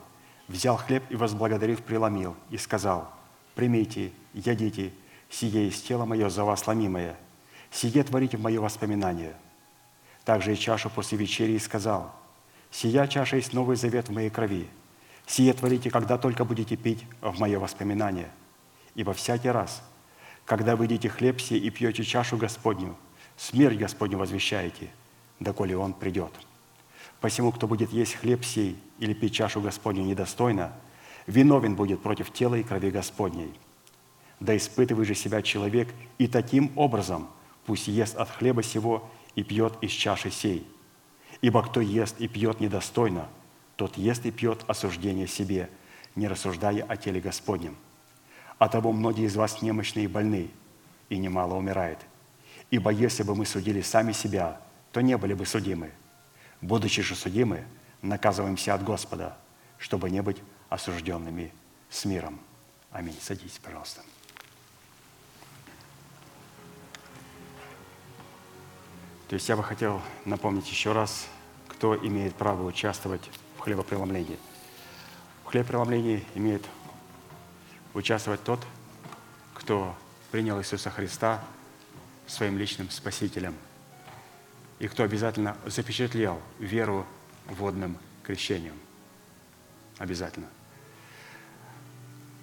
взял 0.49 0.75
хлеб 0.75 1.05
и, 1.09 1.15
возблагодарив, 1.15 1.83
преломил 1.83 2.35
и 2.49 2.57
сказал, 2.57 3.09
«Примите, 3.55 4.11
едите, 4.33 4.91
сие 5.29 5.69
из 5.69 5.81
тела 5.81 6.03
мое 6.03 6.29
за 6.29 6.43
вас 6.43 6.67
ломимое, 6.67 7.15
сие 7.71 8.03
творите 8.03 8.35
в 8.35 8.41
мое 8.41 8.59
воспоминание». 8.59 9.35
Также 10.25 10.51
и 10.51 10.57
чашу 10.57 10.89
после 10.89 11.17
вечери 11.17 11.57
сказал, 11.59 12.13
Сия 12.71 13.07
чаша 13.07 13.37
есть 13.37 13.53
новый 13.53 13.77
завет 13.77 14.09
в 14.09 14.11
моей 14.11 14.29
крови. 14.29 14.67
Сие 15.25 15.53
творите, 15.53 15.89
когда 15.89 16.17
только 16.17 16.43
будете 16.43 16.75
пить 16.75 17.05
в 17.21 17.39
мое 17.39 17.57
воспоминание. 17.57 18.29
Ибо 18.95 19.13
всякий 19.13 19.49
раз, 19.49 19.83
когда 20.45 20.75
вы 20.75 20.85
едите 20.85 21.09
хлеб 21.09 21.39
сей 21.39 21.59
и 21.59 21.69
пьете 21.69 22.03
чашу 22.03 22.37
Господню, 22.37 22.95
смерть 23.37 23.77
Господню 23.77 24.17
возвещаете, 24.17 24.89
доколе 25.39 25.77
Он 25.77 25.93
придет. 25.93 26.31
Посему, 27.19 27.51
кто 27.51 27.67
будет 27.67 27.91
есть 27.91 28.15
хлеб 28.15 28.43
сей 28.43 28.77
или 28.99 29.13
пить 29.13 29.33
чашу 29.33 29.61
Господню 29.61 30.03
недостойно, 30.03 30.73
виновен 31.27 31.75
будет 31.75 32.01
против 32.01 32.31
тела 32.31 32.55
и 32.55 32.63
крови 32.63 32.91
Господней. 32.91 33.53
Да 34.39 34.55
испытывай 34.55 35.05
же 35.05 35.15
себя 35.15 35.41
человек, 35.41 35.93
и 36.17 36.27
таким 36.27 36.71
образом 36.75 37.29
пусть 37.65 37.87
ест 37.87 38.15
от 38.15 38.29
хлеба 38.29 38.63
сего 38.63 39.09
и 39.35 39.43
пьет 39.43 39.73
из 39.81 39.91
чаши 39.91 40.31
сей. 40.31 40.67
Ибо 41.41 41.63
кто 41.63 41.81
ест 41.81 42.15
и 42.19 42.27
пьет 42.27 42.59
недостойно, 42.59 43.27
тот 43.75 43.97
ест 43.97 44.25
и 44.25 44.31
пьет 44.31 44.63
осуждение 44.67 45.27
себе, 45.27 45.69
не 46.15 46.27
рассуждая 46.27 46.83
о 46.83 46.95
теле 46.95 47.19
Господнем. 47.19 47.75
А 48.57 48.69
того 48.69 48.91
многие 48.91 49.25
из 49.25 49.35
вас 49.35 49.61
немощные 49.61 50.05
и 50.05 50.07
больны, 50.07 50.49
и 51.09 51.17
немало 51.17 51.55
умирает. 51.55 51.99
Ибо 52.71 52.89
если 52.91 53.23
бы 53.23 53.35
мы 53.35 53.45
судили 53.45 53.81
сами 53.81 54.11
себя, 54.11 54.59
то 54.91 55.01
не 55.01 55.17
были 55.17 55.33
бы 55.33 55.45
судимы. 55.45 55.91
Будучи 56.61 57.01
же 57.01 57.15
судимы, 57.15 57.65
наказываемся 58.01 58.73
от 58.73 58.83
Господа, 58.83 59.37
чтобы 59.77 60.09
не 60.09 60.21
быть 60.21 60.37
осужденными 60.69 61.51
с 61.89 62.05
миром. 62.05 62.39
Аминь. 62.91 63.17
Садитесь, 63.21 63.59
пожалуйста. 63.59 64.01
То 69.27 69.33
есть 69.33 69.49
я 69.49 69.57
бы 69.57 69.63
хотел 69.63 70.01
напомнить 70.23 70.69
еще 70.69 70.91
раз, 70.91 71.27
кто 71.67 71.95
имеет 71.97 72.35
право 72.35 72.63
участвовать 72.63 73.29
в 73.57 73.59
хлебопреломлении. 73.59 74.37
В 75.43 75.47
хлебопреломлении 75.47 76.23
имеет 76.35 76.63
участвовать 77.95 78.43
тот, 78.43 78.63
кто 79.55 79.95
принял 80.31 80.59
Иисуса 80.59 80.91
Христа 80.91 81.43
своим 82.27 82.59
личным 82.59 82.91
Спасителем 82.91 83.55
и 84.77 84.87
кто 84.87 85.01
обязательно 85.01 85.57
запечатлел 85.65 86.39
веру 86.59 87.07
водным 87.47 87.97
крещением. 88.21 88.75
Обязательно. 89.97 90.47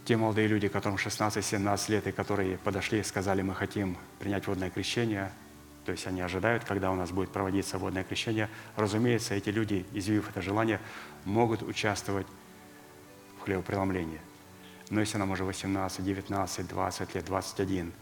Те 0.04 0.16
молодые 0.16 0.48
люди, 0.48 0.66
которым 0.66 0.96
16-17 0.96 1.90
лет, 1.92 2.06
и 2.08 2.12
которые 2.12 2.58
подошли 2.58 2.98
и 2.98 3.04
сказали, 3.04 3.42
мы 3.42 3.54
хотим 3.54 3.96
принять 4.18 4.48
водное 4.48 4.70
крещение– 4.70 5.30
то 5.84 5.90
есть 5.90 6.06
они 6.06 6.20
ожидают, 6.20 6.64
когда 6.64 6.90
у 6.90 6.94
нас 6.94 7.10
будет 7.10 7.30
проводиться 7.30 7.78
водное 7.78 8.04
крещение. 8.04 8.48
Разумеется, 8.76 9.34
эти 9.34 9.50
люди, 9.50 9.84
изъявив 9.92 10.28
это 10.30 10.40
желание, 10.40 10.80
могут 11.24 11.62
участвовать 11.62 12.26
в 13.38 13.44
хлебопреломлении. 13.44 14.20
Но 14.90 15.00
если 15.00 15.18
нам 15.18 15.30
уже 15.30 15.44
18, 15.44 16.04
19, 16.04 16.68
20 16.68 17.14
лет, 17.14 17.24
21, 17.24 17.92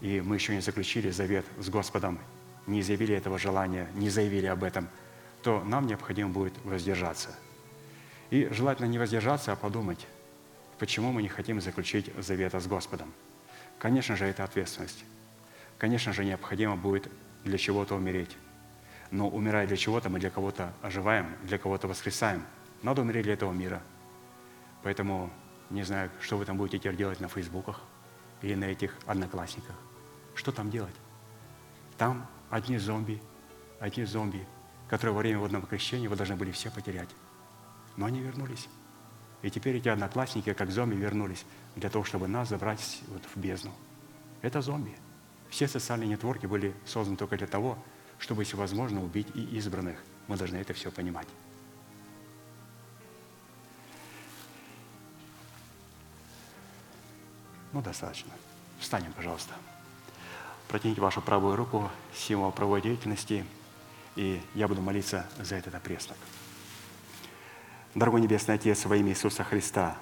и 0.00 0.20
мы 0.20 0.36
еще 0.36 0.54
не 0.54 0.60
заключили 0.60 1.10
завет 1.10 1.46
с 1.58 1.68
Господом, 1.68 2.18
не 2.66 2.80
изъявили 2.80 3.14
этого 3.14 3.38
желания, 3.38 3.88
не 3.94 4.10
заявили 4.10 4.46
об 4.46 4.64
этом, 4.64 4.88
то 5.42 5.62
нам 5.64 5.86
необходимо 5.86 6.30
будет 6.30 6.54
воздержаться. 6.64 7.30
И 8.30 8.48
желательно 8.50 8.86
не 8.86 8.98
воздержаться, 8.98 9.52
а 9.52 9.56
подумать, 9.56 10.06
почему 10.78 11.12
мы 11.12 11.22
не 11.22 11.28
хотим 11.28 11.60
заключить 11.60 12.10
завета 12.18 12.60
с 12.60 12.66
Господом. 12.66 13.12
Конечно 13.78 14.16
же, 14.16 14.24
это 14.24 14.44
ответственность. 14.44 15.04
Конечно 15.78 16.12
же, 16.12 16.24
необходимо 16.24 16.76
будет 16.76 17.10
для 17.44 17.58
чего-то 17.58 17.94
умереть. 17.94 18.36
Но 19.10 19.28
умирая 19.28 19.66
для 19.66 19.76
чего-то, 19.76 20.08
мы 20.08 20.18
для 20.18 20.30
кого-то 20.30 20.72
оживаем, 20.82 21.26
для 21.44 21.58
кого-то 21.58 21.86
воскресаем. 21.86 22.42
Надо 22.82 23.02
умереть 23.02 23.24
для 23.24 23.34
этого 23.34 23.52
мира. 23.52 23.82
Поэтому 24.82 25.30
не 25.74 25.82
знаю, 25.82 26.10
что 26.20 26.38
вы 26.38 26.44
там 26.44 26.56
будете 26.56 26.78
теперь 26.78 26.96
делать 26.96 27.20
на 27.20 27.28
фейсбуках 27.28 27.80
или 28.42 28.54
на 28.54 28.64
этих 28.64 28.96
одноклассниках. 29.06 29.74
Что 30.34 30.52
там 30.52 30.70
делать? 30.70 30.94
Там 31.98 32.26
одни 32.48 32.78
зомби, 32.78 33.20
одни 33.80 34.04
зомби, 34.04 34.46
которые 34.88 35.14
во 35.14 35.20
время 35.20 35.40
водного 35.40 35.66
крещения 35.66 36.08
вы 36.08 36.16
должны 36.16 36.36
были 36.36 36.52
все 36.52 36.70
потерять. 36.70 37.08
Но 37.96 38.06
они 38.06 38.20
вернулись. 38.20 38.68
И 39.42 39.50
теперь 39.50 39.76
эти 39.76 39.88
одноклассники, 39.88 40.52
как 40.52 40.70
зомби, 40.70 40.94
вернулись 40.94 41.44
для 41.76 41.90
того, 41.90 42.04
чтобы 42.04 42.28
нас 42.28 42.48
забрать 42.48 43.02
вот 43.08 43.22
в 43.24 43.36
бездну. 43.36 43.72
Это 44.42 44.62
зомби. 44.62 44.96
Все 45.50 45.68
социальные 45.68 46.08
нетворки 46.08 46.46
были 46.46 46.74
созданы 46.84 47.16
только 47.16 47.36
для 47.36 47.46
того, 47.46 47.78
чтобы, 48.18 48.42
если 48.42 48.56
возможно, 48.56 49.04
убить 49.04 49.28
и 49.34 49.42
избранных. 49.56 50.02
Мы 50.28 50.36
должны 50.36 50.56
это 50.56 50.72
все 50.72 50.90
понимать. 50.90 51.28
Ну, 57.74 57.82
достаточно. 57.82 58.32
Встанем, 58.78 59.12
пожалуйста. 59.12 59.52
Протяните 60.68 61.02
вашу 61.02 61.20
правую 61.20 61.56
руку, 61.56 61.90
символ 62.14 62.50
правовой 62.50 62.80
деятельности, 62.80 63.44
и 64.16 64.40
я 64.54 64.66
буду 64.66 64.80
молиться 64.80 65.26
за 65.38 65.56
этот 65.56 65.74
опреснок. 65.74 66.16
Дорогой 67.94 68.22
Небесный 68.22 68.54
Отец, 68.54 68.86
во 68.86 68.96
имя 68.96 69.10
Иисуса 69.10 69.44
Христа, 69.44 69.98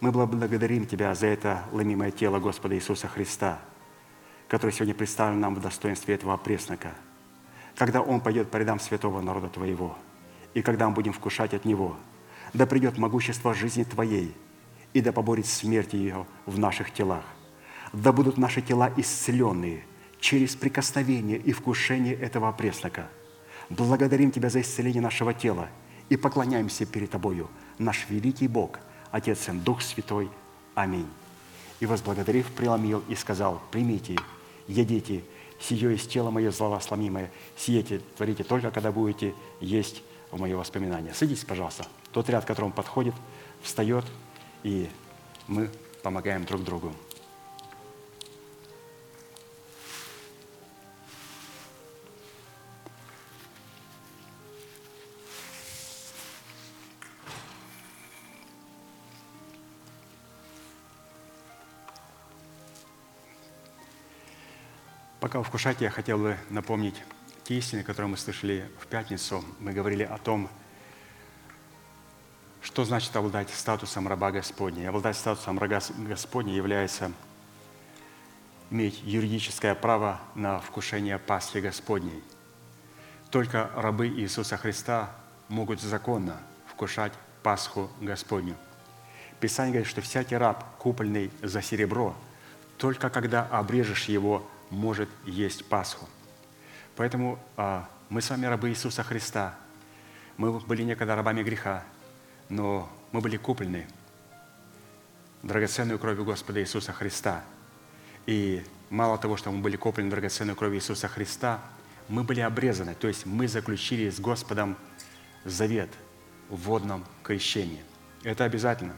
мы 0.00 0.10
благодарим 0.10 0.84
Тебя 0.84 1.14
за 1.14 1.28
это 1.28 1.62
ломимое 1.70 2.10
тело 2.10 2.40
Господа 2.40 2.74
Иисуса 2.74 3.06
Христа– 3.06 3.60
который 4.48 4.70
сегодня 4.70 4.94
представлен 4.94 5.40
нам 5.40 5.54
в 5.54 5.60
достоинстве 5.60 6.14
этого 6.14 6.36
преснока, 6.36 6.92
когда 7.76 8.00
Он 8.00 8.20
пойдет 8.20 8.50
по 8.50 8.56
рядам 8.56 8.78
святого 8.78 9.20
народа 9.20 9.48
Твоего, 9.48 9.96
и 10.54 10.62
когда 10.62 10.88
мы 10.88 10.94
будем 10.94 11.12
вкушать 11.12 11.54
от 11.54 11.64
Него, 11.64 11.96
да 12.52 12.66
придет 12.66 12.98
могущество 12.98 13.54
жизни 13.54 13.84
Твоей, 13.84 14.34
и 14.94 15.02
да 15.02 15.12
поборет 15.12 15.46
смерть 15.46 15.92
ее 15.92 16.26
в 16.46 16.58
наших 16.58 16.90
телах. 16.92 17.24
Да 17.92 18.12
будут 18.12 18.38
наши 18.38 18.62
тела 18.62 18.90
исцеленные 18.96 19.84
через 20.18 20.56
прикосновение 20.56 21.36
и 21.36 21.52
вкушение 21.52 22.14
этого 22.14 22.50
преснока. 22.52 23.08
Благодарим 23.68 24.30
Тебя 24.30 24.48
за 24.48 24.62
исцеление 24.62 25.02
нашего 25.02 25.34
тела 25.34 25.68
и 26.08 26.16
поклоняемся 26.16 26.86
перед 26.86 27.10
Тобою, 27.10 27.50
наш 27.78 28.06
великий 28.08 28.48
Бог, 28.48 28.78
Отец 29.10 29.48
и 29.48 29.52
Дух 29.52 29.82
Святой. 29.82 30.30
Аминь 30.74 31.08
и, 31.84 31.86
возблагодарив, 31.86 32.50
преломил 32.52 33.02
и 33.08 33.14
сказал, 33.14 33.60
«Примите, 33.70 34.16
едите, 34.68 35.22
сие 35.60 35.90
есть 35.90 36.10
тело 36.10 36.30
мое 36.30 36.50
злосломимое, 36.50 37.30
сиете 37.56 38.00
творите 38.16 38.42
только, 38.42 38.70
когда 38.70 38.90
будете 38.90 39.34
есть 39.60 40.02
в 40.30 40.40
мое 40.40 40.56
воспоминание». 40.56 41.12
Садитесь, 41.14 41.44
пожалуйста. 41.44 41.86
Тот 42.12 42.28
ряд, 42.30 42.44
к 42.44 42.48
которому 42.48 42.72
подходит, 42.72 43.14
встает, 43.62 44.04
и 44.64 44.90
мы 45.46 45.70
помогаем 46.02 46.44
друг 46.44 46.64
другу. 46.64 46.92
Пока 65.20 65.38
вы 65.38 65.44
вкушаете, 65.44 65.84
я 65.84 65.90
хотел 65.90 66.18
бы 66.18 66.36
напомнить 66.50 67.02
те 67.44 67.58
истины, 67.58 67.82
которые 67.82 68.10
мы 68.10 68.16
слышали 68.16 68.70
в 68.78 68.86
пятницу. 68.86 69.44
Мы 69.58 69.72
говорили 69.72 70.02
о 70.02 70.18
том, 70.18 70.50
что 72.64 72.82
значит 72.86 73.14
обладать 73.14 73.50
статусом 73.50 74.08
раба 74.08 74.32
Господня. 74.32 74.88
Обладать 74.88 75.18
статусом 75.18 75.58
раба 75.58 75.80
Господня 75.98 76.54
является 76.54 77.12
иметь 78.70 79.02
юридическое 79.04 79.74
право 79.74 80.18
на 80.34 80.60
вкушение 80.60 81.18
Пасхи 81.18 81.58
Господней. 81.58 82.24
Только 83.30 83.70
рабы 83.76 84.08
Иисуса 84.08 84.56
Христа 84.56 85.10
могут 85.48 85.82
законно 85.82 86.40
вкушать 86.66 87.12
Пасху 87.42 87.90
Господню. 88.00 88.56
Писание 89.40 89.74
говорит, 89.74 89.90
что 89.90 90.00
всякий 90.00 90.36
раб, 90.36 90.64
купленный 90.78 91.30
за 91.42 91.60
серебро, 91.60 92.14
только 92.78 93.10
когда 93.10 93.42
обрежешь 93.42 94.06
его 94.06 94.42
может 94.70 95.10
есть 95.26 95.66
Пасху. 95.66 96.08
Поэтому 96.96 97.38
а, 97.58 97.86
мы 98.08 98.22
с 98.22 98.30
вами 98.30 98.46
рабы 98.46 98.70
Иисуса 98.70 99.02
Христа. 99.02 99.54
Мы 100.38 100.58
были 100.60 100.82
некогда 100.82 101.14
рабами 101.14 101.42
греха, 101.42 101.84
но 102.48 102.88
мы 103.12 103.20
были 103.20 103.36
куплены 103.36 103.86
драгоценной 105.42 105.98
кровью 105.98 106.24
Господа 106.24 106.60
Иисуса 106.60 106.92
Христа. 106.92 107.44
И 108.26 108.64
мало 108.90 109.18
того, 109.18 109.36
что 109.36 109.50
мы 109.50 109.60
были 109.62 109.76
куплены 109.76 110.10
драгоценной 110.10 110.54
кровью 110.54 110.78
Иисуса 110.78 111.08
Христа, 111.08 111.60
мы 112.08 112.22
были 112.24 112.40
обрезаны, 112.40 112.94
то 112.94 113.08
есть 113.08 113.26
мы 113.26 113.48
заключили 113.48 114.10
с 114.10 114.20
Господом 114.20 114.76
завет 115.44 115.90
в 116.48 116.56
водном 116.56 117.04
крещении. 117.22 117.82
Это 118.22 118.44
обязательно. 118.44 118.94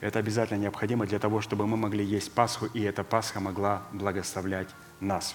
Это 0.00 0.18
обязательно 0.18 0.58
необходимо 0.58 1.06
для 1.06 1.18
того, 1.18 1.40
чтобы 1.40 1.66
мы 1.66 1.76
могли 1.76 2.04
есть 2.04 2.32
Пасху, 2.32 2.66
и 2.66 2.82
эта 2.82 3.04
Пасха 3.04 3.40
могла 3.40 3.82
благословлять 3.92 4.68
нас. 5.00 5.34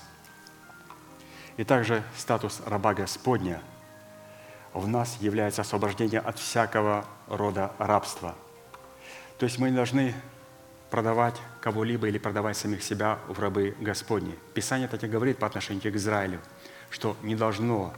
И 1.58 1.64
также 1.64 2.04
статус 2.16 2.62
раба 2.66 2.94
Господня 2.94 3.62
в 4.74 4.88
нас 4.88 5.18
является 5.20 5.62
освобождение 5.62 6.20
от 6.20 6.40
всякого 6.40 7.06
рода 7.28 7.72
рабства. 7.78 8.36
То 9.38 9.46
есть 9.46 9.58
мы 9.58 9.70
не 9.70 9.76
должны 9.76 10.14
продавать 10.90 11.36
кого-либо 11.62 12.08
или 12.08 12.18
продавать 12.18 12.58
самих 12.58 12.84
себя 12.84 13.20
в 13.28 13.40
рабы 13.40 13.76
Господни. 13.80 14.38
Писание 14.54 14.88
так 14.88 15.04
и 15.04 15.08
говорит 15.08 15.38
по 15.38 15.48
отношению 15.48 15.94
к 15.94 15.96
Израилю, 15.96 16.40
что 16.90 17.16
не 17.22 17.36
должно 17.36 17.94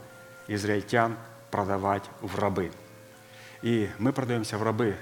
израильтян 0.48 1.16
продавать 1.50 2.04
в 2.20 2.38
рабы. 2.38 2.70
И 3.62 3.90
мы 3.98 4.12
продаемся 4.12 4.58
в 4.58 4.62
рабы 4.62 4.96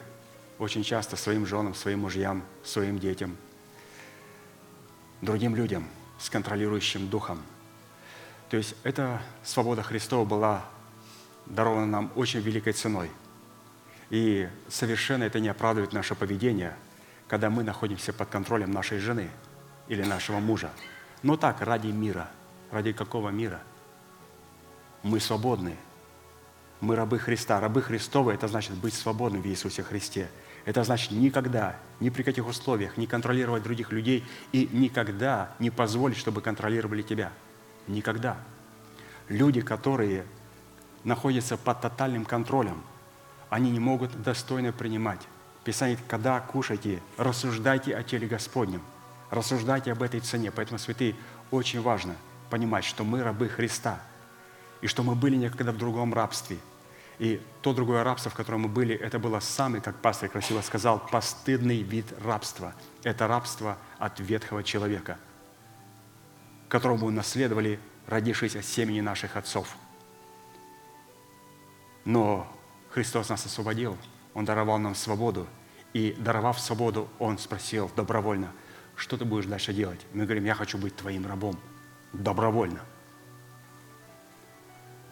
очень 0.58 0.84
часто 0.84 1.16
своим 1.16 1.46
женам, 1.46 1.74
своим 1.74 2.00
мужьям, 2.00 2.44
своим 2.62 2.98
детям, 2.98 3.36
другим 5.20 5.56
людям 5.56 5.88
с 6.18 6.28
контролирующим 6.28 7.08
духом. 7.08 7.42
То 8.50 8.56
есть 8.56 8.74
эта 8.82 9.22
свобода 9.42 9.82
Христова 9.82 10.24
была 10.24 10.64
дарована 11.50 11.86
нам 11.86 12.12
очень 12.14 12.40
великой 12.40 12.72
ценой. 12.72 13.10
И 14.08 14.48
совершенно 14.68 15.24
это 15.24 15.40
не 15.40 15.48
оправдывает 15.48 15.92
наше 15.92 16.14
поведение, 16.14 16.74
когда 17.28 17.50
мы 17.50 17.62
находимся 17.62 18.12
под 18.12 18.28
контролем 18.28 18.70
нашей 18.70 18.98
жены 18.98 19.30
или 19.88 20.02
нашего 20.02 20.40
мужа. 20.40 20.70
Но 21.22 21.36
так, 21.36 21.60
ради 21.60 21.88
мира. 21.88 22.30
Ради 22.70 22.92
какого 22.92 23.30
мира? 23.30 23.60
Мы 25.02 25.20
свободны. 25.20 25.76
Мы 26.80 26.96
рабы 26.96 27.18
Христа. 27.18 27.60
Рабы 27.60 27.82
Христовы– 27.82 28.32
это 28.34 28.48
значит 28.48 28.74
быть 28.74 28.94
свободным 28.94 29.42
в 29.42 29.46
Иисусе 29.46 29.82
Христе. 29.82 30.28
Это 30.64 30.84
значит 30.84 31.10
никогда, 31.10 31.76
ни 32.00 32.10
при 32.10 32.22
каких 32.22 32.46
условиях 32.46 32.96
не 32.96 33.06
контролировать 33.06 33.62
других 33.62 33.92
людей 33.92 34.24
и 34.52 34.68
никогда 34.72 35.54
не 35.58 35.70
позволить, 35.70 36.16
чтобы 36.16 36.42
контролировали 36.42 37.02
тебя. 37.02 37.32
Никогда. 37.86 38.36
Люди, 39.28 39.60
которые 39.60 40.24
находятся 41.04 41.56
под 41.56 41.80
тотальным 41.80 42.24
контролем, 42.24 42.82
они 43.48 43.70
не 43.70 43.80
могут 43.80 44.22
достойно 44.22 44.72
принимать. 44.72 45.20
Писание, 45.64 45.98
когда 46.08 46.40
кушайте, 46.40 47.02
рассуждайте 47.16 47.94
о 47.94 48.02
теле 48.02 48.26
Господнем, 48.26 48.82
рассуждайте 49.30 49.92
об 49.92 50.02
этой 50.02 50.20
цене. 50.20 50.50
Поэтому, 50.50 50.78
святые, 50.78 51.14
очень 51.50 51.80
важно 51.80 52.16
понимать, 52.48 52.84
что 52.84 53.04
мы 53.04 53.22
рабы 53.22 53.48
Христа, 53.48 54.00
и 54.80 54.86
что 54.86 55.02
мы 55.02 55.14
были 55.14 55.36
некогда 55.36 55.72
в 55.72 55.78
другом 55.78 56.14
рабстве. 56.14 56.58
И 57.18 57.40
то 57.60 57.74
другое 57.74 58.02
рабство, 58.02 58.30
в 58.30 58.34
котором 58.34 58.62
мы 58.62 58.68
были, 58.68 58.94
это 58.94 59.18
было 59.18 59.40
самый, 59.40 59.82
как 59.82 59.96
пастор 59.96 60.30
красиво 60.30 60.62
сказал, 60.62 60.98
постыдный 60.98 61.82
вид 61.82 62.06
рабства. 62.24 62.72
Это 63.02 63.26
рабство 63.26 63.76
от 63.98 64.20
ветхого 64.20 64.64
человека, 64.64 65.18
которому 66.68 67.06
мы 67.06 67.12
наследовали, 67.12 67.78
родившись 68.06 68.56
от 68.56 68.64
семени 68.64 69.00
наших 69.00 69.36
отцов. 69.36 69.76
Но 72.04 72.50
Христос 72.90 73.28
нас 73.28 73.44
освободил, 73.46 73.96
Он 74.34 74.44
даровал 74.44 74.78
нам 74.78 74.94
свободу. 74.94 75.46
И 75.92 76.14
даровав 76.18 76.60
свободу, 76.60 77.08
Он 77.18 77.38
спросил 77.38 77.90
добровольно, 77.96 78.52
что 78.96 79.16
ты 79.16 79.24
будешь 79.24 79.46
дальше 79.46 79.72
делать? 79.72 80.00
Мы 80.12 80.24
говорим, 80.24 80.44
я 80.44 80.54
хочу 80.54 80.78
быть 80.78 80.94
твоим 80.94 81.26
рабом. 81.26 81.58
Добровольно. 82.12 82.80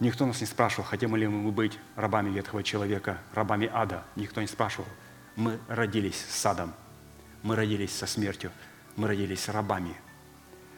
Никто 0.00 0.26
нас 0.26 0.40
не 0.40 0.46
спрашивал, 0.46 0.84
хотим 0.84 1.16
ли 1.16 1.26
мы 1.26 1.50
быть 1.50 1.78
рабами 1.96 2.30
ветхого 2.30 2.62
человека, 2.62 3.18
рабами 3.32 3.68
ада. 3.72 4.04
Никто 4.14 4.40
не 4.40 4.46
спрашивал. 4.46 4.86
Мы 5.34 5.58
родились 5.68 6.24
с 6.28 6.36
садом, 6.36 6.72
мы 7.42 7.56
родились 7.56 7.96
со 7.96 8.06
смертью, 8.06 8.52
мы 8.96 9.08
родились 9.08 9.48
рабами. 9.48 9.94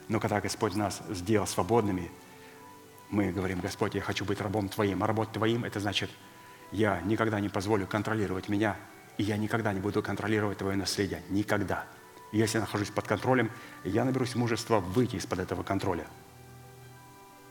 Но 0.08 0.20
когда 0.20 0.40
Господь 0.40 0.74
нас 0.74 1.02
сделал 1.10 1.46
свободными, 1.46 2.10
мы 3.10 3.32
говорим, 3.32 3.60
Господь, 3.60 3.94
я 3.94 4.00
хочу 4.00 4.24
быть 4.24 4.40
рабом 4.40 4.68
Твоим. 4.68 5.02
А 5.02 5.06
работать 5.06 5.34
Твоим– 5.34 5.64
это 5.66 5.80
значит, 5.80 6.10
я 6.72 7.00
никогда 7.02 7.40
не 7.40 7.48
позволю 7.48 7.86
контролировать 7.86 8.48
меня, 8.48 8.76
и 9.18 9.22
я 9.22 9.36
никогда 9.36 9.72
не 9.72 9.80
буду 9.80 10.02
контролировать 10.02 10.58
Твое 10.58 10.76
наследие. 10.76 11.22
Никогда. 11.28 11.86
И 12.32 12.38
если 12.38 12.58
я 12.58 12.60
нахожусь 12.60 12.90
под 12.90 13.06
контролем, 13.06 13.50
я 13.84 14.04
наберусь 14.04 14.34
мужества 14.34 14.80
выйти 14.80 15.16
из-под 15.16 15.40
этого 15.40 15.62
контроля– 15.62 16.06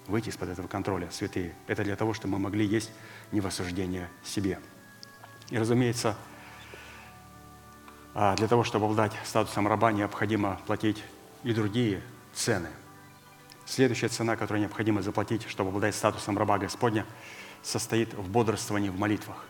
выйти 0.10 0.30
из-под 0.30 0.50
этого 0.50 0.68
контроля, 0.68 1.10
святые. 1.12 1.54
Это 1.68 1.84
для 1.84 1.96
того, 1.96 2.14
чтобы 2.14 2.34
мы 2.34 2.40
могли 2.40 2.66
есть 2.66 2.92
не 3.32 3.42
в 3.42 3.48
осуждение 3.48 4.10
себе. 4.24 4.60
И, 5.50 5.58
разумеется, 5.58 6.16
а, 8.14 8.36
для 8.36 8.48
того, 8.48 8.64
чтобы 8.64 8.86
обладать 8.86 9.14
статусом 9.24 9.68
раба, 9.68 9.92
необходимо 9.92 10.60
платить 10.66 11.04
и 11.44 11.54
другие 11.54 12.02
цены. 12.34 12.70
Следующая 13.70 14.08
цена, 14.08 14.36
которую 14.36 14.62
необходимо 14.62 15.04
заплатить, 15.04 15.48
чтобы 15.48 15.70
обладать 15.70 15.94
статусом 15.94 16.36
раба 16.40 16.58
Господня, 16.58 17.06
состоит 17.62 18.16
в 18.16 18.28
бодрствовании 18.28 18.90
в 18.90 18.98
молитвах. 18.98 19.46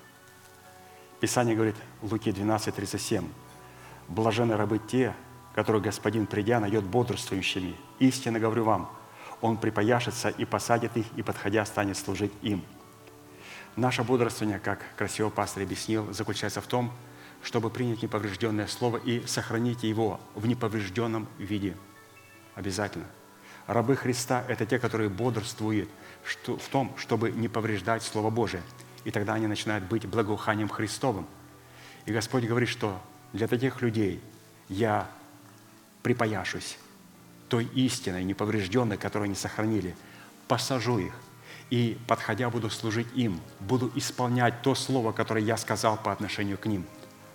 Писание 1.22 1.56
говорит, 1.56 1.78
Луки 2.02 2.34
12, 2.34 2.76
37, 2.76 3.26
«Блажены 4.10 4.58
рабы 4.58 4.80
те, 4.80 5.16
которые 5.56 5.82
Господин, 5.82 6.28
придя, 6.28 6.60
найдет 6.60 6.84
бодрствующими. 6.84 7.78
Истинно 8.00 8.42
говорю 8.42 8.66
вам, 8.66 8.92
он 9.40 9.56
припояшется 9.56 10.28
и 10.28 10.44
посадит 10.44 10.98
их, 10.98 11.06
и, 11.16 11.22
подходя, 11.22 11.64
станет 11.64 11.96
служить 11.96 12.34
им. 12.42 12.62
Наше 13.78 14.04
бодрствование, 14.04 14.60
как 14.60 14.82
красиво 14.98 15.30
пастор 15.30 15.64
объяснил, 15.64 16.12
заключается 16.12 16.60
в 16.60 16.68
том, 16.68 16.92
чтобы 17.42 17.70
принять 17.70 18.04
неповрежденное 18.04 18.68
слово 18.68 18.98
и 18.98 19.26
сохранить 19.28 19.84
его 19.84 20.20
в 20.36 20.46
неповрежденном 20.46 21.26
виде. 21.38 21.78
Обязательно. 22.56 23.06
Рабы 23.70 23.96
Христа– 23.96 24.44
это 24.48 24.66
те, 24.66 24.80
которые 24.80 25.12
бодрствуют 25.12 25.90
в 26.24 26.70
том, 26.70 26.92
чтобы 26.98 27.30
не 27.30 27.48
повреждать 27.48 28.02
Слово 28.02 28.32
Божие. 28.32 28.64
И 29.04 29.12
тогда 29.12 29.36
они 29.36 29.46
начинают 29.46 29.84
быть 29.84 30.08
благоуханием 30.08 30.70
Христовым. 30.70 31.28
И 32.08 32.12
Господь 32.12 32.46
говорит, 32.46 32.68
что 32.68 33.00
для 33.32 33.48
таких 33.48 33.84
людей 33.84 34.24
я 34.70 35.08
припояшусь, 36.02 36.80
той 37.48 37.66
истиной 37.76 38.24
неповрежденной, 38.24 38.98
которую 38.98 39.28
они 39.28 39.36
сохранили. 39.36 39.96
Посажу 40.48 40.98
их, 40.98 41.14
и, 41.70 41.96
подходя, 42.08 42.50
буду 42.50 42.72
служить 42.72 43.08
им, 43.14 43.40
буду 43.60 43.92
исполнять 43.94 44.64
то 44.64 44.74
слово, 44.74 45.12
которое 45.12 45.46
я 45.46 45.58
сказал 45.58 45.96
по 45.96 46.12
отношению 46.12 46.58
к 46.58 46.66
ним. 46.66 46.88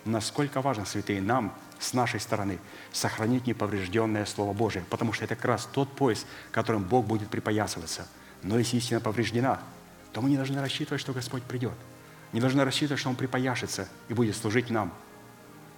Насколько 0.03 0.61
важно, 0.61 0.83
святые, 0.83 1.21
нам 1.21 1.55
с 1.79 1.93
нашей 1.93 2.19
стороны 2.19 2.59
сохранить 2.91 3.47
неповрежденное 3.47 4.25
Слово 4.25 4.53
Божие, 4.53 4.85
потому 4.89 5.13
что 5.13 5.25
это 5.25 5.35
как 5.35 5.45
раз 5.45 5.69
тот 5.71 5.91
пояс, 5.91 6.25
которым 6.51 6.83
Бог 6.83 7.05
будет 7.05 7.29
припоясываться. 7.29 8.07
Но 8.43 8.57
если 8.57 8.77
истина 8.77 8.99
повреждена, 8.99 9.59
то 10.13 10.21
мы 10.21 10.29
не 10.29 10.37
должны 10.37 10.61
рассчитывать, 10.61 11.01
что 11.01 11.13
Господь 11.13 11.43
придет. 11.43 11.73
Не 12.31 12.39
должны 12.39 12.63
рассчитывать, 12.63 12.99
что 12.99 13.09
Он 13.09 13.15
припояшется 13.15 13.87
и 14.07 14.13
будет 14.13 14.35
служить 14.35 14.69
нам. 14.69 14.93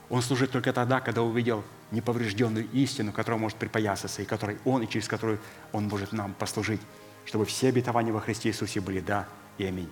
Он 0.09 0.21
служит 0.21 0.51
только 0.51 0.71
тогда, 0.73 1.01
когда 1.01 1.21
увидел 1.21 1.63
неповрежденную 1.91 2.69
истину, 2.71 3.11
которая 3.11 3.39
может 3.39 3.57
припоясаться, 3.57 4.21
и 4.21 4.25
которой 4.25 4.57
Он, 4.65 4.83
и 4.83 4.89
через 4.89 5.07
которую 5.07 5.39
Он 5.71 5.85
может 5.87 6.13
нам 6.13 6.33
послужить, 6.33 6.81
чтобы 7.25 7.45
все 7.45 7.69
обетования 7.69 8.13
во 8.13 8.21
Христе 8.21 8.49
Иисусе 8.49 8.79
были 8.79 8.99
«да» 8.99 9.27
и 9.57 9.65
«аминь». 9.65 9.89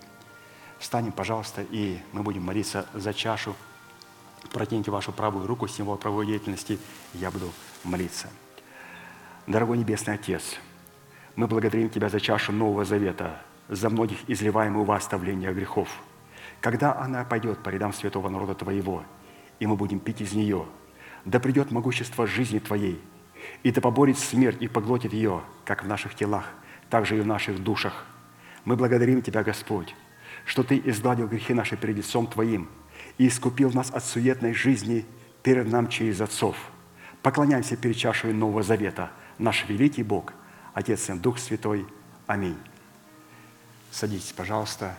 Встанем, 0.79 1.11
пожалуйста, 1.11 1.65
и 1.69 1.99
мы 2.11 2.21
будем 2.21 2.43
молиться 2.43 2.85
за 2.93 3.13
чашу. 3.13 3.55
Протяните 4.51 4.91
вашу 4.91 5.11
правую 5.11 5.47
руку, 5.47 5.67
символ 5.67 5.97
правовой 5.97 6.27
деятельности, 6.27 6.79
я 7.13 7.31
буду 7.31 7.51
молиться. 7.83 8.29
Дорогой 9.47 9.77
Небесный 9.77 10.15
Отец, 10.15 10.57
мы 11.35 11.47
благодарим 11.47 11.89
Тебя 11.89 12.09
за 12.09 12.19
чашу 12.19 12.51
Нового 12.51 12.85
Завета, 12.85 13.41
за 13.69 13.89
многих 13.89 14.17
изливаемую 14.29 14.85
вас 14.85 15.03
оставление 15.03 15.53
грехов. 15.53 15.89
Когда 16.61 16.97
она 16.97 17.23
пойдет 17.23 17.61
по 17.61 17.69
рядам 17.69 17.93
святого 17.93 18.29
народа 18.29 18.55
Твоего, 18.55 19.03
и 19.59 19.67
мы 19.67 19.75
будем 19.75 19.99
пить 19.99 20.21
из 20.21 20.33
нее– 20.33 20.65
да 21.25 21.39
придет 21.39 21.71
могущество 21.71 22.27
жизни 22.27 22.59
Твоей, 22.59 23.01
и 23.63 23.71
да 23.71 23.81
поборет 23.81 24.17
смерть 24.17 24.61
и 24.61 24.67
поглотит 24.67 25.11
ее, 25.11 25.41
как 25.65 25.83
в 25.83 25.87
наших 25.87 26.15
телах, 26.15 26.45
так 26.89 27.05
же 27.05 27.17
и 27.17 27.21
в 27.21 27.27
наших 27.27 27.61
душах. 27.61 28.05
Мы 28.63 28.75
благодарим 28.75 29.21
Тебя, 29.21 29.43
Господь, 29.43 29.95
что 30.45 30.63
Ты 30.63 30.81
изгладил 30.85 31.27
грехи 31.27 31.53
наши 31.53 31.75
перед 31.75 31.97
лицом 31.97 32.27
Твоим 32.27 32.69
и 33.17 33.27
искупил 33.27 33.71
нас 33.71 33.91
от 33.91 34.03
суетной 34.03 34.53
жизни 34.53 35.05
перед 35.43 35.71
нам 35.71 35.87
через 35.87 36.21
отцов. 36.21 36.55
Поклоняемся 37.21 37.75
перед 37.75 37.97
чашей 37.97 38.33
Нового 38.33 38.63
Завета, 38.63 39.11
наш 39.37 39.67
великий 39.67 40.03
Бог, 40.03 40.33
Отец 40.73 41.09
и 41.09 41.13
Дух 41.13 41.39
Святой. 41.39 41.85
Аминь. 42.27 42.57
Садитесь, 43.91 44.33
пожалуйста. 44.33 44.95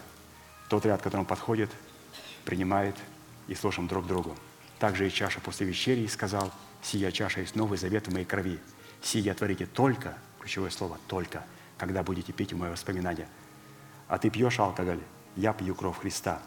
Тот 0.68 0.86
ряд, 0.86 1.00
к 1.00 1.04
которому 1.04 1.26
подходит, 1.26 1.70
принимает 2.44 2.96
и 3.46 3.54
слушаем 3.54 3.88
друг 3.88 4.06
другу. 4.06 4.34
Также 4.78 5.06
и 5.06 5.10
чаша 5.10 5.40
после 5.40 5.66
вечери 5.66 6.00
и 6.00 6.08
сказал, 6.08 6.52
«Сия 6.82 7.10
чаша 7.10 7.40
есть 7.40 7.56
новый 7.56 7.78
завет 7.78 8.08
в 8.08 8.12
моей 8.12 8.24
крови. 8.24 8.58
Сия 9.02 9.34
творите 9.34 9.66
только, 9.66 10.16
ключевое 10.40 10.70
слово, 10.70 10.98
только, 11.06 11.44
когда 11.78 12.02
будете 12.02 12.32
пить 12.32 12.52
в 12.52 12.56
мое 12.56 12.72
воспоминание. 12.72 13.28
А 14.08 14.18
ты 14.18 14.30
пьешь 14.30 14.58
алкоголь, 14.58 15.00
я 15.36 15.52
пью 15.52 15.74
кровь 15.74 15.98
Христа». 15.98 16.42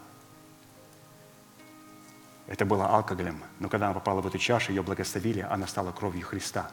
Это 2.49 2.65
было 2.65 2.87
алкоголем, 2.87 3.41
но 3.59 3.69
когда 3.69 3.85
она 3.85 3.93
попала 3.93 4.19
в 4.21 4.27
эту 4.27 4.37
чашу, 4.37 4.73
ее 4.73 4.81
благословили, 4.81 5.39
она 5.39 5.67
стала 5.67 5.93
кровью 5.93 6.25
Христа. 6.25 6.69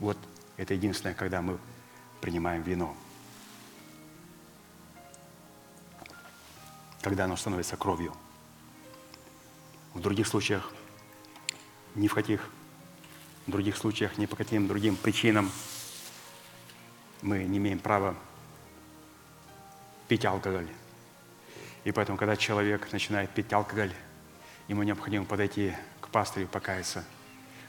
Вот 0.00 0.18
это 0.56 0.74
единственное, 0.74 1.14
когда 1.14 1.40
мы 1.40 1.58
принимаем 2.20 2.62
вино. 2.62 2.96
когда 7.08 7.24
оно 7.24 7.36
становится 7.36 7.76
кровью. 7.76 8.14
В 9.94 10.00
других 10.00 10.26
случаях, 10.26 10.72
ни 11.94 12.08
в 12.08 12.14
каких 12.14 12.50
в 13.46 13.50
других 13.50 13.78
случаях, 13.78 14.18
ни 14.18 14.26
по 14.26 14.36
каким 14.36 14.68
другим 14.68 14.94
причинам 14.94 15.50
мы 17.22 17.44
не 17.44 17.56
имеем 17.56 17.78
права 17.78 18.14
пить 20.06 20.26
алкоголь. 20.26 20.68
И 21.84 21.92
поэтому, 21.92 22.18
когда 22.18 22.36
человек 22.36 22.92
начинает 22.92 23.30
пить 23.30 23.50
алкоголь, 23.54 23.94
ему 24.68 24.82
необходимо 24.82 25.24
подойти 25.24 25.72
к 26.00 26.08
пастырю 26.08 26.44
и 26.44 26.48
покаяться. 26.48 27.04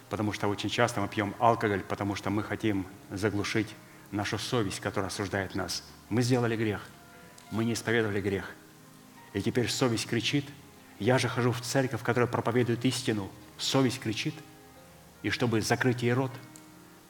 Потому 0.10 0.34
что 0.34 0.48
очень 0.48 0.70
часто 0.70 1.02
мы 1.02 1.08
пьем 1.08 1.34
алкоголь, 1.40 1.82
потому 1.82 2.16
что 2.16 2.30
мы 2.30 2.44
хотим 2.44 2.86
заглушить 3.10 3.74
нашу 4.12 4.38
совесть, 4.38 4.80
которая 4.80 5.08
осуждает 5.08 5.56
нас. 5.56 5.84
Мы 6.10 6.22
сделали 6.22 6.56
грех, 6.56 6.82
мы 7.52 7.64
не 7.64 7.74
исповедовали 7.74 8.22
грех. 8.22 8.52
И 9.34 9.42
теперь 9.42 9.70
совесть 9.70 10.08
кричит, 10.08 10.46
я 11.00 11.18
же 11.18 11.30
хожу 11.30 11.52
в 11.52 11.62
церковь, 11.62 12.04
которая 12.04 12.28
проповедует 12.28 12.84
истину. 12.86 13.30
Совесть 13.58 14.00
кричит, 14.00 14.34
и 15.22 15.30
чтобы 15.30 15.62
закрыть 15.62 16.02
ей 16.02 16.14
рот, 16.14 16.32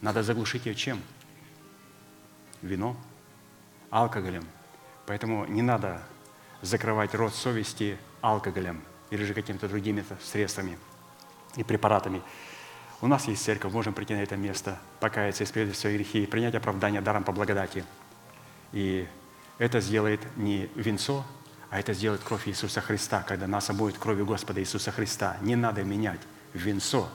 надо 0.02 0.24
заглушить 0.24 0.66
ее 0.66 0.76
чем? 0.76 1.02
Вино, 2.62 2.98
алкоголем. 3.90 4.46
Поэтому 5.06 5.46
не 5.46 5.62
надо 5.62 6.04
закрывать 6.62 7.16
рот 7.16 7.34
совести 7.34 7.98
алкоголем 8.22 8.82
или 9.10 9.24
же 9.24 9.34
какими-то 9.34 9.68
другими 9.68 10.06
средствами 10.24 10.78
и 11.56 11.64
препаратами. 11.64 12.22
У 13.02 13.08
нас 13.08 13.28
есть 13.28 13.44
церковь, 13.44 13.72
можем 13.72 13.94
прийти 13.94 14.14
на 14.14 14.22
это 14.22 14.36
место, 14.36 14.78
покаяться, 15.00 15.44
исповедовать 15.44 15.78
свои 15.78 15.96
грехи 15.96 16.24
и 16.24 16.28
принять 16.28 16.56
оправдание 16.56 17.02
даром 17.02 17.24
по 17.24 17.32
благодати. 17.32 17.86
И 18.74 19.08
это 19.58 19.80
сделает 19.80 20.20
не 20.38 20.70
венцо, 20.76 21.26
а 21.70 21.80
это 21.80 21.94
сделает 21.94 22.22
кровь 22.24 22.48
Иисуса 22.48 22.82
Христа, 22.82 23.24
когда 23.24 23.48
нас 23.48 23.70
обоит 23.70 23.98
кровью 23.98 24.26
Господа 24.26 24.60
Иисуса 24.62 24.92
Христа. 24.92 25.38
Не 25.42 25.56
надо 25.56 25.84
менять 25.84 26.20
венцо 26.54 27.10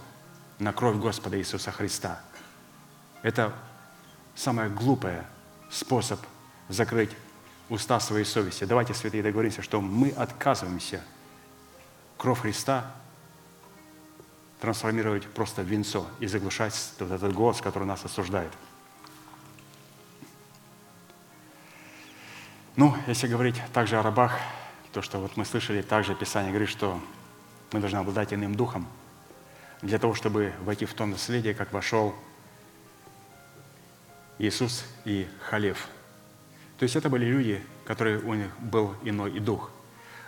на 0.59 0.73
кровь 0.73 0.97
Господа 0.97 1.39
Иисуса 1.39 1.71
Христа. 1.71 2.21
Это 3.23 3.53
самый 4.35 4.69
глупый 4.71 5.19
способ 5.71 6.21
закрыть 6.69 7.11
уста 7.69 8.01
своей 8.01 8.25
совести. 8.25 8.65
Давайте, 8.65 8.95
святые, 8.95 9.23
договоримся, 9.23 9.63
что 9.63 9.81
мы 9.81 10.11
отказываемся 10.11 11.03
кровь 12.17 12.41
Христа 12.41 12.95
трансформировать 14.61 15.27
просто 15.27 15.63
в 15.63 15.67
венцо 15.67 16.07
и 16.21 16.27
заглушать 16.27 16.75
вот 16.99 17.11
этот 17.11 17.33
голос, 17.35 17.61
который 17.61 17.85
нас 17.85 18.05
осуждает. 18.05 18.51
Ну, 22.77 22.95
если 23.07 23.29
говорить 23.29 23.61
также 23.73 23.99
о 23.99 24.03
рабах, 24.03 24.39
то, 24.93 25.03
что 25.03 25.19
вот 25.19 25.37
мы 25.37 25.45
слышали, 25.45 25.83
также 25.83 26.15
Писание 26.15 26.51
говорит, 26.51 26.69
что 26.69 27.01
мы 27.73 27.81
должны 27.81 27.99
обладать 27.99 28.33
иным 28.33 28.55
духом, 28.55 28.89
для 29.83 29.99
того, 29.99 30.15
чтобы 30.15 30.53
войти 30.65 30.87
в 30.87 30.95
то 30.95 31.05
наследие, 31.05 31.55
как 31.55 31.73
вошел 31.73 32.15
Иисус 34.39 34.85
и 35.05 35.29
Халев. 35.43 35.89
То 36.79 36.85
есть 36.85 36.97
это 36.97 37.09
были 37.09 37.27
люди, 37.27 37.65
которые 37.85 38.19
у 38.21 38.35
них 38.35 38.49
был 38.61 38.95
иной 39.03 39.37
и 39.37 39.41
дух. 39.41 39.71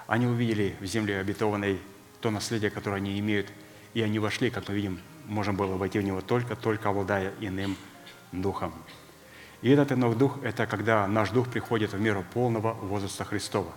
Они 0.06 0.26
увидели 0.26 0.76
в 0.80 0.86
земле 0.86 1.18
обетованной 1.18 1.80
то 2.20 2.30
наследие, 2.30 2.70
которое 2.70 2.96
они 2.96 3.18
имеют, 3.18 3.48
и 3.94 4.02
они 4.02 4.18
вошли, 4.18 4.50
как 4.50 4.68
мы 4.68 4.74
видим, 4.74 5.00
можно 5.26 5.52
было 5.52 5.76
войти 5.76 5.98
в 5.98 6.02
него 6.02 6.20
только, 6.20 6.56
только 6.56 6.88
обладая 6.88 7.32
иным 7.40 7.76
духом. 8.32 8.72
И 9.62 9.70
этот 9.70 9.92
иной 9.92 10.14
дух– 10.14 10.38
это 10.42 10.66
когда 10.66 11.06
наш 11.06 11.30
дух 11.30 11.48
приходит 11.48 11.92
в 11.92 12.00
меру 12.00 12.24
полного 12.32 12.74
возраста 12.74 13.24
Христова. 13.24 13.72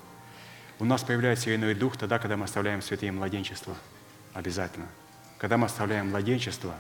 У 0.78 0.86
нас 0.86 1.04
появляется 1.04 1.54
иной 1.54 1.74
дух 1.74 1.98
тогда, 1.98 2.20
когда 2.20 2.38
мы 2.38 2.46
оставляем 2.46 2.82
святые 2.82 3.12
младенчество. 3.12 3.76
Обязательно. 4.34 4.88
Когда 5.38 5.58
мы 5.58 5.66
оставляем 5.66 6.10
младенчество, 6.10 6.76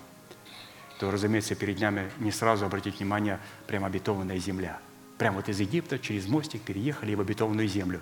то, 0.99 1.11
разумеется, 1.11 1.55
перед 1.55 1.79
нами 1.79 2.11
не 2.19 2.31
сразу 2.31 2.65
обратить 2.65 2.99
внимание 2.99 3.39
прямо 3.67 3.87
обетованная 3.87 4.37
земля. 4.37 4.79
Прямо 5.17 5.37
вот 5.37 5.49
из 5.49 5.59
Египта 5.59 5.97
через 5.97 6.27
мостик 6.27 6.61
переехали 6.61 7.15
в 7.15 7.21
обетованную 7.21 7.67
землю. 7.67 8.01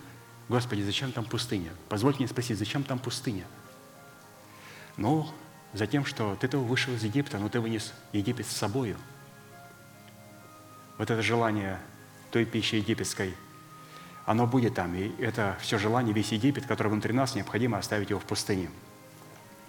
Господи, 0.50 0.82
зачем 0.82 1.12
там 1.12 1.26
пустыня? 1.26 1.72
Позвольте 1.90 2.20
мне 2.20 2.28
спросить, 2.28 2.58
зачем 2.58 2.84
там 2.84 3.00
пустыня? 3.00 3.46
Ну, 4.96 5.28
за 5.74 5.88
тем, 5.88 6.06
что 6.06 6.36
ты-то 6.36 6.58
вышел 6.58 6.94
из 6.94 7.04
Египта, 7.04 7.38
но 7.38 7.50
ты 7.50 7.60
вынес 7.60 7.94
Египет 8.14 8.48
с 8.48 8.52
собою. 8.52 8.98
Вот 10.98 11.12
это 11.12 11.22
желание 11.22 11.80
той 12.32 12.46
пищи 12.46 12.76
египетской, 12.76 13.36
оно 14.26 14.48
будет 14.48 14.76
там. 14.76 14.96
И 14.96 15.12
это 15.22 15.58
все 15.62 15.78
желание, 15.78 16.14
весь 16.14 16.32
Египет, 16.32 16.66
который 16.66 16.90
внутри 16.90 17.14
нас, 17.14 17.36
необходимо 17.36 17.78
оставить 17.78 18.10
его 18.10 18.20
в 18.20 18.26
пустыне. 18.26 18.70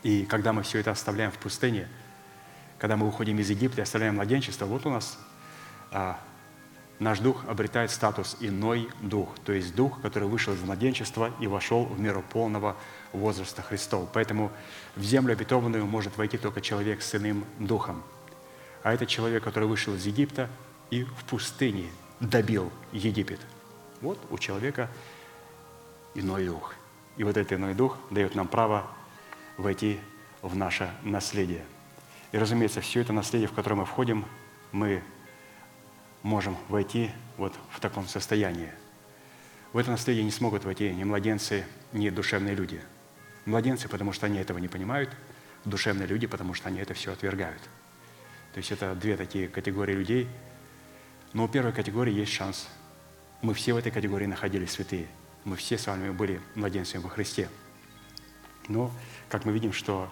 И 0.02 0.24
когда 0.24 0.52
мы 0.52 0.62
все 0.62 0.78
это 0.78 0.90
оставляем 0.90 1.30
в 1.30 1.38
пустыне, 1.38 1.88
когда 2.78 2.96
мы 2.96 3.06
уходим 3.06 3.38
из 3.40 3.50
Египта 3.50 3.80
и 3.80 3.82
оставляем 3.82 4.14
младенчество, 4.14 4.64
вот 4.64 4.86
у 4.86 4.90
нас 4.90 5.18
а, 5.90 6.18
наш 6.98 7.20
дух 7.20 7.44
обретает 7.46 7.90
статус 7.90 8.36
иной 8.40 8.88
дух, 9.00 9.34
то 9.44 9.52
есть 9.52 9.74
дух, 9.74 10.00
который 10.00 10.28
вышел 10.28 10.54
из 10.54 10.62
младенчества 10.62 11.32
и 11.40 11.46
вошел 11.46 11.84
в 11.84 12.00
меру 12.00 12.22
полного 12.22 12.76
возраста 13.12 13.62
Христов. 13.62 14.08
Поэтому 14.12 14.50
в 14.96 15.02
землю 15.02 15.32
обетованную 15.32 15.86
может 15.86 16.16
войти 16.16 16.38
только 16.38 16.60
человек 16.60 17.02
с 17.02 17.14
иным 17.14 17.44
духом. 17.58 18.02
А 18.82 18.92
это 18.92 19.06
человек, 19.06 19.44
который 19.44 19.68
вышел 19.68 19.94
из 19.94 20.06
Египта 20.06 20.48
и 20.90 21.04
в 21.04 21.24
пустыне 21.24 21.90
добил 22.20 22.72
Египет. 22.92 23.40
Вот 24.00 24.18
у 24.30 24.38
человека 24.38 24.90
иной 26.14 26.46
дух. 26.46 26.74
И 27.16 27.24
вот 27.24 27.36
этот 27.36 27.52
иной 27.54 27.74
дух 27.74 27.96
дает 28.10 28.34
нам 28.34 28.48
право 28.48 28.86
войти 29.56 30.00
в 30.42 30.56
наше 30.56 30.90
наследие. 31.02 31.64
И, 32.30 32.38
разумеется, 32.38 32.80
все 32.80 33.00
это 33.00 33.12
наследие, 33.12 33.48
в 33.48 33.52
которое 33.52 33.76
мы 33.76 33.84
входим, 33.84 34.24
мы 34.70 35.02
можем 36.28 36.58
войти 36.68 37.10
вот 37.38 37.54
в 37.70 37.80
таком 37.80 38.06
состоянии. 38.06 38.70
В 39.72 39.78
это 39.78 39.90
наследие 39.90 40.24
не 40.24 40.30
смогут 40.30 40.64
войти 40.64 40.94
ни 40.94 41.02
младенцы, 41.02 41.64
ни 41.92 42.10
душевные 42.10 42.54
люди. 42.54 42.82
Младенцы, 43.46 43.88
потому 43.88 44.12
что 44.12 44.26
они 44.26 44.38
этого 44.38 44.58
не 44.58 44.68
понимают, 44.68 45.10
душевные 45.64 46.06
люди, 46.06 46.26
потому 46.26 46.52
что 46.52 46.68
они 46.68 46.80
это 46.80 46.92
все 46.92 47.12
отвергают. 47.12 47.62
То 48.52 48.58
есть 48.58 48.70
это 48.70 48.94
две 48.94 49.16
такие 49.16 49.48
категории 49.48 49.94
людей. 49.94 50.28
Но 51.32 51.44
у 51.44 51.48
первой 51.48 51.72
категории 51.72 52.12
есть 52.12 52.32
шанс. 52.32 52.68
Мы 53.40 53.54
все 53.54 53.72
в 53.72 53.78
этой 53.78 53.90
категории 53.90 54.26
находились 54.26 54.72
святые. 54.72 55.06
Мы 55.44 55.56
все 55.56 55.78
с 55.78 55.86
вами 55.86 56.10
были 56.10 56.42
младенцами 56.54 57.02
во 57.02 57.08
Христе. 57.08 57.48
Но, 58.68 58.90
как 59.30 59.46
мы 59.46 59.52
видим, 59.52 59.72
что 59.72 60.10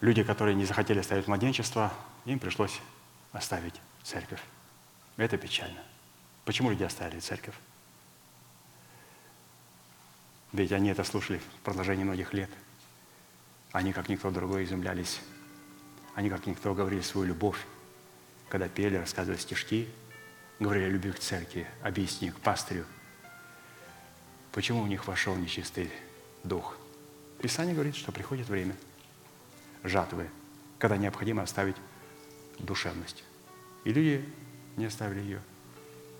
люди, 0.00 0.22
которые 0.22 0.54
не 0.54 0.66
захотели 0.66 1.00
оставить 1.00 1.26
младенчество, 1.26 1.92
им 2.26 2.38
пришлось 2.38 2.80
оставить 3.32 3.80
церковь. 4.08 4.40
Это 5.16 5.36
печально. 5.36 5.82
Почему 6.44 6.70
люди 6.70 6.82
оставили 6.82 7.20
церковь? 7.20 7.54
Ведь 10.52 10.72
они 10.72 10.88
это 10.88 11.04
слушали 11.04 11.38
в 11.38 11.60
продолжении 11.62 12.04
многих 12.04 12.32
лет. 12.32 12.48
Они, 13.72 13.92
как 13.92 14.08
никто 14.08 14.30
другой, 14.30 14.64
изумлялись. 14.64 15.20
Они, 16.14 16.30
как 16.30 16.46
никто, 16.46 16.74
говорили 16.74 17.02
свою 17.02 17.26
любовь. 17.26 17.58
Когда 18.48 18.66
пели, 18.66 18.96
рассказывали 18.96 19.38
стишки, 19.38 19.88
говорили 20.58 20.84
о 20.84 20.88
любви 20.88 21.12
к 21.12 21.18
церкви, 21.18 21.66
объясни 21.82 22.30
к 22.30 22.40
пастырю. 22.40 22.86
Почему 24.52 24.80
у 24.80 24.86
них 24.86 25.06
вошел 25.06 25.36
нечистый 25.36 25.92
дух. 26.44 26.78
Писание 27.42 27.74
говорит, 27.74 27.94
что 27.94 28.10
приходит 28.10 28.48
время 28.48 28.74
жатвы, 29.84 30.30
когда 30.78 30.96
необходимо 30.96 31.42
оставить 31.42 31.76
душевность. 32.58 33.22
И 33.88 33.92
люди 33.94 34.22
не 34.76 34.84
оставили 34.84 35.20
ее. 35.20 35.40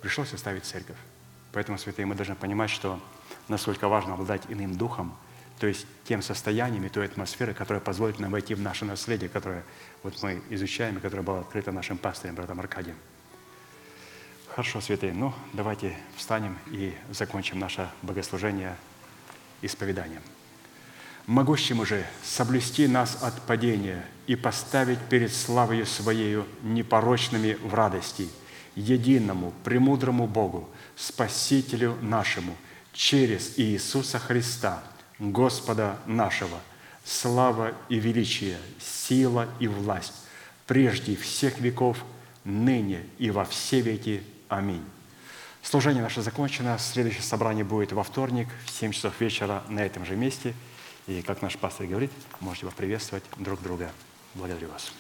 Пришлось 0.01 0.32
оставить 0.32 0.65
церковь. 0.65 0.97
Поэтому, 1.53 1.77
святые, 1.77 2.07
мы 2.07 2.15
должны 2.15 2.35
понимать, 2.35 2.70
что 2.70 2.99
насколько 3.49 3.89
важно 3.89 4.15
обладать 4.15 4.40
иным 4.49 4.78
духом, 4.78 5.15
то 5.59 5.66
есть 5.66 5.85
тем 6.05 6.23
состоянием 6.23 6.82
и 6.86 6.89
той 6.89 7.05
атмосферой, 7.05 7.55
которая 7.55 7.82
позволит 7.82 8.20
нам 8.20 8.31
войти 8.31 8.55
в 8.55 8.62
наше 8.62 8.86
наследие, 8.86 9.28
которое 9.28 9.65
вот 10.03 10.15
мы 10.23 10.40
изучаем 10.49 10.97
и 10.97 11.01
которое 11.01 11.23
было 11.23 11.40
открыто 11.40 11.70
нашим 11.70 11.99
пастырем, 11.99 12.36
братом 12.36 12.59
Аркадием. 12.59 12.97
Хорошо, 14.49 14.81
святые, 14.81 15.12
ну 15.12 15.35
давайте 15.53 15.95
встанем 16.16 16.57
и 16.69 16.95
закончим 17.11 17.59
наше 17.59 17.90
богослужение 18.01 18.78
исповеданием. 19.61 20.23
Могущему 21.27 21.85
же 21.85 22.07
соблюсти 22.23 22.86
нас 22.86 23.23
от 23.23 23.43
падения 23.43 24.07
и 24.29 24.37
поставить 24.37 25.01
перед 25.09 25.33
славою 25.33 25.87
Своею 25.87 26.47
непорочными 26.63 27.55
в 27.55 27.73
радости, 27.73 28.29
единому, 28.77 29.55
премудрому 29.65 30.29
Богу, 30.29 30.69
Спасителю 30.97 31.97
нашему, 32.03 32.55
через 32.93 33.59
Иисуса 33.59 34.19
Христа, 34.19 34.85
Господа 35.19 35.99
нашего, 36.05 36.61
слава 37.05 37.73
и 37.89 37.99
величие, 37.99 38.59
сила 38.79 39.49
и 39.61 39.67
власть, 39.67 40.13
прежде 40.67 41.17
всех 41.17 41.59
веков, 41.59 42.05
ныне 42.45 43.07
и 43.17 43.31
во 43.31 43.47
все 43.47 43.81
веки. 43.81 44.23
Аминь. 44.49 44.85
Служение 45.63 46.03
наше 46.03 46.21
закончено. 46.21 46.79
Следующее 46.79 47.23
собрание 47.23 47.65
будет 47.65 47.93
во 47.93 48.03
вторник 48.03 48.49
в 48.67 48.71
7 48.71 48.93
часов 48.93 49.19
вечера 49.21 49.65
на 49.69 49.81
этом 49.81 50.05
же 50.05 50.17
месте. 50.17 50.55
И, 51.07 51.23
как 51.23 51.41
наш 51.41 51.57
пастор 51.57 51.87
говорит, 51.87 52.11
можете 52.41 52.67
поприветствовать 52.67 53.25
друг 53.39 53.63
друга. 53.63 53.91
Благодарю 54.39 54.69
вас. 54.69 54.93